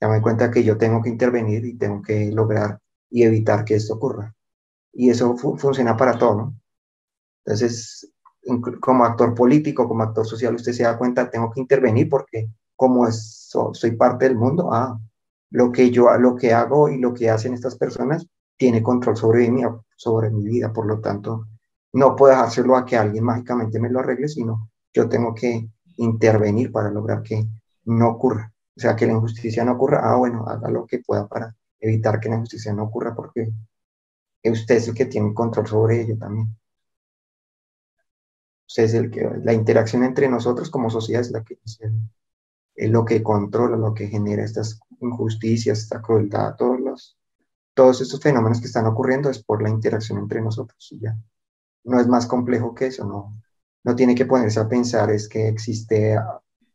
Ya 0.00 0.08
me 0.08 0.14
doy 0.14 0.22
cuenta 0.22 0.50
que 0.50 0.62
yo 0.62 0.78
tengo 0.78 1.02
que 1.02 1.08
intervenir 1.10 1.64
y 1.66 1.76
tengo 1.76 2.00
que 2.00 2.30
lograr 2.30 2.80
y 3.10 3.24
evitar 3.24 3.64
que 3.64 3.74
esto 3.74 3.94
ocurra. 3.94 4.34
Y 4.92 5.10
eso 5.10 5.36
funciona 5.36 5.96
para 5.96 6.16
todo, 6.16 6.36
¿no? 6.36 6.60
Entonces, 7.44 8.12
como 8.80 9.04
actor 9.04 9.34
político, 9.34 9.88
como 9.88 10.04
actor 10.04 10.26
social, 10.26 10.54
usted 10.54 10.72
se 10.72 10.84
da 10.84 10.96
cuenta, 10.96 11.28
tengo 11.28 11.50
que 11.50 11.60
intervenir 11.60 12.08
porque 12.08 12.48
como 12.76 13.10
soy 13.10 13.96
parte 13.96 14.26
del 14.26 14.36
mundo, 14.36 14.72
ah, 14.72 14.98
lo 15.50 15.70
que 15.72 15.90
yo, 15.90 16.12
lo 16.18 16.36
que 16.36 16.52
hago 16.52 16.88
y 16.88 16.98
lo 16.98 17.14
que 17.14 17.30
hacen 17.30 17.54
estas 17.54 17.76
personas 17.76 18.26
tiene 18.56 18.82
control 18.82 19.16
sobre 19.16 19.50
mí, 19.50 19.62
sobre 19.96 20.30
mi 20.30 20.44
vida, 20.44 20.72
por 20.72 20.86
lo 20.86 21.00
tanto, 21.00 21.46
no 21.92 22.16
puedo 22.16 22.32
dejárselo 22.32 22.76
a 22.76 22.84
que 22.84 22.96
alguien 22.96 23.24
mágicamente 23.24 23.78
me 23.78 23.90
lo 23.90 24.00
arregle, 24.00 24.28
sino 24.28 24.70
yo 24.92 25.08
tengo 25.08 25.34
que 25.34 25.68
intervenir 25.96 26.72
para 26.72 26.90
lograr 26.90 27.22
que 27.22 27.44
no 27.84 28.08
ocurra. 28.08 28.52
O 28.76 28.80
sea, 28.80 28.96
que 28.96 29.06
la 29.06 29.12
injusticia 29.12 29.64
no 29.64 29.72
ocurra, 29.72 30.00
ah, 30.02 30.16
bueno, 30.16 30.44
haga 30.46 30.68
lo 30.70 30.86
que 30.86 30.98
pueda 30.98 31.28
para 31.28 31.54
evitar 31.78 32.18
que 32.18 32.28
la 32.28 32.36
injusticia 32.36 32.72
no 32.72 32.84
ocurra, 32.84 33.14
porque 33.14 33.52
usted 34.42 34.76
es 34.76 34.88
el 34.88 34.94
que 34.94 35.06
tiene 35.06 35.32
control 35.34 35.66
sobre 35.66 36.00
ello 36.00 36.18
también. 36.18 36.56
Usted 38.66 38.84
es 38.84 38.94
el 38.94 39.10
que, 39.10 39.30
la 39.42 39.52
interacción 39.52 40.02
entre 40.02 40.28
nosotros 40.28 40.70
como 40.70 40.90
sociedad 40.90 41.22
es 41.22 42.90
lo 42.90 43.04
que 43.04 43.22
controla, 43.22 43.76
lo 43.76 43.94
que 43.94 44.08
genera 44.08 44.42
estas 44.42 44.80
injusticias, 45.04 45.80
esta 45.80 46.02
crueldad, 46.02 46.56
todos, 46.56 46.80
los, 46.80 47.18
todos 47.74 48.00
estos 48.00 48.20
fenómenos 48.20 48.60
que 48.60 48.66
están 48.66 48.86
ocurriendo 48.86 49.30
es 49.30 49.42
por 49.42 49.62
la 49.62 49.70
interacción 49.70 50.18
entre 50.18 50.40
nosotros 50.40 50.88
y 50.92 51.00
ya. 51.00 51.16
No 51.84 52.00
es 52.00 52.08
más 52.08 52.26
complejo 52.26 52.74
que 52.74 52.86
eso, 52.86 53.04
no, 53.04 53.36
no 53.84 53.94
tiene 53.94 54.14
que 54.14 54.26
ponerse 54.26 54.58
a 54.60 54.68
pensar 54.68 55.10
es 55.10 55.28
que 55.28 55.48
existe 55.48 56.18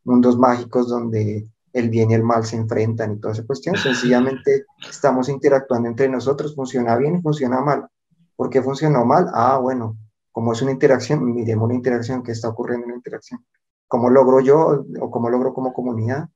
mundos 0.03 0.37
mágicos 0.37 0.87
donde 0.87 1.49
el 1.73 1.89
bien 1.89 2.11
y 2.11 2.13
el 2.13 2.23
mal 2.23 2.45
se 2.45 2.55
enfrentan 2.55 3.13
y 3.13 3.19
toda 3.19 3.33
esa 3.33 3.45
cuestión. 3.45 3.75
Sencillamente 3.77 4.65
estamos 4.89 5.29
interactuando 5.29 5.89
entre 5.89 6.07
nosotros, 6.07 6.55
funciona 6.55 6.95
bien 6.95 7.17
y 7.17 7.21
funciona 7.21 7.61
mal. 7.61 7.87
¿Por 8.35 8.49
qué 8.49 8.61
funcionó 8.61 9.05
mal? 9.05 9.27
Ah, 9.33 9.57
bueno, 9.57 9.97
como 10.31 10.53
es 10.53 10.61
una 10.61 10.71
interacción, 10.71 11.25
miremos 11.25 11.67
la 11.67 11.75
interacción 11.75 12.23
que 12.23 12.31
está 12.31 12.49
ocurriendo 12.49 12.85
en 12.85 12.91
la 12.91 12.97
interacción. 12.97 13.45
¿Cómo 13.87 14.09
logro 14.09 14.39
yo 14.39 14.85
o 15.01 15.11
cómo 15.11 15.29
logro 15.29 15.53
como 15.53 15.73
comunidad 15.73 16.29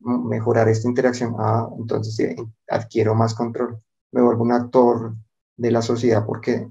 mejorar 0.00 0.68
esta 0.68 0.88
interacción, 0.88 1.34
ah, 1.38 1.68
entonces 1.78 2.36
adquiero 2.68 3.14
más 3.14 3.34
control, 3.34 3.82
me 4.12 4.22
vuelvo 4.22 4.44
un 4.44 4.52
actor 4.52 5.14
de 5.56 5.70
la 5.70 5.82
sociedad 5.82 6.24
porque 6.26 6.68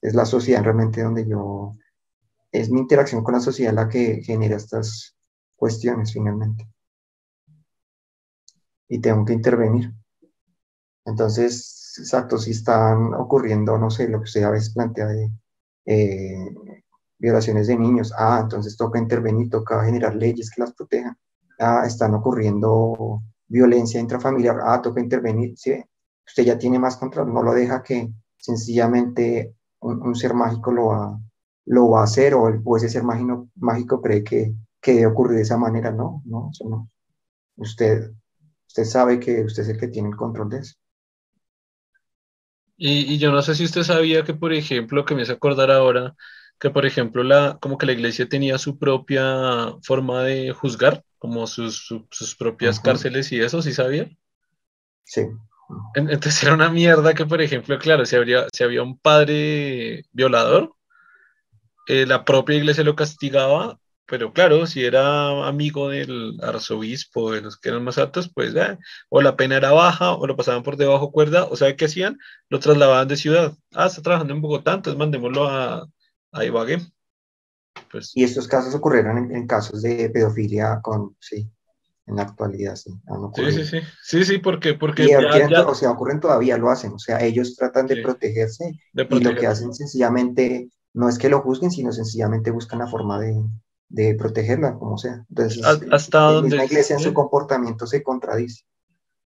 es 0.00 0.14
la 0.14 0.24
sociedad 0.26 0.62
realmente 0.62 1.02
donde 1.02 1.26
yo, 1.26 1.76
es 2.50 2.70
mi 2.70 2.80
interacción 2.80 3.22
con 3.24 3.34
la 3.34 3.40
sociedad 3.40 3.72
la 3.72 3.88
que 3.88 4.22
genera 4.22 4.56
estas 4.56 5.16
cuestiones 5.56 6.12
finalmente. 6.12 6.68
Y 8.88 9.00
tengo 9.00 9.24
que 9.24 9.32
intervenir. 9.32 9.92
Entonces, 11.04 11.96
exacto, 11.98 12.36
si 12.38 12.50
están 12.50 13.14
ocurriendo, 13.14 13.78
no 13.78 13.90
sé, 13.90 14.08
lo 14.08 14.18
que 14.18 14.24
usted 14.24 14.42
a 14.42 14.50
veces 14.50 14.74
plantea 14.74 15.06
de 15.06 15.30
eh, 15.86 16.54
violaciones 17.18 17.66
de 17.68 17.78
niños, 17.78 18.12
ah, 18.16 18.40
entonces 18.42 18.76
toca 18.76 18.98
intervenir, 18.98 19.48
toca 19.50 19.84
generar 19.84 20.14
leyes 20.14 20.50
que 20.50 20.60
las 20.60 20.74
protejan 20.74 21.16
ah, 21.58 21.84
están 21.86 22.14
ocurriendo 22.14 23.22
violencia 23.48 24.00
intrafamiliar, 24.00 24.56
ah, 24.64 24.80
toca 24.82 25.00
intervenir, 25.00 25.56
¿sí? 25.56 25.82
usted 26.26 26.44
ya 26.44 26.58
tiene 26.58 26.78
más 26.78 26.96
control, 26.96 27.32
no 27.32 27.42
lo 27.42 27.52
deja 27.52 27.82
que 27.82 28.08
sencillamente 28.38 29.54
un, 29.80 30.14
ser 30.14 30.34
mágico 30.34 30.72
lo 30.72 30.86
va, 30.86 31.20
lo 31.66 31.90
va 31.90 32.00
a 32.00 32.04
hacer 32.04 32.34
o, 32.34 32.44
o 32.64 32.76
ese 32.76 32.88
ser 32.88 33.02
mágico, 33.02 33.48
mágico 33.56 34.00
cree 34.00 34.24
que, 34.24 34.54
que 34.80 34.94
debe 34.94 35.34
de 35.34 35.42
esa 35.42 35.56
manera, 35.56 35.92
no, 35.92 36.22
no. 36.24 36.50
Usted, 37.56 38.12
usted 38.66 38.84
sabe 38.84 39.20
que 39.20 39.44
usted 39.44 39.62
es 39.62 39.68
el 39.70 39.78
que 39.78 39.88
tiene 39.88 40.08
el 40.08 40.16
control 40.16 40.48
de 40.48 40.58
eso. 40.58 40.74
Y, 42.76 43.12
y, 43.14 43.18
yo 43.18 43.30
no 43.30 43.42
sé 43.42 43.54
si 43.54 43.64
usted 43.64 43.82
sabía 43.82 44.24
que, 44.24 44.34
por 44.34 44.52
ejemplo, 44.52 45.04
que 45.04 45.14
me 45.14 45.22
hace 45.22 45.32
acordar 45.32 45.70
ahora, 45.70 46.16
que 46.58 46.70
por 46.70 46.84
ejemplo, 46.84 47.22
la, 47.22 47.58
como 47.60 47.78
que 47.78 47.86
la 47.86 47.92
iglesia 47.92 48.28
tenía 48.28 48.58
su 48.58 48.78
propia 48.78 49.74
forma 49.82 50.22
de 50.22 50.52
juzgar, 50.52 51.04
como 51.22 51.46
sus, 51.46 51.86
sus 52.10 52.34
propias 52.34 52.80
cárceles 52.80 53.30
y 53.30 53.40
eso, 53.40 53.62
¿sí 53.62 53.72
sabía? 53.72 54.10
Sí. 55.04 55.20
Entonces 55.94 56.42
era 56.42 56.52
una 56.52 56.68
mierda 56.68 57.14
que, 57.14 57.24
por 57.24 57.40
ejemplo, 57.40 57.78
claro, 57.78 58.04
si, 58.04 58.16
habría, 58.16 58.48
si 58.52 58.64
había 58.64 58.82
un 58.82 58.98
padre 58.98 60.04
violador, 60.10 60.74
eh, 61.86 62.06
la 62.06 62.24
propia 62.24 62.56
iglesia 62.56 62.82
lo 62.82 62.96
castigaba, 62.96 63.78
pero 64.04 64.32
claro, 64.32 64.66
si 64.66 64.84
era 64.84 65.46
amigo 65.46 65.90
del 65.90 66.40
arzobispo, 66.42 67.30
de 67.30 67.42
los 67.42 67.56
que 67.56 67.68
eran 67.68 67.84
más 67.84 67.98
altos, 67.98 68.28
pues 68.28 68.52
ya, 68.52 68.76
o 69.08 69.22
la 69.22 69.36
pena 69.36 69.58
era 69.58 69.70
baja, 69.70 70.16
o 70.16 70.26
lo 70.26 70.34
pasaban 70.34 70.64
por 70.64 70.76
debajo 70.76 71.12
cuerda, 71.12 71.44
o 71.44 71.54
sea, 71.54 71.76
¿qué 71.76 71.84
hacían? 71.84 72.18
Lo 72.48 72.58
trasladaban 72.58 73.06
de 73.06 73.16
ciudad. 73.16 73.56
Ah, 73.72 73.86
está 73.86 74.02
trabajando 74.02 74.34
en 74.34 74.42
Bogotá, 74.42 74.72
entonces 74.74 74.98
mandémoslo 74.98 75.48
a, 75.48 75.86
a 76.32 76.44
Ibagué. 76.44 76.80
Pues, 77.92 78.12
y 78.14 78.24
estos 78.24 78.48
casos 78.48 78.74
ocurrieron 78.74 79.32
en, 79.32 79.46
casos 79.46 79.82
de 79.82 80.08
pedofilia 80.08 80.80
con, 80.82 81.14
sí, 81.20 81.46
en 82.06 82.16
la 82.16 82.22
actualidad, 82.22 82.74
sí. 82.74 82.90
Sí, 83.34 83.52
sí, 83.52 83.64
sí, 83.64 83.78
sí, 84.02 84.24
sí, 84.24 84.38
porque... 84.38 84.74
porque 84.74 85.14
O 85.66 85.74
sea, 85.74 85.90
ocurren 85.90 86.18
todavía, 86.18 86.56
lo 86.56 86.70
hacen, 86.70 86.92
o 86.92 86.98
sea, 86.98 87.22
ellos 87.22 87.54
tratan 87.54 87.86
de 87.86 88.02
protegerse 88.02 88.72
y 88.94 89.20
lo 89.20 89.36
que 89.36 89.46
hacen 89.46 89.74
sencillamente 89.74 90.70
no 90.94 91.08
es 91.08 91.18
que 91.18 91.28
lo 91.28 91.42
juzguen, 91.42 91.70
sino 91.70 91.92
sencillamente 91.92 92.50
buscan 92.50 92.78
la 92.78 92.86
forma 92.86 93.20
de, 93.20 93.34
de 93.88 94.14
protegerla, 94.14 94.78
como 94.78 94.96
sea. 94.96 95.24
Entonces, 95.28 95.62
hasta 95.90 96.20
donde... 96.20 96.56
La 96.56 96.64
iglesia 96.64 96.96
en 96.96 97.02
su 97.02 97.12
comportamiento 97.12 97.86
se 97.86 98.02
contradice. 98.02 98.64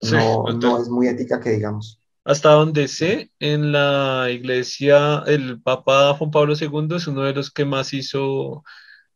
No, 0.03 0.45
no 0.45 0.83
es 0.83 0.89
muy 0.89 1.07
ética 1.07 1.41
que 1.41 1.51
digamos. 1.51 2.01
Hasta 2.27 2.51
donde 2.51 2.89
sé, 2.89 3.31
en 3.39 3.71
la 3.71 4.27
iglesia, 4.33 5.23
el 5.29 5.63
Papa 5.63 6.13
Juan 6.15 6.33
Pablo 6.33 6.55
II 6.61 6.97
es 6.97 7.07
uno 7.07 7.23
de 7.23 7.33
los 7.33 7.53
que 7.53 7.65
más 7.65 7.93
hizo 7.95 8.65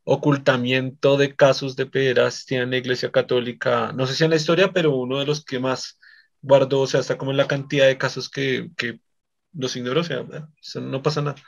ocultamiento 0.04 1.16
de 1.16 1.34
casos 1.34 1.74
de 1.74 1.86
pederastia 1.86 2.62
en 2.62 2.70
la 2.70 2.76
iglesia 2.76 3.11
católica, 3.11 3.90
no 3.92 4.06
sé 4.06 4.14
si 4.14 4.22
en 4.22 4.30
la 4.30 4.36
historia, 4.36 4.72
pero 4.72 4.94
uno 4.94 5.18
de 5.18 5.26
los 5.26 5.44
que 5.44 5.58
más 5.58 5.98
guardó, 6.40 6.82
o 6.82 6.86
sea, 6.86 7.00
hasta 7.00 7.18
como 7.18 7.32
en 7.32 7.38
la 7.38 7.48
cantidad 7.48 7.88
de 7.88 7.98
casos 7.98 8.30
que, 8.30 8.70
que 8.76 9.00
los 9.54 9.74
ignoró, 9.74 10.02
o 10.02 10.04
sea, 10.04 10.24
no 10.80 11.02
pasa 11.02 11.20
nada. 11.20 11.42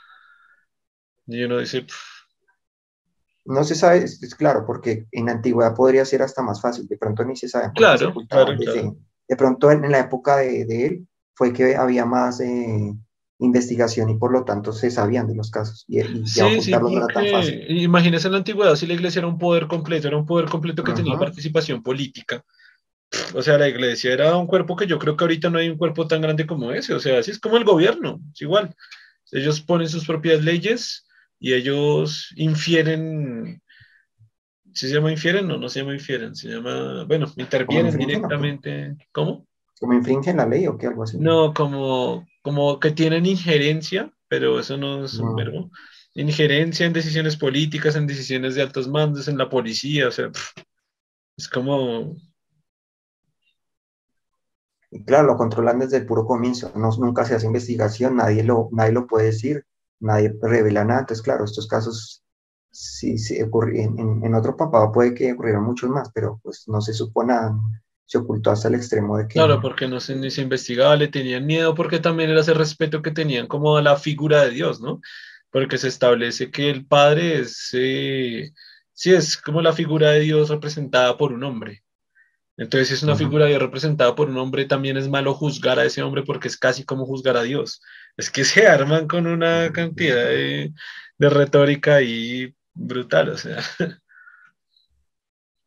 Y 1.27 1.43
uno 1.43 1.59
dice... 1.59 1.87
No 3.45 3.63
se 3.63 3.75
sabe, 3.75 3.99
es, 3.99 4.35
claro, 4.35 4.65
porque 4.67 5.07
en 5.13 5.27
la 5.27 5.31
antigüedad 5.31 5.73
podría 5.73 6.03
ser 6.03 6.23
hasta 6.23 6.41
más 6.41 6.59
fácil, 6.59 6.89
de 6.89 6.97
pronto 6.97 7.23
ni 7.23 7.37
se 7.37 7.47
sabe. 7.47 7.71
Claro, 7.73 8.13
claro, 8.27 8.51
De 8.57 9.35
pronto 9.37 9.71
en, 9.71 9.89
la 9.89 9.99
época 9.99 10.35
de, 10.37 10.65
de 10.65 10.85
él 10.87 11.07
fue 11.33 11.53
que 11.53 11.75
había 11.75 12.05
más 12.05 12.39
eh, 12.39 12.93
investigación 13.39 14.09
y 14.09 14.17
por 14.17 14.31
lo 14.31 14.43
tanto 14.43 14.71
se 14.71 14.89
sabían 14.89 15.27
de 15.27 15.35
los 15.35 15.51
casos 15.51 15.85
y, 15.87 15.97
ya 16.23 16.61
sí, 16.61 16.71
no 16.71 16.89
era 16.89 17.07
tan 17.07 17.27
fácil. 17.27 17.65
Imagínense 17.69 18.27
en 18.27 18.33
la 18.33 18.37
antigüedad 18.39 18.75
si 18.75 18.87
la 18.87 18.93
iglesia 18.93 19.19
era 19.19 19.27
un 19.27 19.37
poder 19.37 19.67
completo, 19.67 20.07
era 20.07 20.17
un 20.17 20.25
poder 20.25 20.49
completo 20.49 20.83
que 20.83 20.93
tenía 20.93 21.17
participación 21.17 21.83
política. 21.83 22.43
O 23.35 23.41
sea, 23.41 23.57
la 23.57 23.67
iglesia 23.67 24.11
era 24.11 24.35
un 24.37 24.47
cuerpo 24.47 24.75
que 24.75 24.87
yo 24.87 24.97
creo 24.97 25.15
que 25.15 25.23
ahorita 25.23 25.49
no 25.49 25.59
hay 25.59 25.69
un 25.69 25.77
cuerpo 25.77 26.07
tan 26.07 26.21
grande 26.21 26.47
como 26.47 26.71
ese. 26.71 26.93
O 26.93 26.99
sea, 26.99 27.19
así 27.19 27.31
es 27.31 27.39
como 27.39 27.57
el 27.57 27.63
gobierno, 27.63 28.19
es 28.33 28.41
igual. 28.41 28.75
Ellos 29.31 29.61
ponen 29.61 29.89
sus 29.89 30.05
propias 30.05 30.43
leyes 30.43 31.05
y 31.39 31.53
ellos 31.53 32.33
infieren. 32.35 33.61
¿Sí 34.73 34.87
se 34.87 34.95
llama 34.95 35.11
infieren? 35.11 35.47
No, 35.47 35.57
no 35.57 35.69
se 35.69 35.81
llama 35.81 35.93
infieren, 35.93 36.35
se 36.35 36.49
llama, 36.49 37.03
bueno, 37.03 37.31
intervienen 37.37 37.95
directamente. 37.95 38.95
¿Cómo? 39.11 39.45
¿Como 39.83 39.95
infringen 39.95 40.37
la 40.37 40.45
ley 40.45 40.65
o 40.65 40.77
qué? 40.77 40.87
Algo 40.87 41.03
así. 41.03 41.17
No, 41.19 41.53
como, 41.53 42.25
como 42.41 42.79
que 42.79 42.91
tienen 42.91 43.25
injerencia, 43.25 44.13
pero 44.29 44.57
eso 44.57 44.77
no 44.77 45.03
es 45.03 45.15
un 45.15 45.35
verbo. 45.35 45.71
Injerencia 46.13 46.85
en 46.85 46.93
decisiones 46.93 47.35
políticas, 47.35 47.97
en 47.97 48.07
decisiones 48.07 48.55
de 48.55 48.61
altos 48.61 48.87
mandos, 48.87 49.27
en 49.27 49.37
la 49.37 49.49
policía, 49.49 50.07
o 50.07 50.11
sea, 50.11 50.31
es 51.35 51.49
como... 51.49 52.15
claro, 55.05 55.27
lo 55.27 55.35
controlan 55.35 55.79
desde 55.79 55.97
el 55.97 56.05
puro 56.05 56.25
comienzo, 56.25 56.71
no, 56.77 56.89
nunca 56.97 57.25
se 57.25 57.35
hace 57.35 57.47
investigación, 57.47 58.15
nadie 58.15 58.41
lo, 58.41 58.69
nadie 58.71 58.93
lo 58.93 59.05
puede 59.05 59.25
decir, 59.25 59.65
nadie 59.99 60.33
revela 60.41 60.85
nada, 60.85 61.01
entonces 61.01 61.21
claro, 61.21 61.43
estos 61.43 61.67
casos 61.67 62.23
si, 62.71 63.17
si 63.17 63.35
en, 63.35 64.23
en, 64.23 64.33
otro 64.33 64.55
papado 64.55 64.93
puede 64.93 65.13
que 65.13 65.33
ocurrieran 65.33 65.65
muchos 65.65 65.89
más, 65.89 66.09
pero 66.13 66.39
pues 66.41 66.69
no 66.69 66.79
se 66.79 66.93
supo 66.93 67.21
nada, 67.25 67.53
se 68.13 68.19
ocultó 68.19 68.51
hasta 68.51 68.67
el 68.67 68.75
extremo 68.75 69.17
de 69.17 69.27
que... 69.27 69.33
Claro, 69.33 69.59
porque 69.59 69.87
no 69.87 69.99
se, 69.99 70.15
ni 70.15 70.29
se 70.29 70.43
investigaba, 70.43 70.95
le 70.95 71.07
tenían 71.07 71.47
miedo 71.47 71.73
porque 71.73 71.97
también 71.97 72.29
era 72.29 72.41
ese 72.41 72.53
respeto 72.53 73.01
que 73.01 73.09
tenían 73.09 73.47
como 73.47 73.75
a 73.75 73.81
la 73.81 73.97
figura 73.97 74.43
de 74.43 74.51
Dios, 74.51 74.81
¿no? 74.81 75.01
Porque 75.49 75.79
se 75.79 75.87
establece 75.87 76.51
que 76.51 76.69
el 76.69 76.85
Padre 76.85 77.39
es, 77.39 77.69
eh, 77.73 78.51
sí, 78.93 79.13
es 79.15 79.35
como 79.35 79.63
la 79.63 79.73
figura 79.73 80.11
de 80.11 80.19
Dios 80.19 80.49
representada 80.49 81.17
por 81.17 81.33
un 81.33 81.43
hombre. 81.43 81.83
Entonces, 82.55 82.89
si 82.89 82.93
es 82.93 83.01
una 83.01 83.15
figura 83.15 83.45
de 83.45 83.49
Dios 83.49 83.63
representada 83.63 84.13
por 84.13 84.29
un 84.29 84.37
hombre, 84.37 84.65
también 84.65 84.95
es 84.95 85.09
malo 85.09 85.33
juzgar 85.33 85.79
a 85.79 85.85
ese 85.85 86.03
hombre 86.03 86.21
porque 86.21 86.49
es 86.49 86.57
casi 86.57 86.85
como 86.85 87.07
juzgar 87.07 87.35
a 87.35 87.41
Dios. 87.41 87.81
Es 88.15 88.29
que 88.29 88.43
se 88.45 88.67
arman 88.67 89.07
con 89.07 89.25
una 89.25 89.71
cantidad 89.71 90.23
de, 90.27 90.71
de 91.17 91.29
retórica 91.31 91.95
ahí 91.95 92.53
brutal, 92.75 93.29
o 93.29 93.37
sea. 93.37 93.57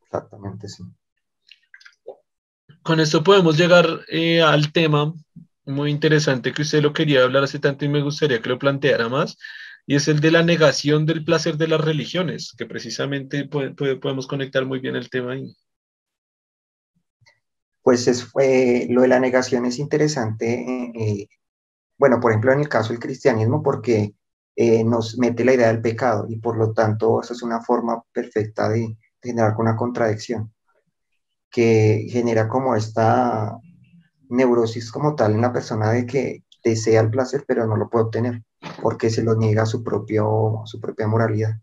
Exactamente, 0.05 0.69
sí. 0.69 0.85
Con 2.87 3.01
esto 3.01 3.25
podemos 3.25 3.59
llegar 3.59 3.85
eh, 4.07 4.41
al 4.41 4.73
tema 4.73 5.13
muy 5.65 5.91
interesante 5.91 6.53
que 6.53 6.63
usted 6.63 6.81
lo 6.81 6.93
quería 6.93 7.25
hablar 7.25 7.43
hace 7.43 7.59
tanto 7.59 7.85
y 7.85 7.89
me 7.89 8.01
gustaría 8.01 8.41
que 8.41 8.49
lo 8.49 8.61
planteara 8.61 9.09
más, 9.09 9.37
y 9.87 9.97
es 9.97 10.07
el 10.07 10.21
de 10.21 10.31
la 10.31 10.45
negación 10.45 11.05
del 11.05 11.25
placer 11.25 11.57
de 11.57 11.67
las 11.67 11.81
religiones, 11.81 12.55
que 12.57 12.65
precisamente 12.65 13.49
podemos 13.49 14.29
conectar 14.29 14.65
muy 14.67 14.79
bien 14.79 14.95
el 14.95 15.11
tema 15.11 15.33
ahí. 15.33 15.53
Pues 17.83 18.07
es, 18.07 18.29
lo 18.89 19.03
de 19.03 19.09
la 19.09 19.19
negación 19.19 19.67
es 19.67 19.81
interesante, 19.81 20.55
eh, 20.55 20.93
eh, 20.95 21.29
bueno, 21.99 22.21
por 22.21 22.31
ejemplo, 22.31 22.53
en 22.53 22.61
el 22.61 22.69
caso 22.69 22.93
del 22.93 23.01
cristianismo, 23.01 23.65
porque 23.65 24.15
nos 24.85 25.19
mete 25.19 25.45
la 25.45 25.55
idea 25.55 25.67
del 25.67 25.83
pecado 25.83 26.27
y 26.29 26.37
por 26.37 26.57
lo 26.57 26.73
tanto 26.73 27.21
eso 27.21 27.35
es 27.35 27.43
una 27.43 27.61
forma 27.61 28.01
perfecta 28.13 28.69
de 28.69 28.97
generar 29.21 29.57
una 29.59 29.75
contradicción 29.75 30.53
que 31.57 32.07
genera 32.11 32.49
como 32.49 32.77
esta 32.77 33.59
neurosis 34.29 34.93
como 34.93 35.15
tal 35.15 35.33
en 35.33 35.41
la 35.41 35.55
persona 35.55 35.91
de 35.91 36.05
que 36.05 36.45
desea 36.63 37.01
el 37.01 37.09
placer 37.09 37.47
pero 37.49 37.67
no 37.67 37.79
lo 37.79 37.89
puede 37.89 38.05
obtener 38.05 38.43
porque 38.83 39.09
se 39.09 39.23
lo 39.23 39.37
niega 39.37 39.65
su, 39.65 39.83
propio, 39.83 40.61
su 40.67 40.79
propia 40.79 41.07
moralidad. 41.07 41.55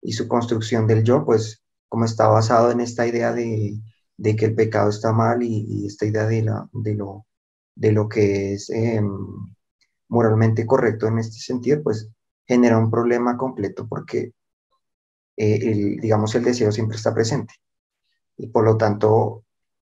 Y 0.00 0.12
su 0.12 0.28
construcción 0.28 0.86
del 0.86 1.02
yo, 1.02 1.24
pues 1.24 1.64
como 1.88 2.04
está 2.04 2.28
basado 2.28 2.70
en 2.70 2.80
esta 2.80 3.04
idea 3.04 3.32
de, 3.32 3.80
de 4.16 4.36
que 4.36 4.44
el 4.44 4.54
pecado 4.54 4.90
está 4.90 5.12
mal 5.12 5.42
y, 5.42 5.86
esta 5.86 6.06
idea 6.06 6.26
de, 6.26 6.42
la, 6.42 6.68
de, 6.72 6.94
lo, 6.94 7.26
de 7.74 7.90
lo 7.90 8.08
que 8.08 8.52
es 8.52 8.70
em, 8.70 9.10
moralmente 10.06 10.66
correcto 10.66 11.08
en 11.08 11.18
este 11.18 11.38
sentido, 11.38 11.82
pues 11.82 12.08
genera 12.46 12.78
un 12.78 12.92
problema 12.92 13.36
completo 13.36 13.88
porque, 13.88 14.34
eh, 15.36 15.58
el, 15.62 15.96
digamos, 15.96 16.32
el 16.36 16.44
deseo 16.44 16.70
siempre 16.70 16.96
está 16.96 17.12
presente 17.12 17.54
y 18.36 18.48
por 18.48 18.64
lo 18.64 18.76
tanto 18.76 19.44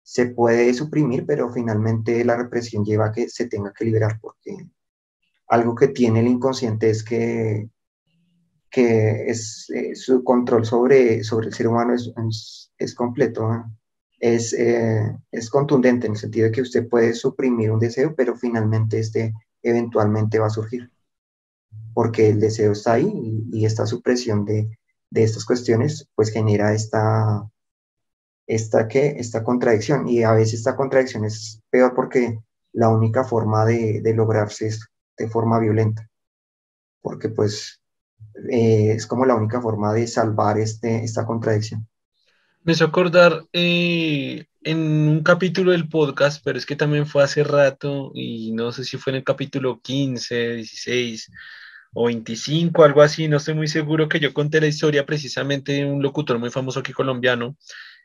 se 0.03 0.27
puede 0.27 0.73
suprimir, 0.73 1.27
pero 1.27 1.53
finalmente 1.53 2.25
la 2.25 2.37
represión 2.37 2.85
lleva 2.85 3.07
a 3.07 3.13
que 3.13 3.29
se 3.29 3.47
tenga 3.47 3.73
que 3.73 3.85
liberar, 3.85 4.19
porque 4.21 4.57
algo 5.49 5.75
que 5.75 5.89
tiene 5.89 6.21
el 6.21 6.29
inconsciente 6.29 6.91
es 6.91 7.03
que, 7.05 7.69
que 8.71 9.31
es, 9.31 9.69
eh, 9.71 9.95
su 9.95 10.25
control 10.25 10.65
sobre, 10.65 11.23
sobre 11.25 11.49
el 11.49 11.55
ser 11.55 11.69
humano 11.69 11.95
es, 11.95 12.73
es, 12.79 12.95
completo, 12.95 13.67
es, 14.19 14.55
eh, 14.55 15.15
es 15.31 15.51
contundente 15.51 16.07
en 16.07 16.13
el 16.13 16.19
sentido 16.19 16.47
de 16.47 16.53
que 16.53 16.63
usted 16.63 16.89
puede 16.89 17.15
suprimir 17.15 17.71
un 17.71 17.81
deseo, 17.81 18.15
pero 18.15 18.37
finalmente 18.37 18.99
este 18.99 19.35
eventualmente 19.63 20.39
va 20.39 20.47
a 20.47 20.51
surgir, 20.51 20.91
porque 21.93 22.31
el 22.31 22.41
deseo 22.41 22.73
está 22.73 22.95
ahí 22.95 23.11
y, 23.13 23.59
y 23.61 23.67
esta 23.67 23.87
supresión 23.87 24.45
de, 24.45 24.79
de 25.11 25.23
estas 25.23 25.45
cuestiones 25.45 26.09
pues 26.15 26.31
genera 26.31 26.73
esta 26.73 27.47
esta, 28.49 28.89
¿qué? 28.89 29.15
esta 29.19 29.45
contradicción. 29.45 30.09
Y 30.09 30.25
a 30.25 30.33
veces 30.33 30.55
esta 30.55 30.75
contradicción 30.75 31.25
es 31.25 31.61
peor 31.71 31.95
porque 31.95 32.41
la 32.73 32.89
única 32.89 33.23
forma 33.23 33.65
de, 33.65 34.01
de 34.01 34.15
lograrse 34.15 34.67
es 34.67 34.89
de 35.17 35.29
forma 35.29 35.61
violenta. 35.61 36.09
Porque 37.01 37.29
pues 37.29 37.81
eh, 38.51 38.93
es 38.93 39.07
como 39.07 39.27
la 39.27 39.35
única 39.35 39.61
forma 39.61 39.93
de 39.93 40.07
salvar 40.07 40.59
este, 40.59 41.05
esta 41.05 41.27
contradicción. 41.27 41.87
Me 42.65 42.73
hizo 42.73 42.85
acordar 42.85 43.45
eh, 43.53 44.47
en 44.63 44.79
un 44.79 45.23
capítulo 45.23 45.73
del 45.73 45.89
podcast, 45.89 46.43
pero 46.45 46.59
es 46.59 46.67
que 46.67 46.77
también 46.77 47.07
fue 47.07 47.23
hace 47.23 47.45
rato 47.45 48.11
y 48.15 48.53
no 48.53 48.73
sé 48.73 48.85
si 48.85 48.97
fue 48.97 49.13
en 49.13 49.19
el 49.19 49.25
capítulo 49.25 49.81
15, 49.81 50.55
16 50.55 51.31
o 51.95 52.07
25, 52.07 52.85
algo 52.85 53.01
así, 53.01 53.29
no 53.29 53.39
estoy 53.39 53.55
muy 53.55 53.69
seguro 53.69 54.09
que 54.09 54.21
yo 54.21 54.35
conté 54.35 54.61
la 54.61 54.67
historia 54.67 55.07
precisamente 55.07 55.73
de 55.73 55.87
un 55.87 56.03
locutor 56.03 56.39
muy 56.39 56.51
famoso 56.51 56.81
aquí 56.81 56.93
colombiano 56.93 57.57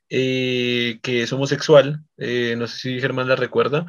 eh, 0.10 1.00
que 1.02 1.24
es 1.24 1.34
homosexual, 1.34 2.04
eh, 2.18 2.56
no 2.58 2.68
sé 2.68 2.78
si 2.78 3.00
Germán 3.00 3.28
la 3.28 3.36
recuerda, 3.36 3.86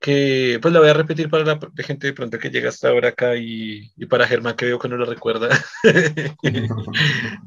que 0.00 0.58
pues 0.62 0.72
la 0.72 0.80
voy 0.80 0.88
a 0.88 0.94
repetir 0.94 1.28
para 1.28 1.44
la 1.44 1.58
gente 1.84 2.06
de 2.06 2.12
pronto 2.12 2.38
que 2.38 2.50
llega 2.50 2.68
hasta 2.68 2.88
ahora 2.88 3.08
acá 3.10 3.36
y, 3.36 3.90
para 4.08 4.28
Germán 4.28 4.54
que 4.54 4.66
veo 4.66 4.78
que 4.78 4.88
no 4.88 4.96
lo 4.96 5.04
recuerda. 5.04 5.48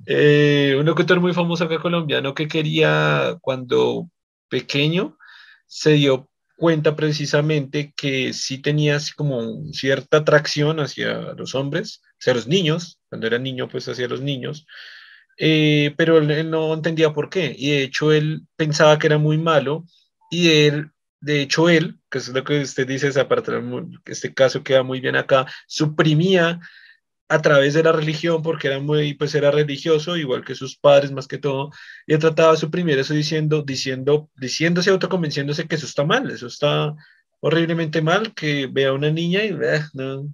Eh, 0.07 0.75
un 0.77 0.85
locutor 0.85 1.19
muy 1.21 1.33
famoso 1.33 1.63
acá 1.63 1.79
colombiano 1.79 2.33
que 2.33 2.47
quería 2.47 3.37
cuando 3.41 4.09
pequeño 4.49 5.17
se 5.67 5.91
dio 5.91 6.29
cuenta 6.57 6.95
precisamente 6.95 7.93
que 7.95 8.33
sí 8.33 8.57
tenía 8.59 8.97
así 8.97 9.13
como 9.13 9.71
cierta 9.73 10.17
atracción 10.17 10.79
hacia 10.79 11.33
los 11.33 11.55
hombres, 11.55 12.01
hacia 12.19 12.33
los 12.33 12.47
niños, 12.47 12.99
cuando 13.09 13.27
era 13.27 13.39
niño 13.39 13.67
pues 13.69 13.87
hacia 13.87 14.07
los 14.07 14.21
niños, 14.21 14.67
eh, 15.37 15.93
pero 15.97 16.17
él, 16.17 16.49
no 16.49 16.73
entendía 16.73 17.13
por 17.13 17.29
qué. 17.29 17.55
Y 17.57 17.71
de 17.71 17.83
hecho 17.83 18.11
él 18.11 18.47
pensaba 18.55 18.99
que 18.99 19.07
era 19.07 19.17
muy 19.17 19.37
malo 19.37 19.85
y 20.29 20.49
él, 20.49 20.91
de 21.19 21.41
hecho 21.41 21.69
él, 21.69 21.99
que 22.09 22.19
es 22.19 22.29
lo 22.29 22.43
que 22.43 22.61
usted 22.61 22.87
dice, 22.87 23.19
aparte 23.19 23.51
este 24.05 24.33
caso 24.33 24.63
queda 24.63 24.83
muy 24.83 24.99
bien 25.01 25.15
acá, 25.15 25.45
suprimía 25.67 26.59
a 27.31 27.41
través 27.41 27.73
de 27.73 27.83
la 27.83 27.93
religión 27.93 28.41
porque 28.41 28.67
era 28.67 28.79
muy, 28.79 29.13
pues 29.13 29.33
era 29.35 29.51
religioso, 29.51 30.17
igual 30.17 30.43
que 30.43 30.53
sus 30.53 30.77
padres 30.77 31.11
más 31.13 31.27
que 31.27 31.37
todo, 31.37 31.71
y 32.05 32.13
él 32.13 32.19
trataba 32.19 32.51
de 32.51 32.57
suprimir 32.57 32.99
eso 32.99 33.13
diciendo, 33.13 33.63
diciendo, 33.63 34.29
diciéndose, 34.35 34.89
autoconvenciéndose 34.89 35.65
que 35.67 35.75
eso 35.75 35.85
está 35.85 36.03
mal, 36.03 36.29
eso 36.29 36.47
está 36.47 36.93
horriblemente 37.39 38.01
mal, 38.01 38.33
que 38.33 38.67
vea 38.67 38.89
a 38.89 38.93
una 38.93 39.11
niña 39.11 39.43
y 39.45 39.49
eh, 39.49 39.81
no, 39.93 40.33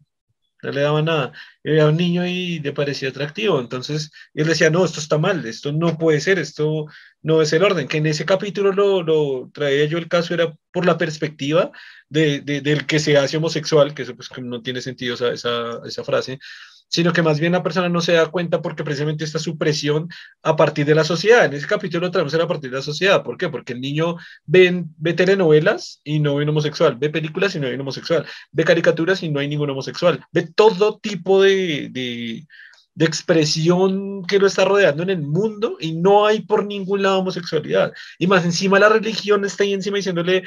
no 0.64 0.72
le 0.72 0.82
daba 0.82 1.02
nada. 1.02 1.34
Era 1.64 1.88
un 1.88 1.98
niño 1.98 2.26
y 2.26 2.60
le 2.60 2.74
parecía 2.74 3.10
atractivo. 3.10 3.60
Entonces 3.60 4.12
él 4.34 4.48
decía, 4.48 4.70
no, 4.70 4.86
esto 4.86 5.00
está 5.00 5.18
mal, 5.18 5.46
esto 5.46 5.72
no 5.72 5.98
puede 5.98 6.22
ser, 6.22 6.40
esto 6.40 6.86
no 7.22 7.42
es 7.42 7.54
el 7.54 7.64
orden. 7.64 7.88
Que 7.88 7.98
en 7.98 8.08
ese 8.08 8.26
capítulo 8.26 8.72
lo, 8.72 9.04
lo 9.04 9.52
traía 9.54 9.86
yo 9.86 9.98
el 9.98 10.08
caso, 10.08 10.34
era 10.34 10.56
por 10.72 10.86
la 10.86 10.98
perspectiva 10.98 11.72
de, 12.10 12.42
del 12.42 12.86
que 12.86 13.00
se 13.00 13.18
hace 13.18 13.38
homosexual, 13.38 13.94
que 13.94 14.04
eso 14.04 14.16
pues 14.16 14.30
que 14.30 14.42
no 14.42 14.62
tiene 14.62 14.82
sentido 14.82 15.16
esa, 15.16 15.32
esa, 15.32 15.82
esa 15.86 16.04
frase, 16.04 16.40
sino 16.88 17.14
que 17.14 17.22
más 17.22 17.40
bien 17.40 17.52
la 17.52 17.64
persona 17.64 17.90
no 17.90 18.02
se 18.02 18.14
da 18.14 18.28
cuenta 18.28 18.62
porque 18.62 18.84
precisamente 18.84 19.24
esta 19.24 19.40
supresión 19.40 20.10
a 20.42 20.56
partir 20.56 20.86
de 20.86 20.96
la 20.96 21.04
sociedad. 21.04 21.46
En 21.46 21.54
ese 21.54 21.68
capítulo 21.68 22.12
traemos 22.12 22.34
a 22.34 22.48
partir 22.48 22.70
de 22.70 22.78
la 22.78 22.84
sociedad. 22.84 23.24
¿Por 23.24 23.38
qué? 23.38 23.50
Porque 23.50 23.74
el 23.74 23.82
niño 23.82 24.16
ve, 24.46 24.86
ve 24.98 25.14
telenovelas 25.14 26.02
y 26.04 26.20
no 26.20 26.36
ve 26.36 26.44
un 26.44 26.50
homosexual, 26.50 26.96
ve 26.96 27.10
películas 27.10 27.56
y 27.56 27.60
no 27.60 27.68
hay 27.68 27.74
un 27.74 27.82
homosexual, 27.82 28.26
ve 28.52 28.64
caricaturas 28.64 29.24
y 29.24 29.30
no 29.30 29.40
hay 29.40 29.48
ningún 29.48 29.70
homosexual, 29.70 30.24
ve 30.32 30.50
todo 30.56 30.98
tipo 31.00 31.42
de, 31.42 31.90
de, 31.92 32.48
de 32.96 33.06
expresión 33.06 34.26
que 34.26 34.40
lo 34.40 34.48
está 34.48 34.66
rodeando 34.66 35.04
en 35.04 35.10
el 35.10 35.22
mundo 35.22 35.78
y 35.80 35.94
no 35.94 36.26
hay 36.26 36.42
por 36.42 36.66
ningún 36.66 37.04
lado 37.04 37.20
homosexualidad. 37.20 37.94
Y 38.18 38.28
más 38.28 38.46
encima 38.46 38.80
la 38.80 38.90
religión 38.90 39.46
está 39.46 39.64
ahí 39.64 39.74
encima 39.74 39.98
diciéndole 39.98 40.44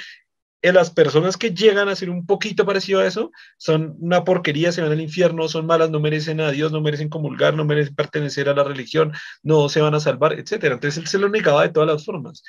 las 0.63 0.91
personas 0.91 1.37
que 1.37 1.51
llegan 1.55 1.89
a 1.89 1.97
ser 1.97 2.11
un 2.11 2.27
poquito 2.27 2.67
parecido 2.67 3.01
a 3.01 3.07
eso 3.07 3.33
son 3.57 3.97
una 4.01 4.25
porquería, 4.25 4.73
se 4.73 4.83
van 4.83 4.93
al 4.93 5.01
infierno, 5.01 5.49
son 5.49 5.67
malas, 5.67 5.91
no 5.91 6.01
merecen 6.01 6.41
a 6.41 6.51
Dios, 6.51 6.71
no 6.73 6.81
merecen 6.81 7.09
comulgar, 7.09 7.55
no 7.55 7.65
merecen 7.65 7.95
pertenecer 7.95 8.49
a 8.49 8.55
la 8.55 8.65
religión, 8.65 9.13
no 9.43 9.69
se 9.69 9.81
van 9.81 9.95
a 9.95 10.01
salvar, 10.01 10.35
etcétera. 10.35 10.75
Entonces 10.75 10.99
él 10.99 11.09
se 11.09 11.19
lo 11.19 11.29
negaba 11.29 11.63
de 11.63 11.71
todas 11.71 11.89
las 11.89 12.05
formas. 12.05 12.43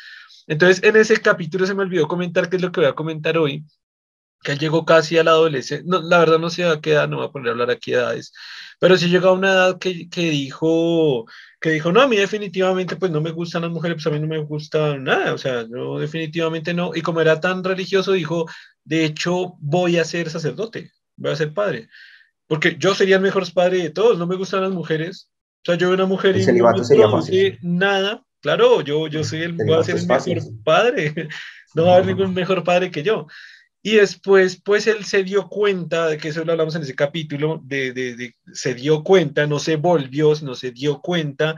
Entonces 0.48 0.84
en 0.84 0.98
ese 0.98 1.18
capítulo 1.22 1.66
se 1.66 1.74
me 1.74 1.84
olvidó 1.84 2.08
comentar 2.08 2.50
qué 2.50 2.58
es 2.58 2.62
lo 2.62 2.72
que 2.72 2.82
voy 2.82 2.90
a 2.90 2.94
comentar 2.94 3.38
hoy, 3.38 3.66
que 4.44 4.54
él 4.54 4.60
llegó 4.60 4.86
casi 4.86 5.18
a 5.18 5.24
la 5.24 5.32
adolescencia, 5.32 5.86
la 6.04 6.20
verdad 6.20 6.40
no 6.40 6.50
sé 6.50 6.66
a 6.66 6.82
qué 6.82 6.94
edad, 6.94 7.08
no 7.08 7.18
voy 7.18 7.28
a 7.28 7.32
poner 7.32 7.50
a 7.50 7.52
hablar 7.52 7.72
aquí 7.72 7.92
de 7.92 7.98
edades, 7.98 8.34
pero 8.80 8.98
sí 8.98 9.10
llegó 9.10 9.30
a 9.30 9.34
una 9.34 9.52
edad 9.52 9.80
que, 9.80 10.10
que 10.10 10.32
dijo, 10.32 11.26
que 11.62 11.70
dijo, 11.70 11.92
no, 11.92 12.02
a 12.02 12.08
mí 12.08 12.18
definitivamente 12.18 12.96
pues 12.96 13.12
no 13.12 13.22
me 13.22 13.30
gustan 13.30 13.62
las 13.62 13.72
mujeres, 13.72 13.96
pues 13.96 14.08
a 14.08 14.10
mí 14.10 14.20
no 14.20 14.28
me 14.28 14.40
gusta 14.40 14.98
nada, 14.98 15.34
o 15.34 15.38
sea, 15.38 15.66
yo 15.70 16.00
definitivamente 16.00 16.74
no, 16.74 16.92
y 16.96 17.02
como 17.02 17.22
era 17.22 17.40
tan 17.40 17.64
religioso, 17.64 18.14
dijo, 18.14 18.48
de 18.84 19.06
hecho 19.06 19.54
voy 19.60 19.98
a 19.98 20.04
ser 20.04 20.32
sacerdote, 20.32 20.92
voy 21.16 21.32
a 21.32 21.36
ser 21.36 21.54
padre, 21.54 21.88
porque 22.48 22.78
yo 22.80 22.96
sería 22.96 23.18
el 23.18 23.22
mejor 23.22 23.46
padre 23.54 23.78
de 23.78 23.90
todos, 23.92 24.18
no 24.18 24.26
me 24.26 24.38
gustan 24.38 24.62
las 24.62 24.72
mujeres, 24.72 25.30
o 25.62 25.66
sea, 25.66 25.76
yo 25.76 25.90
veo 25.90 25.96
una 25.96 26.08
mujer 26.08 26.36
y 26.36 26.46
no 26.48 26.54
me 26.54 27.60
nada, 27.62 28.26
claro, 28.42 28.82
yo, 28.82 29.08
yo 29.08 29.24
soy 29.24 29.44
el, 29.44 29.54
voy 29.54 29.74
a 29.74 29.84
ser 29.84 29.98
el 29.98 30.08
mejor 30.08 30.64
padre, 30.64 31.30
no 31.76 31.86
va 31.86 31.92
a 31.92 31.96
haber 31.98 32.08
ningún 32.08 32.34
mejor 32.34 32.64
padre 32.64 32.90
que 32.90 33.04
yo. 33.04 33.28
Y 33.84 33.96
después, 33.96 34.62
pues 34.64 34.86
él 34.86 35.06
se 35.06 35.24
dio 35.24 35.48
cuenta, 35.48 36.08
de 36.08 36.18
que 36.18 36.30
eso 36.30 36.46
lo 36.46 36.52
hablamos 36.52 36.76
en 36.76 36.84
ese 36.84 36.96
capítulo, 36.96 37.62
de, 37.64 37.94
de, 37.94 38.16
de, 38.16 38.36
se 38.54 38.76
dio 38.76 39.04
cuenta, 39.04 39.48
no 39.48 39.58
se 39.58 39.76
volvió, 39.76 40.34
no 40.44 40.54
se 40.54 40.72
dio 40.72 41.02
cuenta 41.02 41.56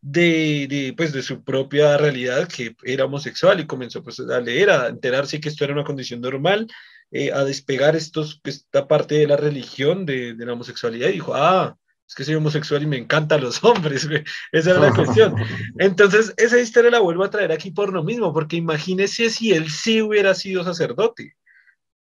de, 0.00 0.66
de, 0.70 0.94
pues, 0.96 1.12
de 1.12 1.22
su 1.22 1.44
propia 1.44 1.98
realidad, 1.98 2.48
que 2.48 2.76
era 2.84 3.04
homosexual, 3.04 3.60
y 3.60 3.66
comenzó 3.66 4.02
pues, 4.02 4.20
a 4.20 4.40
leer, 4.40 4.70
a 4.70 4.88
enterarse 4.88 5.40
que 5.40 5.50
esto 5.50 5.64
era 5.64 5.74
una 5.74 5.84
condición 5.84 6.20
normal, 6.20 6.66
eh, 7.10 7.32
a 7.32 7.44
despegar 7.44 7.94
estos, 7.94 8.40
esta 8.44 8.88
parte 8.88 9.16
de 9.16 9.26
la 9.26 9.36
religión, 9.36 10.06
de, 10.06 10.34
de, 10.34 10.46
la 10.46 10.54
homosexualidad, 10.54 11.08
y 11.08 11.14
dijo, 11.14 11.34
ah, 11.34 11.76
es 12.08 12.14
que 12.14 12.24
soy 12.24 12.36
homosexual 12.36 12.82
y 12.84 12.86
me 12.86 12.98
encantan 12.98 13.42
los 13.42 13.62
hombres, 13.64 14.08
esa 14.52 14.70
es 14.70 14.78
la 14.78 14.94
cuestión. 14.94 15.34
Entonces, 15.78 16.32
esa 16.36 16.58
historia 16.58 16.90
la 16.90 17.00
vuelvo 17.00 17.24
a 17.24 17.30
traer 17.30 17.52
aquí 17.52 17.70
por 17.70 17.92
lo 17.92 18.02
mismo, 18.02 18.32
porque 18.32 18.56
imagínese 18.56 19.28
si 19.28 19.52
él 19.52 19.70
sí 19.70 20.00
hubiera 20.00 20.34
sido 20.34 20.64
sacerdote. 20.64 21.36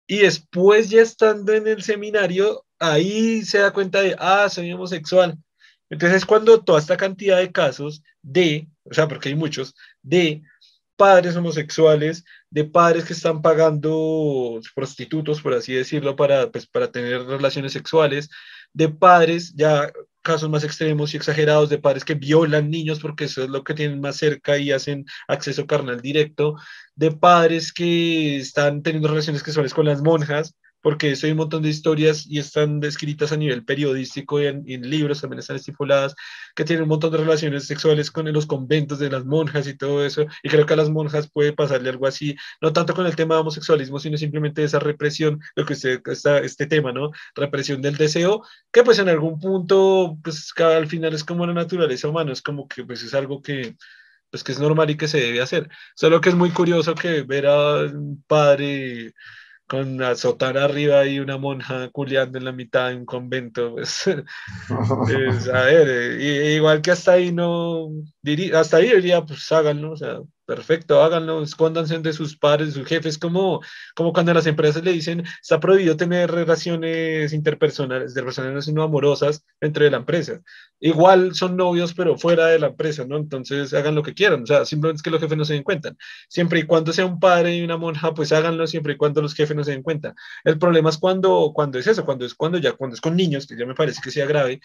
Y 0.07 0.19
después 0.19 0.89
ya 0.89 1.01
estando 1.01 1.53
en 1.53 1.67
el 1.67 1.81
seminario, 1.83 2.65
ahí 2.79 3.43
se 3.43 3.59
da 3.59 3.71
cuenta 3.71 4.01
de, 4.01 4.15
ah, 4.19 4.49
soy 4.49 4.71
homosexual. 4.71 5.37
Entonces 5.89 6.17
es 6.17 6.25
cuando 6.25 6.61
toda 6.63 6.79
esta 6.79 6.97
cantidad 6.97 7.37
de 7.37 7.51
casos 7.51 8.03
de, 8.21 8.67
o 8.83 8.93
sea, 8.93 9.07
porque 9.07 9.29
hay 9.29 9.35
muchos, 9.35 9.75
de 10.01 10.41
padres 10.97 11.35
homosexuales, 11.35 12.23
de 12.49 12.65
padres 12.65 13.05
que 13.05 13.13
están 13.13 13.41
pagando 13.41 14.59
prostitutos, 14.75 15.41
por 15.41 15.53
así 15.53 15.73
decirlo, 15.73 16.15
para, 16.15 16.51
pues, 16.51 16.67
para 16.67 16.91
tener 16.91 17.23
relaciones 17.25 17.73
sexuales, 17.73 18.29
de 18.73 18.89
padres, 18.89 19.53
ya 19.55 19.91
casos 20.23 20.49
más 20.49 20.63
extremos 20.63 21.13
y 21.13 21.17
exagerados, 21.17 21.69
de 21.69 21.77
padres 21.77 22.05
que 22.05 22.15
violan 22.15 22.71
niños 22.71 22.99
porque 22.99 23.25
eso 23.25 23.43
es 23.43 23.49
lo 23.49 23.63
que 23.63 23.75
tienen 23.75 24.01
más 24.01 24.17
cerca 24.17 24.57
y 24.57 24.71
hacen 24.71 25.05
acceso 25.27 25.67
carnal 25.67 26.01
directo, 26.01 26.55
de 26.95 27.11
padres 27.11 27.71
que 27.71 28.37
están 28.37 28.81
teniendo 28.81 29.09
relaciones 29.09 29.41
sexuales 29.43 29.73
con 29.73 29.85
las 29.85 30.01
monjas, 30.01 30.55
porque 30.83 31.11
eso 31.11 31.25
hay 31.25 31.31
un 31.31 31.39
montón 31.39 31.63
de 31.63 31.69
historias 31.69 32.27
y 32.27 32.39
están 32.39 32.81
descritas 32.81 33.31
a 33.31 33.37
nivel 33.37 33.63
periodístico 33.63 34.41
y 34.41 34.47
en, 34.47 34.63
libros 34.83 35.21
también 35.21 35.39
están 35.39 35.55
estipuladas, 35.55 36.13
que 36.55 36.65
tienen 36.65 36.83
un 36.83 36.89
montón 36.89 37.11
de 37.11 37.17
relaciones 37.19 37.65
sexuales 37.65 38.11
con 38.11 38.31
los 38.31 38.45
conventos 38.45 38.99
de 38.99 39.09
las 39.09 39.25
monjas 39.25 39.65
y 39.67 39.77
todo 39.77 40.05
eso, 40.05 40.25
y 40.43 40.49
creo 40.49 40.65
que 40.65 40.73
a 40.73 40.77
las 40.77 40.89
monjas 40.89 41.29
puede 41.31 41.53
pasarle 41.53 41.89
algo 41.89 42.05
así, 42.05 42.35
no 42.61 42.73
tanto 42.73 42.93
con 42.93 43.05
el 43.05 43.15
tema 43.15 43.35
de 43.35 43.41
homosexualismo, 43.41 43.97
sino 43.97 44.17
simplemente 44.17 44.63
esa 44.63 44.79
represión, 44.79 45.39
lo 45.55 45.65
que 45.65 45.73
usted 45.73 46.01
está, 46.05 46.39
este 46.39 46.67
tema, 46.67 46.91
¿no? 46.91 47.11
Represión 47.33 47.81
del 47.81 47.95
deseo, 47.95 48.43
que 48.71 48.83
pues 48.83 48.99
en 48.99 49.07
algún 49.07 49.39
punto, 49.39 50.17
pues 50.21 50.53
al 50.59 50.87
final 50.87 51.13
es 51.13 51.23
como 51.23 51.45
la 51.47 51.53
naturaleza 51.53 52.09
humana, 52.09 52.33
es 52.33 52.41
como 52.41 52.67
que 52.67 52.83
pues 52.83 53.01
es 53.03 53.13
algo 53.13 53.41
que 53.41 53.75
pues 54.29 54.43
que 54.43 54.51
es 54.51 54.59
normal 54.59 54.89
y 54.89 54.97
que 54.97 55.07
se 55.07 55.19
debe 55.19 55.41
hacer. 55.41 55.69
Solo 55.95 56.19
que 56.19 56.29
es 56.29 56.35
muy 56.35 56.49
curioso 56.49 56.95
que 56.95 57.21
ver 57.21 57.45
a 57.45 57.83
un 57.83 58.23
padre 58.25 59.13
con 59.73 59.97
la 59.97 60.15
sotana 60.15 60.65
arriba 60.65 61.03
y 61.07 61.17
una 61.17 61.39
monja 61.39 61.89
culeando 61.89 62.37
en 62.37 62.45
la 62.45 62.51
mitad 62.51 62.89
de 62.89 62.95
un 62.95 63.05
convento, 63.07 63.71
pues, 63.71 64.05
a 65.51 65.61
ver, 65.63 65.89
eh, 65.89 66.53
igual 66.57 66.79
que 66.83 66.91
hasta 66.91 67.13
ahí 67.13 67.31
no, 67.31 67.89
diría, 68.21 68.59
hasta 68.59 68.77
ahí 68.77 68.93
diría, 68.93 69.25
pues 69.25 69.51
háganlo, 69.51 69.93
o 69.93 69.97
sea, 69.97 70.19
Perfecto, 70.45 71.01
háganlo, 71.01 71.41
escóndanse 71.41 71.97
de 71.99 72.11
sus 72.11 72.35
padres, 72.35 72.67
de 72.67 72.73
sus 72.73 72.85
jefes, 72.85 73.17
como, 73.17 73.61
como 73.95 74.11
cuando 74.11 74.33
las 74.33 74.45
empresas 74.45 74.83
le 74.83 74.91
dicen, 74.91 75.23
está 75.41 75.57
prohibido 75.57 75.95
tener 75.95 76.29
relaciones 76.29 77.31
interpersonales, 77.31 78.13
relaciones 78.13 78.67
no 78.67 78.83
amorosas 78.83 79.45
dentro 79.61 79.85
de 79.85 79.91
la 79.91 79.97
empresa. 79.97 80.41
Igual 80.81 81.33
son 81.33 81.55
novios, 81.55 81.93
pero 81.93 82.17
fuera 82.17 82.47
de 82.47 82.59
la 82.59 82.67
empresa, 82.67 83.05
¿no? 83.05 83.15
Entonces 83.15 83.73
hagan 83.73 83.95
lo 83.95 84.03
que 84.03 84.13
quieran, 84.13 84.43
o 84.43 84.45
sea, 84.45 84.65
simplemente 84.65 84.97
es 84.97 85.03
que 85.03 85.11
los 85.11 85.21
jefes 85.21 85.37
no 85.37 85.45
se 85.45 85.53
den 85.53 85.63
cuenta. 85.63 85.93
Siempre 86.27 86.59
y 86.59 86.63
cuando 86.63 86.91
sea 86.91 87.05
un 87.05 87.21
padre 87.21 87.55
y 87.55 87.63
una 87.63 87.77
monja, 87.77 88.13
pues 88.13 88.33
háganlo 88.33 88.67
siempre 88.67 88.93
y 88.93 88.97
cuando 88.97 89.21
los 89.21 89.33
jefes 89.35 89.55
no 89.55 89.63
se 89.63 89.71
den 89.71 89.81
cuenta. 89.81 90.13
El 90.43 90.59
problema 90.59 90.89
es 90.89 90.97
cuando, 90.97 91.53
cuando 91.55 91.79
es 91.79 91.87
eso, 91.87 92.03
cuando 92.03 92.25
es 92.25 92.33
cuando 92.35 92.57
ya, 92.57 92.73
cuando 92.73 92.95
es 92.95 93.01
con 93.01 93.15
niños, 93.15 93.47
que 93.47 93.55
ya 93.57 93.65
me 93.65 93.75
parece 93.75 94.01
que 94.03 94.11
sea 94.11 94.25
grave, 94.25 94.59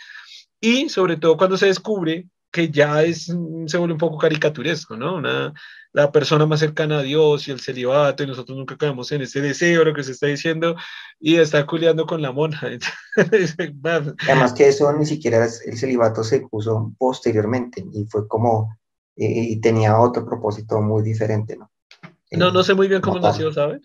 y 0.60 0.88
sobre 0.88 1.16
todo 1.18 1.36
cuando 1.36 1.56
se 1.56 1.66
descubre 1.66 2.26
que 2.50 2.70
ya 2.70 3.02
es, 3.02 3.26
se 3.66 3.78
vuelve 3.78 3.92
un 3.92 3.98
poco 3.98 4.18
caricaturesco, 4.18 4.96
¿no? 4.96 5.16
Una, 5.16 5.52
la 5.92 6.12
persona 6.12 6.46
más 6.46 6.60
cercana 6.60 6.98
a 6.98 7.02
Dios 7.02 7.48
y 7.48 7.50
el 7.50 7.60
celibato, 7.60 8.22
y 8.22 8.26
nosotros 8.26 8.56
nunca 8.56 8.76
caemos 8.76 9.10
en 9.12 9.22
ese 9.22 9.40
deseo, 9.40 9.84
lo 9.84 9.94
que 9.94 10.04
se 10.04 10.12
está 10.12 10.26
diciendo, 10.26 10.76
y 11.18 11.36
está 11.36 11.66
culiando 11.66 12.06
con 12.06 12.22
la 12.22 12.32
monja. 12.32 12.68
Además 14.26 14.52
que 14.54 14.68
eso 14.68 14.92
ni 14.92 15.06
siquiera 15.06 15.44
el 15.44 15.78
celibato 15.78 16.24
se 16.24 16.40
puso 16.40 16.92
posteriormente, 16.98 17.84
y 17.92 18.04
fue 18.06 18.26
como, 18.28 18.76
y 19.16 19.60
tenía 19.60 19.98
otro 19.98 20.24
propósito 20.24 20.80
muy 20.80 21.02
diferente, 21.02 21.56
¿no? 21.56 21.70
No, 22.30 22.50
no 22.52 22.62
sé 22.62 22.74
muy 22.74 22.88
bien 22.88 23.00
cómo 23.00 23.20
nació, 23.20 23.52
¿sabes? 23.52 23.80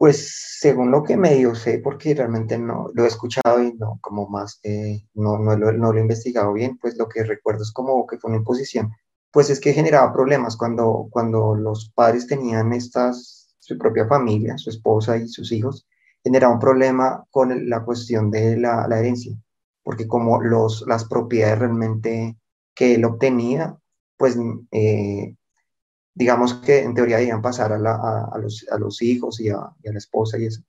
Pues 0.00 0.56
según 0.58 0.90
lo 0.90 1.02
que 1.02 1.18
medio 1.18 1.54
sé, 1.54 1.78
porque 1.78 2.14
realmente 2.14 2.56
no 2.58 2.86
lo 2.94 3.04
he 3.04 3.06
escuchado 3.06 3.62
y 3.62 3.74
no, 3.74 3.98
como 4.00 4.26
más, 4.30 4.58
no, 5.12 5.38
no, 5.38 5.54
lo, 5.58 5.72
no, 5.72 5.92
lo, 5.92 5.98
he 5.98 6.00
investigado 6.00 6.54
bien, 6.54 6.78
pues 6.78 6.96
lo 6.96 7.06
que 7.06 7.22
recuerdo 7.22 7.64
es 7.64 7.70
como 7.70 8.06
que 8.06 8.16
fue 8.16 8.30
una 8.30 8.38
imposición. 8.38 8.94
Pues 9.30 9.50
es 9.50 9.60
que 9.60 9.74
generaba 9.74 10.10
problemas 10.10 10.56
cuando, 10.56 11.08
cuando 11.10 11.54
los 11.54 11.90
padres 11.94 12.26
tenían 12.26 12.72
estas, 12.72 13.54
su 13.58 13.76
propia 13.76 14.06
familia, 14.08 14.56
su 14.56 14.70
esposa 14.70 15.18
y 15.18 15.28
sus 15.28 15.52
hijos, 15.52 15.86
generaba 16.24 16.54
un 16.54 16.60
problema 16.60 17.26
con 17.30 17.68
la 17.68 17.84
cuestión 17.84 18.30
de 18.30 18.56
la, 18.56 18.88
la 18.88 19.00
herencia, 19.00 19.36
porque 19.82 20.08
como 20.08 20.40
los, 20.40 20.82
las 20.86 21.04
propiedades 21.04 21.58
realmente 21.58 22.38
que 22.74 22.94
él 22.94 23.04
obtenía, 23.04 23.76
pues 24.16 24.38
eh, 24.70 25.36
digamos 26.14 26.54
que 26.54 26.80
en 26.80 26.94
teoría 26.94 27.18
debían 27.18 27.42
pasar 27.42 27.72
a, 27.72 27.78
los, 28.38 28.66
a 28.70 28.78
los, 28.78 29.02
hijos 29.02 29.40
y 29.40 29.48
a, 29.48 29.72
la 29.82 29.98
esposa 29.98 30.38
y 30.38 30.46
eso. 30.46 30.62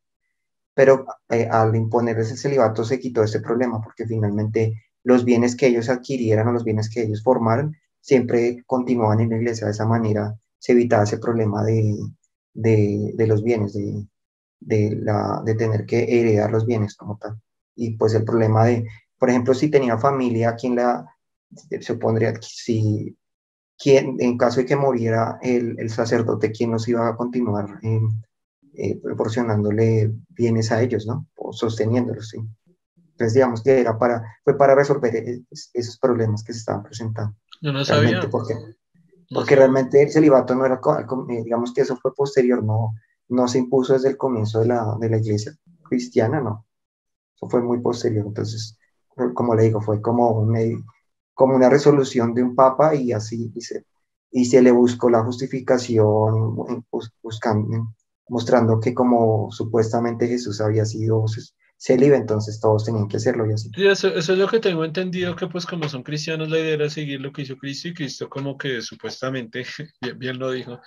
Pero 0.73 1.05
eh, 1.29 1.47
al 1.51 1.75
imponer 1.75 2.19
ese 2.19 2.37
celibato 2.37 2.83
se 2.83 2.99
quitó 2.99 3.23
ese 3.23 3.41
problema 3.41 3.81
porque 3.81 4.05
finalmente 4.05 4.81
los 5.03 5.25
bienes 5.25 5.55
que 5.55 5.67
ellos 5.67 5.89
adquirieran 5.89 6.47
o 6.47 6.51
los 6.53 6.63
bienes 6.63 6.89
que 6.89 7.03
ellos 7.03 7.23
formaron 7.23 7.75
siempre 7.99 8.63
continuaban 8.65 9.19
en 9.19 9.29
la 9.29 9.37
iglesia. 9.37 9.65
De 9.65 9.73
esa 9.73 9.85
manera 9.85 10.35
se 10.57 10.71
evitaba 10.73 11.03
ese 11.03 11.17
problema 11.17 11.63
de, 11.63 11.97
de, 12.53 13.27
los 13.27 13.43
bienes, 13.43 13.73
de, 13.73 14.07
de, 14.59 14.95
la, 15.01 15.41
de 15.43 15.55
tener 15.55 15.85
que 15.85 16.03
heredar 16.03 16.51
los 16.51 16.65
bienes 16.65 16.95
como 16.95 17.17
tal. 17.17 17.41
Y 17.75 17.97
pues 17.97 18.13
el 18.13 18.23
problema 18.23 18.65
de, 18.65 18.87
por 19.17 19.29
ejemplo, 19.29 19.53
si 19.53 19.69
tenía 19.69 19.97
familia, 19.97 20.55
quien 20.55 20.75
la 20.75 21.05
supondría 21.81 22.33
si 22.41 23.17
quién, 23.81 24.17
en 24.19 24.37
caso 24.37 24.59
de 24.59 24.65
que 24.65 24.75
muriera 24.75 25.39
el, 25.41 25.75
el 25.79 25.89
sacerdote, 25.89 26.51
quién 26.51 26.71
nos 26.71 26.87
iba 26.87 27.07
a 27.07 27.15
continuar 27.15 27.79
eh, 28.73 28.99
proporcionándole 29.01 30.13
bienes 30.29 30.71
a 30.71 30.81
ellos, 30.81 31.07
¿no? 31.07 31.27
O 31.35 31.51
sosteniéndolos, 31.51 32.29
¿sí? 32.29 32.37
Entonces, 32.97 33.33
digamos 33.33 33.61
que 33.63 33.79
era 33.79 33.97
para, 33.97 34.23
fue 34.43 34.57
para 34.57 34.75
resolver 34.75 35.15
e, 35.15 35.43
esos 35.73 35.97
problemas 35.99 36.43
que 36.43 36.53
se 36.53 36.59
estaban 36.59 36.83
presentando. 36.83 37.35
Yo 37.61 37.73
no 37.73 37.83
sabía. 37.83 38.21
Porque, 38.29 38.55
porque 39.33 39.55
realmente 39.55 40.01
el 40.01 40.11
celibato 40.11 40.55
no 40.55 40.65
era, 40.65 40.75
eh, 40.75 41.43
digamos 41.43 41.73
que 41.73 41.81
eso 41.81 41.97
fue 41.97 42.13
posterior, 42.13 42.63
no, 42.63 42.93
no 43.29 43.47
se 43.47 43.59
impuso 43.59 43.93
desde 43.93 44.09
el 44.09 44.17
comienzo 44.17 44.59
de 44.59 44.67
la, 44.67 44.95
de 44.99 45.09
la 45.09 45.17
iglesia 45.17 45.53
cristiana, 45.83 46.39
no. 46.39 46.65
Eso 47.35 47.49
fue 47.49 47.61
muy 47.61 47.79
posterior. 47.81 48.25
Entonces, 48.25 48.77
como 49.33 49.55
le 49.55 49.63
digo, 49.63 49.81
fue 49.81 50.01
como 50.01 50.31
un 50.31 50.49
medio, 50.49 50.83
como 51.33 51.55
una 51.55 51.69
resolución 51.69 52.33
de 52.33 52.43
un 52.43 52.55
papa 52.55 52.95
y 52.95 53.11
así 53.11 53.51
y 53.55 53.61
se, 53.61 53.85
y 54.31 54.45
se 54.45 54.61
le 54.61 54.71
buscó 54.71 55.09
la 55.09 55.23
justificación 55.23 56.55
buscando, 57.21 57.93
mostrando 58.29 58.79
que 58.79 58.93
como 58.93 59.51
supuestamente 59.51 60.27
Jesús 60.27 60.61
había 60.61 60.85
sido 60.85 61.25
célibe, 61.77 62.15
entonces 62.15 62.59
todos 62.59 62.85
tenían 62.85 63.07
que 63.07 63.17
hacerlo 63.17 63.49
y 63.49 63.53
así. 63.53 63.69
eso, 63.75 64.07
es 64.07 64.29
lo 64.29 64.47
que 64.47 64.59
tengo 64.59 64.85
entendido, 64.85 65.35
que 65.35 65.47
pues 65.47 65.65
como 65.65 65.89
son 65.89 66.03
cristianos 66.03 66.49
la 66.49 66.59
idea 66.59 66.75
era 66.75 66.89
seguir 66.89 67.19
lo 67.19 67.33
que 67.33 67.41
hizo 67.41 67.57
Cristo 67.57 67.87
y 67.87 67.93
Cristo 67.93 68.29
como 68.29 68.57
que 68.57 68.81
supuestamente, 68.81 69.65
bien, 70.17 70.37
lo 70.37 70.51
dijo, 70.51 70.79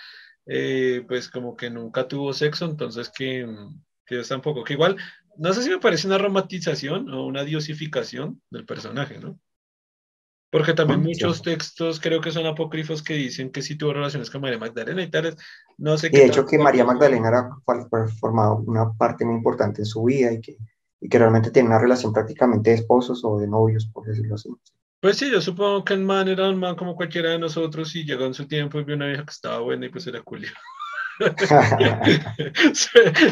eh, 0.47 1.05
pues 1.09 1.29
como 1.29 1.57
que 1.57 1.69
nunca 1.69 2.07
tuvo 2.07 2.33
sexo, 2.33 2.65
entonces 2.65 3.11
que, 3.15 3.47
que 4.07 4.23
tampoco, 4.23 4.62
que 4.62 4.75
igual, 4.75 4.97
no 5.37 5.53
sé 5.53 5.62
si 5.65 5.71
me 5.71 5.81
parece 5.81 6.07
una 6.07 6.19
romantización 6.19 7.12
o 7.12 7.27
una 7.27 7.45
diosificación 7.45 8.41
del 8.51 8.65
personaje, 8.65 9.19
¿no? 9.19 9.39
Porque 10.55 10.72
también 10.72 11.02
muchos 11.02 11.43
textos 11.43 11.98
creo 11.98 12.20
que 12.20 12.31
son 12.31 12.47
apócrifos 12.47 13.02
que 13.02 13.14
dicen 13.14 13.51
que 13.51 13.60
sí 13.60 13.76
tuvo 13.76 13.94
relaciones 13.94 14.31
con 14.31 14.40
María 14.40 14.56
Magdalena 14.56 15.02
y 15.02 15.10
tales. 15.10 15.35
No 15.78 15.98
sé 15.98 16.10
y 16.12 16.16
de 16.16 16.26
hecho 16.26 16.47
que 16.47 16.59
María 16.59 16.85
Magdalena 16.85 17.26
era 17.26 17.51
formado 18.20 18.62
una 18.64 18.93
parte 18.93 19.24
muy 19.24 19.35
importante 19.35 19.82
en 19.82 19.86
su 19.86 20.05
vida 20.05 20.32
y 20.32 20.40
que, 20.40 20.56
y 21.01 21.09
que 21.09 21.18
realmente 21.18 21.51
tiene 21.51 21.70
una 21.70 21.81
relación 21.81 22.12
prácticamente 22.12 22.70
de 22.70 22.76
esposos 22.76 23.24
o 23.24 23.40
de 23.40 23.48
novios, 23.48 23.86
por 23.86 24.06
decirlo 24.06 24.36
así. 24.36 24.48
Pues 25.01 25.16
sí, 25.16 25.28
yo 25.28 25.40
supongo 25.40 25.85
que 25.85 25.94
el 25.94 26.02
man 26.02 26.28
era 26.28 26.48
un 26.48 26.60
man 26.60 26.76
como 26.76 26.94
cualquiera 26.94 27.31
de 27.31 27.40
nosotros 27.40 27.93
y 27.97 28.05
llegó 28.05 28.24
en 28.24 28.35
su 28.35 28.47
tiempo 28.47 28.78
y 28.78 28.85
vio 28.85 28.94
una 28.94 29.09
vieja 29.09 29.24
que 29.24 29.32
estaba 29.32 29.59
buena 29.59 29.86
y 29.86 29.89
pues 29.89 30.06
era 30.06 30.22
Julio. 30.24 30.51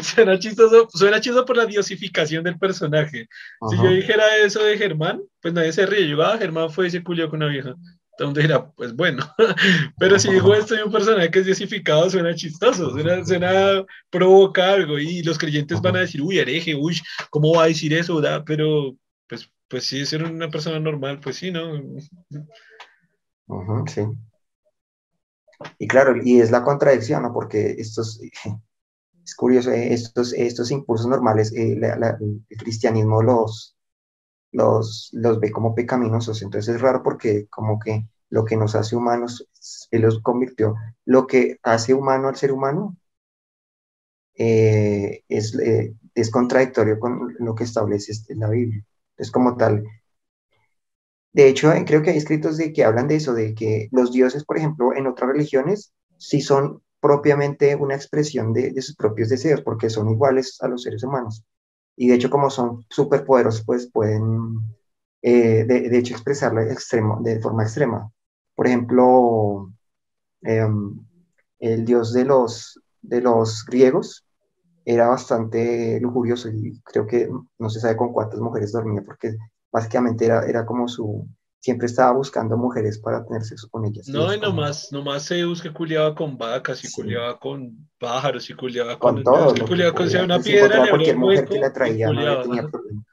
suena, 0.01 0.39
chistoso, 0.39 0.87
suena 0.89 1.19
chistoso 1.19 1.45
por 1.45 1.57
la 1.57 1.65
diosificación 1.65 2.43
del 2.43 2.57
personaje. 2.57 3.27
Si 3.69 3.77
yo 3.77 3.89
dijera 3.89 4.37
eso 4.37 4.63
de 4.63 4.77
Germán, 4.77 5.21
pues 5.41 5.53
nadie 5.53 5.73
se 5.73 5.85
ríe. 5.85 6.07
Yo, 6.07 6.23
ah, 6.23 6.37
Germán 6.37 6.69
fue 6.69 6.87
y 6.87 6.91
se 6.91 7.03
culió 7.03 7.29
con 7.29 7.43
una 7.43 7.51
vieja. 7.51 7.75
Entonces 8.17 8.43
dirá, 8.43 8.71
pues 8.71 8.95
bueno. 8.95 9.25
Pero 9.97 10.19
si 10.19 10.31
digo 10.31 10.53
esto 10.53 10.75
de 10.75 10.83
un 10.83 10.91
personaje 10.91 11.31
que 11.31 11.39
es 11.39 11.45
diosificado, 11.45 12.09
suena 12.09 12.35
chistoso, 12.35 12.91
suena, 12.91 13.25
suena 13.25 13.83
provoca 14.09 14.73
algo. 14.73 14.99
Y 14.99 15.23
los 15.23 15.37
creyentes 15.37 15.81
van 15.81 15.95
a 15.95 16.01
decir, 16.01 16.21
uy, 16.21 16.39
hereje, 16.39 16.75
uy, 16.75 16.99
¿cómo 17.29 17.55
va 17.55 17.63
a 17.63 17.67
decir 17.67 17.93
eso? 17.93 18.21
Pero 18.45 18.95
pues 19.27 19.49
pues 19.73 19.85
sí, 19.85 20.05
ser 20.05 20.23
una 20.23 20.49
persona 20.49 20.79
normal, 20.79 21.19
pues 21.19 21.37
sí, 21.37 21.49
¿no? 21.49 21.81
sí. 23.87 24.01
Y 25.77 25.87
claro, 25.87 26.15
y 26.21 26.39
es 26.41 26.51
la 26.51 26.63
contradicción, 26.63 27.23
¿no? 27.23 27.33
Porque 27.33 27.75
estos, 27.77 28.19
es 29.23 29.35
curioso, 29.35 29.71
eh, 29.71 29.93
estos, 29.93 30.33
estos 30.33 30.71
impulsos 30.71 31.07
normales, 31.07 31.51
eh, 31.53 31.77
el 31.79 32.57
cristianismo 32.57 33.21
los, 33.21 33.75
los, 34.51 35.09
los 35.13 35.39
ve 35.39 35.51
como 35.51 35.75
pecaminosos, 35.75 36.41
entonces 36.41 36.75
es 36.75 36.81
raro 36.81 37.03
porque 37.03 37.47
como 37.47 37.79
que 37.79 38.07
lo 38.29 38.45
que 38.45 38.57
nos 38.57 38.75
hace 38.75 38.95
humanos, 38.95 39.47
Él 39.91 40.01
los 40.01 40.21
convirtió, 40.21 40.75
lo 41.05 41.27
que 41.27 41.59
hace 41.63 41.93
humano 41.93 42.27
al 42.29 42.35
ser 42.35 42.51
humano 42.51 42.97
eh, 44.35 45.23
es, 45.27 45.55
es 46.15 46.31
contradictorio 46.31 46.99
con 46.99 47.35
lo 47.39 47.55
que 47.55 47.63
establece 47.63 48.11
este, 48.11 48.35
la 48.35 48.49
Biblia. 48.49 48.83
Es 49.17 49.31
como 49.31 49.55
tal, 49.57 49.83
de 51.33 51.49
hecho, 51.49 51.71
creo 51.85 52.03
que 52.03 52.11
hay 52.11 52.17
escritos 52.17 52.57
de 52.57 52.71
que 52.71 52.83
hablan 52.83 53.07
de 53.07 53.15
eso, 53.15 53.33
de 53.33 53.55
que 53.55 53.89
los 53.91 54.11
dioses, 54.11 54.45
por 54.45 54.57
ejemplo, 54.57 54.95
en 54.95 55.07
otras 55.07 55.29
religiones, 55.31 55.91
sí 56.17 56.41
son 56.41 56.81
propiamente 57.01 57.75
una 57.75 57.95
expresión 57.95 58.53
de, 58.53 58.79
sus 58.81 58.95
propios 58.95 59.29
deseos, 59.29 59.61
porque 59.61 59.89
son 59.89 60.09
iguales 60.09 60.57
a 60.61 60.67
los 60.67 60.83
seres 60.83 61.03
humanos. 61.03 61.43
Y 61.95 62.07
de 62.07 62.15
hecho, 62.15 62.29
como 62.29 62.49
son 62.51 62.85
superpoderosos, 62.89 63.65
pues 63.65 63.89
pueden, 63.91 64.59
eh, 65.23 65.65
de, 65.65 65.97
hecho, 65.97 66.13
expresarlo 66.13 66.61
extremo, 66.61 67.19
de 67.21 67.39
forma 67.41 67.63
extrema. 67.63 68.11
Por 68.55 68.67
ejemplo, 68.67 69.71
em, 70.43 70.99
el 71.59 71.85
dios 71.85 72.13
de 72.13 72.25
los, 72.25 72.79
de 73.01 73.21
los 73.21 73.65
griegos 73.65 74.25
era 74.85 75.07
bastante 75.09 75.99
lujurioso 75.99 76.49
y 76.49 76.79
creo 76.83 77.07
que 77.07 77.29
no 77.57 77.69
se 77.69 77.79
sabe 77.79 77.97
con 77.97 78.13
cuántas 78.13 78.39
mujeres 78.39 78.71
dormía, 78.71 79.01
porque 79.05 79.35
básicamente 79.73 80.25
era, 80.25 80.45
era 80.45 80.65
como 80.65 80.87
su, 80.87 81.27
siempre 81.59 81.87
estaba 81.87 82.11
buscando 82.11 82.55
mujeres 82.55 82.99
para 82.99 83.25
tener 83.25 83.43
sexo 83.43 83.67
con 83.69 83.85
ellas. 83.85 84.07
No, 84.07 84.33
y 84.33 84.39
nomás, 84.39 84.91
nomás 84.91 85.27
Zeus 85.27 85.61
que 85.61 85.73
culiaba 85.73 86.13
con 86.13 86.37
vacas 86.37 86.83
y 86.85 86.91
culiaba 86.91 87.39
con 87.39 87.89
pájaros 87.97 88.49
y 88.49 88.53
culiaba 88.53 88.99
con, 88.99 89.15
con 89.15 89.23
todo. 89.23 89.65
culiaba 89.65 89.93
con 89.93 90.07
una 90.07 90.39
piedra. 90.39 90.87
cualquier 90.89 91.17
mujer 91.17 91.45
que 91.45 91.59
la 91.59 91.73
traía 91.73 92.11
no 92.11 92.41
tenía 92.43 92.67
problema. 92.67 93.03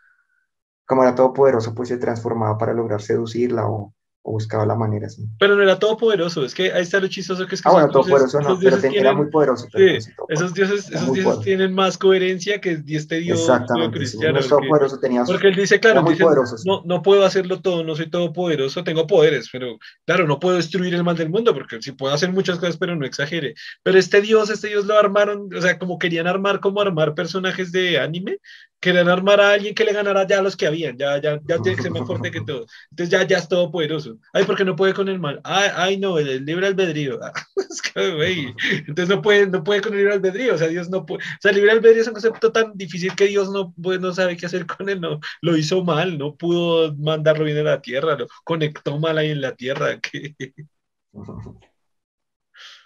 Como 0.84 1.02
era 1.02 1.14
todopoderoso, 1.14 1.74
pues 1.74 1.88
se 1.88 1.96
transformaba 1.96 2.58
para 2.58 2.74
lograr 2.74 3.00
seducirla 3.00 3.66
o, 3.66 3.94
o 4.30 4.32
buscaba 4.32 4.64
la 4.64 4.76
manera. 4.76 5.08
Pero 5.38 5.56
no 5.56 5.62
era 5.62 5.78
todopoderoso, 5.78 6.44
es 6.44 6.54
que 6.54 6.72
ahí 6.72 6.82
está 6.82 7.00
lo 7.00 7.08
chistoso 7.08 7.46
que 7.46 7.56
es 7.56 7.62
que... 7.62 7.68
Ah, 7.68 7.72
bueno, 7.72 7.88
todopoderoso 7.90 8.40
no, 8.40 8.58
pero 8.58 8.76
era 8.76 9.12
muy 9.12 9.26
poderoso. 9.26 9.66
sí, 9.74 10.10
esos 10.28 10.54
dioses, 10.54 10.90
esos 10.90 11.12
dioses 11.12 11.40
tienen 11.40 11.74
más 11.74 11.98
coherencia 11.98 12.60
que 12.60 12.82
este 12.86 13.18
dios 13.18 13.50
cristiano. 13.92 14.40
Sí, 14.40 14.48
todopoderoso 14.48 14.98
tenía 15.00 15.24
Porque 15.24 15.48
él 15.48 15.56
dice, 15.56 15.80
claro, 15.80 16.02
dice, 16.02 16.24
no, 16.64 16.82
no 16.84 17.02
puedo 17.02 17.24
hacerlo 17.24 17.60
todo, 17.60 17.82
no 17.82 17.96
soy 17.96 18.08
todopoderoso, 18.08 18.84
tengo 18.84 19.06
poderes, 19.06 19.48
pero 19.50 19.78
claro, 20.06 20.26
no 20.26 20.38
puedo 20.38 20.56
destruir 20.56 20.94
el 20.94 21.04
mal 21.04 21.16
del 21.16 21.30
mundo, 21.30 21.52
porque 21.52 21.82
sí 21.82 21.92
puedo 21.92 22.14
hacer 22.14 22.30
muchas 22.32 22.58
cosas, 22.58 22.76
pero 22.76 22.94
no 22.94 23.04
exagere. 23.04 23.54
Pero 23.82 23.98
este 23.98 24.20
dios, 24.20 24.50
este 24.50 24.68
dios 24.68 24.86
lo 24.86 24.96
armaron, 24.96 25.48
o 25.54 25.60
sea, 25.60 25.78
como 25.78 25.98
querían 25.98 26.26
armar, 26.26 26.60
como 26.60 26.80
armar 26.80 27.14
personajes 27.14 27.72
de 27.72 27.98
anime, 27.98 28.38
querían 28.80 29.08
armar 29.08 29.40
a 29.40 29.52
alguien 29.52 29.74
que 29.74 29.84
le 29.84 29.92
ganara 29.92 30.26
ya 30.26 30.38
a 30.38 30.42
los 30.42 30.56
que 30.56 30.66
habían, 30.66 30.96
ya, 30.96 31.20
ya, 31.20 31.38
ya 31.46 31.58
tiene 31.60 31.76
que 31.76 31.82
ser 31.82 31.92
más 31.92 32.06
fuerte 32.06 32.30
que 32.30 32.40
todos. 32.40 32.70
Entonces 32.90 33.10
ya, 33.10 33.26
ya 33.26 33.38
es 33.38 33.48
todopoderoso. 33.48 34.18
Ay, 34.32 34.44
porque 34.44 34.64
no 34.64 34.74
puede 34.74 34.94
con 34.94 35.08
el 35.08 35.20
mal. 35.20 35.40
Ay, 35.44 35.70
ay 35.74 35.96
no, 35.98 36.18
el, 36.18 36.44
libre 36.44 36.66
albedrío. 36.66 37.20
es 37.56 37.82
que, 37.82 38.14
güey. 38.14 38.54
Entonces 38.86 39.08
no 39.08 39.20
puede, 39.20 39.46
no 39.46 39.62
puede 39.62 39.82
con 39.82 39.92
el 39.92 39.98
libre 39.98 40.14
albedrío. 40.14 40.54
O 40.54 40.58
sea, 40.58 40.68
Dios 40.68 40.88
no 40.88 41.04
puede. 41.04 41.22
O 41.22 41.40
sea, 41.40 41.50
el 41.50 41.58
libre 41.58 41.72
albedrío 41.72 42.02
es 42.02 42.08
un 42.08 42.14
concepto 42.14 42.50
tan 42.50 42.72
difícil 42.74 43.14
que 43.14 43.26
Dios 43.26 43.50
no, 43.50 43.74
pues, 43.80 44.00
no 44.00 44.12
sabe 44.14 44.36
qué 44.36 44.46
hacer 44.46 44.66
con 44.66 44.88
él. 44.88 45.00
No, 45.00 45.20
lo 45.42 45.56
hizo 45.56 45.84
mal, 45.84 46.18
no 46.18 46.34
pudo 46.36 46.94
mandarlo 46.96 47.44
bien 47.44 47.58
a 47.58 47.62
la 47.62 47.82
tierra, 47.82 48.16
lo 48.16 48.26
conectó 48.44 48.98
mal 48.98 49.18
ahí 49.18 49.30
en 49.30 49.40
la 49.40 49.54
tierra. 49.54 50.00
Que... 50.10 50.34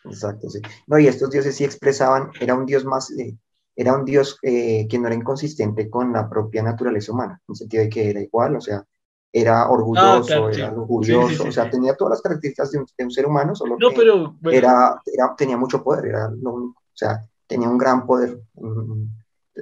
Exacto, 0.04 0.50
sí. 0.50 0.60
No, 0.86 0.98
y 0.98 1.06
estos 1.06 1.30
dioses 1.30 1.56
sí 1.56 1.64
expresaban, 1.64 2.30
era 2.40 2.54
un 2.54 2.66
dios 2.66 2.84
más, 2.84 3.10
eh, 3.18 3.36
era 3.76 3.94
un 3.94 4.04
Dios 4.04 4.38
eh, 4.42 4.86
que 4.88 4.98
no 4.98 5.06
era 5.06 5.16
inconsistente 5.16 5.90
con 5.90 6.12
la 6.12 6.28
propia 6.28 6.62
naturaleza 6.62 7.12
humana, 7.12 7.40
en 7.46 7.52
el 7.52 7.56
sentido 7.56 7.82
de 7.82 7.88
que 7.88 8.10
era 8.10 8.20
igual, 8.20 8.56
o 8.56 8.60
sea, 8.60 8.84
era 9.32 9.68
orgulloso, 9.68 10.46
ah, 10.46 10.50
era 10.52 10.70
lujurioso, 10.70 11.48
o 11.48 11.52
sea, 11.52 11.68
tenía 11.68 11.96
todas 11.96 12.12
las 12.12 12.22
características 12.22 12.70
de 12.70 13.04
un, 13.04 13.10
ser 13.10 13.26
humano, 13.26 13.54
solo 13.56 13.76
que 13.76 13.96
pero, 13.96 14.36
era, 14.48 15.00
tenía 15.36 15.56
mucho 15.56 15.82
poder, 15.82 16.06
era 16.06 16.30
lo 16.30 16.52
único, 16.52 16.80
o 16.80 16.96
sea, 16.96 17.20
tenía 17.46 17.68
un 17.68 17.78
gran 17.78 18.06
poder, 18.06 18.40
mm, 18.54 19.02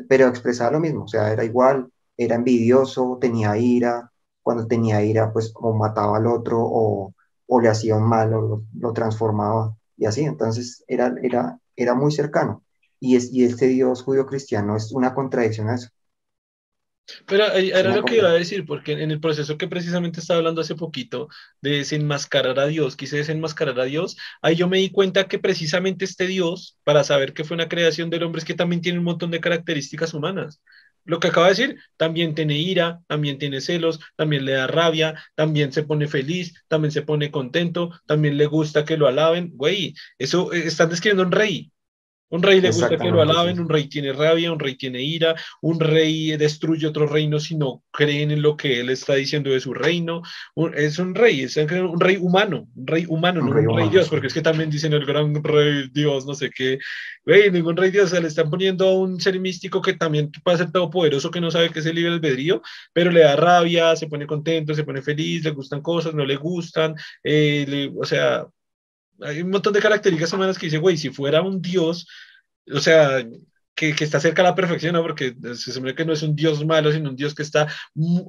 pero 0.09 0.29
expresaba 0.29 0.73
lo 0.73 0.81
mismo, 0.81 1.05
o 1.05 1.09
sea, 1.09 1.33
era 1.33 1.45
igual, 1.45 1.91
era 2.17 2.35
envidioso, 2.37 3.17
tenía 3.19 3.57
ira, 3.57 4.11
cuando 4.43 4.67
tenía 4.67 5.03
ira, 5.03 5.33
pues 5.33 5.53
o 5.55 5.73
mataba 5.73 6.19
al 6.19 6.27
otro 6.27 6.61
o, 6.61 7.15
o 7.47 7.61
le 7.61 7.69
hacía 7.69 7.97
un 7.97 8.05
mal 8.05 8.35
o 8.35 8.41
lo, 8.43 8.65
lo 8.79 8.93
transformaba 8.93 9.75
y 9.97 10.05
así, 10.05 10.23
entonces 10.25 10.85
era, 10.87 11.15
era, 11.23 11.59
era 11.77 11.95
muy 11.95 12.13
cercano 12.13 12.63
y, 13.03 13.17
es, 13.17 13.33
y 13.33 13.45
este 13.45 13.67
Dios 13.67 14.03
judío 14.03 14.27
cristiano 14.27 14.77
es 14.77 14.93
una 14.93 15.13
contradicción 15.13 15.69
a 15.69 15.75
eso. 15.75 15.89
Pero 17.27 17.53
era 17.53 17.95
lo 17.95 18.05
que 18.05 18.19
iba 18.19 18.29
a 18.29 18.33
decir, 18.33 18.65
porque 18.65 18.93
en 18.93 19.11
el 19.11 19.21
proceso 19.21 19.59
que 19.59 19.67
precisamente 19.67 20.21
estaba 20.21 20.39
hablando 20.39 20.61
hace 20.61 20.77
poquito 20.77 21.29
de 21.61 21.79
desenmascarar 21.79 22.61
a 22.61 22.67
Dios, 22.67 22.95
quise 22.95 23.17
desenmascarar 23.17 23.79
a 23.81 23.85
Dios, 23.85 24.17
ahí 24.41 24.55
yo 24.55 24.69
me 24.69 24.79
di 24.79 24.91
cuenta 24.91 25.27
que 25.27 25.41
precisamente 25.41 26.05
este 26.05 26.29
Dios, 26.29 26.79
para 26.85 27.03
saber 27.03 27.35
que 27.35 27.43
fue 27.43 27.57
una 27.57 27.69
creación 27.69 28.09
del 28.09 28.23
hombre, 28.23 28.39
es 28.39 28.45
que 28.45 28.55
también 28.55 28.81
tiene 28.81 29.01
un 29.01 29.05
montón 29.05 29.33
de 29.33 29.41
características 29.41 30.15
humaas. 30.15 30.63
Lo 31.05 31.19
que 31.19 31.29
acaba 31.29 31.47
de 31.47 31.55
decir, 31.55 31.77
también 31.97 32.37
tiene 32.37 32.57
ira, 32.57 33.01
también 33.09 33.37
tiene 33.39 33.61
celos, 33.61 33.99
también 34.17 34.45
le 34.45 34.53
da 34.53 34.69
rabia, 34.69 35.21
también 35.35 35.73
se 35.73 35.83
pone 35.83 36.07
feliz, 36.07 36.55
también 36.69 36.93
se 36.93 37.03
pone 37.03 37.33
contento, 37.33 37.91
también 38.07 38.37
le 38.39 38.47
gusta 38.47 38.85
que 38.85 38.97
lo 38.97 39.09
alaben. 39.09 39.51
Güey, 39.57 39.95
eso 40.19 40.53
eh, 40.53 40.69
están 40.69 40.91
describiendo 40.91 41.25
un 41.25 41.33
rey, 41.33 41.73
un 42.33 42.43
rey 42.43 42.61
le 42.63 42.71
gusta 42.71 42.97
que 42.97 43.11
lo 43.11 43.21
alaben, 43.21 43.61
un 43.61 43.69
rey 43.69 43.89
tiene 43.89 44.13
rabia, 44.13 44.51
un 44.51 44.59
rey 44.59 44.75
tiene 44.75 45.03
ira, 45.03 45.35
un 45.61 45.79
rey 45.79 46.35
destruye 46.39 46.87
otro 46.87 47.07
reino 47.07 47.39
si 47.39 47.55
no 47.57 47.85
creen 47.91 48.31
en 48.31 48.41
lo 48.41 48.57
que 48.57 48.81
él 48.81 48.89
está 48.89 49.15
diciendo 49.15 49.51
de 49.51 49.61
su 49.61 49.75
reino. 49.75 50.23
es 50.75 50.99
un 50.99 51.15
rey, 51.15 51.43
es 51.43 51.57
un 51.59 52.01
rey 52.01 52.17
humano, 52.17 52.69
un 52.75 52.87
rey 52.87 53.05
humano, 53.07 53.43
no 53.43 53.51
un 53.51 53.77
rey 53.77 53.89
Dios, 53.91 54.09
porque 54.09 54.29
es 54.29 54.35
que 54.35 54.41
también 54.41 54.71
dicen 54.71 54.95
el 54.95 55.05
gran 55.05 55.45
rey 55.45 55.91
Dios, 55.93 56.25
no 56.25 56.35
sé 56.35 56.51
qué. 56.51 56.79
Güey, 57.27 57.51
ningún 57.51 57.77
rey 57.77 57.91
Dios, 57.91 58.09
se 58.09 58.21
le 58.21 58.29
están 58.29 58.49
poniendo 58.49 58.89
a 58.89 58.99
un 58.99 59.21
ser 59.21 59.39
místico 59.39 59.83
que 59.83 59.93
también 59.93 60.31
puede 60.43 60.57
ser 60.57 60.73
todopoderoso, 60.73 61.31
que 61.31 61.41
no 61.41 61.51
sabe 61.51 61.69
qué 61.69 61.81
es 61.81 61.87
el 61.87 61.97
libre 61.97 62.13
albedrío, 62.13 62.63
pero 62.95 63.11
le 63.11 63.21
da 63.21 63.37
rabia, 63.37 63.95
se 63.95 64.07
pone 64.07 64.27
contento, 64.27 64.75
se 64.75 64.85
pone 64.85 65.03
feliz, 65.03 65.45
le 65.45 65.51
gustan 65.51 65.83
cosas, 65.83 66.15
no 66.15 66.25
le 66.25 66.37
gustan, 66.37 66.95
eh, 67.23 67.91
o 67.95 68.07
sea, 68.07 68.47
hay 69.25 69.43
un 69.43 69.51
montón 69.51 69.73
de 69.73 69.81
características 69.81 70.33
humanas 70.33 70.59
que 70.59 70.67
dice, 70.67 70.79
güey, 70.79 70.97
si 70.97 71.11
fuera 71.11 71.43
un 71.43 71.61
dios, 71.61 72.07
o 72.73 72.81
sea, 72.81 73.25
que, 73.75 73.95
que, 73.95 74.05
está 74.05 74.21
cerca 74.21 74.43
de 74.43 74.49
la 74.49 74.55
perfección, 74.55 74.93
¿no? 74.95 75.03
Porque 75.03 75.35
se 75.55 75.73
supone 75.73 75.95
que 75.95 76.05
no 76.05 76.13
es 76.13 76.23
un 76.23 76.37
Dios 76.37 76.65
malo, 76.65 76.93
sino 76.93 77.11
un 77.11 77.17
Dios 77.17 77.35
que 77.35 77.43
está, 77.43 77.69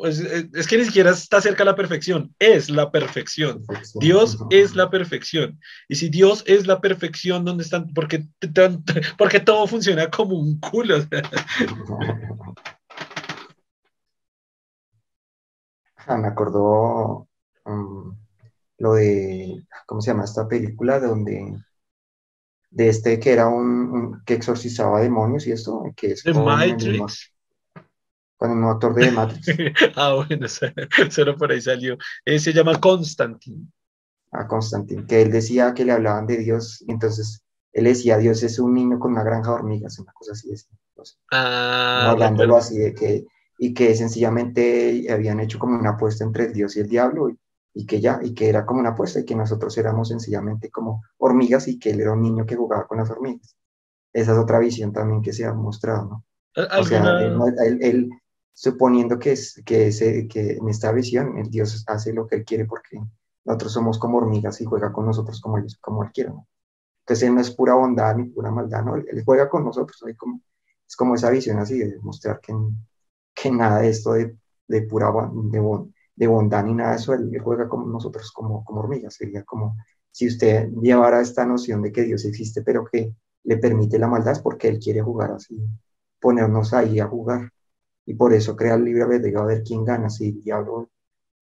es, 0.05 0.19
es, 0.19 0.67
que 0.67 0.77
ni 0.77 0.85
siquiera 0.85 1.11
está 1.11 1.41
cerca 1.41 1.59
de 1.59 1.71
la 1.71 1.75
perfección, 1.75 2.33
es 2.39 2.69
la 2.69 2.91
perfección. 2.91 3.65
Dios 3.95 4.37
es 4.49 4.75
la 4.75 4.89
perfección. 4.89 5.59
Y 5.89 5.95
si 5.95 6.09
Dios 6.09 6.43
es 6.47 6.65
la 6.65 6.79
perfección, 6.79 7.45
¿dónde 7.45 7.63
están? 7.63 7.93
Porque, 7.93 8.25
porque 9.17 9.39
todo 9.39 9.67
funciona 9.67 10.09
como 10.09 10.37
un 10.37 10.59
culo. 10.59 10.97
Ah, 16.05 16.17
me 16.17 16.27
acordó 16.27 17.29
um, 17.65 18.22
lo 18.83 18.95
de, 18.95 19.65
¿cómo 19.85 20.01
se 20.01 20.11
llama 20.11 20.25
esta 20.25 20.45
película? 20.45 20.99
Donde, 20.99 21.55
de 22.69 22.89
este 22.89 23.17
que 23.17 23.31
era 23.31 23.47
un, 23.47 24.21
que 24.25 24.33
exorcizaba 24.33 24.99
demonios 24.99 25.47
y 25.47 25.53
esto, 25.53 25.83
que 25.95 26.07
es 26.11 26.23
con 26.23 26.43
Matrix. 26.43 27.31
El, 27.75 27.83
con 28.35 28.51
el 28.51 28.57
motor 28.57 28.93
de 28.93 29.09
Matrix. 29.13 29.47
ah, 29.95 30.15
bueno, 30.15 30.47
solo 31.09 31.37
por 31.37 31.51
ahí 31.53 31.61
salió. 31.61 31.97
Eh, 32.25 32.39
se 32.39 32.51
llama 32.51 32.77
Constantine. 32.81 33.67
Ah, 34.33 34.47
Constantine, 34.47 35.05
que 35.07 35.21
él 35.21 35.31
decía 35.31 35.73
que 35.73 35.85
le 35.85 35.93
hablaban 35.93 36.27
de 36.27 36.37
Dios, 36.39 36.83
y 36.85 36.91
entonces 36.91 37.41
él 37.71 37.85
decía, 37.85 38.17
Dios 38.17 38.43
es 38.43 38.59
un 38.59 38.73
niño 38.73 38.99
con 38.99 39.13
una 39.13 39.23
granja 39.23 39.51
de 39.51 39.55
hormigas, 39.55 39.97
una 39.97 40.11
cosa 40.11 40.33
así. 40.33 40.51
ah, 41.31 42.09
hablándolo 42.11 42.57
así 42.57 42.77
de 42.77 42.93
que, 42.93 43.23
y 43.57 43.73
que 43.73 43.95
sencillamente 43.95 45.07
habían 45.09 45.39
hecho 45.39 45.57
como 45.57 45.79
una 45.79 45.91
apuesta 45.91 46.25
entre 46.25 46.47
el 46.47 46.53
Dios 46.53 46.75
y 46.75 46.81
el 46.81 46.89
diablo, 46.89 47.29
y 47.29 47.39
y 47.73 47.85
que 47.85 47.99
ya, 47.99 48.19
y 48.21 48.33
que 48.33 48.49
era 48.49 48.65
como 48.65 48.79
una 48.79 48.89
apuesta 48.89 49.19
y 49.19 49.25
que 49.25 49.35
nosotros 49.35 49.77
éramos 49.77 50.09
sencillamente 50.09 50.69
como 50.69 51.03
hormigas 51.17 51.67
y 51.67 51.79
que 51.79 51.91
él 51.91 52.01
era 52.01 52.13
un 52.13 52.21
niño 52.21 52.45
que 52.45 52.55
jugaba 52.55 52.87
con 52.87 52.99
las 52.99 53.09
hormigas. 53.09 53.55
Esa 54.11 54.33
es 54.33 54.37
otra 54.37 54.59
visión 54.59 54.93
también 54.93 55.21
que 55.21 55.33
se 55.33 55.45
ha 55.45 55.53
mostrado, 55.53 56.05
¿no? 56.05 56.25
O 56.79 56.83
sea, 56.83 57.19
él, 57.21 58.11
suponiendo 58.53 59.17
que, 59.17 59.31
es, 59.31 59.61
que, 59.65 59.87
ese, 59.87 60.27
que 60.27 60.53
en 60.53 60.69
esta 60.69 60.91
visión 60.91 61.39
el 61.39 61.49
Dios 61.49 61.83
hace 61.87 62.13
lo 62.13 62.27
que 62.27 62.35
él 62.35 62.45
quiere 62.45 62.65
porque 62.65 63.01
nosotros 63.43 63.73
somos 63.73 63.97
como 63.97 64.19
hormigas 64.19 64.61
y 64.61 64.65
juega 64.65 64.93
con 64.93 65.07
nosotros 65.07 65.41
como, 65.41 65.57
ellos, 65.57 65.77
como 65.81 66.03
él 66.03 66.11
quiere, 66.13 66.29
¿no? 66.29 66.47
Entonces 66.99 67.27
él 67.27 67.35
no 67.35 67.41
es 67.41 67.51
pura 67.51 67.73
bondad 67.73 68.15
ni 68.15 68.25
pura 68.25 68.51
maldad, 68.51 68.83
¿no? 68.83 68.95
Él, 68.95 69.23
juega 69.25 69.49
con 69.49 69.65
nosotros, 69.65 70.03
como, 70.15 70.41
es 70.87 70.95
como 70.95 71.15
esa 71.15 71.31
visión 71.31 71.57
así 71.57 71.79
de 71.79 71.97
mostrar 72.01 72.39
que, 72.39 72.53
que 73.33 73.51
nada 73.51 73.79
de 73.79 73.89
esto 73.89 74.13
de 74.13 74.37
de 74.67 74.81
pura 74.83 75.11
de, 75.51 75.92
de 76.15 76.27
bondad 76.27 76.63
ni 76.63 76.73
nada 76.73 76.91
de 76.91 76.97
eso, 76.97 77.13
él, 77.13 77.31
juega 77.43 77.67
como 77.67 77.85
nosotros, 77.87 78.31
como, 78.31 78.63
como 78.63 78.81
hormigas, 78.81 79.15
sería 79.15 79.43
como 79.43 79.77
si 80.11 80.27
usted 80.27 80.69
llevara 80.81 81.21
esta 81.21 81.45
noción 81.45 81.81
de 81.81 81.91
que 81.91 82.03
Dios 82.03 82.23
existe, 82.25 82.61
pero 82.61 82.85
que 82.85 83.15
le 83.43 83.57
permite 83.57 83.97
la 83.97 84.07
maldad, 84.07 84.33
es 84.33 84.39
porque 84.39 84.67
él 84.67 84.79
quiere 84.79 85.01
jugar 85.01 85.31
así, 85.31 85.59
ponernos 86.19 86.73
ahí 86.73 86.99
a 86.99 87.07
jugar. 87.07 87.51
Y 88.05 88.13
por 88.13 88.33
eso 88.33 88.55
crea 88.55 88.75
el 88.75 88.83
libre 88.83 89.03
albedrío 89.03 89.41
a 89.41 89.45
ver 89.45 89.63
quién 89.63 89.83
gana, 89.83 90.09
si 90.09 90.29
el 90.29 90.43
diablo 90.43 90.89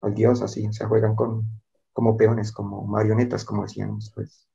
o 0.00 0.06
el 0.06 0.14
dios, 0.14 0.40
así, 0.42 0.66
se 0.72 0.86
juegan 0.86 1.14
con, 1.14 1.46
como 1.92 2.16
peones, 2.16 2.50
como 2.50 2.84
marionetas, 2.84 3.44
como 3.44 3.62
decíamos, 3.62 4.10
pues. 4.14 4.48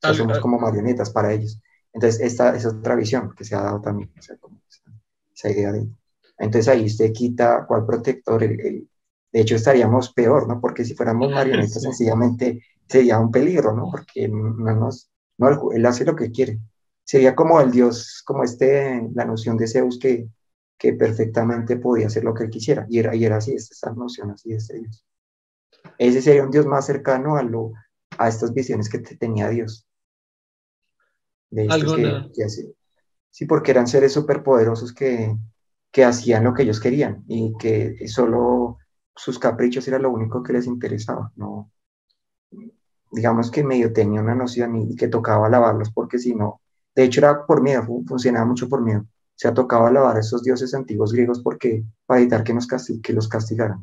somos 0.00 0.38
como 0.40 0.58
marionetas 0.58 1.10
para 1.10 1.32
ellos. 1.32 1.60
Entonces, 1.92 2.20
esta 2.20 2.54
es 2.54 2.66
otra 2.66 2.94
visión 2.94 3.34
que 3.34 3.44
se 3.44 3.54
ha 3.54 3.62
dado 3.62 3.80
también, 3.80 4.12
o 4.18 4.22
sea, 4.22 4.36
como 4.36 4.60
esa, 5.32 5.50
idea 5.50 5.72
de... 5.72 5.88
Entonces 6.38 6.68
ahí 6.68 6.84
usted 6.84 7.12
quita 7.12 7.64
cuál 7.66 7.86
protector, 7.86 8.42
el, 8.42 8.89
de 9.32 9.40
hecho 9.40 9.56
estaríamos 9.56 10.12
peor, 10.12 10.48
¿no? 10.48 10.60
Porque 10.60 10.84
si 10.84 10.94
fuéramos 10.94 11.30
marionetas, 11.30 11.82
sencillamente 11.82 12.64
sería 12.88 13.18
un 13.18 13.30
peligro, 13.30 13.74
¿no? 13.74 13.88
Porque 13.90 14.28
no 14.28 14.74
nos, 14.74 15.10
no, 15.38 15.72
él 15.72 15.86
hace 15.86 16.04
lo 16.04 16.16
que 16.16 16.30
quiere. 16.30 16.58
Sería 17.04 17.34
como 17.34 17.60
el 17.60 17.70
dios, 17.70 18.22
como 18.24 18.44
este, 18.44 19.08
la 19.14 19.24
noción 19.24 19.56
de 19.56 19.68
Zeus 19.68 19.98
que, 19.98 20.28
que 20.76 20.94
perfectamente 20.94 21.76
podía 21.76 22.06
hacer 22.06 22.24
lo 22.24 22.34
que 22.34 22.44
él 22.44 22.50
quisiera. 22.50 22.86
Y 22.88 22.98
era, 22.98 23.14
y 23.14 23.24
era 23.24 23.36
así, 23.36 23.54
esta 23.54 23.92
noción 23.92 24.30
así 24.30 24.50
de 24.50 24.78
dios. 24.80 25.04
Ese 25.98 26.22
sería 26.22 26.44
un 26.44 26.50
dios 26.50 26.66
más 26.66 26.86
cercano 26.86 27.36
a, 27.36 27.42
lo, 27.42 27.72
a 28.18 28.28
estas 28.28 28.52
visiones 28.52 28.88
que 28.88 28.98
tenía 28.98 29.48
Dios. 29.48 29.86
De 31.50 31.66
que, 32.34 32.48
sí, 33.30 33.46
porque 33.46 33.70
eran 33.72 33.86
seres 33.86 34.12
superpoderosos 34.12 34.92
que, 34.92 35.36
que 35.90 36.04
hacían 36.04 36.44
lo 36.44 36.54
que 36.54 36.62
ellos 36.62 36.80
querían 36.80 37.24
y 37.26 37.54
que 37.58 38.06
solo 38.08 38.78
sus 39.14 39.38
caprichos 39.38 39.86
era 39.88 39.98
lo 39.98 40.10
único 40.10 40.42
que 40.42 40.52
les 40.52 40.66
interesaba, 40.66 41.32
no, 41.36 41.70
digamos 43.10 43.50
que 43.50 43.64
medio 43.64 43.92
tenía 43.92 44.20
una 44.20 44.34
noción 44.34 44.76
y, 44.76 44.96
que 44.96 45.08
tocaba 45.08 45.48
lavarlos 45.48 45.90
porque 45.90 46.18
si 46.18 46.34
no, 46.34 46.60
de 46.94 47.04
hecho 47.04 47.20
era 47.20 47.46
por 47.46 47.62
miedo, 47.62 47.84
funcionaba 48.06 48.46
mucho 48.46 48.68
por 48.68 48.82
miedo, 48.82 49.06
se 49.34 49.48
ha 49.48 49.54
tocado 49.54 49.90
lavar 49.90 50.16
a 50.16 50.20
esos 50.20 50.42
dioses 50.42 50.74
antiguos 50.74 51.12
griegos 51.12 51.40
porque 51.42 51.84
para 52.06 52.20
evitar 52.20 52.44
que, 52.44 52.54
nos 52.54 52.68
que 53.02 53.12
los 53.12 53.28
castigaran, 53.28 53.80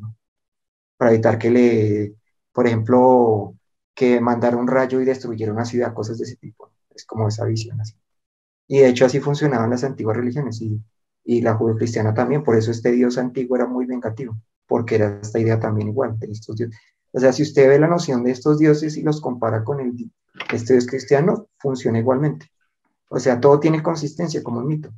para 0.96 1.12
evitar 1.12 1.38
que 1.38 1.50
le, 1.50 2.14
por 2.52 2.66
ejemplo, 2.66 3.54
que 3.94 4.20
mandara 4.20 4.56
un 4.56 4.68
rayo 4.68 5.00
y 5.00 5.04
destruyera 5.04 5.52
una 5.52 5.64
ciudad, 5.64 5.94
cosas 5.94 6.18
de 6.18 6.24
ese 6.24 6.36
tipo, 6.36 6.70
es 6.90 7.04
como 7.04 7.28
esa 7.28 7.44
visión 7.44 7.80
así. 7.80 7.94
Y 8.68 8.78
de 8.80 8.88
hecho 8.88 9.06
así 9.06 9.20
funcionaban 9.20 9.70
las 9.70 9.84
antiguas 9.84 10.16
religiones 10.16 10.60
y, 10.62 10.80
y 11.24 11.42
la 11.42 11.54
judeocristiana 11.54 12.14
también, 12.14 12.44
por 12.44 12.56
eso 12.56 12.70
este 12.70 12.92
dios 12.92 13.18
antiguo 13.18 13.56
era 13.56 13.66
muy 13.66 13.86
vengativo, 13.86 14.36
porque 14.68 14.96
era 14.96 15.18
esta 15.20 15.40
idea 15.40 15.58
también 15.58 15.88
igual 15.88 16.18
de 16.18 16.30
estos 16.30 16.56
dioses. 16.56 16.78
O 17.12 17.18
sea, 17.18 17.32
si 17.32 17.42
usted 17.42 17.68
ve 17.68 17.78
la 17.78 17.88
noción 17.88 18.22
de 18.22 18.30
estos 18.30 18.58
dioses 18.58 18.96
y 18.96 19.02
los 19.02 19.20
compara 19.20 19.64
con 19.64 19.80
el, 19.80 20.12
este 20.52 20.74
dios 20.74 20.86
cristiano, 20.86 21.48
funciona 21.58 21.98
igualmente. 21.98 22.52
O 23.08 23.18
sea, 23.18 23.40
todo 23.40 23.58
tiene 23.58 23.82
consistencia 23.82 24.42
como 24.42 24.60
un 24.60 24.66
mito. 24.66 24.90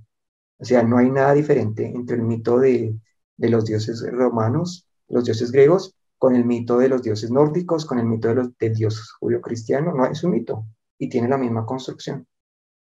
O 0.59 0.65
sea, 0.65 0.83
no 0.83 0.99
hay 0.99 1.11
nada 1.11 1.33
diferente 1.33 1.87
entre 1.87 2.17
el 2.17 2.23
mito 2.23 2.59
de, 2.59 2.95
de 3.37 3.49
los 3.49 3.65
dioses 3.65 4.05
romanos, 4.11 4.87
los 5.09 5.25
dioses 5.25 5.53
griegos, 5.53 5.95
con 6.19 6.35
el 6.35 6.45
mito 6.45 6.77
de 6.77 6.89
los 6.89 7.03
dioses 7.03 7.31
nórdicos, 7.31 7.87
con 7.87 7.99
el 7.99 8.07
mito 8.07 8.29
de 8.29 8.35
los, 8.35 8.59
del 8.59 8.75
dios 8.75 9.13
judío 9.13 9.41
cristiano. 9.41 9.95
No 9.95 10.05
es 10.05 10.23
un 10.25 10.33
mito 10.33 10.67
y 10.99 11.09
tiene 11.09 11.29
la 11.29 11.39
misma 11.39 11.65
construcción. 11.65 12.27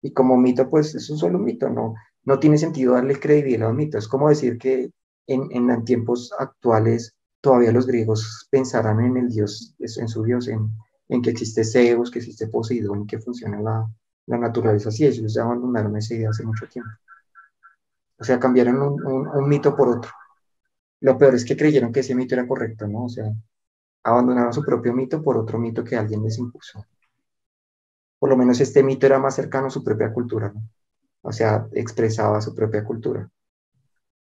Y 0.01 0.11
como 0.11 0.35
mito, 0.35 0.69
pues 0.69 0.95
es 0.95 1.09
un 1.09 1.17
solo 1.17 1.37
mito, 1.39 1.69
no, 1.69 1.93
no 2.23 2.39
tiene 2.39 2.57
sentido 2.57 2.95
darle 2.95 3.19
credibilidad 3.19 3.67
a 3.67 3.71
un 3.71 3.77
mito. 3.77 3.97
Es 3.97 4.07
como 4.07 4.27
decir 4.29 4.57
que 4.57 4.91
en, 5.27 5.85
tiempos 5.85 6.33
actuales 6.37 7.15
todavía 7.41 7.71
los 7.71 7.87
griegos 7.87 8.47
pensarán 8.51 8.99
en 9.01 9.17
el 9.17 9.29
dios, 9.29 9.75
en 9.79 10.07
su 10.07 10.23
dios, 10.23 10.47
en, 10.47 10.71
que 11.21 11.29
existe 11.29 11.63
Zeus, 11.63 12.11
que 12.11 12.19
existe 12.19 12.47
Poseidón, 12.47 13.05
que 13.05 13.19
funciona 13.19 13.59
la, 13.61 13.87
la 14.27 14.37
naturaleza 14.37 14.89
así. 14.89 15.05
Ellos 15.05 15.33
ya 15.33 15.43
abandonaron 15.43 15.97
esa 15.97 16.13
idea 16.13 16.29
hace 16.29 16.43
mucho 16.43 16.67
tiempo. 16.67 16.91
O 18.17 18.23
sea, 18.23 18.39
cambiaron 18.39 18.81
un, 18.81 19.27
un, 19.27 19.49
mito 19.49 19.75
por 19.75 19.89
otro. 19.89 20.11
Lo 21.01 21.17
peor 21.17 21.35
es 21.35 21.43
que 21.43 21.57
creyeron 21.57 21.91
que 21.91 22.01
ese 22.01 22.15
mito 22.15 22.35
era 22.35 22.47
correcto, 22.47 22.87
¿no? 22.87 23.05
O 23.05 23.09
sea, 23.09 23.25
abandonaron 24.03 24.53
su 24.53 24.63
propio 24.63 24.93
mito 24.93 25.21
por 25.21 25.37
otro 25.37 25.57
mito 25.57 25.83
que 25.83 25.97
alguien 25.97 26.23
les 26.23 26.37
impuso. 26.37 26.85
Por 28.19 28.29
lo 28.29 28.37
menos 28.37 28.61
este 28.61 28.83
mito 28.83 29.07
era 29.07 29.19
más 29.19 29.35
cercano 29.35 29.67
a 29.67 29.71
su 29.71 29.83
propia 29.83 30.13
cultura, 30.13 30.51
¿no? 30.53 30.61
O 31.23 31.31
sea, 31.31 31.67
expresaba 31.73 32.39
su 32.41 32.53
propia 32.55 32.83
cultura 32.83 33.29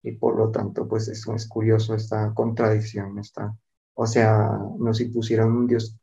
y 0.04 0.12
por 0.14 0.38
lo 0.38 0.52
tanto, 0.52 0.88
pues 0.88 1.08
eso 1.08 1.34
es 1.34 1.48
curioso 1.48 1.94
esta 1.94 2.34
contradicción, 2.34 3.18
esta, 3.20 3.56
o 3.94 4.06
sea, 4.06 4.58
nos 4.80 5.02
impusieron 5.02 5.52
un 5.52 5.68
Dios, 5.68 5.98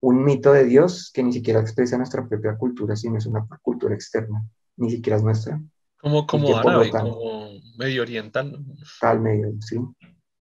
un 0.00 0.24
mito 0.24 0.52
de 0.52 0.64
Dios 0.64 1.10
que 1.12 1.22
ni 1.22 1.32
siquiera 1.32 1.60
expresa 1.60 1.98
nuestra 1.98 2.26
propia 2.26 2.56
cultura, 2.56 2.96
sino 2.96 3.18
es 3.18 3.26
una 3.26 3.46
cultura 3.62 3.94
externa, 3.94 4.44
ni 4.76 4.90
siquiera 4.90 5.16
es 5.16 5.22
nuestra. 5.22 5.60
Como, 6.00 6.26
como 6.26 6.56
árabe, 6.56 6.90
como 6.90 7.50
medio 7.78 8.02
oriental. 8.02 8.64
Tal 9.00 9.20
medio, 9.20 9.52
sí. 9.60 9.76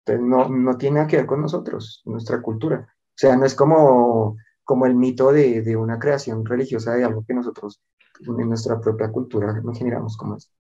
Entonces 0.05 0.25
no, 0.27 0.49
no 0.49 0.77
tiene 0.77 0.95
nada 0.95 1.07
que 1.07 1.17
ver 1.17 1.25
con 1.25 1.41
nosotros, 1.41 2.01
nuestra 2.05 2.41
cultura. 2.41 2.87
O 2.89 3.15
sea, 3.15 3.37
no 3.37 3.45
es 3.45 3.55
como, 3.55 4.35
como 4.63 4.85
el 4.85 4.95
mito 4.95 5.31
de, 5.31 5.61
de 5.61 5.77
una 5.77 5.99
creación 5.99 6.45
religiosa 6.45 6.95
de 6.95 7.05
algo 7.05 7.23
que 7.25 7.33
nosotros 7.33 7.81
en 8.19 8.49
nuestra 8.49 8.79
propia 8.81 9.11
cultura 9.11 9.53
no 9.63 9.73
generamos 9.73 10.17
como 10.17 10.35
esto 10.35 10.53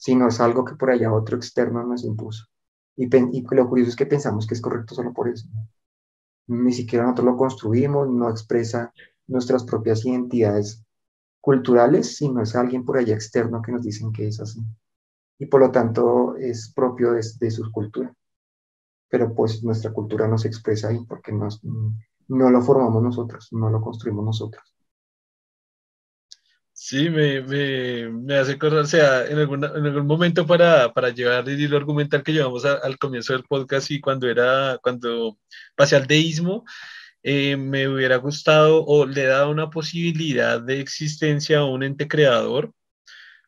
sino 0.00 0.28
es 0.28 0.40
algo 0.40 0.64
que 0.64 0.76
por 0.76 0.90
allá 0.90 1.12
otro 1.12 1.36
externo 1.36 1.84
nos 1.84 2.04
impuso. 2.04 2.46
Y, 2.96 3.06
lo 3.54 3.68
curioso 3.68 3.90
es 3.90 3.96
que 3.96 4.06
pensamos 4.06 4.46
que 4.46 4.54
es 4.54 4.60
correcto 4.62 4.94
solo 4.94 5.12
por 5.12 5.28
eso. 5.28 5.46
Ni 6.46 6.72
siquiera 6.72 7.04
nosotros 7.04 7.26
lo 7.26 7.36
construimos, 7.36 8.08
no 8.08 8.30
expresa 8.30 8.94
nuestras 9.26 9.62
propias 9.64 10.04
identidades 10.06 10.82
culturales, 11.40 12.16
sino 12.16 12.42
es 12.42 12.56
alguien 12.56 12.84
por 12.84 12.96
allá 12.96 13.14
externo 13.14 13.60
que 13.60 13.72
nos 13.72 13.82
dicen 13.82 14.10
que 14.10 14.28
es 14.28 14.40
así. 14.40 14.60
Y 15.38 15.46
por 15.46 15.60
lo 15.60 15.70
tanto 15.70 16.34
es 16.36 16.72
propio 16.74 17.12
de, 17.12 17.22
de 17.38 17.50
su 17.50 17.70
cultura. 17.70 18.14
Pero 19.10 19.34
pues 19.34 19.62
nuestra 19.62 19.92
cultura 19.92 20.26
no 20.26 20.38
se 20.38 20.48
expresa 20.48 20.88
ahí 20.88 21.04
porque 21.06 21.30
nos, 21.30 21.60
no 21.62 22.50
lo 22.50 22.62
formamos 22.62 23.02
nosotros, 23.02 23.48
no 23.52 23.68
lo 23.68 23.82
construimos 23.82 24.24
nosotros. 24.24 24.74
Sí, 26.82 27.10
me, 27.10 27.42
me, 27.42 28.08
me, 28.08 28.36
hace 28.36 28.52
acordar, 28.52 28.80
o 28.80 28.86
sea, 28.86 29.26
en, 29.26 29.38
alguna, 29.38 29.70
en 29.76 29.84
algún 29.84 30.06
momento 30.06 30.46
para, 30.46 30.92
para 30.94 31.10
llevar 31.10 31.46
el 31.46 31.60
hilo 31.60 31.76
argumental 31.76 32.22
que 32.22 32.32
llevamos 32.32 32.64
al 32.64 32.98
comienzo 32.98 33.34
del 33.34 33.44
podcast 33.44 33.90
y 33.90 34.00
cuando 34.00 34.26
era, 34.28 34.78
cuando 34.82 35.38
pasé 35.76 35.96
al 35.96 36.06
deísmo, 36.06 36.64
eh, 37.22 37.56
me 37.56 37.86
hubiera 37.86 38.16
gustado 38.16 38.82
o 38.86 39.04
le 39.06 39.24
he 39.24 39.26
dado 39.26 39.50
una 39.50 39.68
posibilidad 39.68 40.60
de 40.62 40.80
existencia 40.80 41.58
a 41.58 41.64
un 41.66 41.82
ente 41.82 42.08
creador, 42.08 42.72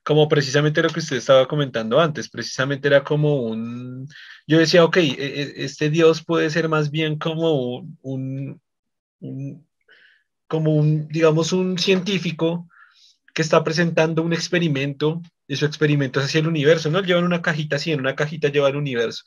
como 0.04 0.28
precisamente 0.28 0.82
lo 0.82 0.90
que 0.90 1.00
usted 1.00 1.16
estaba 1.16 1.48
comentando 1.48 2.00
antes, 2.00 2.28
precisamente 2.28 2.88
era 2.88 3.02
como 3.04 3.42
un, 3.44 4.08
yo 4.46 4.58
decía, 4.58 4.84
ok, 4.84 4.96
e, 4.98 5.02
e, 5.18 5.64
este 5.64 5.90
Dios 5.90 6.24
puede 6.24 6.50
ser 6.50 6.68
más 6.68 6.90
bien 6.90 7.18
como 7.18 7.78
un, 8.02 8.60
un 9.20 9.66
como 10.46 10.76
un, 10.76 11.08
digamos, 11.08 11.52
un 11.52 11.78
científico 11.78 12.68
que 13.32 13.42
está 13.42 13.64
presentando 13.64 14.22
un 14.22 14.32
experimento 14.32 15.22
y 15.48 15.56
su 15.56 15.66
experimento 15.66 16.20
es 16.20 16.26
hacia 16.26 16.40
el 16.40 16.46
universo, 16.46 16.90
¿no? 16.90 17.00
Llevan 17.02 17.24
una 17.24 17.42
cajita 17.42 17.76
así, 17.76 17.92
en 17.92 18.00
una 18.00 18.14
cajita 18.14 18.48
lleva 18.48 18.68
el 18.68 18.76
universo. 18.76 19.24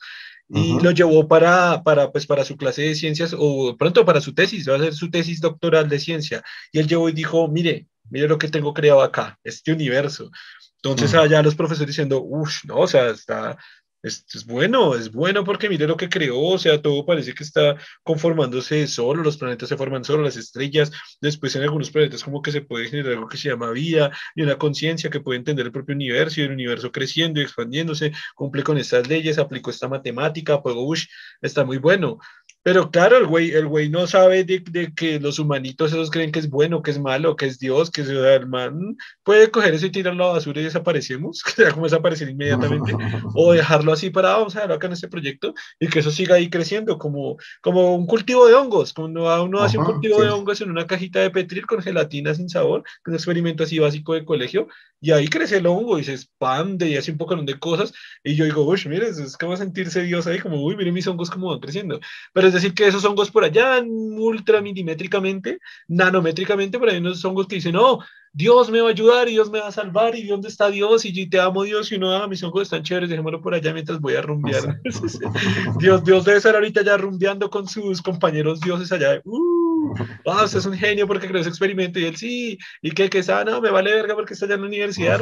Y 0.48 0.80
lo 0.80 0.92
llevó 0.92 1.26
para, 1.26 1.82
para, 1.82 2.12
pues, 2.12 2.24
para 2.24 2.44
su 2.44 2.56
clase 2.56 2.82
de 2.82 2.94
ciencias 2.94 3.34
o 3.36 3.76
pronto 3.76 4.04
para 4.04 4.20
su 4.20 4.32
tesis, 4.32 4.68
va 4.68 4.74
a 4.74 4.76
hacer 4.76 4.94
su 4.94 5.10
tesis 5.10 5.40
doctoral 5.40 5.88
de 5.88 5.98
ciencia. 5.98 6.44
Y 6.70 6.78
él 6.78 6.86
llevó 6.86 7.08
y 7.08 7.12
dijo, 7.12 7.48
mire, 7.48 7.88
mire 8.10 8.28
lo 8.28 8.38
que 8.38 8.48
tengo 8.48 8.72
creado 8.72 9.02
acá, 9.02 9.38
este 9.42 9.72
universo. 9.72 10.30
Entonces 10.76 11.14
allá 11.14 11.42
los 11.42 11.56
profesores 11.56 11.88
diciendo, 11.88 12.22
uff, 12.22 12.64
no, 12.64 12.76
o 12.78 12.86
sea, 12.86 13.10
está, 13.10 13.58
es, 14.06 14.46
bueno, 14.46 14.94
es 14.94 15.10
bueno 15.10 15.44
porque 15.44 15.68
mire 15.68 15.86
lo 15.86 15.96
que 15.96 16.08
creó, 16.08 16.40
o 16.40 16.58
sea, 16.58 16.80
todo 16.80 17.04
parece 17.04 17.34
que 17.34 17.42
está 17.42 17.76
conformándose 18.02 18.86
solo, 18.86 19.22
los 19.22 19.36
planetas 19.36 19.68
se 19.68 19.76
forman 19.76 20.04
solo, 20.04 20.22
las 20.22 20.36
estrellas, 20.36 20.92
después 21.20 21.56
en 21.56 21.62
algunos 21.62 21.90
planetas 21.90 22.22
como 22.22 22.40
que 22.40 22.52
se 22.52 22.62
puede 22.62 22.88
generar 22.88 23.14
algo 23.14 23.28
que 23.28 23.36
se 23.36 23.48
llama 23.48 23.70
vida 23.72 24.12
y 24.34 24.42
una 24.42 24.56
conciencia 24.58 25.10
que 25.10 25.20
puede 25.20 25.38
entender 25.38 25.66
el 25.66 25.72
propio 25.72 25.94
universo 25.94 26.40
y 26.40 26.44
el 26.44 26.52
universo 26.52 26.92
creciendo 26.92 27.40
y 27.40 27.42
expandiéndose, 27.42 28.12
cumple 28.34 28.62
con 28.62 28.78
estas 28.78 29.08
leyes, 29.08 29.38
aplicó 29.38 29.70
esta 29.70 29.88
matemática, 29.88 30.62
pues, 30.62 30.76
uff, 30.78 31.02
está 31.40 31.64
muy 31.64 31.78
bueno. 31.78 32.18
Pero 32.66 32.90
claro, 32.90 33.16
el 33.16 33.28
güey, 33.28 33.52
el 33.52 33.68
güey 33.68 33.88
no 33.88 34.08
sabe 34.08 34.42
de, 34.42 34.58
de, 34.58 34.92
que 34.92 35.20
los 35.20 35.38
humanitos 35.38 35.92
esos 35.92 36.10
creen 36.10 36.32
que 36.32 36.40
es 36.40 36.50
bueno, 36.50 36.82
que 36.82 36.90
es 36.90 36.98
malo, 36.98 37.36
que 37.36 37.46
es 37.46 37.60
Dios, 37.60 37.92
que 37.92 38.00
es 38.00 38.08
el 38.08 38.48
man 38.48 38.96
puede 39.22 39.52
coger 39.52 39.74
eso 39.74 39.86
y 39.86 39.90
tirarlo 39.90 40.24
a 40.24 40.26
la 40.26 40.32
basura 40.32 40.60
y 40.60 40.64
desaparecemos, 40.64 41.42
que 41.46 41.52
sea 41.52 41.70
como 41.70 41.84
desaparecer 41.84 42.28
inmediatamente, 42.28 42.92
o 43.36 43.52
dejarlo 43.52 43.92
así 43.92 44.10
parado, 44.10 44.38
vamos 44.38 44.56
a 44.56 44.58
dejarlo 44.58 44.74
acá 44.74 44.88
en 44.88 44.94
este 44.94 45.06
proyecto 45.06 45.54
y 45.78 45.86
que 45.86 46.00
eso 46.00 46.10
siga 46.10 46.34
ahí 46.34 46.50
creciendo, 46.50 46.98
como, 46.98 47.36
como 47.60 47.94
un 47.94 48.04
cultivo 48.04 48.48
de 48.48 48.54
hongos, 48.54 48.92
cuando 48.92 49.44
uno 49.44 49.60
hace 49.60 49.78
un 49.78 49.84
cultivo 49.84 50.20
de 50.20 50.30
hongos 50.30 50.60
en 50.60 50.68
una 50.68 50.88
cajita 50.88 51.20
de 51.20 51.30
Petril 51.30 51.66
con 51.66 51.80
gelatina 51.80 52.34
sin 52.34 52.48
sabor, 52.48 52.82
un 53.06 53.14
experimento 53.14 53.62
así 53.62 53.78
básico 53.78 54.14
de 54.14 54.24
colegio, 54.24 54.66
y 55.06 55.12
ahí 55.12 55.28
crece 55.28 55.58
el 55.58 55.68
hongo 55.68 56.00
y 56.00 56.04
se 56.04 56.14
expande 56.14 56.88
y 56.88 56.96
hace 56.96 57.12
un 57.12 57.16
poco 57.16 57.36
de 57.36 57.58
cosas, 57.60 57.94
y 58.24 58.34
yo 58.34 58.44
digo, 58.44 58.66
uy, 58.66 58.80
mire, 58.86 59.06
es 59.06 59.36
como 59.36 59.56
sentirse 59.56 60.02
Dios 60.02 60.26
ahí, 60.26 60.40
como, 60.40 60.60
uy, 60.60 60.74
mire 60.74 60.90
mis 60.90 61.06
hongos 61.06 61.30
cómo 61.30 61.50
van 61.50 61.60
creciendo, 61.60 62.00
pero 62.32 62.48
es 62.48 62.54
decir 62.54 62.74
que 62.74 62.88
esos 62.88 63.04
hongos 63.04 63.30
por 63.30 63.44
allá, 63.44 63.80
ultra 63.84 64.60
milimétricamente, 64.60 65.60
nanométricamente, 65.86 66.76
por 66.76 66.88
ahí 66.88 66.98
unos 66.98 67.24
hongos 67.24 67.46
que 67.46 67.54
dicen, 67.54 67.74
no, 67.74 68.00
Dios 68.32 68.68
me 68.68 68.80
va 68.80 68.88
a 68.88 68.90
ayudar 68.90 69.28
y 69.28 69.32
Dios 69.32 69.48
me 69.48 69.60
va 69.60 69.68
a 69.68 69.72
salvar 69.72 70.16
y 70.16 70.26
¿dónde 70.26 70.48
está 70.48 70.70
Dios? 70.70 71.04
Y 71.04 71.30
te 71.30 71.38
amo 71.38 71.62
Dios 71.62 71.92
y 71.92 71.94
uno, 71.94 72.12
ah, 72.12 72.26
mis 72.26 72.42
hongos 72.42 72.62
están 72.62 72.82
chéveres, 72.82 73.08
dejémoslo 73.08 73.40
por 73.40 73.54
allá 73.54 73.72
mientras 73.72 74.00
voy 74.00 74.16
a 74.16 74.22
rumbear. 74.22 74.80
Dios, 75.78 76.02
Dios 76.02 76.24
debe 76.24 76.38
estar 76.38 76.56
ahorita 76.56 76.82
ya 76.82 76.96
rumbeando 76.96 77.48
con 77.48 77.68
sus 77.68 78.02
compañeros 78.02 78.58
dioses 78.58 78.90
allá. 78.90 79.20
Uh, 79.24 79.65
ah, 80.26 80.44
usted 80.44 80.58
es 80.58 80.66
un 80.66 80.74
genio 80.74 81.06
porque 81.06 81.28
creó 81.28 81.40
ese 81.40 81.50
experimento, 81.50 81.98
y 81.98 82.04
él 82.04 82.16
sí, 82.16 82.58
y 82.82 82.90
que, 82.90 83.08
que 83.08 83.18
está, 83.18 83.44
no, 83.44 83.60
me 83.60 83.70
vale 83.70 83.94
verga 83.94 84.14
porque 84.14 84.34
está 84.34 84.46
allá 84.46 84.54
en 84.54 84.62
la 84.62 84.66
universidad, 84.66 85.20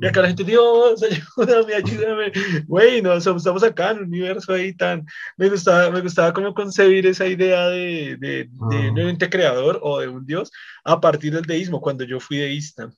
y 0.00 0.06
acá 0.06 0.22
la 0.22 0.28
gente, 0.28 0.44
Dios, 0.44 1.02
ayúdame, 1.02 1.74
ayúdame, 1.74 2.32
güey, 2.66 3.02
no, 3.02 3.14
estamos 3.14 3.62
acá 3.62 3.90
en 3.90 3.98
un 3.98 4.04
universo 4.04 4.52
ahí 4.52 4.72
tan, 4.74 5.04
me 5.36 5.48
gustaba, 5.48 5.90
me 5.90 6.00
gustaba 6.00 6.32
como 6.32 6.54
concebir 6.54 7.06
esa 7.06 7.26
idea 7.26 7.68
de, 7.68 8.16
de, 8.18 8.48
de 8.70 8.76
ah. 8.88 8.90
un 8.92 8.98
ente 8.98 9.28
creador 9.28 9.78
o 9.82 10.00
de 10.00 10.08
un 10.08 10.26
Dios 10.26 10.50
a 10.84 11.00
partir 11.00 11.32
del 11.32 11.44
deísmo, 11.44 11.80
cuando 11.80 12.04
yo 12.04 12.20
fui 12.20 12.38
deísta. 12.38 12.90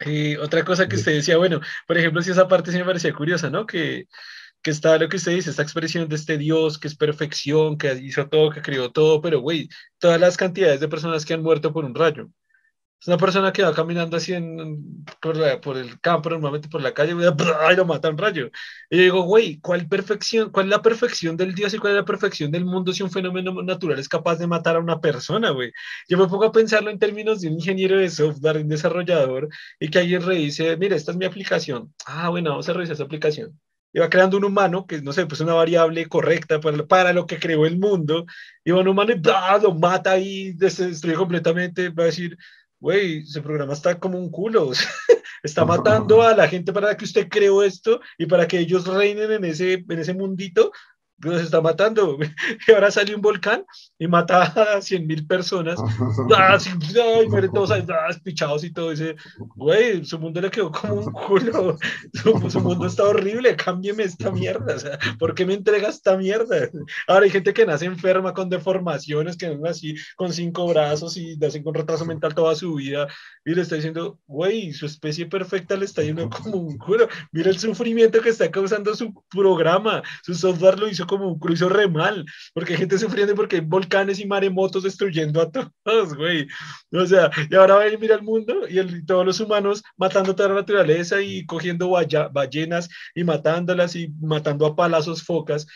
Eh, 0.00 0.36
otra 0.38 0.64
cosa 0.64 0.88
que 0.88 0.96
usted 0.96 1.14
decía, 1.14 1.38
bueno, 1.38 1.60
por 1.86 1.96
ejemplo, 1.96 2.20
si 2.20 2.30
esa 2.30 2.48
parte 2.48 2.70
sí 2.70 2.78
me 2.78 2.84
parecía 2.84 3.14
curiosa, 3.14 3.48
¿no? 3.48 3.66
Que, 3.66 4.06
que 4.66 4.72
está 4.72 4.98
lo 4.98 5.08
que 5.08 5.18
usted 5.18 5.32
dice, 5.32 5.50
esta 5.50 5.62
expresión 5.62 6.08
de 6.08 6.16
este 6.16 6.38
Dios 6.38 6.78
que 6.78 6.88
es 6.88 6.96
perfección, 6.96 7.78
que 7.78 7.94
hizo 8.02 8.28
todo, 8.28 8.50
que 8.50 8.62
creó 8.62 8.90
todo, 8.90 9.20
pero 9.22 9.40
güey, 9.40 9.68
todas 9.98 10.20
las 10.20 10.36
cantidades 10.36 10.80
de 10.80 10.88
personas 10.88 11.24
que 11.24 11.34
han 11.34 11.42
muerto 11.42 11.72
por 11.72 11.84
un 11.84 11.94
rayo. 11.94 12.28
Es 13.00 13.06
una 13.08 13.16
persona 13.18 13.52
que 13.52 13.62
va 13.62 13.72
caminando 13.74 14.16
así 14.16 14.32
en, 14.32 15.04
por, 15.20 15.60
por, 15.60 15.76
el 15.76 16.00
campo, 16.00 16.30
normalmente 16.30 16.68
por 16.68 16.82
la 16.82 16.92
calle, 16.94 17.12
y 17.12 17.76
lo 17.76 17.84
mata 17.84 18.08
un 18.10 18.18
rayo. 18.18 18.50
Y 18.90 18.96
yo 18.96 19.02
digo, 19.04 19.22
güey, 19.22 19.60
¿cuál 19.60 19.86
perfección, 19.86 20.50
cuál 20.50 20.66
es 20.66 20.70
la 20.70 20.82
perfección 20.82 21.36
del 21.36 21.54
Dios 21.54 21.72
y 21.74 21.78
cuál 21.78 21.92
es 21.92 21.98
la 21.98 22.04
perfección 22.04 22.50
del 22.50 22.64
mundo 22.64 22.92
si 22.92 23.04
un 23.04 23.10
fenómeno 23.12 23.62
natural 23.62 24.00
es 24.00 24.08
capaz 24.08 24.36
de 24.38 24.48
matar 24.48 24.74
a 24.76 24.80
una 24.80 25.00
persona, 25.00 25.50
güey? 25.50 25.70
Yo 26.08 26.18
me 26.18 26.26
pongo 26.26 26.46
a 26.46 26.52
pensarlo 26.52 26.90
en 26.90 26.98
términos 26.98 27.40
de 27.40 27.48
un 27.48 27.54
ingeniero 27.54 27.98
de 27.98 28.10
software, 28.10 28.56
un 28.56 28.68
desarrollador, 28.68 29.48
y 29.78 29.90
que 29.90 30.00
alguien 30.00 30.22
revise, 30.22 30.76
mira, 30.76 30.96
esta 30.96 31.12
es 31.12 31.18
mi 31.18 31.24
aplicación. 31.26 31.94
Ah, 32.06 32.30
bueno, 32.30 32.50
vamos 32.50 32.68
a 32.68 32.72
revisar 32.72 32.94
esa 32.94 33.04
aplicación 33.04 33.56
va 34.00 34.10
creando 34.10 34.36
un 34.36 34.44
humano 34.44 34.86
que, 34.86 35.00
no 35.02 35.12
sé, 35.12 35.26
pues 35.26 35.40
una 35.40 35.54
variable 35.54 36.06
correcta 36.06 36.60
para, 36.60 36.86
para 36.86 37.12
lo 37.12 37.26
que 37.26 37.38
creó 37.38 37.66
el 37.66 37.78
mundo, 37.78 38.26
va 38.70 38.80
un 38.80 38.88
humano 38.88 39.12
y 39.12 39.20
lo 39.62 39.74
mata 39.74 40.18
y 40.18 40.52
destruye 40.52 41.16
completamente, 41.16 41.88
va 41.90 42.04
a 42.04 42.06
decir, 42.06 42.36
güey, 42.78 43.18
ese 43.18 43.42
programa 43.42 43.72
está 43.72 43.98
como 43.98 44.18
un 44.18 44.30
culo, 44.30 44.70
está 45.42 45.64
matando 45.64 46.22
a 46.22 46.34
la 46.34 46.48
gente 46.48 46.72
para 46.72 46.96
que 46.96 47.04
usted 47.04 47.28
creó 47.28 47.62
esto 47.62 48.00
y 48.18 48.26
para 48.26 48.46
que 48.46 48.58
ellos 48.58 48.86
reinen 48.86 49.30
en 49.32 49.44
ese, 49.44 49.84
en 49.88 49.98
ese 49.98 50.14
mundito, 50.14 50.72
nos 51.18 51.42
está 51.42 51.60
matando. 51.60 52.18
Y 52.66 52.72
ahora 52.72 52.90
sale 52.90 53.14
un 53.14 53.20
volcán 53.20 53.64
y 53.98 54.06
mata 54.06 54.42
a 54.76 54.80
100 54.80 55.06
mil 55.06 55.26
personas. 55.26 55.78
ah, 56.36 56.58
ay, 56.58 57.28
mueren 57.28 57.52
todos 57.52 57.70
ah, 57.70 58.08
pichados 58.22 58.64
y 58.64 58.72
todo. 58.72 58.90
Dice, 58.90 59.16
güey, 59.54 60.04
su 60.04 60.18
mundo 60.18 60.40
le 60.40 60.50
quedó 60.50 60.70
como 60.70 60.94
un 60.94 61.12
culo. 61.12 61.78
Su, 62.50 62.60
mundo 62.60 62.86
está 62.86 63.04
horrible, 63.04 63.56
cámbieme 63.56 64.02
esta 64.02 64.30
mierda. 64.30 64.74
O 64.74 64.78
sea, 64.78 64.98
¿por 65.18 65.34
qué 65.34 65.46
me 65.46 65.54
entrega 65.54 65.88
esta 65.88 66.16
mierda? 66.16 66.68
Ahora 67.06 67.24
hay 67.24 67.30
gente 67.30 67.52
que 67.52 67.66
nace 67.66 67.86
enferma 67.86 68.34
con 68.34 68.48
deformaciones, 68.48 69.36
que 69.36 69.48
nacen 69.48 69.66
así 69.66 69.94
con 70.16 70.32
cinco 70.32 70.66
brazos 70.68 71.16
y 71.16 71.36
nacen 71.36 71.62
con 71.62 71.74
retraso 71.74 72.04
mental 72.04 72.34
toda 72.34 72.54
su 72.54 72.74
vida. 72.74 73.06
Y 73.44 73.54
le 73.54 73.62
está 73.62 73.76
diciendo, 73.76 74.18
güey, 74.26 74.72
su 74.72 74.86
especie 74.86 75.26
perfecta 75.26 75.76
le 75.76 75.84
está 75.84 76.02
yendo 76.02 76.28
como 76.28 76.56
un 76.56 76.76
culo. 76.78 77.08
Mira 77.32 77.50
el 77.50 77.58
sufrimiento 77.58 78.20
que 78.20 78.30
está 78.30 78.50
causando 78.50 78.94
su 78.94 79.12
programa. 79.30 80.02
Su 80.22 80.34
software 80.34 80.78
lo 80.78 80.88
hizo 80.88 81.05
como 81.06 81.28
un 81.28 81.38
cruzo 81.38 81.68
re 81.68 81.88
mal, 81.88 82.24
porque 82.54 82.72
hay 82.74 82.80
gente 82.80 82.98
sufriendo 82.98 83.34
porque 83.34 83.56
hay 83.56 83.62
volcanes 83.62 84.18
y 84.20 84.26
maremotos 84.26 84.82
destruyendo 84.82 85.40
a 85.40 85.50
todos, 85.50 86.14
güey. 86.14 86.46
O 86.92 87.06
sea, 87.06 87.30
y 87.50 87.54
ahora 87.54 87.76
va 87.76 87.84
a 87.84 87.98
mira 87.98 88.14
el 88.14 88.22
mundo 88.22 88.68
y, 88.68 88.78
el, 88.78 89.04
todos 89.06 89.24
los 89.24 89.40
humanos 89.40 89.82
matando 89.96 90.34
toda 90.34 90.50
la 90.50 90.56
naturaleza 90.56 91.20
y 91.20 91.46
cogiendo 91.46 91.90
ballenas 92.32 92.88
y 93.14 93.24
matándolas 93.24 93.96
y 93.96 94.08
matando 94.20 94.66
a 94.66 94.76
palazos 94.76 95.22
focas. 95.22 95.66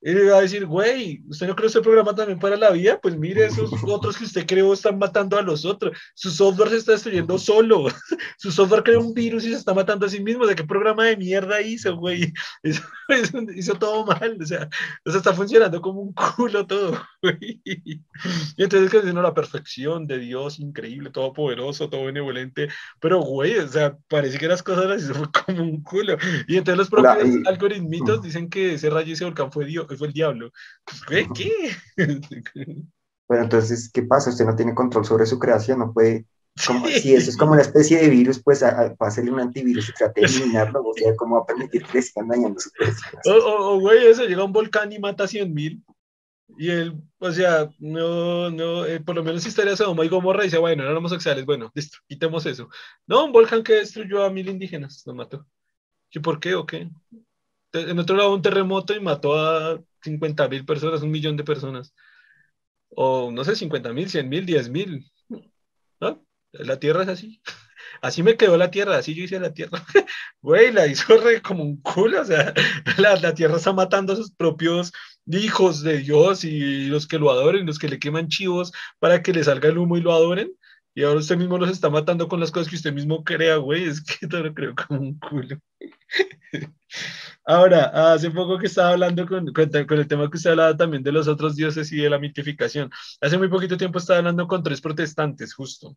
Y 0.00 0.12
le 0.12 0.30
va 0.30 0.38
a 0.38 0.42
decir, 0.42 0.64
güey, 0.64 1.22
¿usted 1.28 1.48
no 1.48 1.56
creó 1.56 1.66
este 1.66 1.80
programa 1.80 2.14
también 2.14 2.38
para 2.38 2.56
la 2.56 2.70
vida? 2.70 3.00
Pues 3.00 3.18
mire, 3.18 3.46
esos 3.46 3.70
otros 3.84 4.16
que 4.16 4.24
usted 4.24 4.46
creó 4.46 4.72
están 4.72 4.96
matando 4.96 5.36
a 5.36 5.42
los 5.42 5.64
otros. 5.64 5.98
Su 6.14 6.30
software 6.30 6.70
se 6.70 6.76
está 6.76 6.92
destruyendo 6.92 7.36
solo. 7.36 7.86
Su 8.38 8.52
software 8.52 8.84
creó 8.84 9.00
un 9.00 9.12
virus 9.12 9.44
y 9.44 9.50
se 9.50 9.56
está 9.56 9.74
matando 9.74 10.06
a 10.06 10.08
sí 10.08 10.22
mismo. 10.22 10.46
¿De 10.46 10.54
qué 10.54 10.62
programa 10.62 11.06
de 11.06 11.16
mierda 11.16 11.60
hizo, 11.60 11.96
güey? 11.96 12.32
Hizo, 13.56 13.74
todo 13.74 14.06
mal. 14.06 14.38
O 14.40 14.46
sea, 14.46 14.68
o 15.04 15.10
sea, 15.10 15.18
está 15.18 15.32
funcionando 15.32 15.80
como 15.80 16.00
un 16.00 16.12
culo 16.12 16.64
todo, 16.66 17.00
güey. 17.22 17.60
Y 17.64 18.62
entonces, 18.62 18.90
que 18.90 19.12
no, 19.12 19.22
la 19.22 19.34
perfección 19.34 20.06
de 20.06 20.18
Dios, 20.18 20.60
increíble, 20.60 21.10
todopoderoso, 21.10 21.88
todo 21.88 22.04
benevolente. 22.04 22.68
Pero, 23.00 23.20
güey, 23.20 23.58
o 23.58 23.66
sea, 23.66 23.96
parece 24.08 24.38
que 24.38 24.46
las 24.46 24.62
cosas 24.62 24.86
las 24.86 25.02
hizo 25.02 25.28
como 25.44 25.62
un 25.62 25.82
culo. 25.82 26.16
Y 26.46 26.56
entonces 26.56 26.78
los 26.78 26.88
propios 26.88 27.46
algoritmitos 27.46 28.22
dicen 28.22 28.48
que 28.48 28.74
ese 28.74 28.90
rayo 28.90 29.08
y 29.08 29.12
ese 29.12 29.24
volcán 29.24 29.50
fue 29.50 29.64
Dios 29.64 29.87
fue 29.96 30.08
el 30.08 30.12
diablo. 30.12 30.50
¿Qué? 31.08 31.28
¿Qué? 31.34 31.76
Bueno, 33.28 33.44
entonces, 33.44 33.90
¿qué 33.92 34.02
pasa? 34.02 34.30
Usted 34.30 34.46
no 34.46 34.56
tiene 34.56 34.74
control 34.74 35.04
sobre 35.04 35.26
su 35.26 35.38
creación, 35.38 35.80
no 35.80 35.92
puede, 35.92 36.26
como, 36.66 36.86
si 36.88 37.14
eso 37.14 37.30
es 37.30 37.36
como 37.36 37.52
una 37.52 37.62
especie 37.62 37.98
de 37.98 38.08
virus, 38.08 38.42
pues 38.42 38.62
a, 38.62 38.80
a 38.80 38.96
hacerle 39.00 39.30
un 39.30 39.40
antivirus 39.40 39.88
y 39.88 39.92
trate 39.92 40.22
de 40.22 40.26
eliminarlo, 40.26 40.82
o 40.82 40.94
sea, 40.94 41.14
¿cómo 41.16 41.36
va 41.36 41.42
a 41.42 41.46
permitir 41.46 41.84
que 41.84 41.98
le 41.98 42.02
sigan 42.02 42.28
dañando 42.28 42.58
su 42.58 42.70
creación? 42.70 43.20
O, 43.26 43.78
güey, 43.80 44.06
eso 44.06 44.24
llega 44.24 44.42
a 44.42 44.44
un 44.44 44.52
volcán 44.52 44.92
y 44.92 44.98
mata 44.98 45.24
a 45.24 45.28
100 45.28 45.52
mil. 45.52 45.82
Y 46.56 46.70
él, 46.70 46.94
o 47.18 47.30
sea, 47.30 47.68
no, 47.78 48.50
no, 48.50 48.86
eh, 48.86 49.00
por 49.00 49.14
lo 49.14 49.22
menos 49.22 49.46
historia 49.46 49.72
de 49.72 49.76
Sodoma 49.76 50.04
y 50.04 50.08
Gomorra 50.08 50.44
dice, 50.44 50.58
bueno, 50.58 50.82
eran 50.82 50.96
homosexuales, 50.96 51.44
bueno, 51.44 51.70
listo, 51.74 51.98
quitemos 52.08 52.46
eso. 52.46 52.68
No, 53.06 53.26
un 53.26 53.32
volcán 53.32 53.62
que 53.62 53.74
destruyó 53.74 54.24
a 54.24 54.30
mil 54.30 54.48
indígenas, 54.48 55.02
lo 55.06 55.14
mató. 55.14 55.46
¿Y 56.10 56.18
por 56.20 56.40
qué 56.40 56.54
o 56.54 56.64
qué? 56.64 56.90
En 57.72 57.98
otro 57.98 58.16
lado, 58.16 58.34
un 58.34 58.42
terremoto 58.42 58.94
y 58.94 59.00
mató 59.00 59.38
a 59.38 59.80
50 60.02 60.48
mil 60.48 60.64
personas, 60.64 61.02
un 61.02 61.10
millón 61.10 61.36
de 61.36 61.44
personas. 61.44 61.94
O 62.90 63.30
no 63.30 63.44
sé, 63.44 63.56
50 63.56 63.92
mil, 63.92 64.08
100 64.08 64.28
mil, 64.28 64.46
10 64.46 64.68
mil. 64.70 65.10
¿No? 66.00 66.24
La 66.52 66.78
tierra 66.78 67.02
es 67.02 67.08
así. 67.08 67.42
Así 68.02 68.22
me 68.22 68.36
quedó 68.36 68.56
la 68.56 68.70
tierra, 68.70 68.96
así 68.96 69.14
yo 69.14 69.24
hice 69.24 69.40
la 69.40 69.52
tierra. 69.52 69.82
Güey, 70.42 70.72
la 70.72 70.86
hizo 70.86 71.16
re 71.16 71.42
como 71.42 71.64
un 71.64 71.80
culo. 71.80 72.20
O 72.20 72.24
sea, 72.24 72.52
la, 72.98 73.16
la, 73.16 73.34
tierra 73.34 73.56
está 73.56 73.72
matando 73.72 74.12
a 74.12 74.16
sus 74.16 74.30
propios 74.30 74.92
hijos 75.26 75.82
de 75.82 75.98
Dios 75.98 76.44
y 76.44 76.86
los 76.86 77.08
que 77.08 77.18
lo 77.18 77.30
adoren, 77.30 77.66
los 77.66 77.78
que 77.78 77.88
le 77.88 77.98
queman 77.98 78.28
chivos 78.28 78.72
para 79.00 79.22
que 79.22 79.32
le 79.32 79.42
salga 79.42 79.68
el 79.68 79.78
humo 79.78 79.96
y 79.96 80.00
lo 80.00 80.12
adoren. 80.12 80.52
Y 80.98 81.04
ahora 81.04 81.20
usted 81.20 81.36
mismo 81.36 81.56
los 81.58 81.70
está 81.70 81.88
matando 81.88 82.26
con 82.26 82.40
las 82.40 82.50
cosas 82.50 82.68
que 82.68 82.74
usted 82.74 82.92
mismo 82.92 83.22
crea, 83.22 83.54
güey. 83.58 83.84
Es 83.84 84.00
que 84.02 84.26
todo 84.26 84.42
lo 84.42 84.52
creo 84.52 84.74
como 84.74 84.98
un 85.00 85.16
culo. 85.20 85.56
Ahora, 87.46 88.12
hace 88.14 88.32
poco 88.32 88.58
que 88.58 88.66
estaba 88.66 88.90
hablando 88.90 89.24
con, 89.24 89.52
con, 89.52 89.70
el 89.72 90.08
tema 90.08 90.28
que 90.28 90.36
usted 90.36 90.50
hablaba 90.50 90.76
también 90.76 91.04
de 91.04 91.12
los 91.12 91.28
otros 91.28 91.54
dioses 91.54 91.92
y 91.92 91.98
de 91.98 92.10
la 92.10 92.18
mitificación. 92.18 92.90
Hace 93.20 93.38
muy 93.38 93.46
poquito 93.46 93.76
tiempo 93.76 94.00
estaba 94.00 94.18
hablando 94.18 94.48
con 94.48 94.60
tres 94.64 94.80
protestantes, 94.80 95.54
justo. 95.54 95.96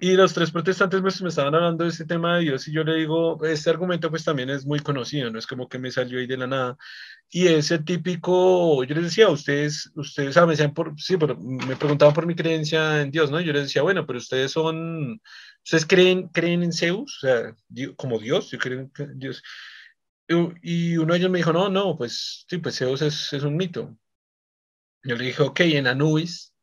Y 0.00 0.12
los 0.12 0.32
tres 0.32 0.52
protestantes 0.52 1.02
pues, 1.02 1.20
me 1.20 1.28
estaban 1.28 1.54
hablando 1.54 1.84
de 1.84 1.90
ese 1.90 2.06
tema 2.06 2.36
de 2.36 2.44
Dios 2.44 2.66
y 2.66 2.72
yo 2.72 2.84
le 2.84 2.94
digo, 2.94 3.44
este 3.44 3.68
argumento 3.68 4.08
pues 4.08 4.24
también 4.24 4.48
es 4.48 4.64
muy 4.64 4.80
conocido, 4.80 5.30
no 5.30 5.38
es 5.38 5.46
como 5.46 5.68
que 5.68 5.78
me 5.78 5.90
salió 5.90 6.18
ahí 6.18 6.26
de 6.26 6.36
la 6.38 6.46
nada. 6.46 6.78
Y 7.30 7.46
ese 7.48 7.78
típico, 7.80 8.82
yo 8.84 8.94
les 8.94 9.04
decía, 9.04 9.28
ustedes, 9.28 9.90
ustedes, 9.94 10.36
ah, 10.38 10.46
me 10.46 10.52
decían 10.52 10.72
por, 10.72 10.98
sí, 10.98 11.18
pero 11.18 11.36
me 11.38 11.76
preguntaban 11.76 12.14
por 12.14 12.26
mi 12.26 12.34
creencia 12.34 13.02
en 13.02 13.10
Dios, 13.10 13.30
¿no? 13.30 13.38
Yo 13.40 13.52
les 13.52 13.64
decía, 13.64 13.82
bueno, 13.82 14.06
pero 14.06 14.18
ustedes 14.18 14.52
son, 14.52 15.20
ustedes 15.62 15.84
creen, 15.86 16.28
creen 16.28 16.62
en 16.62 16.72
Zeus, 16.72 17.18
o 17.22 17.26
sea, 17.26 17.56
como 17.96 18.18
Dios, 18.18 18.50
yo 18.50 18.58
creo 18.58 18.90
en 18.98 19.18
Dios. 19.18 19.42
Y 20.62 20.96
uno 20.96 21.12
de 21.14 21.18
ellos 21.18 21.30
me 21.30 21.38
dijo, 21.38 21.52
no, 21.52 21.68
no, 21.68 21.96
pues 21.96 22.44
sí, 22.48 22.58
pues 22.58 22.78
Zeus 22.78 23.02
es, 23.02 23.32
es 23.32 23.42
un 23.42 23.56
mito. 23.56 23.96
Yo 25.02 25.16
le 25.16 25.24
dije, 25.24 25.42
ok, 25.42 25.60
en 25.60 25.86
Anubis. 25.86 26.54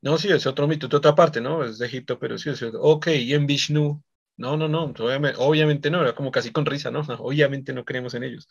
No, 0.00 0.18
sí, 0.18 0.28
es 0.30 0.46
otro 0.46 0.68
mito, 0.68 0.88
de 0.88 0.96
otra 0.96 1.14
parte, 1.14 1.40
¿no? 1.40 1.64
Es 1.64 1.78
de 1.78 1.86
Egipto, 1.86 2.18
pero 2.18 2.38
sí, 2.38 2.50
es 2.50 2.62
otro. 2.62 2.80
Ok, 2.82 3.08
y 3.08 3.34
en 3.34 3.46
Vishnu. 3.46 4.02
No, 4.36 4.56
no, 4.56 4.68
no, 4.68 4.84
obviamente, 4.84 5.38
obviamente 5.40 5.90
no, 5.90 6.00
era 6.02 6.14
como 6.14 6.30
casi 6.30 6.52
con 6.52 6.66
risa, 6.66 6.90
¿no? 6.92 7.00
Obviamente 7.18 7.72
no 7.72 7.84
creemos 7.84 8.14
en 8.14 8.22
ellos. 8.24 8.48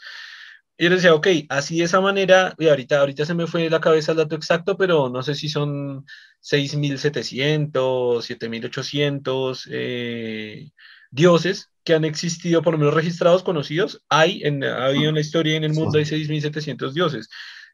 Y 0.78 0.84
yo 0.84 0.92
decía, 0.92 1.16
ok, 1.16 1.28
así 1.50 1.80
de 1.80 1.86
esa 1.86 2.02
manera, 2.02 2.54
y 2.60 2.68
ahorita, 2.68 3.00
ahorita 3.00 3.26
se 3.26 3.34
me 3.34 3.48
fue 3.48 3.68
la 3.70 3.82
cabeza 3.82 4.12
el 4.12 4.20
dato 4.20 4.36
exacto, 4.36 4.78
pero 4.78 5.10
no 5.10 5.24
sé 5.24 5.34
si 5.34 5.50
son 5.50 6.06
6.700, 6.44 7.72
7.800 7.72 9.68
eh, 9.72 10.72
dioses 11.10 11.72
que 11.84 11.96
han 11.96 12.06
existido, 12.06 12.62
por 12.62 12.74
lo 12.74 12.78
menos 12.78 12.94
registrados, 12.94 13.42
conocidos. 13.42 14.04
Hay, 14.08 14.44
en, 14.44 14.64
ha 14.64 14.86
habido 14.86 15.10
en 15.10 15.16
la 15.16 15.22
historia 15.22 15.56
en 15.56 15.64
el 15.64 15.74
mundo, 15.74 15.98
hay 15.98 16.06
6.700 16.06 16.94
dioses. 16.94 17.28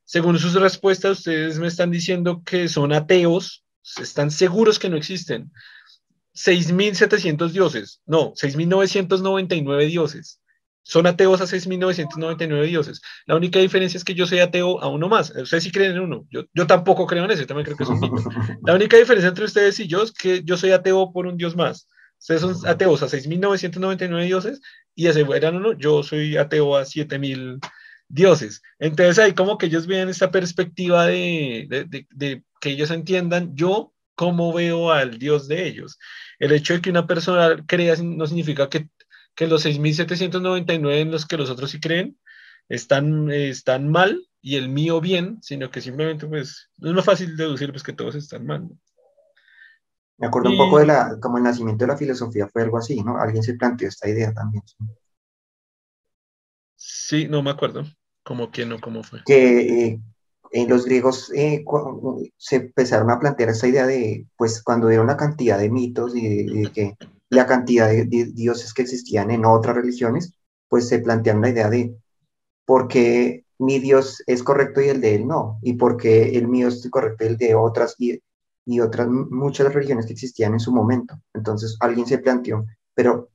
Según 0.05 0.39
sus 0.39 0.53
respuestas, 0.53 1.19
ustedes 1.19 1.59
me 1.59 1.67
están 1.67 1.91
diciendo 1.91 2.41
que 2.45 2.69
son 2.69 2.93
ateos, 2.93 3.65
están 4.01 4.31
seguros 4.31 4.79
que 4.79 4.89
no 4.89 4.95
existen. 4.95 5.51
6.700 6.35 7.51
dioses, 7.51 8.01
no, 8.05 8.33
6.999 8.33 9.87
dioses 9.87 10.39
son 10.83 11.07
ateos 11.07 11.41
a 11.41 11.45
6.999 11.45 12.67
dioses. 12.67 13.01
La 13.25 13.35
única 13.35 13.59
diferencia 13.59 13.97
es 13.97 14.03
que 14.03 14.13
yo 14.13 14.27
soy 14.27 14.39
ateo 14.39 14.81
a 14.81 14.89
uno 14.89 15.07
más. 15.07 15.31
Ustedes 15.35 15.63
sí 15.63 15.71
creen 15.71 15.93
en 15.93 16.01
uno. 16.01 16.27
Yo, 16.29 16.43
yo 16.53 16.67
tampoco 16.67 17.07
creo 17.07 17.25
en 17.25 17.31
eso. 17.31 17.45
también 17.45 17.65
creo 17.65 17.77
que 17.77 17.83
es 17.83 17.89
un 17.89 17.99
mito. 17.99 18.15
La 18.65 18.75
única 18.75 18.97
diferencia 18.97 19.29
entre 19.29 19.45
ustedes 19.45 19.79
y 19.79 19.87
yo 19.87 20.03
es 20.03 20.11
que 20.11 20.43
yo 20.43 20.57
soy 20.57 20.71
ateo 20.71 21.11
por 21.11 21.25
un 21.25 21.37
dios 21.37 21.55
más. 21.55 21.87
Ustedes 22.19 22.41
son 22.41 22.55
ateos 22.67 23.01
a 23.01 23.07
6.999 23.07 24.25
dioses 24.25 24.61
y 24.93 25.07
ese 25.07 25.25
eran 25.35 25.55
uno. 25.55 25.73
Yo 25.73 26.03
soy 26.03 26.37
ateo 26.37 26.75
a 26.75 26.83
7.000 26.83 27.59
dioses. 28.09 28.61
Entonces 28.77 29.19
ahí 29.19 29.33
como 29.33 29.57
que 29.57 29.67
ellos 29.67 29.87
ven 29.87 30.09
esta 30.09 30.31
perspectiva 30.31 31.07
de, 31.07 31.65
de, 31.69 32.07
de 32.09 32.43
que 32.59 32.69
ellos 32.69 32.91
entiendan 32.91 33.55
yo 33.55 33.93
cómo 34.15 34.53
veo 34.53 34.91
al 34.91 35.17
dios 35.17 35.47
de 35.47 35.67
ellos. 35.67 35.97
El 36.39 36.51
hecho 36.51 36.73
de 36.73 36.81
que 36.81 36.89
una 36.89 37.07
persona 37.07 37.63
crea 37.65 37.95
no 38.01 38.27
significa 38.27 38.69
que 38.69 38.87
que 39.35 39.47
los 39.47 39.65
6.799 39.65 40.99
en 40.99 41.11
los 41.11 41.25
que 41.25 41.37
los 41.37 41.49
otros 41.49 41.71
sí 41.71 41.79
creen 41.79 42.17
están, 42.69 43.31
están 43.31 43.89
mal 43.89 44.27
y 44.41 44.55
el 44.57 44.69
mío 44.69 45.01
bien, 45.01 45.39
sino 45.41 45.71
que 45.71 45.81
simplemente 45.81 46.27
pues 46.27 46.69
no 46.77 46.89
es 46.89 46.95
más 46.95 47.05
fácil 47.05 47.35
deducir 47.37 47.71
pues 47.71 47.83
que 47.83 47.93
todos 47.93 48.15
están 48.15 48.45
mal. 48.45 48.69
Me 50.17 50.27
acuerdo 50.27 50.51
un 50.51 50.57
poco 50.57 50.79
de 50.79 50.85
la, 50.85 51.17
como 51.19 51.37
el 51.37 51.43
nacimiento 51.43 51.85
de 51.85 51.91
la 51.91 51.97
filosofía 51.97 52.47
fue 52.47 52.61
algo 52.61 52.77
así, 52.77 53.01
¿no? 53.01 53.17
Alguien 53.17 53.43
se 53.43 53.55
planteó 53.55 53.87
esta 53.87 54.07
idea 54.07 54.31
también. 54.33 54.63
Sí, 56.75 57.27
no 57.27 57.41
me 57.41 57.49
acuerdo. 57.49 57.83
¿Cómo 58.23 58.51
que 58.51 58.65
no? 58.65 58.79
¿Cómo 58.79 59.03
fue? 59.03 59.21
Que 59.25 59.85
eh, 59.85 59.99
en 60.51 60.69
los 60.69 60.85
griegos 60.85 61.31
eh, 61.33 61.65
se 62.37 62.55
empezaron 62.57 63.09
a 63.09 63.19
plantear 63.19 63.49
esa 63.49 63.67
idea 63.67 63.85
de, 63.85 64.27
pues 64.37 64.61
cuando 64.63 64.87
dieron 64.87 65.07
la 65.07 65.17
cantidad 65.17 65.57
de 65.57 65.69
mitos 65.69 66.15
y 66.15 66.45
de 66.45 66.71
que 66.71 66.97
la 67.33 67.45
cantidad 67.45 67.89
de, 67.89 68.05
dioses 68.33 68.73
que 68.73 68.83
existían 68.83 69.31
en 69.31 69.45
otras 69.45 69.75
religiones, 69.75 70.33
pues 70.69 70.87
se 70.87 70.99
plantean 70.99 71.41
la 71.41 71.49
idea 71.49 71.69
de 71.69 71.95
por 72.65 72.87
qué 72.87 73.45
mi 73.59 73.79
Dios 73.79 74.23
es 74.27 74.43
correcto 74.43 74.81
y 74.81 74.89
el 74.89 75.01
de 75.01 75.15
él 75.15 75.27
no, 75.27 75.59
y 75.61 75.73
por 75.73 75.97
qué 75.97 76.37
el 76.37 76.47
mío 76.47 76.67
es 76.67 76.87
correcto 76.89 77.23
y 77.23 77.27
el 77.27 77.37
de 77.37 77.55
otras 77.55 77.95
y, 77.97 78.21
y 78.65 78.79
otras 78.79 79.07
muchas 79.09 79.73
religiones 79.73 80.05
que 80.05 80.13
existían 80.13 80.53
en 80.53 80.59
su 80.59 80.71
momento. 80.71 81.15
Entonces 81.33 81.77
alguien 81.79 82.05
se 82.05 82.17
planteó, 82.17 82.65
pero 82.93 83.29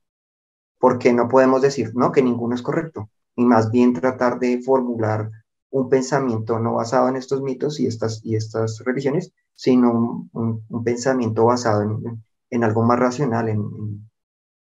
¿por 0.78 0.98
qué 0.98 1.12
no 1.12 1.28
podemos 1.28 1.62
decir 1.62 1.92
no, 1.94 2.12
que 2.12 2.22
ninguno 2.22 2.54
es 2.54 2.62
correcto? 2.62 3.10
Y 3.36 3.44
más 3.44 3.70
bien 3.70 3.92
tratar 3.94 4.38
de 4.38 4.60
formular 4.62 5.30
un 5.70 5.88
pensamiento 5.88 6.58
no 6.58 6.74
basado 6.74 7.08
en 7.08 7.16
estos 7.16 7.42
mitos 7.42 7.78
y 7.80 7.86
estas, 7.86 8.20
y 8.24 8.36
estas 8.36 8.80
religiones, 8.84 9.32
sino 9.54 10.28
un 10.32 10.84
pensamiento 10.84 11.44
basado 11.44 11.82
en, 11.82 12.22
en 12.50 12.64
algo 12.64 12.82
más 12.82 12.98
racional, 12.98 13.48
en, 13.48 13.62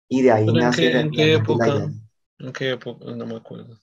y 0.08 0.22
de 0.22 0.32
ahí 0.32 0.46
nace... 0.46 1.00
¿En 1.00 1.12
qué, 1.12 1.34
época? 1.34 1.92
¿En 2.40 2.54
qué 2.54 2.72
época? 2.72 3.06
No 3.06 3.26
me 3.26 3.36
acuerdo. 3.36 3.78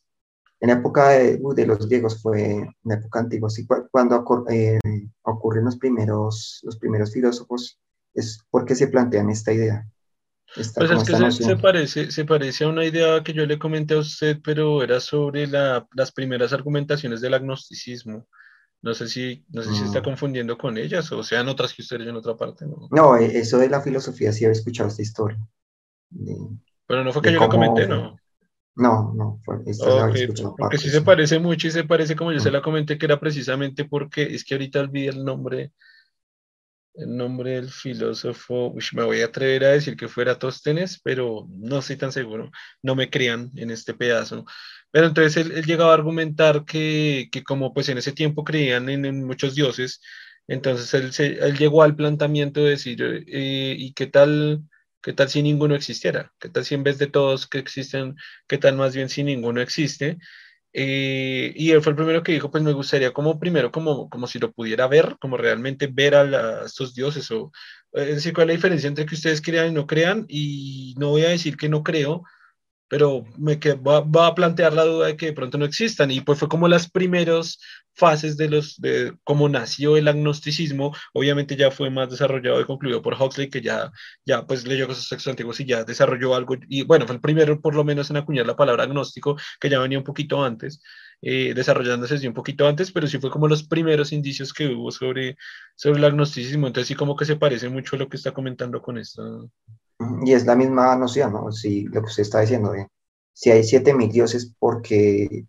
En 0.60 0.69
la 0.69 0.74
época 0.74 1.09
de, 1.09 1.40
de 1.56 1.66
los 1.66 1.89
griegos 1.89 2.23
fue 2.23 2.52
en 2.52 2.93
época 2.93 3.19
antigua, 3.19 3.51
sí, 3.51 3.66
cuando 3.90 4.24
eh, 4.48 4.78
ocurren 5.23 5.64
los 5.64 5.77
primeros, 5.77 6.60
los 6.62 6.78
primeros 6.78 7.12
filósofos, 7.12 7.81
es 8.14 8.44
porque 8.51 8.77
se 8.77 8.86
plantean 8.86 9.31
esta 9.31 9.52
idea. 9.52 9.85
pues 10.55 10.69
es 10.69 11.05
que 11.05 11.16
se, 11.16 11.32
se, 11.32 11.56
parece, 11.56 12.10
se 12.12 12.24
parece 12.24 12.64
a 12.64 12.69
una 12.69 12.85
idea 12.85 13.23
que 13.24 13.32
yo 13.32 13.44
le 13.44 13.59
comenté 13.59 13.94
a 13.94 13.98
usted, 13.98 14.39
pero 14.44 14.85
era 14.85 15.01
sobre 15.01 15.48
la, 15.48 15.89
las 15.94 16.12
primeras 16.12 16.52
argumentaciones 16.52 17.20
del 17.20 17.35
agnosticismo. 17.35 18.28
No 18.83 18.95
sé 18.95 19.09
si, 19.09 19.45
no 19.51 19.63
sé 19.63 19.71
si 19.71 19.77
se 19.77 19.85
está 19.85 20.01
mm. 20.01 20.05
confundiendo 20.05 20.59
con 20.59 20.77
ellas 20.77 21.11
o 21.13 21.23
sean 21.23 21.49
otras 21.49 21.73
que 21.73 21.83
usted 21.83 22.01
en 22.01 22.17
otra 22.17 22.37
parte. 22.37 22.67
¿no? 22.67 22.89
no, 22.91 23.17
e, 23.17 23.39
eso 23.39 23.59
de 23.59 23.69
la 23.69 23.81
filosofía 23.81 24.33
sí 24.33 24.45
había 24.45 24.59
escuchado 24.59 24.89
esta 24.89 25.03
historia. 25.03 25.39
Pero 26.87 27.05
no 27.05 27.13
fue 27.13 27.23
que 27.23 27.33
yo 27.33 27.41
la 27.41 27.49
comenté, 27.49 27.87
¿no? 27.87 28.17
No, 28.75 29.13
no, 29.15 29.39
fue, 29.45 29.57
esta 29.67 29.85
porque 30.57 30.79
sí 30.79 30.89
se 30.89 31.03
parece 31.03 31.39
mucho 31.39 31.69
y 31.69 31.71
se 31.71 31.85
parece 31.85 32.17
como 32.17 32.33
yo 32.33 32.41
se 32.41 32.49
mm. 32.49 32.55
la 32.55 32.63
comenté 32.63 32.97
que 32.97 33.05
era 33.05 33.21
precisamente 33.21 33.85
porque 33.85 34.23
es 34.23 34.45
que 34.45 34.55
ahorita 34.55 34.81
olvidé 34.81 35.11
el 35.11 35.25
nombre, 35.25 35.73
el 36.95 37.15
nombre 37.15 37.51
del 37.53 37.69
filósofo, 37.69 38.75
me 38.95 39.05
voy 39.05 39.21
a 39.21 39.27
atrever 39.27 39.65
a 39.65 39.73
decir 39.73 39.95
que 39.95 40.09
fuera 40.09 40.39
Tóstenes, 40.39 41.01
pero 41.05 41.47
no 41.51 41.79
estoy 41.81 41.97
tan 41.97 42.13
seguro, 42.13 42.51
no 42.83 42.95
me 42.95 43.11
crean 43.11 43.51
en 43.57 43.71
este 43.71 43.93
pedazo. 43.93 44.47
Pero 44.93 45.06
entonces 45.09 45.36
él, 45.47 45.64
llegaba 45.64 45.93
a 45.93 45.94
argumentar 45.94 46.64
que, 46.64 47.28
que, 47.32 47.43
como 47.43 47.74
pues 47.74 47.89
en 47.89 47.98
ese 47.98 48.12
tiempo 48.12 48.44
creían 48.44 48.89
en, 48.90 49.24
muchos 49.27 49.55
dioses, 49.55 50.01
entonces 50.47 50.93
él, 50.94 51.12
se, 51.12 51.27
él, 51.44 51.59
llegó 51.59 51.82
al 51.82 51.97
planteamiento 51.97 52.62
de 52.62 52.70
decir, 52.70 53.02
eh, 53.02 53.74
¿y 53.78 53.94
qué 53.94 54.06
tal, 54.06 54.62
qué 55.02 55.12
tal 55.14 55.28
si 55.31 55.43
ninguno 55.43 55.74
existiera? 55.74 56.32
¿Qué 56.39 56.48
tal 56.51 56.64
si 56.64 56.74
en 56.74 56.85
vez 56.85 56.98
de 56.98 57.06
todos 57.09 57.47
que 57.47 57.59
existen, 57.59 58.16
qué 58.47 58.59
tal 58.59 58.77
más 58.77 58.94
bien 58.94 59.09
si 59.09 59.24
ninguno 59.24 59.60
existe? 59.62 60.19
Eh, 60.74 61.52
y 61.56 61.70
él 61.73 61.82
fue 61.82 61.90
el 61.93 61.97
primero 61.97 62.23
que 62.23 62.32
dijo, 62.32 62.51
pues 62.51 62.62
me 62.62 62.73
gustaría 62.73 63.12
como 63.12 63.39
primero, 63.39 63.70
como, 63.73 64.09
como 64.09 64.27
si 64.27 64.39
lo 64.39 64.52
pudiera 64.52 64.86
ver, 64.89 65.16
como 65.20 65.36
realmente 65.36 65.86
ver 65.86 66.14
a, 66.14 66.64
estos 66.64 66.94
dioses, 66.94 67.31
o 67.31 67.52
es 67.93 68.16
decir, 68.16 68.32
cuál 68.32 68.48
es 68.51 68.55
la 68.55 68.56
diferencia 68.56 68.89
entre 68.89 69.06
que 69.06 69.14
ustedes 69.14 69.43
crean 69.43 69.69
y 69.70 69.74
no 69.74 69.86
crean, 69.86 70.24
y 70.28 70.94
no 70.98 71.10
voy 71.10 71.24
a 71.24 71.31
decir 71.31 71.56
que 71.56 71.69
no 71.69 71.82
creo, 71.82 72.24
pero 72.93 73.24
me 73.39 73.59
que 73.59 73.73
va, 73.73 74.01
va, 74.01 74.27
a 74.27 74.35
plantear 74.35 74.74
la 74.74 74.85
duda 74.85 75.06
de 75.06 75.16
que 75.16 75.24
de 75.24 75.32
pronto 75.32 75.56
no 75.56 75.64
existan. 75.64 76.10
Y 76.10 76.20
pues 76.20 76.39
fue 76.39 76.48
como 76.51 76.69
las 76.69 76.90
primeras 76.90 77.59
fases 77.94 78.36
de 78.36 78.51
los, 78.51 78.78
de 78.82 79.14
cómo 79.24 79.48
nació 79.48 79.97
el 79.97 80.09
agnosticismo. 80.09 80.94
Obviamente 81.14 81.56
ya 81.56 81.70
fue 81.70 81.89
más 81.89 82.10
desarrollado 82.10 82.60
y 82.60 82.66
concluido 82.66 83.01
por 83.01 83.14
Huxley, 83.14 83.48
que 83.48 83.62
ya, 83.62 83.90
ya 84.27 84.47
pues 84.47 84.66
leyó 84.66 84.86
cosas 84.89 85.09
textos 85.09 85.31
antiguos 85.31 85.59
y 85.60 85.64
ya 85.64 85.85
desarrolló 85.85 86.35
algo. 86.35 86.56
Y 86.69 86.82
bueno, 86.82 87.06
fue 87.06 87.14
el 87.14 87.23
primero 87.23 87.59
por 87.62 87.74
lo 87.74 87.82
menos 87.82 88.10
en 88.10 88.19
acuñar 88.19 88.47
la 88.47 88.56
palabra 88.56 88.85
agnóstico, 88.85 89.39
que 89.59 89.70
ya 89.70 89.78
venía 89.78 89.97
un 89.97 90.05
poquito 90.05 90.44
antes. 90.44 90.82
Eh, 91.24 91.55
desarrollándose 91.55 92.27
un 92.27 92.35
poquito 92.35 92.66
antes, 92.66 92.90
pero 92.90 93.07
sí 93.07 93.19
fue 93.19 93.31
como 93.31 93.47
los 93.47 93.62
primeros 93.62 94.12
indicios 94.12 94.53
que 94.53 94.66
hubo 94.66 94.90
sobre, 94.90 95.36
sobre 95.77 95.99
el 96.01 96.05
agnosticismo, 96.05 96.66
entonces 96.66 96.89
sí 96.89 96.94
como 96.97 97.15
que 97.15 97.24
se 97.24 97.36
parece 97.36 97.69
mucho 97.69 97.94
a 97.94 98.01
lo 98.01 98.09
que 98.09 98.16
está 98.16 98.32
comentando 98.32 98.82
con 98.82 98.99
esto. 98.99 99.49
Y 100.24 100.32
es 100.32 100.47
la 100.47 100.57
misma 100.57 100.97
noción, 100.97 101.32
¿no? 101.32 101.53
Si 101.53 101.85
lo 101.85 102.01
que 102.01 102.09
usted 102.09 102.23
está 102.23 102.40
diciendo, 102.40 102.73
si 103.32 103.53
hay 103.53 103.62
siete 103.62 103.94
mil 103.94 104.11
dioses, 104.11 104.53
¿por 104.59 104.82
qué, 104.82 105.47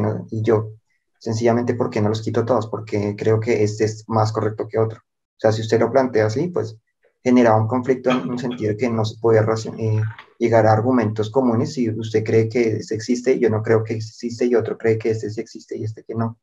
no? 0.00 0.26
Y 0.30 0.42
yo, 0.42 0.70
sencillamente, 1.18 1.74
¿por 1.74 1.90
qué 1.90 2.00
no 2.00 2.08
los 2.08 2.22
quito 2.22 2.46
todos? 2.46 2.68
Porque 2.68 3.14
creo 3.14 3.40
que 3.40 3.62
este 3.62 3.84
es 3.84 4.04
más 4.08 4.32
correcto 4.32 4.68
que 4.68 4.78
otro. 4.78 5.00
O 5.00 5.38
sea, 5.38 5.52
si 5.52 5.60
usted 5.60 5.80
lo 5.80 5.92
plantea 5.92 6.26
así, 6.26 6.48
pues 6.48 6.78
genera 7.22 7.56
un 7.56 7.66
conflicto 7.66 8.10
en 8.10 8.30
un 8.30 8.38
sentido 8.38 8.76
que 8.76 8.88
no 8.88 9.04
se 9.04 9.18
puede 9.20 9.40
eh, 9.40 10.02
llegar 10.38 10.66
a 10.66 10.72
argumentos 10.72 11.30
comunes 11.30 11.74
si 11.74 11.90
usted 11.90 12.24
cree 12.24 12.48
que 12.48 12.76
este 12.76 12.94
existe, 12.94 13.38
yo 13.38 13.50
no 13.50 13.62
creo 13.62 13.84
que 13.84 13.94
existe 13.94 14.46
y 14.46 14.54
otro 14.54 14.78
cree 14.78 14.98
que 14.98 15.10
este 15.10 15.30
sí 15.30 15.40
existe 15.40 15.76
y 15.76 15.84
este 15.84 16.04
que 16.04 16.14
no. 16.14 16.38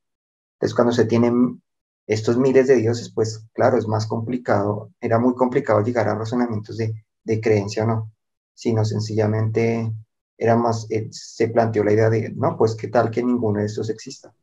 Entonces, 0.56 0.76
cuando 0.76 0.94
se 0.94 1.06
tienen 1.06 1.62
estos 2.06 2.38
miles 2.38 2.68
de 2.68 2.76
dioses, 2.76 3.12
pues 3.14 3.46
claro, 3.54 3.78
es 3.78 3.88
más 3.88 4.06
complicado, 4.08 4.92
era 5.02 5.20
muy 5.20 5.36
complicado 5.36 5.82
llegar 5.82 6.08
a 6.08 6.16
razonamientos 6.16 6.78
de 6.78 6.94
de 7.28 7.42
creencia 7.42 7.84
o 7.84 7.88
no, 7.88 8.12
sino 8.54 8.86
sencillamente 8.86 9.92
era 10.38 10.56
más, 10.56 10.88
eh, 10.90 11.10
se 11.12 11.50
planteó 11.50 11.84
la 11.84 11.94
idea 11.94 12.10
de, 12.10 12.30
no, 12.30 12.58
pues 12.58 12.76
qué 12.76 12.88
tal 12.88 13.12
que 13.12 13.22
ninguno 13.22 13.60
de 13.60 13.66
estos 13.66 13.90
exista. 13.90 14.34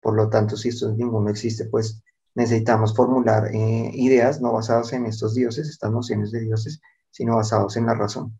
Por 0.00 0.14
lo 0.14 0.30
tanto, 0.30 0.56
si 0.56 0.68
esto 0.68 0.92
ninguno 0.94 1.30
existe, 1.30 1.64
pues 1.66 2.02
necesitamos 2.34 2.94
formular 2.94 3.48
eh, 3.54 3.90
ideas 3.94 4.40
no 4.40 4.52
basadas 4.52 4.92
en 4.92 5.06
estos 5.06 5.34
dioses, 5.34 5.68
estas 5.68 5.90
nociones 5.90 6.30
de 6.30 6.40
dioses, 6.40 6.80
sino 7.10 7.36
basados 7.36 7.76
en 7.76 7.86
la 7.86 7.94
razón, 7.94 8.38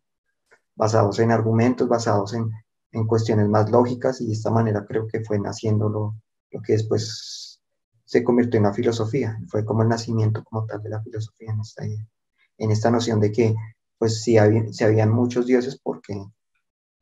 basados 0.74 1.18
en 1.18 1.32
argumentos, 1.32 1.88
basados 1.88 2.34
en, 2.34 2.50
en 2.92 3.06
cuestiones 3.06 3.48
más 3.48 3.70
lógicas 3.70 4.20
y 4.20 4.26
de 4.26 4.32
esta 4.32 4.50
manera 4.50 4.84
creo 4.86 5.06
que 5.06 5.24
fue 5.24 5.38
naciendo 5.38 5.88
lo, 5.88 6.14
lo 6.50 6.62
que 6.62 6.74
después 6.74 7.60
se 8.04 8.24
convirtió 8.24 8.58
en 8.58 8.64
la 8.64 8.72
filosofía, 8.72 9.38
fue 9.48 9.64
como 9.64 9.82
el 9.82 9.88
nacimiento 9.88 10.42
como 10.44 10.66
tal 10.66 10.82
de 10.82 10.90
la 10.90 11.00
filosofía 11.00 11.52
en 11.52 11.60
esta, 11.60 11.84
en 11.84 12.70
esta 12.70 12.90
noción 12.90 13.20
de 13.20 13.30
que 13.30 13.54
pues 13.98 14.22
si, 14.22 14.36
si 14.72 14.84
habían 14.84 15.10
muchos 15.10 15.46
dioses 15.46 15.78
porque, 15.80 16.24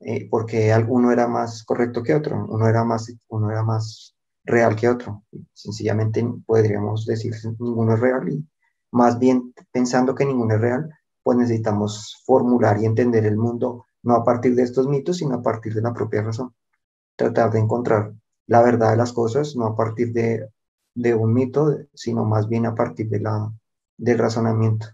eh, 0.00 0.28
porque 0.28 0.72
alguno 0.72 1.12
era 1.12 1.26
más 1.28 1.64
correcto 1.64 2.02
que 2.02 2.14
otro, 2.14 2.44
uno 2.48 2.68
era 2.68 2.84
más, 2.84 3.10
uno 3.28 3.50
era 3.50 3.62
más 3.62 4.16
real 4.48 4.74
que 4.76 4.88
otro. 4.88 5.24
Sencillamente 5.52 6.26
podríamos 6.46 7.06
decir 7.06 7.34
ninguno 7.58 7.94
es 7.94 8.00
real 8.00 8.28
y 8.28 8.46
más 8.92 9.18
bien 9.18 9.54
pensando 9.70 10.14
que 10.14 10.24
ninguno 10.24 10.54
es 10.54 10.60
real, 10.60 10.88
pues 11.22 11.38
necesitamos 11.38 12.22
formular 12.26 12.80
y 12.80 12.86
entender 12.86 13.26
el 13.26 13.36
mundo 13.36 13.86
no 14.02 14.14
a 14.14 14.24
partir 14.24 14.54
de 14.54 14.62
estos 14.62 14.88
mitos, 14.88 15.18
sino 15.18 15.36
a 15.36 15.42
partir 15.42 15.74
de 15.74 15.82
la 15.82 15.92
propia 15.92 16.22
razón. 16.22 16.54
tratar 17.16 17.52
de 17.52 17.60
encontrar 17.60 18.14
la 18.46 18.62
verdad 18.62 18.92
de 18.92 18.96
las 18.96 19.12
cosas, 19.12 19.56
no 19.56 19.66
a 19.66 19.76
partir 19.76 20.12
de, 20.12 20.48
de 20.94 21.14
un 21.14 21.34
mito, 21.34 21.78
sino 21.94 22.24
más 22.24 22.48
bien 22.48 22.66
a 22.66 22.74
partir 22.74 23.08
de 23.10 23.20
la, 23.20 23.52
del 23.98 24.18
razonamiento. 24.18 24.88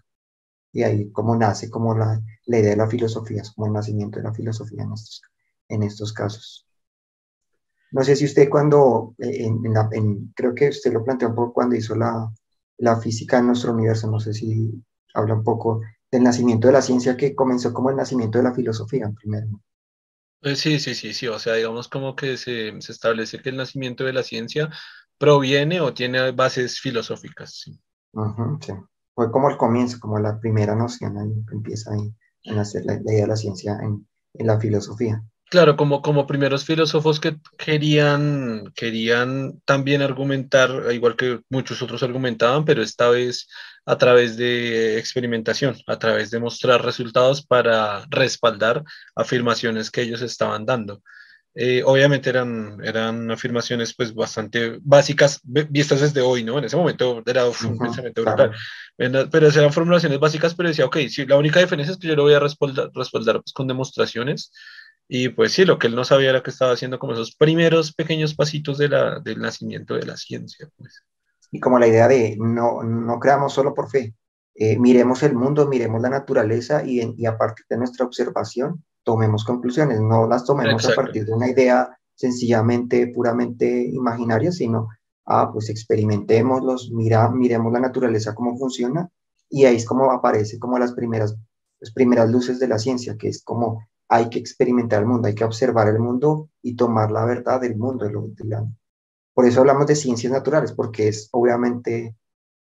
Y 0.73 0.83
ahí 0.83 1.11
como 1.11 1.35
nace 1.35 1.69
como 1.69 1.95
la, 1.95 2.21
la 2.45 2.59
idea 2.59 2.71
de 2.71 2.77
la 2.77 2.87
filosofía, 2.89 3.41
es 3.41 3.51
como 3.51 3.67
el 3.67 3.73
nacimiento 3.73 4.19
de 4.19 4.23
la 4.25 4.33
filosofía 4.33 4.83
en 4.83 4.93
estos, 4.93 5.21
en 5.69 5.83
estos 5.83 6.13
casos. 6.13 6.67
No 7.91 8.03
sé 8.03 8.15
si 8.15 8.25
usted 8.25 8.49
cuando, 8.49 9.15
eh, 9.19 9.45
en, 9.45 10.33
creo 10.35 10.53
que 10.53 10.69
usted 10.69 10.91
lo 10.91 11.03
planteó 11.03 11.29
un 11.29 11.35
poco 11.35 11.53
cuando 11.53 11.75
hizo 11.75 11.95
la, 11.95 12.31
la 12.77 12.99
física 12.99 13.37
de 13.37 13.43
nuestro 13.43 13.73
universo, 13.73 14.09
no 14.09 14.19
sé 14.19 14.33
si 14.33 14.71
habla 15.13 15.35
un 15.35 15.43
poco 15.43 15.81
del 16.11 16.23
nacimiento 16.23 16.67
de 16.67 16.73
la 16.73 16.81
ciencia 16.81 17.17
que 17.17 17.35
comenzó 17.35 17.73
como 17.73 17.89
el 17.89 17.95
nacimiento 17.95 18.37
de 18.37 18.43
la 18.43 18.53
filosofía 18.53 19.11
primero. 19.15 19.47
Eh, 20.41 20.55
sí, 20.55 20.79
sí, 20.79 20.93
sí, 20.93 21.13
sí, 21.13 21.27
o 21.27 21.39
sea, 21.39 21.53
digamos 21.53 21.87
como 21.87 22.15
que 22.15 22.37
se, 22.37 22.79
se, 22.81 22.91
establece 22.91 23.41
que 23.41 23.49
el 23.49 23.57
nacimiento 23.57 24.03
de 24.03 24.13
la 24.13 24.23
ciencia 24.23 24.69
proviene 25.17 25.81
o 25.81 25.93
tiene 25.93 26.31
bases 26.31 26.79
filosóficas. 26.79 27.61
Sí. 27.61 27.79
sí. 28.61 28.73
Fue 29.15 29.31
como 29.31 29.49
el 29.49 29.57
comienzo, 29.57 29.99
como 29.99 30.19
la 30.19 30.39
primera 30.39 30.75
noción, 30.75 31.17
ahí 31.17 31.31
empieza 31.51 31.93
ahí 31.93 32.13
a 32.47 32.53
nacer 32.53 32.85
la, 32.85 32.95
idea 32.95 33.21
de 33.21 33.27
la 33.27 33.37
ciencia 33.37 33.79
en, 33.81 34.07
en 34.33 34.47
la 34.47 34.59
filosofía. 34.59 35.23
Claro, 35.49 35.75
como, 35.75 36.01
como 36.01 36.25
primeros 36.25 36.65
filósofos 36.65 37.19
que 37.19 37.37
querían, 37.57 38.71
querían 38.75 39.61
también 39.63 40.01
argumentar, 40.01 40.91
igual 40.91 41.15
que 41.15 41.41
muchos 41.49 41.81
otros 41.83 42.01
argumentaban, 42.01 42.65
pero 42.65 42.81
esta 42.81 43.09
vez 43.09 43.47
a 43.85 43.97
través 43.97 44.37
de 44.37 44.97
experimentación, 44.97 45.75
a 45.85 45.99
través 45.99 46.31
de 46.31 46.39
mostrar 46.39 46.83
resultados 46.83 47.45
para 47.45 48.05
respaldar 48.09 48.83
afirmaciones 49.15 49.91
que 49.91 50.01
ellos 50.01 50.21
estaban 50.23 50.65
dando. 50.65 51.03
Eh, 51.57 51.83
obviamente 51.85 52.29
eran, 52.29 52.83
eran 52.83 53.31
afirmaciones 53.31 53.95
pues 53.95 54.13
bastante 54.13 54.77
básicas 54.81 55.39
vistas 55.43 56.01
desde 56.01 56.19
hoy, 56.19 56.43
¿no? 56.43 56.57
En 56.57 56.65
ese 56.65 56.75
momento 56.75 57.23
era 57.25 57.45
un 57.45 57.77
pensamiento 57.77 58.23
brutal. 58.23 58.51
Pero 58.97 59.47
eran 59.47 59.71
formulaciones 59.71 60.19
básicas, 60.19 60.53
pero 60.53 60.67
decía, 60.67 60.85
ok, 60.85 60.97
sí, 61.07 61.25
la 61.25 61.37
única 61.37 61.61
diferencia 61.61 61.93
es 61.93 61.97
que 61.97 62.09
yo 62.09 62.15
lo 62.15 62.23
voy 62.23 62.33
a 62.33 62.39
respaldar, 62.39 62.89
respaldar 62.93 63.35
pues, 63.41 63.53
con 63.53 63.67
demostraciones 63.67 64.51
y 65.07 65.29
pues 65.29 65.53
sí, 65.53 65.65
lo 65.65 65.77
que 65.77 65.87
él 65.87 65.95
no 65.95 66.03
sabía 66.03 66.31
era 66.31 66.41
que 66.43 66.49
estaba 66.49 66.73
haciendo 66.73 66.97
como 66.99 67.13
esos 67.13 67.35
primeros 67.35 67.93
pequeños 67.93 68.33
pasitos 68.33 68.77
de 68.77 68.89
la, 68.89 69.19
del 69.19 69.39
nacimiento 69.39 69.95
de 69.95 70.05
la 70.05 70.17
ciencia. 70.17 70.69
Pues. 70.77 71.03
Y 71.51 71.59
como 71.59 71.77
la 71.77 71.87
idea 71.87 72.07
de 72.07 72.37
no, 72.39 72.83
no 72.83 73.19
creamos 73.19 73.53
solo 73.53 73.73
por 73.73 73.89
fe, 73.89 74.15
eh, 74.55 74.79
miremos 74.79 75.21
el 75.23 75.35
mundo, 75.35 75.67
miremos 75.67 76.01
la 76.01 76.09
naturaleza 76.09 76.83
y, 76.85 77.01
y, 77.17 77.25
a 77.25 77.37
partir 77.37 77.65
de 77.69 77.77
nuestra 77.77 78.05
observación 78.05 78.83
tomemos 79.03 79.43
conclusiones, 79.43 80.01
no 80.01 80.27
las 80.27 80.45
tomemos 80.45 80.89
a 80.89 80.95
partir 80.95 81.25
de 81.25 81.33
una 81.33 81.49
idea 81.49 81.95
sencillamente, 82.15 83.07
puramente 83.07 83.83
imaginaria, 83.83 84.51
sino, 84.51 84.87
ah, 85.25 85.51
pues 85.51 85.69
experimentémoslos, 85.69 86.89
mira, 86.91 87.29
miremos 87.29 87.71
la 87.71 87.81
naturaleza 87.81 88.33
cómo 88.33 88.57
funciona 88.57 89.09
y 89.49 89.65
ahí 89.65 89.75
es 89.75 89.85
como 89.85 90.11
aparece 90.11 90.57
como 90.57 90.79
las 90.79 90.93
primeras, 90.93 91.35
las 91.79 91.91
primeras 91.91 92.29
luces 92.31 92.59
de 92.59 92.67
la 92.67 92.79
ciencia, 92.79 93.15
que 93.17 93.27
es 93.27 93.43
como 93.43 93.85
hay 94.07 94.29
que 94.29 94.39
experimentar 94.39 95.01
el 95.01 95.07
mundo, 95.07 95.27
hay 95.27 95.35
que 95.35 95.43
observar 95.43 95.87
el 95.87 95.99
mundo 95.99 96.49
y 96.61 96.75
tomar 96.75 97.11
la 97.11 97.25
verdad 97.25 97.61
del 97.61 97.75
mundo. 97.75 98.09
Por 99.33 99.45
eso 99.45 99.61
hablamos 99.61 99.87
de 99.87 99.95
ciencias 99.95 100.31
naturales, 100.31 100.73
porque 100.73 101.07
es 101.07 101.29
obviamente, 101.31 102.15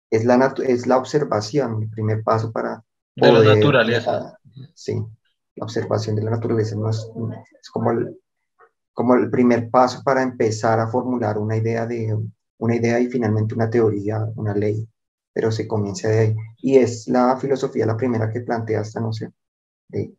es 0.10 0.26
la, 0.26 0.54
es 0.66 0.88
la 0.88 0.98
observación, 0.98 1.84
el 1.84 1.90
primer 1.90 2.24
paso 2.24 2.52
para... 2.52 2.84
De 3.16 3.32
la 3.32 3.56
naturaleza. 3.56 4.38
sí, 4.76 5.04
la 5.56 5.66
observación 5.66 6.16
de 6.16 6.24
la 6.24 6.32
naturaleza 6.32 6.76
no 6.76 6.90
es, 6.90 7.10
es 7.62 7.70
como, 7.72 7.92
el, 7.92 8.20
como 8.94 9.16
el 9.16 9.30
primer 9.30 9.70
paso 9.70 10.04
para 10.04 10.22
empezar 10.22 10.80
a 10.80 10.88
formular 10.88 11.38
una 11.38 11.58
idea, 11.58 11.88
de, 11.88 12.16
una 12.60 12.76
idea 12.76 13.00
y 13.00 13.08
finalmente 13.08 13.56
una 13.56 13.70
teoría, 13.70 14.24
una 14.36 14.54
ley, 14.54 14.88
pero 15.34 15.52
se 15.52 15.68
comienza 15.68 16.10
de 16.10 16.20
ahí. 16.20 16.36
Y 16.58 16.78
es 16.78 17.08
la 17.08 17.38
filosofía 17.38 17.86
la 17.86 17.98
primera 17.98 18.32
que 18.32 18.42
plantea 18.42 18.82
esta 18.82 19.00
noción 19.00 19.34
de 19.88 20.17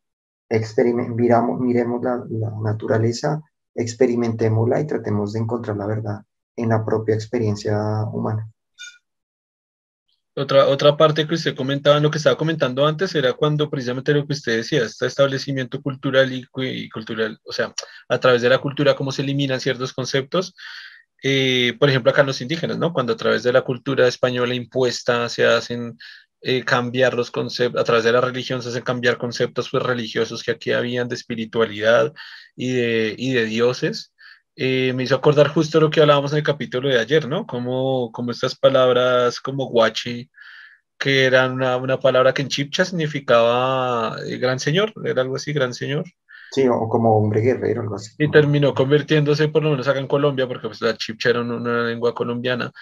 miramos, 1.15 1.61
miremos 1.61 2.03
la, 2.03 2.25
naturaleza, 2.63 3.43
experimentémosla 3.75 4.81
y 4.81 4.87
tratemos 4.87 5.33
de 5.33 5.41
encontrar 5.41 5.77
la 5.77 5.87
verdad 5.87 6.23
en 6.57 6.71
la 6.71 6.85
propia 6.85 7.15
experiencia 7.15 8.05
humana. 8.13 8.51
Otra, 10.35 10.69
otra 10.69 10.97
parte 10.97 11.27
que 11.27 11.35
usted 11.35 11.57
comentaba, 11.57 11.99
lo 11.99 12.13
que 12.13 12.19
estaba 12.19 12.37
comentando 12.37 12.87
antes, 12.87 13.13
era 13.15 13.33
cuando 13.33 13.69
precisamente 13.69 14.15
lo 14.15 14.25
que 14.25 14.35
usted 14.35 14.59
decía, 14.59 14.85
este 14.85 15.07
establecimiento 15.07 15.83
cultural 15.83 16.33
y, 16.33 16.89
cultural, 16.91 17.41
o 17.45 17.53
sea, 17.53 17.75
a 18.09 18.21
través 18.21 18.41
de 18.43 18.49
la 18.49 18.59
cultura, 18.59 18.95
cómo 18.95 19.11
se 19.11 19.23
eliminan 19.23 19.59
ciertos 19.59 19.93
conceptos. 19.93 20.55
Eh, 21.25 21.77
por 21.81 21.89
ejemplo, 21.89 22.13
acá 22.13 22.23
los 22.23 22.41
indígenas, 22.41 22.79
¿no? 22.79 22.93
Cuando 22.93 23.15
a 23.15 23.17
través 23.17 23.43
de 23.43 23.53
la 23.53 23.63
cultura 23.63 24.07
española 24.07 24.55
impuesta 24.55 25.29
se 25.29 25.45
hacen 25.45 25.99
eh, 26.41 26.65
cambiar 26.65 27.15
los 27.15 27.31
conceptos, 27.31 27.81
a 27.81 27.85
través 27.85 28.05
de 28.05 28.13
la 28.13 28.21
religión 28.21 28.63
se 28.63 28.69
hacen 28.69 28.83
cambiar 28.83 29.19
conceptos 29.19 29.71
pues, 29.71 29.83
religiosos 29.83 30.43
que 30.43 30.53
aquí 30.53 30.73
habían 30.73 31.09
de 31.09 31.17
espiritualidad 31.17 32.13
y 32.55 32.73
de, 32.73 33.15
y 33.19 33.33
de 33.33 33.45
dioses. 33.47 34.13
Eh, 34.55 34.93
me 34.95 35.05
hizo 35.05 35.15
acordar 35.15 35.49
justo 35.49 35.81
lo 35.81 35.91
que 35.91 36.01
hablábamos 36.01 36.33
en 36.33 36.39
el 36.39 36.45
capítulo 36.45 36.89
de 36.89 36.99
ayer, 36.99 37.29
¿no? 37.29 37.47
Como, 37.47 38.11
como 38.13 38.33
estas 38.33 38.57
palabras 38.57 39.41
como 39.41 39.67
guachi, 39.67 40.31
que 40.99 41.25
eran 41.27 41.53
una, 41.53 41.77
una, 41.77 42.01
palabra 42.01 42.35
que 42.35 42.43
en 42.43 42.49
chipcha 42.49 42.85
significaba 42.85 44.17
eh, 44.27 44.37
gran 44.39 44.59
señor, 44.59 44.93
era 45.05 45.23
algo 45.23 45.37
así, 45.37 45.53
gran 45.53 45.75
señor. 45.75 46.05
Sí, 46.51 46.67
o 46.67 46.89
como 46.89 47.17
hombre 47.17 47.41
guerrero, 47.41 47.83
algo 47.83 47.97
así. 47.97 48.13
Y 48.19 48.31
terminó 48.31 48.75
convirtiéndose, 48.75 49.49
por 49.49 49.63
lo 49.63 49.71
menos 49.71 49.87
acá 49.87 50.01
en 50.01 50.07
Colombia, 50.07 50.49
porque 50.49 50.69
pues, 50.69 50.81
la 50.81 50.97
chipcha 50.97 51.31
era 51.31 51.43
una 51.43 51.85
lengua 51.85 52.15
colombiana, 52.15 52.73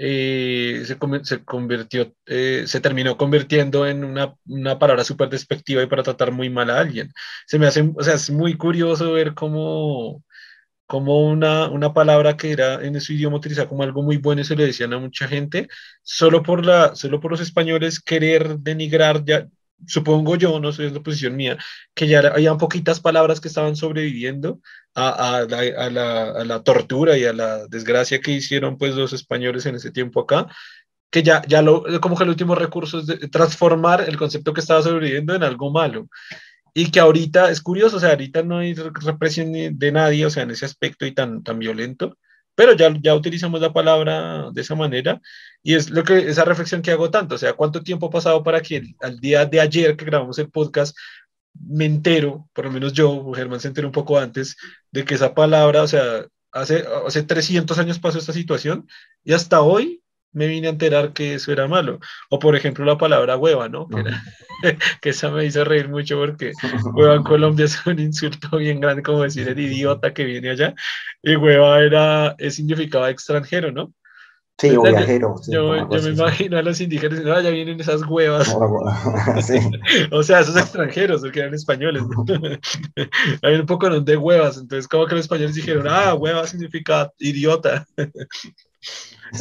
eh, 0.00 0.84
se, 0.86 0.96
se, 1.24 1.44
convirtió, 1.44 2.14
eh, 2.26 2.64
se 2.66 2.80
terminó 2.80 3.16
convirtiendo 3.16 3.86
en 3.86 4.04
una, 4.04 4.34
una 4.46 4.78
palabra 4.78 5.04
súper 5.04 5.28
despectiva 5.28 5.82
y 5.82 5.86
para 5.86 6.04
tratar 6.04 6.32
muy 6.32 6.50
mal 6.50 6.70
a 6.70 6.78
alguien. 6.80 7.12
Se 7.46 7.58
me 7.58 7.66
hace, 7.66 7.90
o 7.96 8.02
sea, 8.02 8.14
es 8.14 8.30
muy 8.30 8.56
curioso 8.56 9.12
ver 9.12 9.34
cómo, 9.34 10.24
cómo 10.86 11.20
una, 11.28 11.68
una 11.70 11.92
palabra 11.94 12.36
que 12.36 12.52
era 12.52 12.84
en 12.84 13.00
su 13.00 13.12
idioma 13.12 13.36
utilizada 13.38 13.68
como 13.68 13.82
algo 13.82 14.02
muy 14.02 14.18
bueno 14.18 14.40
y 14.42 14.44
se 14.44 14.56
le 14.56 14.66
decían 14.66 14.92
a 14.94 14.98
mucha 14.98 15.28
gente, 15.28 15.68
solo 16.02 16.42
por, 16.42 16.64
la, 16.64 16.94
solo 16.96 17.20
por 17.20 17.32
los 17.32 17.40
españoles 17.40 18.00
querer 18.00 18.58
denigrar 18.60 19.24
ya, 19.24 19.48
supongo 19.86 20.36
yo, 20.36 20.60
no 20.60 20.72
sé, 20.72 20.86
es 20.86 20.92
la 20.92 21.00
posición 21.00 21.36
mía, 21.36 21.58
que 21.94 22.08
ya 22.08 22.20
había 22.20 22.56
poquitas 22.56 23.00
palabras 23.00 23.40
que 23.40 23.48
estaban 23.48 23.76
sobreviviendo 23.76 24.60
a, 24.94 25.38
a, 25.38 25.44
la, 25.44 25.58
a, 25.58 26.44
la, 26.44 26.62
tortura 26.62 27.16
y 27.16 27.24
a 27.24 27.32
la 27.32 27.66
desgracia 27.68 28.20
que 28.20 28.32
hicieron 28.32 28.76
pues 28.76 28.94
los 28.94 29.12
españoles 29.12 29.66
en 29.66 29.76
ese 29.76 29.90
tiempo 29.90 30.20
acá, 30.20 30.48
que 31.10 31.22
ya, 31.22 31.42
ya 31.46 31.62
lo, 31.62 31.84
como 32.00 32.16
que 32.16 32.24
el 32.24 32.30
último 32.30 32.54
recurso 32.54 32.98
es 33.00 33.06
de 33.06 33.16
transformar 33.28 34.04
el 34.08 34.16
concepto 34.16 34.52
que 34.52 34.60
estaba 34.60 34.82
sobreviviendo 34.82 35.34
en 35.34 35.42
algo 35.42 35.70
malo. 35.70 36.08
Y 36.74 36.90
que 36.90 37.00
ahorita 37.00 37.50
es 37.50 37.60
curioso, 37.60 37.96
o 37.96 38.00
sea, 38.00 38.10
ahorita 38.10 38.42
no 38.42 38.58
hay 38.58 38.74
represión 38.74 39.52
de 39.52 39.92
nadie, 39.92 40.26
o 40.26 40.30
sea, 40.30 40.42
en 40.44 40.50
ese 40.50 40.66
aspecto 40.66 41.06
y 41.06 41.12
tan, 41.12 41.42
tan 41.42 41.58
violento, 41.58 42.18
pero 42.58 42.72
ya, 42.72 42.92
ya 43.00 43.14
utilizamos 43.14 43.60
la 43.60 43.72
palabra 43.72 44.50
de 44.50 44.62
esa 44.62 44.74
manera 44.74 45.20
y 45.62 45.74
es 45.74 45.90
lo 45.90 46.02
que 46.02 46.28
esa 46.28 46.44
reflexión 46.44 46.82
que 46.82 46.90
hago 46.90 47.08
tanto, 47.08 47.36
o 47.36 47.38
sea, 47.38 47.52
cuánto 47.52 47.84
tiempo 47.84 48.06
ha 48.06 48.10
pasado 48.10 48.42
para 48.42 48.60
que 48.60 48.82
al 49.00 49.20
día 49.20 49.46
de 49.46 49.60
ayer 49.60 49.96
que 49.96 50.04
grabamos 50.04 50.40
el 50.40 50.50
podcast 50.50 50.96
me 51.54 51.84
entero, 51.84 52.48
por 52.52 52.64
lo 52.64 52.72
menos 52.72 52.92
yo, 52.94 53.32
Germán 53.32 53.60
se 53.60 53.68
enteró 53.68 53.86
un 53.86 53.92
poco 53.92 54.18
antes, 54.18 54.56
de 54.90 55.04
que 55.04 55.14
esa 55.14 55.34
palabra, 55.34 55.84
o 55.84 55.86
sea, 55.86 56.26
hace, 56.50 56.84
hace 57.06 57.22
300 57.22 57.78
años 57.78 58.00
pasó 58.00 58.18
esta 58.18 58.32
situación 58.32 58.88
y 59.22 59.34
hasta 59.34 59.60
hoy 59.60 60.02
me 60.38 60.46
vine 60.46 60.68
a 60.68 60.70
enterar 60.70 61.12
que 61.12 61.34
eso 61.34 61.52
era 61.52 61.66
malo. 61.66 61.98
O 62.30 62.38
por 62.38 62.56
ejemplo 62.56 62.84
la 62.84 62.96
palabra 62.96 63.36
hueva, 63.36 63.68
¿no? 63.68 63.88
Que, 63.88 64.04
que 65.02 65.10
esa 65.10 65.30
me 65.30 65.44
hizo 65.44 65.64
reír 65.64 65.88
mucho 65.88 66.16
porque 66.18 66.52
hueva 66.94 67.16
en 67.16 67.24
Colombia 67.24 67.66
es 67.66 67.84
un 67.86 67.98
insulto 67.98 68.56
bien 68.56 68.80
grande 68.80 69.02
como 69.02 69.22
decir 69.22 69.48
el 69.48 69.58
idiota 69.58 70.14
que 70.14 70.24
viene 70.24 70.50
allá. 70.50 70.74
Y 71.22 71.36
hueva 71.36 71.80
era, 71.80 72.36
significaba 72.50 73.10
extranjero, 73.10 73.72
¿no? 73.72 73.92
Sí, 74.60 74.76
o 74.76 74.82
viajero. 74.82 75.36
yo, 75.46 75.88
yo 75.88 76.02
me 76.02 76.10
imagino 76.10 76.58
a 76.58 76.62
los 76.62 76.80
indígenas 76.80 77.18
diciendo, 77.18 77.32
ah, 77.32 77.40
ya 77.40 77.50
vienen 77.50 77.78
esas 77.78 78.02
huevas. 78.02 78.48
o 80.10 80.22
sea, 80.24 80.40
esos 80.40 80.56
extranjeros, 80.56 81.22
que 81.30 81.38
eran 81.38 81.54
españoles. 81.54 82.02
Hay 83.42 83.54
un 83.54 83.66
poco 83.66 83.88
de 84.00 84.16
huevas, 84.16 84.56
entonces 84.56 84.88
como 84.88 85.06
que 85.06 85.14
los 85.14 85.26
españoles 85.26 85.54
dijeron, 85.54 85.86
ah, 85.88 86.14
hueva 86.14 86.44
significa 86.44 87.12
idiota. 87.20 87.86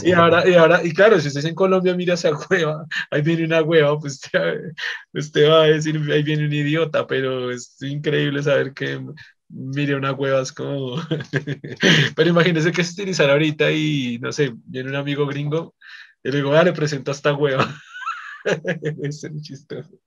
Y 0.04 0.12
ahora, 0.12 0.48
y 0.48 0.54
ahora, 0.54 0.84
y 0.84 0.94
claro, 0.94 1.20
si 1.20 1.28
usted 1.28 1.46
en 1.46 1.56
Colombia, 1.56 1.96
mira 1.96 2.14
esa 2.16 2.32
cueva, 2.34 2.86
ahí 3.12 3.22
viene 3.22 3.46
una 3.46 3.62
hueva, 3.62 3.98
pues 4.00 4.20
usted, 5.14 5.50
va 5.50 5.64
a 5.64 5.68
decir, 5.68 6.00
ahí 6.12 6.24
viene 6.24 6.46
un 6.46 6.54
idiota, 6.54 7.08
pero 7.08 7.52
es 7.52 7.82
increíble 7.82 8.44
saber 8.44 8.74
que 8.74 9.00
mire 9.50 9.96
una 9.96 10.12
hueva 10.12 10.42
es 10.42 10.52
como... 10.52 10.96
pero 12.16 12.30
imagínese 12.30 12.72
que 12.72 12.84
se 12.84 12.94
utilizar 12.94 13.30
ahorita 13.30 13.72
y, 13.72 14.20
no 14.20 14.32
sé, 14.32 14.54
viene 14.66 14.90
un 14.90 14.96
amigo 14.96 15.26
gringo 15.26 15.76
y 16.24 16.32
le 16.32 16.38
digo, 16.38 16.54
ah, 16.54 16.64
le 16.64 16.74
presento 16.74 17.12
a 17.12 17.14
esta 17.14 17.34
hueva. 17.34 17.74
es 19.04 19.24
un 19.24 19.42
chistoso. 19.42 20.00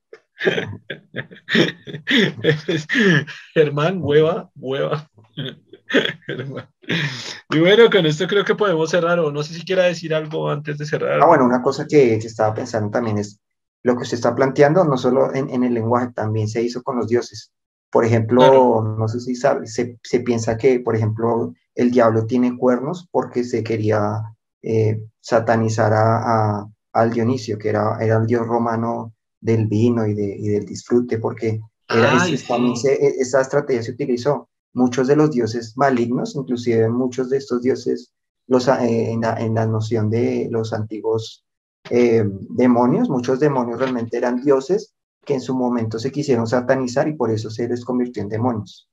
Germán, 3.53 3.99
hueva, 4.01 4.49
hueva. 4.55 5.09
Y 7.49 7.59
bueno, 7.59 7.89
con 7.89 8.05
esto 8.05 8.27
creo 8.27 8.43
que 8.43 8.55
podemos 8.55 8.89
cerrar, 8.89 9.19
o 9.19 9.31
no 9.31 9.43
sé 9.43 9.53
si 9.53 9.63
quiera 9.63 9.83
decir 9.83 10.13
algo 10.13 10.49
antes 10.49 10.77
de 10.77 10.85
cerrar. 10.85 11.21
Ah, 11.21 11.25
bueno, 11.25 11.45
una 11.45 11.61
cosa 11.61 11.85
que, 11.87 12.15
estaba 12.15 12.53
pensando 12.53 12.89
también 12.89 13.17
es 13.17 13.39
lo 13.83 13.95
que 13.95 14.03
usted 14.03 14.17
está 14.17 14.35
planteando, 14.35 14.83
no 14.83 14.97
solo 14.97 15.33
en, 15.33 15.49
en, 15.49 15.63
el 15.63 15.73
lenguaje, 15.73 16.11
también 16.13 16.47
se 16.47 16.61
hizo 16.61 16.83
con 16.83 16.97
los 16.97 17.07
dioses. 17.07 17.51
Por 17.89 18.05
ejemplo, 18.05 18.95
no 18.97 19.07
sé 19.07 19.19
si 19.19 19.35
sabe, 19.35 19.67
se, 19.67 19.99
se, 20.03 20.21
piensa 20.21 20.57
que, 20.57 20.79
por 20.79 20.95
ejemplo, 20.95 21.53
el 21.75 21.91
diablo 21.91 22.25
tiene 22.25 22.57
cuernos 22.57 23.07
porque 23.11 23.43
se 23.43 23.63
quería 23.63 24.21
eh, 24.61 25.03
satanizar 25.19 25.91
a, 25.93 26.67
al 26.93 27.11
Dionisio, 27.11 27.57
que 27.57 27.69
era, 27.69 27.97
era 27.99 28.17
el 28.17 28.27
dios 28.27 28.45
romano 28.45 29.13
del 29.39 29.67
vino 29.67 30.05
y, 30.05 30.13
de, 30.13 30.35
y 30.37 30.49
del 30.49 30.65
disfrute, 30.65 31.17
porque 31.17 31.59
era, 31.89 32.27
e, 32.27 32.33
esa 33.19 33.41
estrategia 33.41 33.83
se 33.83 33.91
utilizó. 33.91 34.49
Muchos 34.73 35.07
de 35.07 35.15
los 35.15 35.31
dioses 35.31 35.73
malignos, 35.75 36.35
inclusive 36.35 36.89
muchos 36.89 37.29
de 37.29 37.37
estos 37.37 37.61
dioses, 37.61 38.13
los, 38.47 38.67
eh, 38.67 39.11
en, 39.11 39.21
la, 39.21 39.39
en, 39.39 39.55
la, 39.55 39.65
noción 39.65 40.09
de 40.09 40.47
los 40.49 40.73
antiguos 40.73 41.45
eh, 41.89 42.23
demonios, 42.49 43.09
muchos 43.09 43.39
demonios 43.39 43.79
realmente 43.79 44.17
eran 44.17 44.41
dioses 44.41 44.93
que 45.25 45.35
en 45.35 45.41
su 45.41 45.55
momento 45.55 45.99
se 45.99 46.11
quisieron 46.11 46.47
satanizar 46.47 47.07
y 47.07 47.13
por 47.13 47.31
eso 47.31 47.49
se 47.49 47.67
les 47.67 47.85
convirtió 47.85 48.23
en 48.23 48.29
demonios. 48.29 48.89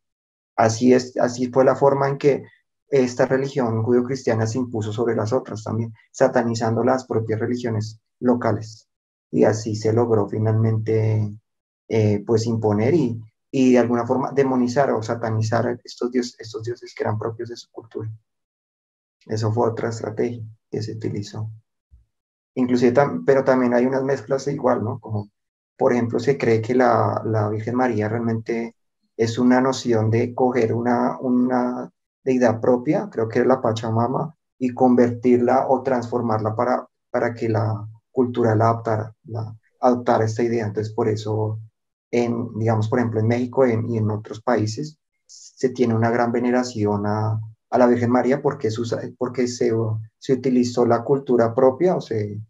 Así, 0.57 0.93
es, 0.93 1.17
así 1.19 1.47
fue 1.51 1.65
la 1.65 1.77
forma 1.77 2.09
en 2.09 2.19
que 2.19 2.43
esta 2.89 3.27
religión 3.27 3.83
judío-cristiana 3.83 4.47
se 4.47 4.59
impuso 4.59 4.93
sobre 4.93 5.15
las 5.15 5.33
otras 5.33 5.63
también, 5.63 5.93
satanizando 6.11 6.83
las 6.83 7.07
propias 7.07 7.41
religiones 7.41 8.01
locales. 8.21 8.89
Y 9.31 9.45
así 9.45 9.77
se 9.77 9.93
logró 9.93 10.29
finalmente 10.29 11.39
eh, 11.89 12.23
pues 12.27 12.47
imponer 12.47 12.95
y, 12.95 13.21
y, 13.51 13.73
de 13.73 13.79
alguna 13.79 14.07
forma 14.07 14.33
demonizar 14.33 14.91
o 14.91 15.03
satanizar 15.03 15.79
estos, 15.85 16.11
dioses, 16.11 16.37
estos 16.39 16.63
dioses 16.63 16.95
que 16.95 17.03
eran 17.03 17.19
propios 17.19 17.49
de 17.49 17.57
su 17.57 17.71
cultura. 17.71 18.11
Eso 19.27 19.53
fue 19.53 19.69
otra 19.69 19.89
estrategia 19.89 20.43
que 20.71 20.83
se 20.83 20.93
utilizó. 20.93 21.51
Inclusive, 22.55 22.95
pero 23.25 23.45
también 23.45 23.75
hay 23.75 23.87
unas 23.87 24.03
mezclas 24.03 24.47
igual, 24.49 24.83
¿no? 24.83 24.99
Como, 24.99 25.31
por 25.77 25.93
ejemplo, 25.93 26.19
se 26.19 26.37
cree 26.37 26.61
que 26.61 26.75
la, 26.75 27.23
la 27.25 27.49
Virgen 27.49 27.77
María 27.77 28.09
realmente 28.09 28.75
es 29.17 29.39
una 29.39 29.61
noción 29.61 30.11
de 30.11 30.35
coger 30.35 30.73
una, 30.73 31.19
una 31.21 31.91
deidad 32.25 32.61
propia, 32.61 33.09
creo 33.11 33.29
que 33.29 33.41
es 33.41 33.47
la 33.47 33.61
Pachamama, 33.61 34.35
y 34.59 34.75
convertirla 34.75 35.67
o 35.69 35.83
transformarla 35.83 36.55
para, 36.57 36.87
para 37.11 37.33
que 37.35 37.49
la 37.49 37.87
cultura 38.11 38.55
la 38.55 38.71
adaptara, 38.71 39.15
la, 39.25 39.57
adoptara 39.81 40.25
esta 40.25 40.43
idea. 40.43 40.67
Entonces, 40.67 40.93
por 40.93 41.09
eso, 41.09 41.61
en, 42.11 42.59
digamos, 42.59 42.89
por 42.89 42.99
ejemplo, 42.99 43.21
en 43.21 43.29
México 43.29 43.67
y 43.67 43.97
en 43.97 44.11
otros 44.11 44.41
países, 44.43 44.99
se 45.27 45.71
tiene 45.71 45.95
una 45.95 46.11
gran 46.11 46.33
veneración 46.33 47.07
a, 47.07 47.39
a 47.71 47.79
la 47.79 47.87
Virgen 47.87 48.11
María 48.11 48.41
porque, 48.41 48.71
porque 49.19 49.47
se, 49.47 49.73
se 50.19 50.33
utilizó 50.33 50.87
la 50.87 51.05
cultura 51.05 51.55
propia 51.55 51.97
o 51.97 52.01
se, 52.01 52.41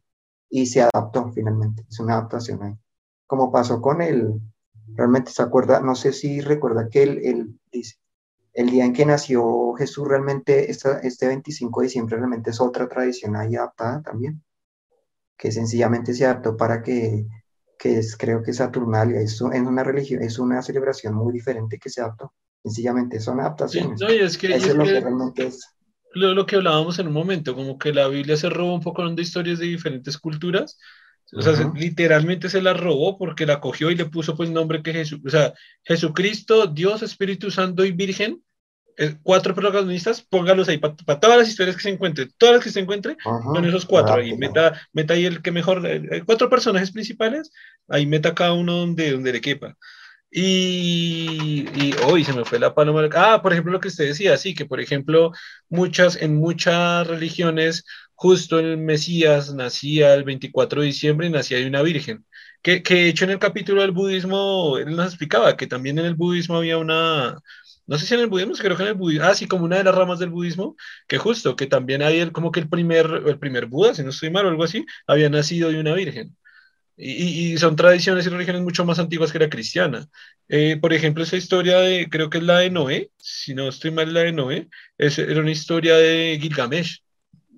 y 0.51 0.67
se 0.67 0.83
adaptó 0.83 1.31
finalmente. 1.33 1.85
Es 1.89 1.99
una 2.01 2.15
adaptación 2.15 2.63
ahí. 2.63 2.75
Como 3.27 3.51
pasó 3.51 3.81
con 3.81 4.01
el, 4.01 4.41
realmente 4.95 5.31
se 5.33 5.43
acuerda, 5.43 5.81
no 5.81 5.95
sé 5.95 6.13
si 6.13 6.41
recuerda 6.41 6.89
que 6.89 7.03
el, 7.03 7.19
el, 7.25 7.61
el 8.53 8.71
día 8.71 8.85
en 8.85 8.93
que 8.93 9.07
nació 9.07 9.73
Jesús 9.75 10.07
realmente, 10.07 10.71
esta, 10.71 10.99
este 11.01 11.27
25 11.27 11.81
de 11.81 11.87
diciembre 11.87 12.17
realmente 12.17 12.51
es 12.51 12.61
otra 12.61 12.89
tradición 12.89 13.37
ahí 13.37 13.57
adaptada 13.57 14.03
también, 14.03 14.43
que 15.37 15.53
sencillamente 15.53 16.15
se 16.15 16.25
adaptó 16.27 16.57
para 16.57 16.83
que, 16.83 17.27
que 17.79 17.99
es, 17.99 18.17
creo 18.17 18.43
que 18.43 18.53
Saturnalia, 18.53 19.21
es, 19.21 19.35
es 19.35 19.41
una 19.41 19.85
religión, 19.85 20.23
es 20.23 20.39
una 20.39 20.61
celebración 20.63 21.15
muy 21.15 21.33
diferente 21.33 21.79
que 21.79 21.89
se 21.89 22.01
adaptó, 22.01 22.33
sencillamente 22.63 23.21
son 23.21 23.41
adaptaciones. 23.41 24.01
no, 24.01 24.09
es 24.09 24.37
que, 24.37 24.55
Eso 24.55 24.71
es, 24.71 24.75
lo 24.75 24.85
que, 24.85 25.01
realmente 25.01 25.47
es. 25.47 25.67
Lo, 26.13 26.35
lo, 26.35 26.45
que 26.45 26.57
hablábamos 26.57 26.99
en 26.99 27.07
un 27.07 27.13
momento, 27.13 27.55
como 27.55 27.79
que 27.79 27.93
la 27.93 28.09
Biblia 28.09 28.37
se 28.37 28.51
robó 28.51 28.75
un 28.75 28.83
poco 28.83 29.09
de 29.09 29.23
historias 29.23 29.59
de 29.59 29.67
diferentes 29.67 30.19
culturas, 30.19 30.79
o 31.33 31.43
sea, 31.43 31.73
literalmente 31.75 32.49
se 32.49 32.63
la 32.63 32.73
robó 32.73 33.19
porque 33.19 33.45
la 33.45 33.61
cogió 33.61 33.91
y 33.91 33.95
le 33.95 34.07
puso 34.07 34.35
pues 34.35 34.51
nombre 34.51 34.83
que 34.83 34.95
Jesús, 34.95 35.21
o 35.27 35.29
sea, 35.29 35.53
Jesucristo, 35.85 36.67
Dios, 36.67 37.03
Espíritu 37.03 37.51
Santo 37.51 37.85
y 37.85 37.93
Virgen 37.93 38.43
cuatro 39.23 39.55
protagonistas, 39.55 40.23
póngalos 40.23 40.69
ahí 40.69 40.79
para 40.79 41.21
todas 41.21 41.39
las 41.39 41.49
historias 41.49 41.77
que 41.77 41.83
se 41.83 41.91
encuentren, 41.91 42.33
todas 42.37 42.57
las 42.57 42.65
que 42.65 42.71
se 42.71 42.81
encuentren, 42.81 43.17
con 43.23 43.65
esos 43.65 43.87
cuatro. 43.87 44.15
ahí 44.15 44.37
meta, 44.37 44.81
meta 44.93 45.15
ahí 45.15 45.25
el 45.27 45.43
que 45.43 45.53
mejor, 45.53 45.87
eh, 45.87 46.23
cuatro 46.27 46.51
personajes 46.51 46.91
principales, 46.91 47.53
ahí 47.89 48.07
meta 48.07 48.35
cada 48.35 48.55
uno 48.55 48.75
donde, 48.75 49.13
donde 49.13 49.33
le 49.33 49.41
quepa. 49.41 49.77
Y, 50.31 51.67
y 51.75 51.95
hoy 52.07 52.23
se 52.25 52.35
me 52.35 52.45
fue 52.45 52.59
la 52.59 52.75
paloma. 52.75 53.09
Ah, 53.15 53.41
por 53.43 53.53
ejemplo, 53.53 53.73
lo 53.73 53.81
que 53.81 53.89
usted 53.89 54.09
decía, 54.09 54.37
sí, 54.37 54.55
que 54.55 54.67
por 54.67 54.81
ejemplo, 54.81 55.33
muchas, 55.71 56.17
en 56.17 56.37
muchas 56.37 57.07
religiones, 57.07 57.85
justo 58.15 58.59
el 58.59 58.77
Mesías 58.77 59.55
nacía 59.55 60.15
el 60.15 60.25
24 60.25 60.81
de 60.81 60.87
diciembre 60.89 61.27
y 61.29 61.31
nacía 61.31 61.59
de 61.59 61.67
una 61.67 61.83
virgen. 61.83 62.27
Que, 62.63 62.83
que 62.83 62.95
de 62.95 63.09
hecho 63.09 63.25
en 63.25 63.31
el 63.31 63.39
capítulo 63.39 63.83
del 63.83 63.93
budismo, 63.93 64.79
él 64.79 64.97
nos 64.97 65.07
explicaba 65.07 65.57
que 65.57 65.67
también 65.69 65.99
en 65.99 66.07
el 66.07 66.15
budismo 66.17 66.57
había 66.57 66.77
una, 66.79 67.39
no 67.89 67.99
sé 67.99 68.07
si 68.07 68.15
en 68.15 68.21
el 68.21 68.27
budismo, 68.27 68.53
creo 68.53 68.77
que 68.77 68.83
en 68.83 68.91
el 68.91 68.95
budismo, 68.95 69.25
ah, 69.25 69.35
sí, 69.35 69.49
como 69.49 69.65
una 69.65 69.79
de 69.79 69.85
las 69.85 69.95
ramas 69.95 70.19
del 70.19 70.29
budismo, 70.29 70.77
que 71.09 71.17
justo, 71.17 71.57
que 71.57 71.67
también 71.67 72.03
hay 72.03 72.19
el, 72.21 72.33
como 72.33 72.53
que 72.53 72.61
el 72.61 72.69
primer, 72.69 73.23
el 73.27 73.39
primer 73.39 73.65
Buda, 73.67 73.95
si 73.95 74.03
no 74.03 74.11
estoy 74.11 74.31
mal 74.31 74.45
o 74.45 74.51
algo 74.51 74.63
así, 74.63 74.85
había 75.07 75.31
nacido 75.31 75.71
de 75.71 75.81
una 75.81 75.95
virgen. 75.95 76.37
Y, 76.99 77.53
y 77.53 77.59
son 77.59 77.77
tradiciones 77.77 78.27
y 78.27 78.29
religiones 78.29 78.61
mucho 78.61 78.85
más 78.85 78.99
antiguas 78.99 79.33
que 79.33 79.39
la 79.39 79.49
cristiana. 79.49 80.07
Eh, 80.49 80.77
por 80.81 80.93
ejemplo, 80.93 81.23
esa 81.23 81.37
historia 81.37 81.79
de, 81.79 82.09
creo 82.11 82.29
que 82.29 82.39
es 82.39 82.45
la 82.45 82.59
de 82.59 82.71
Noé, 82.71 83.11
si 83.17 83.55
no 83.55 83.69
estoy 83.69 83.91
mal, 83.91 84.13
la 84.13 84.21
de 84.21 84.33
Noé, 84.33 84.69
es, 84.99 85.19
era 85.19 85.41
una 85.41 85.51
historia 85.51 85.97
de 85.97 86.39
Gilgamesh. 86.41 87.03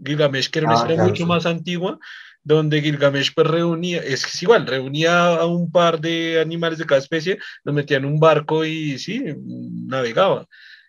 Gilgamesh, 0.04 0.48
que 0.48 0.60
era 0.60 0.68
una 0.68 0.76
ah, 0.76 0.82
historia 0.82 1.02
mucho 1.02 1.26
más 1.26 1.44
antigua, 1.44 1.98
donde 2.42 2.80
Gilgamesh 2.80 3.32
pues 3.34 3.46
reunía, 3.46 3.98
es 4.02 4.42
igual, 4.42 4.66
reunía 4.66 5.34
a 5.36 5.46
un 5.46 5.70
par 5.70 6.00
de 6.00 6.40
animales 6.40 6.78
de 6.78 6.86
cada 6.86 7.00
especie, 7.00 7.38
los 7.64 7.74
metía 7.74 7.98
en 7.98 8.04
un 8.06 8.18
barco 8.20 8.64
y 8.64 8.98
sí, 8.98 9.22
navegaba. 9.86 10.46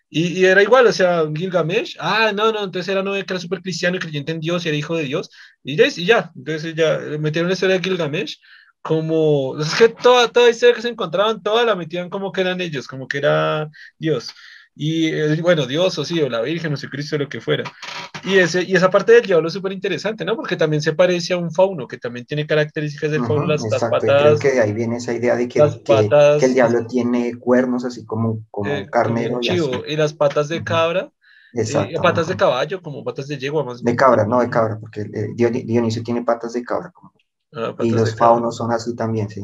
Y, 0.08 0.40
y, 0.40 0.44
era 0.44 0.62
igual, 0.62 0.86
o 0.86 0.92
sea, 0.92 1.24
Gilgamesh, 1.34 1.96
ah, 1.98 2.32
no, 2.34 2.52
no, 2.52 2.64
entonces 2.64 2.88
era 2.88 3.02
no 3.02 3.12
que 3.14 3.20
era 3.20 3.38
súper 3.38 3.62
cristiano 3.62 3.96
y 3.96 4.00
creyente 4.00 4.32
en 4.32 4.40
Dios 4.40 4.64
y 4.64 4.68
era 4.68 4.76
hijo 4.76 4.96
de 4.96 5.04
Dios, 5.04 5.30
y 5.64 5.76
ya, 5.76 5.86
y 5.86 6.04
ya, 6.04 6.30
entonces 6.36 6.74
ya 6.74 6.98
metieron 7.18 7.48
la 7.48 7.54
historia 7.54 7.78
de 7.78 7.82
Gilgamesh 7.82 8.38
como, 8.82 9.58
es 9.60 9.74
que 9.74 9.88
toda, 9.88 10.28
toda 10.28 10.50
historia 10.50 10.74
que 10.74 10.82
se 10.82 10.88
encontraban, 10.88 11.42
toda 11.42 11.64
la 11.64 11.76
metían 11.76 12.10
como 12.10 12.32
que 12.32 12.42
eran 12.42 12.60
ellos, 12.60 12.86
como 12.88 13.08
que 13.08 13.18
era 13.18 13.70
Dios. 13.98 14.34
Y 14.74 15.06
eh, 15.06 15.40
bueno, 15.42 15.66
Dios 15.66 15.98
o 15.98 16.04
sí, 16.04 16.20
o 16.22 16.28
la 16.28 16.40
Virgen 16.40 16.72
o 16.72 16.76
Cristo, 16.90 17.18
lo 17.18 17.28
que 17.28 17.40
fuera. 17.40 17.64
Y, 18.24 18.38
ese, 18.38 18.62
y 18.62 18.74
esa 18.74 18.90
parte 18.90 19.12
del 19.12 19.26
diablo 19.26 19.48
es 19.48 19.54
súper 19.54 19.72
interesante, 19.72 20.24
¿no? 20.24 20.34
Porque 20.34 20.56
también 20.56 20.80
se 20.80 20.94
parece 20.94 21.34
a 21.34 21.36
un 21.36 21.52
fauno, 21.52 21.86
que 21.86 21.98
también 21.98 22.24
tiene 22.24 22.46
características 22.46 23.10
del 23.10 23.26
fauno, 23.26 23.46
las, 23.46 23.62
patas. 23.62 24.00
Creo 24.00 24.38
que 24.38 24.60
ahí 24.60 24.72
viene 24.72 24.96
esa 24.96 25.12
idea 25.12 25.36
de 25.36 25.48
que, 25.48 25.60
que, 25.84 26.44
el 26.46 26.54
diablo 26.54 26.86
tiene 26.86 27.38
cuernos 27.38 27.84
así 27.84 28.06
como, 28.06 28.40
como 28.50 28.70
eh, 28.70 28.88
carnero. 28.90 29.40
y, 29.42 29.96
las 29.96 30.14
patas 30.14 30.48
de 30.48 30.64
cabra. 30.64 31.10
Eh, 31.54 31.94
patas 32.02 32.28
de 32.28 32.36
caballo, 32.36 32.80
como 32.80 33.04
patas 33.04 33.28
de 33.28 33.36
yegua 33.36 33.62
más. 33.62 33.82
De 33.82 33.94
cabra, 33.94 34.24
no 34.24 34.40
de 34.40 34.48
cabra, 34.48 34.78
porque 34.80 35.04
Dionisio 35.34 36.02
tiene 36.02 36.22
patas 36.22 36.54
de 36.54 36.62
cabra. 36.62 36.90
Como. 36.92 37.12
Ah, 37.54 37.74
y 37.80 37.90
los 37.90 38.16
faunos 38.16 38.56
son 38.56 38.72
así 38.72 38.96
también, 38.96 39.28
sí, 39.28 39.42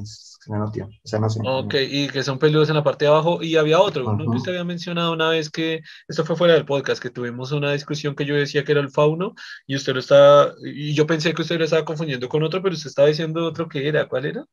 Ok, 1.44 1.74
y 1.74 2.08
que 2.08 2.22
son 2.22 2.38
peludos 2.38 2.68
en 2.68 2.76
la 2.76 2.84
parte 2.84 3.04
de 3.04 3.10
abajo. 3.10 3.42
Y 3.42 3.56
había 3.56 3.80
otro, 3.80 4.14
¿no? 4.14 4.30
usted 4.30 4.52
había 4.52 4.64
mencionado 4.64 5.12
una 5.12 5.28
vez 5.30 5.50
que, 5.50 5.80
esto 6.08 6.24
fue 6.24 6.36
fuera 6.36 6.54
del 6.54 6.64
podcast, 6.64 7.02
que 7.02 7.10
tuvimos 7.10 7.52
una 7.52 7.72
discusión 7.72 8.14
que 8.14 8.24
yo 8.24 8.34
decía 8.34 8.64
que 8.64 8.72
era 8.72 8.80
el 8.80 8.90
fauno, 8.90 9.34
y 9.66 9.76
usted 9.76 9.94
lo 9.94 10.00
estaba, 10.00 10.54
y 10.64 10.94
yo 10.94 11.06
pensé 11.06 11.34
que 11.34 11.42
usted 11.42 11.58
lo 11.58 11.64
estaba 11.64 11.84
confundiendo 11.84 12.28
con 12.28 12.42
otro, 12.42 12.62
pero 12.62 12.74
usted 12.74 12.88
estaba 12.88 13.08
diciendo 13.08 13.44
otro 13.44 13.68
que 13.68 13.88
era, 13.88 14.08
¿cuál 14.08 14.26
era? 14.26 14.44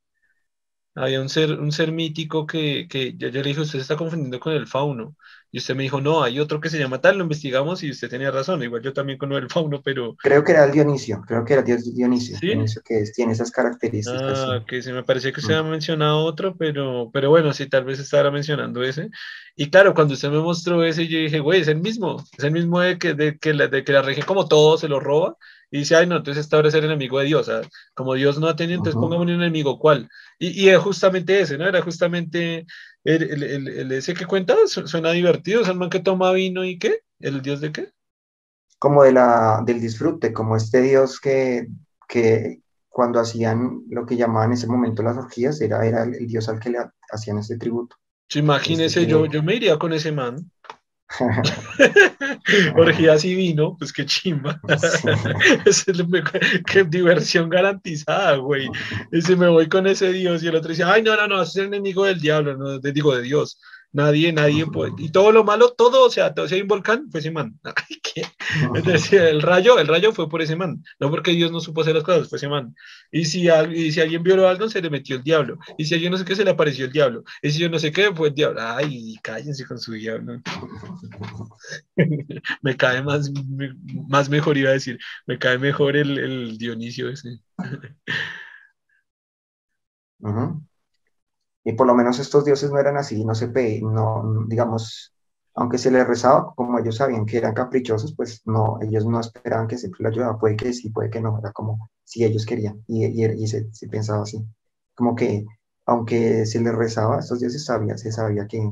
Había 0.95 1.21
un 1.21 1.27
ser, 1.29 1.59
un 1.59 1.71
ser 1.71 1.91
mítico 1.91 2.45
que, 2.45 2.87
que 2.87 3.15
yo, 3.17 3.27
yo 3.27 3.41
le 3.41 3.49
dije, 3.49 3.61
usted 3.61 3.79
se 3.79 3.81
está 3.81 3.97
confundiendo 3.97 4.39
con 4.39 4.53
el 4.53 4.65
fauno. 4.65 5.15
Y 5.55 5.59
usted 5.59 5.73
me 5.73 5.83
dijo, 5.83 6.01
no, 6.01 6.21
hay 6.21 6.41
otro 6.41 6.59
que 6.59 6.69
se 6.69 6.77
llama 6.77 6.99
tal, 6.99 7.17
lo 7.17 7.23
investigamos 7.23 7.81
y 7.81 7.89
usted 7.89 8.09
tenía 8.09 8.29
razón. 8.29 8.61
Igual 8.61 8.81
yo 8.81 8.91
también 8.91 9.17
con 9.17 9.31
el 9.31 9.49
fauno, 9.49 9.81
pero... 9.81 10.13
Creo 10.17 10.43
que 10.43 10.51
era 10.51 10.65
el 10.65 10.71
Dionisio, 10.73 11.23
creo 11.25 11.45
que 11.45 11.53
era 11.53 11.61
Dios 11.61 11.95
Dionisio, 11.95 12.37
Dionisio 12.41 12.81
que 12.83 13.05
tiene 13.15 13.31
esas 13.31 13.51
características. 13.51 14.37
Ah, 14.37 14.65
que 14.67 14.81
sí, 14.81 14.91
me 14.91 15.03
parecía 15.03 15.31
que 15.31 15.39
usted 15.39 15.53
mm. 15.53 15.57
había 15.57 15.71
mencionado 15.71 16.25
otro, 16.25 16.57
pero, 16.57 17.09
pero 17.13 17.29
bueno, 17.29 17.53
sí, 17.53 17.69
tal 17.69 17.85
vez 17.85 17.99
estaba 17.99 18.31
mencionando 18.31 18.83
ese. 18.83 19.09
Y 19.55 19.69
claro, 19.69 19.93
cuando 19.93 20.15
usted 20.15 20.29
me 20.29 20.39
mostró 20.39 20.83
ese, 20.83 21.07
yo 21.07 21.19
dije, 21.19 21.39
güey, 21.39 21.61
es 21.61 21.69
el 21.69 21.79
mismo, 21.79 22.21
es 22.37 22.43
el 22.43 22.51
mismo 22.51 22.81
de 22.81 22.99
que, 22.99 23.13
de 23.13 23.37
que, 23.37 23.53
la, 23.53 23.69
de 23.69 23.85
que 23.85 23.93
la 23.93 24.01
región 24.01 24.25
como 24.25 24.49
todo 24.49 24.77
se 24.77 24.89
lo 24.89 24.99
roba 24.99 25.37
y 25.71 25.79
dice, 25.79 25.95
ay, 25.95 26.05
no, 26.05 26.17
entonces 26.17 26.43
esta 26.43 26.57
hora 26.57 26.67
es 26.67 26.73
el 26.73 26.83
enemigo 26.83 27.17
de 27.19 27.27
Dios. 27.27 27.49
como 27.93 28.13
Dios 28.15 28.39
no 28.39 28.49
ha 28.49 28.57
tenido, 28.57 28.79
entonces 28.79 28.99
pongamos 28.99 29.25
un 29.25 29.31
enemigo, 29.31 29.79
¿cuál? 29.79 30.09
Y, 30.37 30.65
y, 30.65 30.67
es 30.67 30.79
justamente 30.79 31.39
ese, 31.39 31.57
¿no? 31.57 31.65
Era 31.65 31.81
justamente 31.81 32.65
el, 33.05 33.43
el, 33.43 33.67
el, 33.67 33.91
ese 33.91 34.13
que 34.13 34.25
cuenta 34.25 34.55
suena 34.65 35.11
divertido, 35.11 35.61
es 35.61 35.67
el 35.67 35.77
man 35.77 35.89
que 35.89 35.99
toma 35.99 36.31
vino 36.31 36.65
y 36.65 36.79
qué, 36.79 37.01
el 37.19 37.41
dios 37.41 37.61
de 37.61 37.71
qué. 37.71 37.93
Como 38.79 39.03
de 39.03 39.13
la, 39.13 39.63
del 39.65 39.79
disfrute, 39.79 40.33
como 40.33 40.57
este 40.57 40.81
dios 40.81 41.19
que, 41.19 41.67
que 42.07 42.61
cuando 42.89 43.19
hacían 43.19 43.83
lo 43.89 44.05
que 44.05 44.17
llamaban 44.17 44.49
en 44.49 44.53
ese 44.53 44.67
momento 44.67 45.03
las 45.03 45.17
orgías, 45.17 45.61
era, 45.61 45.85
era 45.85 46.03
el, 46.03 46.25
dios 46.27 46.49
al 46.49 46.59
que 46.59 46.71
le 46.71 46.79
hacían 47.11 47.37
ese 47.37 47.57
tributo. 47.57 47.95
imagínese, 48.33 49.01
este 49.01 49.11
yo, 49.11 49.25
yo 49.27 49.43
me 49.43 49.55
iría 49.55 49.77
con 49.77 49.93
ese 49.93 50.11
man. 50.11 50.51
Orgías 52.75 53.23
y 53.25 53.35
vino, 53.35 53.75
pues 53.77 53.93
qué 53.93 54.05
chimba. 54.05 54.59
es 55.65 55.85
qué 56.65 56.83
diversión 56.83 57.49
garantizada, 57.49 58.37
güey. 58.37 58.67
Y 59.11 59.21
si 59.21 59.35
me 59.35 59.47
voy 59.47 59.69
con 59.69 59.87
ese 59.87 60.11
Dios 60.11 60.43
y 60.43 60.47
el 60.47 60.55
otro 60.55 60.69
dice, 60.69 60.83
ay, 60.83 61.03
no, 61.03 61.15
no, 61.15 61.27
no, 61.27 61.41
es 61.41 61.55
el 61.55 61.65
enemigo 61.65 62.05
del 62.05 62.19
diablo, 62.19 62.57
no, 62.57 62.79
digo 62.79 63.15
de 63.15 63.21
Dios. 63.21 63.59
Nadie, 63.95 64.33
nadie 64.33 64.65
puede. 64.65 64.91
Y 64.97 65.09
todo 65.09 65.31
lo 65.31 65.45
malo, 65.45 65.69
todo, 65.71 66.05
o 66.05 66.09
sea, 66.09 66.33
todo, 66.33 66.49
si 66.49 66.55
hay 66.55 66.61
un 66.63 66.67
volcán, 66.67 67.09
fue 67.09 67.21
ese 67.21 67.31
man. 67.31 67.57
Es 68.75 68.83
decir, 68.83 69.21
el 69.21 69.41
rayo, 69.41 69.79
el 69.79 69.87
rayo 69.87 70.11
fue 70.11 70.27
por 70.29 70.41
ese 70.41 70.57
man. 70.57 70.83
No 70.99 71.09
porque 71.09 71.31
Dios 71.31 71.49
no 71.49 71.61
supo 71.61 71.79
hacer 71.81 71.95
las 71.95 72.03
cosas, 72.03 72.27
fue 72.27 72.37
ese 72.37 72.49
man. 72.49 72.75
Y 73.09 73.23
si, 73.23 73.47
y 73.49 73.91
si 73.93 74.01
alguien 74.01 74.21
violó 74.21 74.49
algo, 74.49 74.67
se 74.67 74.81
le 74.81 74.89
metió 74.89 75.15
el 75.15 75.23
diablo. 75.23 75.57
Y 75.77 75.85
si 75.85 75.93
alguien 75.93 76.11
no 76.11 76.17
sé 76.17 76.25
qué, 76.25 76.35
se 76.35 76.43
le 76.43 76.51
apareció 76.51 76.85
el 76.85 76.91
diablo. 76.91 77.23
Y 77.41 77.51
si 77.51 77.59
yo 77.59 77.69
no 77.69 77.79
sé 77.79 77.93
qué, 77.93 78.13
fue 78.13 78.27
el 78.29 78.35
diablo. 78.35 78.59
Ay, 78.61 79.15
cállense 79.23 79.65
con 79.65 79.79
su 79.79 79.93
diablo. 79.93 80.41
me 82.61 82.75
cae 82.75 83.01
más, 83.01 83.31
más 84.09 84.29
mejor, 84.29 84.57
iba 84.57 84.71
a 84.71 84.73
decir. 84.73 84.99
Me 85.25 85.39
cae 85.39 85.57
mejor 85.57 85.95
el, 85.95 86.17
el 86.17 86.57
Dionisio 86.57 87.09
ese. 87.09 87.39
Ajá. 90.23 90.59
Y 91.65 91.73
por 91.73 91.87
lo 91.87 91.95
menos 91.95 92.19
estos 92.19 92.45
dioses 92.45 92.71
no 92.71 92.79
eran 92.79 92.95
así, 92.95 93.25
no 93.25 93.33
se 93.33 93.47
no, 93.81 94.45
digamos, 94.47 95.13
aunque 95.55 95.79
se 95.79 95.89
les 95.89 96.07
rezaba, 96.07 96.53
como 96.55 96.77
ellos 96.77 96.97
sabían 96.97 97.25
que 97.25 97.37
eran 97.37 97.55
caprichosos, 97.55 98.13
pues 98.15 98.43
no, 98.45 98.77
ellos 98.81 99.05
no 99.07 99.19
esperaban 99.19 99.67
que 99.67 99.77
siempre 99.77 100.03
lo 100.03 100.09
ayudara, 100.09 100.37
puede 100.37 100.55
que 100.57 100.71
sí, 100.73 100.91
puede 100.91 101.09
que 101.09 101.21
no, 101.21 101.39
era 101.39 101.51
como 101.53 101.89
si 102.03 102.23
ellos 102.23 102.45
querían, 102.45 102.83
y, 102.87 103.05
y, 103.05 103.47
se, 103.47 103.67
pensaba 103.89 104.23
así, 104.23 104.45
como 104.93 105.15
que 105.15 105.45
aunque 105.87 106.45
se 106.45 106.61
les 106.61 106.75
rezaba, 106.75 107.19
estos 107.19 107.39
dioses 107.39 107.65
sabían, 107.65 107.97
se 107.97 108.11
sabía 108.11 108.47
que 108.47 108.71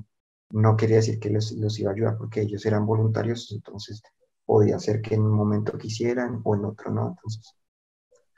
no 0.51 0.75
quería 0.77 0.97
decir 0.97 1.19
que 1.19 1.31
los, 1.31 1.51
los 1.53 1.79
iba 1.79 1.91
a 1.91 1.93
ayudar, 1.95 2.17
porque 2.17 2.41
ellos 2.41 2.65
eran 2.65 2.85
voluntarios, 2.85 3.51
entonces 3.51 4.03
podía 4.45 4.77
ser 4.77 5.01
que 5.01 5.15
en 5.15 5.21
un 5.23 5.33
momento 5.33 5.77
quisieran 5.79 6.41
o 6.43 6.55
en 6.55 6.65
otro 6.65 6.91
no, 6.91 7.09
entonces 7.09 7.55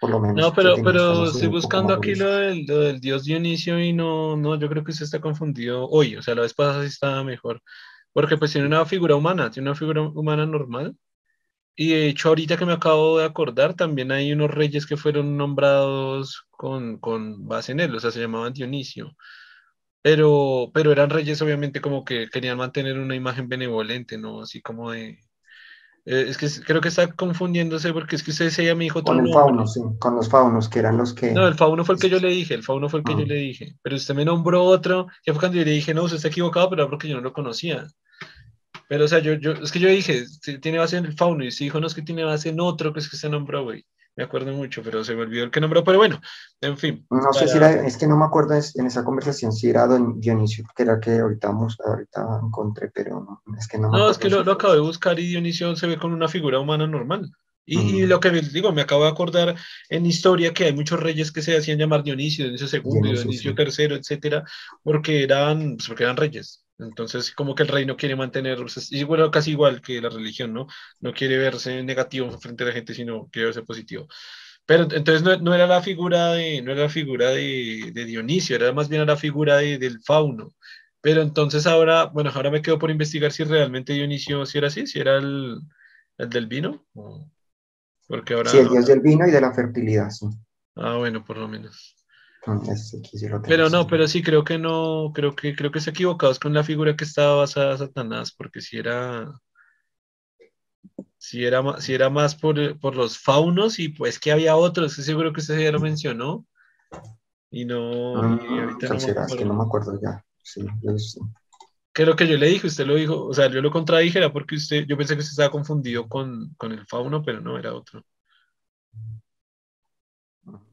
no, 0.02 0.54
pero, 0.54 0.76
pero 0.84 1.26
estoy 1.26 1.48
buscando 1.48 1.94
aquí 1.94 2.16
lo 2.16 2.30
del, 2.30 2.66
del, 2.66 3.00
dios 3.00 3.24
Dionisio 3.24 3.80
y 3.80 3.94
no, 3.94 4.36
no, 4.36 4.60
yo 4.60 4.70
creo 4.70 4.84
que 4.84 4.94
se 4.94 5.04
está 5.04 5.20
confundido 5.20 5.88
hoy, 5.90 6.16
o 6.16 6.22
sea, 6.22 6.36
la 6.36 6.42
vez 6.42 6.54
pasada 6.54 6.82
sí 6.82 6.90
estaba 6.90 7.24
mejor, 7.24 7.62
porque 8.14 8.38
pues 8.38 8.52
tiene 8.52 8.68
una 8.68 8.86
figura 8.86 9.16
humana, 9.16 9.50
tiene 9.52 9.70
una 9.70 9.78
figura 9.78 10.02
humana 10.02 10.46
normal, 10.46 10.96
y 11.76 11.90
de 11.90 12.08
hecho 12.10 12.30
ahorita 12.30 12.58
que 12.58 12.66
me 12.66 12.74
acabo 12.74 13.20
de 13.20 13.26
acordar, 13.26 13.74
también 13.74 14.12
hay 14.12 14.32
unos 14.32 14.52
reyes 14.52 14.86
que 14.86 14.98
fueron 14.98 15.38
nombrados 15.38 16.46
con, 16.52 16.98
con 17.00 17.48
base 17.48 17.72
en 17.72 17.80
él, 17.80 17.96
o 17.96 18.00
sea, 18.00 18.12
se 18.12 18.20
llamaban 18.20 18.54
Dionisio, 18.54 19.16
pero, 20.02 20.72
pero 20.74 20.92
eran 20.92 21.10
reyes 21.10 21.42
obviamente 21.42 21.82
como 21.82 22.06
que 22.06 22.30
querían 22.30 22.58
mantener 22.58 23.00
una 23.00 23.16
imagen 23.16 23.50
benevolente, 23.50 24.18
¿no? 24.18 24.42
Así 24.42 24.62
como 24.62 24.92
de, 24.92 25.20
eh, 26.06 26.26
es 26.30 26.38
que 26.38 26.48
creo 26.66 26.82
que 26.82 26.90
está 26.90 27.12
confundiéndose 27.12 27.92
porque 27.92 28.16
es 28.16 28.24
que 28.24 28.32
usted 28.32 28.50
se 28.50 28.76
mi 28.76 28.86
hijo 28.86 29.04
Con 29.04 29.26
el 29.26 29.34
fauno, 29.34 29.66
sí, 29.66 29.82
con 30.00 30.16
los 30.16 30.30
faunos, 30.30 30.70
que 30.70 30.80
eran 30.80 30.98
los 30.98 31.14
que. 31.14 31.32
No, 31.32 31.48
el 31.48 31.56
fauno 31.56 31.84
fue 31.84 31.96
el 31.96 32.02
que 32.02 32.10
yo 32.10 32.20
le 32.20 32.30
dije, 32.30 32.54
el 32.54 32.64
fauno 32.64 32.90
fue 32.90 33.00
el 33.00 33.06
que 33.06 33.14
yo 33.14 33.24
ah. 33.24 33.28
le 33.28 33.36
dije. 33.36 33.76
Pero 33.82 33.96
usted 33.96 34.14
me 34.14 34.26
nombró 34.26 34.64
otro, 34.64 35.08
ya 35.26 35.34
fue 35.34 35.40
cuando 35.40 35.58
yo 35.58 35.66
le 35.66 35.72
dije, 35.72 35.94
no, 35.94 36.04
usted 36.04 36.18
está 36.18 36.28
equivocado, 36.28 36.70
pero 36.70 36.84
era 36.84 36.90
porque 36.90 37.08
yo 37.08 37.16
no 37.16 37.22
lo 37.22 37.34
conocía. 37.34 37.88
Pero, 38.88 39.06
o 39.06 39.08
sea, 39.08 39.20
yo, 39.20 39.34
yo, 39.34 39.54
es 39.54 39.72
que 39.72 39.80
yo 39.80 39.90
dije, 39.90 40.26
tiene 40.62 40.78
base 40.78 40.98
en 40.98 41.06
el 41.06 41.14
fauno, 41.14 41.44
y 41.44 41.48
usted 41.48 41.66
dijo, 41.66 41.80
no, 41.80 41.88
es 41.88 41.96
que 41.96 42.04
tiene 42.04 42.24
base 42.24 42.50
en 42.50 42.60
otro, 42.60 42.94
que 42.94 43.00
es 43.00 43.10
que 43.10 43.18
se 43.18 43.30
nombró, 43.30 43.64
güey 43.64 43.84
me 44.16 44.24
acuerdo 44.24 44.54
mucho, 44.54 44.82
pero 44.82 45.04
se 45.04 45.14
me 45.16 45.24
olvidó 45.24 45.44
el 45.44 45.52
que 45.52 45.60
nombró, 45.60 45.84
pero 45.84 45.98
bueno, 45.98 46.22
en 46.62 46.78
fin. 46.78 47.06
No 47.10 47.34
sé 47.34 47.48
si 47.48 47.58
era, 47.58 47.86
es 47.86 47.98
que 47.98 48.08
no 48.08 48.18
me 48.18 48.26
acuerdo 48.26 48.54
en 48.54 48.86
esa 48.86 49.04
conversación 49.04 49.52
si 49.52 49.70
era 49.70 49.88
Don 49.88 50.20
Dionisio, 50.20 50.66
que 50.76 50.84
era 50.84 51.00
que 51.00 51.20
ahorita, 51.20 51.50
ahorita 51.50 52.40
encontré, 52.44 52.90
pero 52.94 53.42
no, 53.46 53.58
es 53.58 53.68
que 53.68 53.78
no 53.78 53.90
No, 53.90 54.10
es 54.10 54.18
que 54.18 54.30
lo, 54.30 54.40
acabo 54.50 54.74
de 54.74 54.80
buscar 54.80 55.20
y 55.20 55.28
Dionisio 55.28 55.76
se 55.76 55.88
ve 55.88 55.98
con 55.98 56.14
una 56.14 56.28
figura 56.28 56.60
humana 56.60 56.88
normal. 56.88 57.30
Y, 57.68 58.04
mm. 58.04 58.08
lo 58.08 58.20
que 58.20 58.30
digo, 58.30 58.72
me 58.72 58.82
acabo 58.82 59.04
de 59.04 59.10
acordar 59.10 59.56
en 59.90 60.06
historia 60.06 60.54
que 60.54 60.66
hay 60.66 60.74
muchos 60.74 61.00
reyes 61.00 61.32
que 61.32 61.42
se 61.42 61.58
hacían 61.58 61.80
llamar 61.80 62.04
Dionisio, 62.04 62.46
Dionisio 62.46 62.68
II, 62.68 63.02
Dionisio, 63.02 63.54
Dionisio 63.54 63.86
III, 63.88 63.96
etcétera, 63.96 64.44
porque 64.84 65.24
eran, 65.24 65.76
pues, 65.76 65.88
porque 65.88 66.04
eran 66.04 66.18
reyes. 66.18 66.65
Entonces, 66.78 67.32
como 67.32 67.56
que 67.56 67.64
el 67.64 67.70
reino 67.70 67.96
quiere 67.96 68.16
mantener, 68.16 68.58
y 68.92 69.04
bueno, 69.04 69.32
casi 69.32 69.52
igual 69.52 69.82
que 69.82 70.02
la 70.02 70.10
religión, 70.10 70.54
¿no? 70.54 70.68
No 71.00 71.14
quiere 71.14 71.38
verse 71.38 71.82
negativo 71.84 72.30
frente 72.40 72.64
a 72.64 72.68
la 72.68 72.74
gente, 72.74 72.94
sino 72.94 73.30
quiere 73.32 73.48
verse 73.48 73.64
positivo. 73.64 74.08
Pero 74.66 74.84
entonces 74.84 75.22
no, 75.42 75.54
era 75.54 75.68
la 75.68 75.82
figura 75.82 76.34
de, 76.34 76.62
no 76.62 76.72
era 76.72 76.84
la 76.84 76.90
figura 76.90 77.30
de, 77.30 77.92
Dionisio, 77.94 78.56
era 78.56 78.74
más 78.74 78.90
bien 78.90 79.06
la 79.06 79.16
figura 79.16 79.58
del 79.58 80.02
fauno. 80.02 80.54
Pero 81.02 81.22
entonces 81.22 81.68
ahora, 81.68 82.06
bueno, 82.06 82.32
ahora 82.34 82.50
me 82.50 82.64
quedo 82.64 82.80
por 82.80 82.90
investigar 82.90 83.32
si 83.32 83.44
realmente 83.44 83.94
Dionisio 83.94 84.46
si 84.46 84.58
era 84.58 84.68
así, 84.68 84.88
si 84.88 85.00
era 85.00 85.18
el, 85.18 85.60
del 86.18 86.48
vino. 86.48 86.84
Porque 88.08 88.34
ahora. 88.34 88.50
Sí, 88.50 88.58
el 88.58 88.70
dios 88.70 88.88
del 88.88 89.02
vino 89.02 89.28
y 89.28 89.32
de 89.32 89.40
la 89.40 89.54
fertilidad, 89.54 90.10
sí. 90.10 90.26
Ah, 90.76 90.98
bueno, 90.98 91.24
por 91.24 91.38
lo 91.38 91.48
menos. 91.48 91.95
Pero 93.48 93.70
no, 93.70 93.88
pero 93.88 94.08
sí 94.08 94.22
creo 94.22 94.44
que 94.44 94.58
no, 94.58 95.12
creo 95.14 95.36
que 95.36 95.56
creo 95.56 95.72
que 95.72 95.80
se 95.80 95.90
equivocados 95.90 96.40
con 96.40 96.54
la 96.54 96.64
figura 96.64 96.96
que 96.96 97.04
estaba 97.04 97.36
basada 97.36 97.78
Satanás, 97.78 98.32
porque 98.32 98.62
si 98.62 98.78
era 98.78 99.34
si 101.26 101.44
era, 101.44 101.82
si 101.82 101.94
era 101.94 102.10
más 102.10 102.36
por, 102.36 102.58
los 102.96 103.18
faunos 103.18 103.80
y 103.80 103.90
pues 103.90 104.20
que 104.20 104.32
había 104.32 104.56
otros, 104.56 104.94
seguro 104.94 105.34
que 105.34 105.42
usted 105.42 105.60
ya 105.60 105.72
lo 105.72 105.80
mencionó. 105.80 106.46
Y 107.50 107.66
no, 107.66 108.22
ah, 108.22 108.40
que 109.38 109.46
no 109.46 109.54
me 109.54 109.64
acuerdo 109.64 110.00
ya. 110.02 110.24
Sí, 110.44 110.66
Que 111.94 112.06
lo 112.06 112.16
que 112.16 112.28
yo 112.28 112.38
le 112.38 112.48
dije, 112.48 112.68
usted 112.68 112.86
lo 112.86 112.96
dijo, 112.96 113.26
o 113.26 113.34
sea, 113.34 113.50
yo 113.50 113.62
lo 113.62 113.72
contradije, 113.72 114.20
era 114.20 114.32
porque 114.32 114.56
usted, 114.56 114.86
yo 114.86 114.98
pensé 114.98 115.16
que 115.16 115.22
usted 115.22 115.32
estaba 115.32 115.52
confundido 115.52 116.08
con, 116.08 116.54
con 116.58 116.72
el 116.72 116.86
fauno, 116.86 117.24
pero 117.24 117.42
no, 117.42 117.58
era 117.58 117.74
otro. 117.74 118.04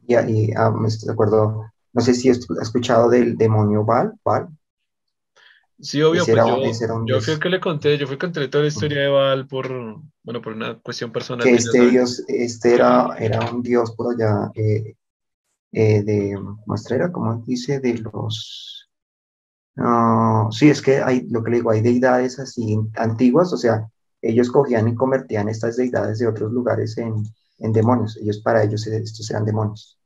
Y, 0.07 0.15
y 0.15 0.53
ah, 0.57 0.71
me 0.71 0.89
acuerdo, 1.11 1.73
no 1.93 2.01
sé 2.01 2.15
si 2.15 2.31
has 2.31 2.41
escuchado 2.61 3.09
del 3.09 3.37
demonio 3.37 3.85
Val, 3.85 4.13
Val. 4.25 4.49
Sí, 5.81 6.01
obvio, 6.01 6.25
pues 6.25 6.81
yo, 6.81 7.07
yo 7.07 7.21
fui 7.21 7.35
el 7.35 7.41
que 7.41 7.49
le 7.49 7.59
conté, 7.59 7.99
yo 7.99 8.07
fui 8.07 8.15
el 8.15 8.19
que 8.19 8.27
conté 8.27 8.49
toda 8.49 8.63
la 8.63 8.69
historia 8.69 9.01
de 9.03 9.09
Val 9.09 9.49
por, 9.49 9.69
bueno, 10.23 10.41
por 10.41 10.53
una 10.53 10.79
cuestión 10.79 11.11
personal. 11.11 11.45
Que 11.45 11.55
este 11.55 11.91
dios, 11.91 12.23
este 12.29 12.75
era, 12.75 13.17
era 13.19 13.51
un 13.51 13.63
dios 13.63 13.93
por 13.97 14.15
allá 14.15 14.53
eh, 14.55 14.95
eh, 15.73 16.03
de, 16.05 16.39
muestra 16.67 16.97
era? 16.97 17.11
como 17.11 17.43
dice? 17.45 17.81
De 17.81 17.95
los... 17.95 18.89
sí, 20.53 20.71
es 20.71 20.81
que 20.81 20.99
hay, 20.99 21.27
lo 21.29 21.43
que 21.43 21.51
le 21.51 21.57
digo, 21.57 21.73
hay 21.73 21.81
deidades 21.81 22.39
así 22.39 22.79
antiguas, 22.95 23.53
o 23.53 23.57
sea, 23.57 23.89
ellos 24.21 24.53
cogían 24.53 24.87
y 24.87 24.95
convertían 24.95 25.49
estas 25.49 25.77
deidades 25.77 26.21
de 26.21 26.29
otros 26.29 26.53
lugares 26.53 26.97
en, 26.97 27.25
en 27.63 27.73
demonios. 27.73 28.17
Ellos, 28.19 28.41
para 28.41 28.63
ellos, 28.63 28.87
estos 28.87 29.31
eran 29.31 29.45
demonios. 29.45 29.99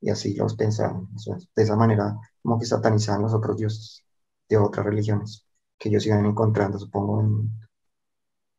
Y 0.00 0.10
así 0.10 0.34
los 0.34 0.54
pensaban. 0.54 1.08
De 1.56 1.62
esa 1.62 1.76
manera, 1.76 2.16
como 2.42 2.58
que 2.58 2.66
satanizaban 2.66 3.22
los 3.22 3.34
otros 3.34 3.56
dioses 3.56 4.04
de 4.48 4.56
otras 4.56 4.86
religiones 4.86 5.44
que 5.78 5.88
ellos 5.88 6.06
iban 6.06 6.26
encontrando, 6.26 6.78
supongo, 6.78 7.22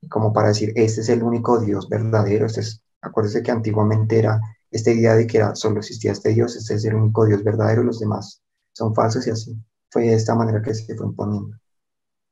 como 0.10 0.32
para 0.34 0.50
decir, 0.50 0.72
este 0.76 1.02
es 1.02 1.10
el 1.10 1.24
único 1.24 1.60
Dios 1.60 1.90
verdadero. 1.90 2.46
Este 2.46 2.62
es, 2.62 2.82
acuérdese 3.02 3.44
que 3.44 3.52
antiguamente 3.52 4.20
era 4.20 4.40
esta 4.72 4.92
idea 4.92 5.16
de 5.16 5.28
que 5.28 5.44
solo 5.56 5.80
existía 5.80 6.12
este 6.12 6.30
Dios, 6.34 6.56
este 6.56 6.76
es 6.76 6.86
el 6.86 6.96
único 6.96 7.26
Dios 7.26 7.44
verdadero, 7.44 7.84
los 7.84 8.00
demás 8.00 8.42
son 8.74 8.96
falsos 8.96 9.28
y 9.28 9.32
así. 9.32 9.58
Fue 9.90 10.04
de 10.04 10.14
esta 10.14 10.36
manera 10.36 10.62
que 10.62 10.74
se 10.74 10.96
fue 10.96 11.08
imponiendo, 11.08 11.58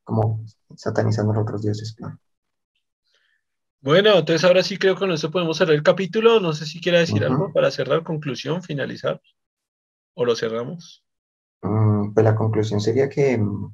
como 0.04 0.46
satanizando 0.76 1.34
los 1.34 1.44
otros 1.44 1.62
dioses. 1.62 1.96
Bueno, 3.82 4.18
entonces 4.18 4.44
ahora 4.44 4.64
sí 4.64 4.78
creo 4.78 4.96
que 4.96 5.02
con 5.02 5.12
eso 5.12 5.30
podemos 5.32 5.58
cerrar 5.58 5.76
el 5.76 5.84
capítulo. 5.84 6.40
No 6.40 6.54
sé 6.54 6.66
si 6.66 6.82
quiera 6.82 6.98
decir 7.00 7.24
algo 7.24 7.52
para 7.54 7.70
cerrar, 7.72 8.04
conclusión, 8.04 8.64
finalizar. 8.64 9.22
¿O 10.14 10.26
lo 10.26 10.36
cerramos? 10.36 11.04
Mm, 11.62 12.14
pues 12.14 12.24
la 12.24 12.36
conclusión 12.36 12.82
sería 12.82 13.10
que... 13.10 13.38
Mm, 13.38 13.74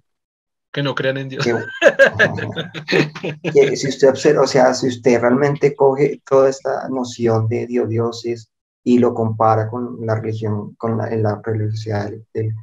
que 0.74 0.84
no 0.84 0.96
crean 0.96 1.18
en 1.18 1.30
Dios. 1.30 1.46
Que, 1.46 1.52
si 3.78 3.88
usted 3.88 4.10
observa, 4.10 4.42
o 4.42 4.48
sea, 4.48 4.74
si 4.74 4.88
usted 4.88 5.22
realmente 5.22 5.76
coge 5.76 6.22
toda 6.28 6.50
esta 6.50 6.90
noción 6.90 7.48
de 7.48 7.68
Dios, 7.68 7.88
dioses 7.88 8.50
y 8.84 8.98
lo 8.98 9.14
compara 9.14 9.70
con 9.70 10.06
la 10.06 10.16
religión, 10.16 10.74
con 10.76 10.98
la, 10.98 11.10
la 11.16 11.40
religiosidad 11.44 12.12
del, 12.34 12.34
del 12.34 12.54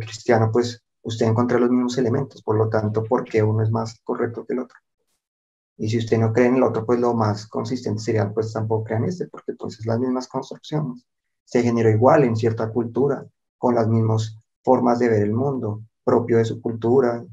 cristiano, 0.00 0.50
pues 0.50 0.82
usted 1.02 1.26
encuentra 1.26 1.58
los 1.58 1.70
mismos 1.70 1.98
elementos. 1.98 2.42
Por 2.42 2.56
lo 2.56 2.68
tanto, 2.68 3.04
¿por 3.04 3.24
qué 3.24 3.42
uno 3.42 3.62
es 3.62 3.70
más 3.70 4.00
correcto 4.02 4.46
que 4.46 4.54
el 4.54 4.60
otro? 4.60 4.78
Y 5.76 5.88
si 5.88 5.98
usted 5.98 6.18
no 6.18 6.32
cree 6.32 6.46
en 6.46 6.56
el 6.56 6.62
otro, 6.62 6.86
pues 6.86 7.00
lo 7.00 7.14
más 7.14 7.46
consistente 7.46 8.00
sería, 8.02 8.32
pues 8.32 8.52
tampoco 8.52 8.84
crean 8.84 9.04
este, 9.04 9.26
porque 9.28 9.54
pues 9.54 9.78
es 9.78 9.86
las 9.86 9.98
mismas 9.98 10.28
construcciones. 10.28 11.04
Se 11.44 11.62
generó 11.62 11.90
igual 11.90 12.24
en 12.24 12.36
cierta 12.36 12.70
cultura, 12.70 13.26
con 13.58 13.74
las 13.74 13.88
mismas 13.88 14.38
formas 14.62 14.98
de 14.98 15.08
ver 15.08 15.22
el 15.22 15.32
mundo, 15.32 15.82
propio 16.04 16.38
de 16.38 16.44
su 16.44 16.60
cultura, 16.60 17.24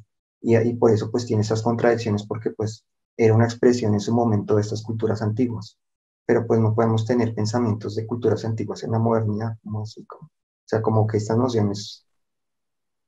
y, 0.41 0.57
y 0.57 0.73
por 0.75 0.91
eso 0.91 1.11
pues 1.11 1.25
tiene 1.25 1.41
esas 1.43 1.61
contradicciones, 1.61 2.25
porque 2.25 2.51
pues 2.51 2.85
era 3.17 3.35
una 3.35 3.45
expresión 3.45 3.93
en 3.93 3.99
su 3.99 4.13
momento 4.13 4.55
de 4.55 4.61
estas 4.61 4.83
culturas 4.83 5.21
antiguas. 5.21 5.77
Pero 6.25 6.45
pues 6.47 6.59
no 6.59 6.73
podemos 6.75 7.05
tener 7.05 7.33
pensamientos 7.35 7.95
de 7.95 8.07
culturas 8.07 8.45
antiguas 8.45 8.83
en 8.83 8.91
la 8.91 8.99
modernidad, 8.99 9.57
como 9.63 9.81
así, 9.83 10.05
como, 10.05 10.27
o 10.27 10.31
sea, 10.65 10.81
como 10.81 11.07
que 11.07 11.17
estas 11.17 11.37
nociones 11.37 12.05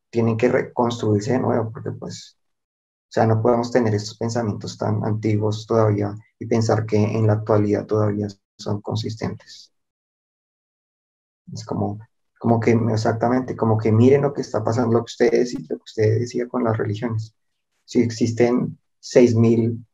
tienen 0.10 0.38
que 0.38 0.50
reconstruirse 0.50 1.34
de 1.34 1.40
nuevo, 1.40 1.72
porque 1.72 1.92
pues 1.92 2.38
O 3.12 3.14
sea, 3.14 3.28
no 3.28 3.42
podemos 3.42 3.72
tener 3.72 3.94
estos 3.94 4.18
pensamientos 4.18 4.78
tan 4.78 5.04
antiguos 5.04 5.68
todavía 5.68 6.16
y 6.40 6.46
pensar 6.48 6.86
que 6.86 6.98
en 6.98 7.28
la 7.28 7.34
actualidad 7.34 7.86
todavía 7.86 8.28
son 8.58 8.82
consistentes. 8.82 9.74
Es 11.54 11.66
como, 11.66 12.00
como 12.40 12.60
que, 12.60 12.72
exactamente, 12.92 13.56
como 13.56 13.78
que 13.78 13.92
miren 13.92 14.22
lo 14.24 14.34
que 14.34 14.42
está 14.42 14.64
pasando, 14.64 14.94
lo 14.94 15.00
que 15.06 15.12
ustedes 15.12 15.54
y 15.54 15.58
lo 15.64 15.78
que 15.78 15.84
usted 15.84 16.20
decía 16.20 16.48
con 16.48 16.64
las 16.64 16.78
religiones. 16.78 17.36
Si 17.86 18.02
existen 18.02 18.78
seis 19.00 19.36
mil, 19.36 19.86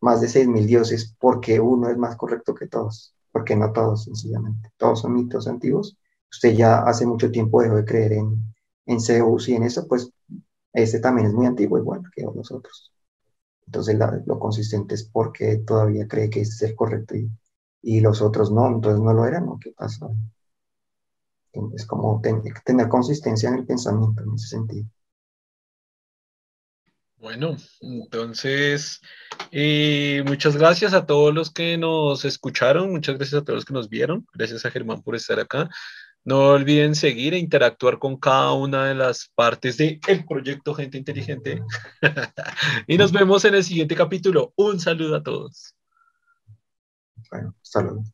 más 0.00 0.20
de 0.20 0.28
seis 0.28 0.48
mil 0.48 0.66
dioses, 0.66 1.14
¿por 1.18 1.40
qué 1.40 1.60
uno 1.60 1.90
es 1.90 1.96
más 1.98 2.16
correcto 2.16 2.54
que 2.54 2.68
todos? 2.68 3.14
Porque 3.32 3.56
no 3.56 3.72
todos, 3.72 4.04
sencillamente. 4.04 4.72
Todos 4.78 5.00
son 5.02 5.14
mitos 5.14 5.48
antiguos. 5.48 5.96
Usted 6.30 6.54
ya 6.54 6.80
hace 6.80 7.06
mucho 7.06 7.30
tiempo 7.30 7.62
dejó 7.62 7.76
de 7.76 7.84
creer 7.84 8.12
en, 8.14 8.54
en 8.86 9.00
Zeus 9.00 9.48
y 9.48 9.54
en 9.54 9.64
eso, 9.64 9.86
pues 9.88 10.10
este 10.72 11.00
también 11.00 11.28
es 11.28 11.32
muy 11.32 11.46
antiguo 11.46 11.78
igual 11.78 12.02
que 12.14 12.22
los 12.22 12.50
otros. 12.50 12.92
Entonces 13.66 13.98
lo 14.26 14.38
consistente 14.38 14.94
es 14.94 15.04
porque 15.04 15.58
todavía 15.58 16.08
cree 16.08 16.30
que 16.30 16.40
este 16.40 16.64
es 16.64 16.70
el 16.70 16.76
correcto 16.76 17.14
y, 17.16 17.30
y 17.82 18.00
los 18.00 18.20
otros 18.20 18.50
no, 18.50 18.66
entonces 18.66 19.00
no 19.00 19.12
lo 19.12 19.24
eran. 19.26 19.46
¿Qué 19.60 19.72
pasa? 19.72 20.08
Es 21.74 21.86
como 21.86 22.20
tener 22.64 22.88
consistencia 22.88 23.48
en 23.48 23.56
el 23.56 23.66
pensamiento 23.66 24.22
en 24.22 24.34
ese 24.34 24.48
sentido. 24.48 24.86
Bueno, 27.20 27.54
entonces, 27.82 29.02
eh, 29.50 30.22
muchas 30.26 30.56
gracias 30.56 30.94
a 30.94 31.04
todos 31.04 31.34
los 31.34 31.52
que 31.52 31.76
nos 31.76 32.24
escucharon, 32.24 32.90
muchas 32.90 33.16
gracias 33.16 33.42
a 33.42 33.44
todos 33.44 33.58
los 33.58 33.64
que 33.66 33.74
nos 33.74 33.90
vieron, 33.90 34.26
gracias 34.32 34.64
a 34.64 34.70
Germán 34.70 35.02
por 35.02 35.14
estar 35.14 35.38
acá. 35.38 35.68
No 36.24 36.50
olviden 36.50 36.94
seguir 36.94 37.34
e 37.34 37.38
interactuar 37.38 37.98
con 37.98 38.16
cada 38.16 38.52
una 38.52 38.86
de 38.86 38.94
las 38.94 39.30
partes 39.34 39.78
del 39.78 40.00
el 40.06 40.24
proyecto 40.26 40.74
Gente 40.74 40.98
Inteligente. 40.98 41.62
y 42.86 42.98
nos 42.98 43.10
vemos 43.10 43.44
en 43.44 43.54
el 43.54 43.64
siguiente 43.64 43.94
capítulo. 43.94 44.52
Un 44.56 44.78
saludo 44.78 45.16
a 45.16 45.22
todos. 45.22 45.74
Bueno, 47.30 47.54
saludos. 47.62 48.12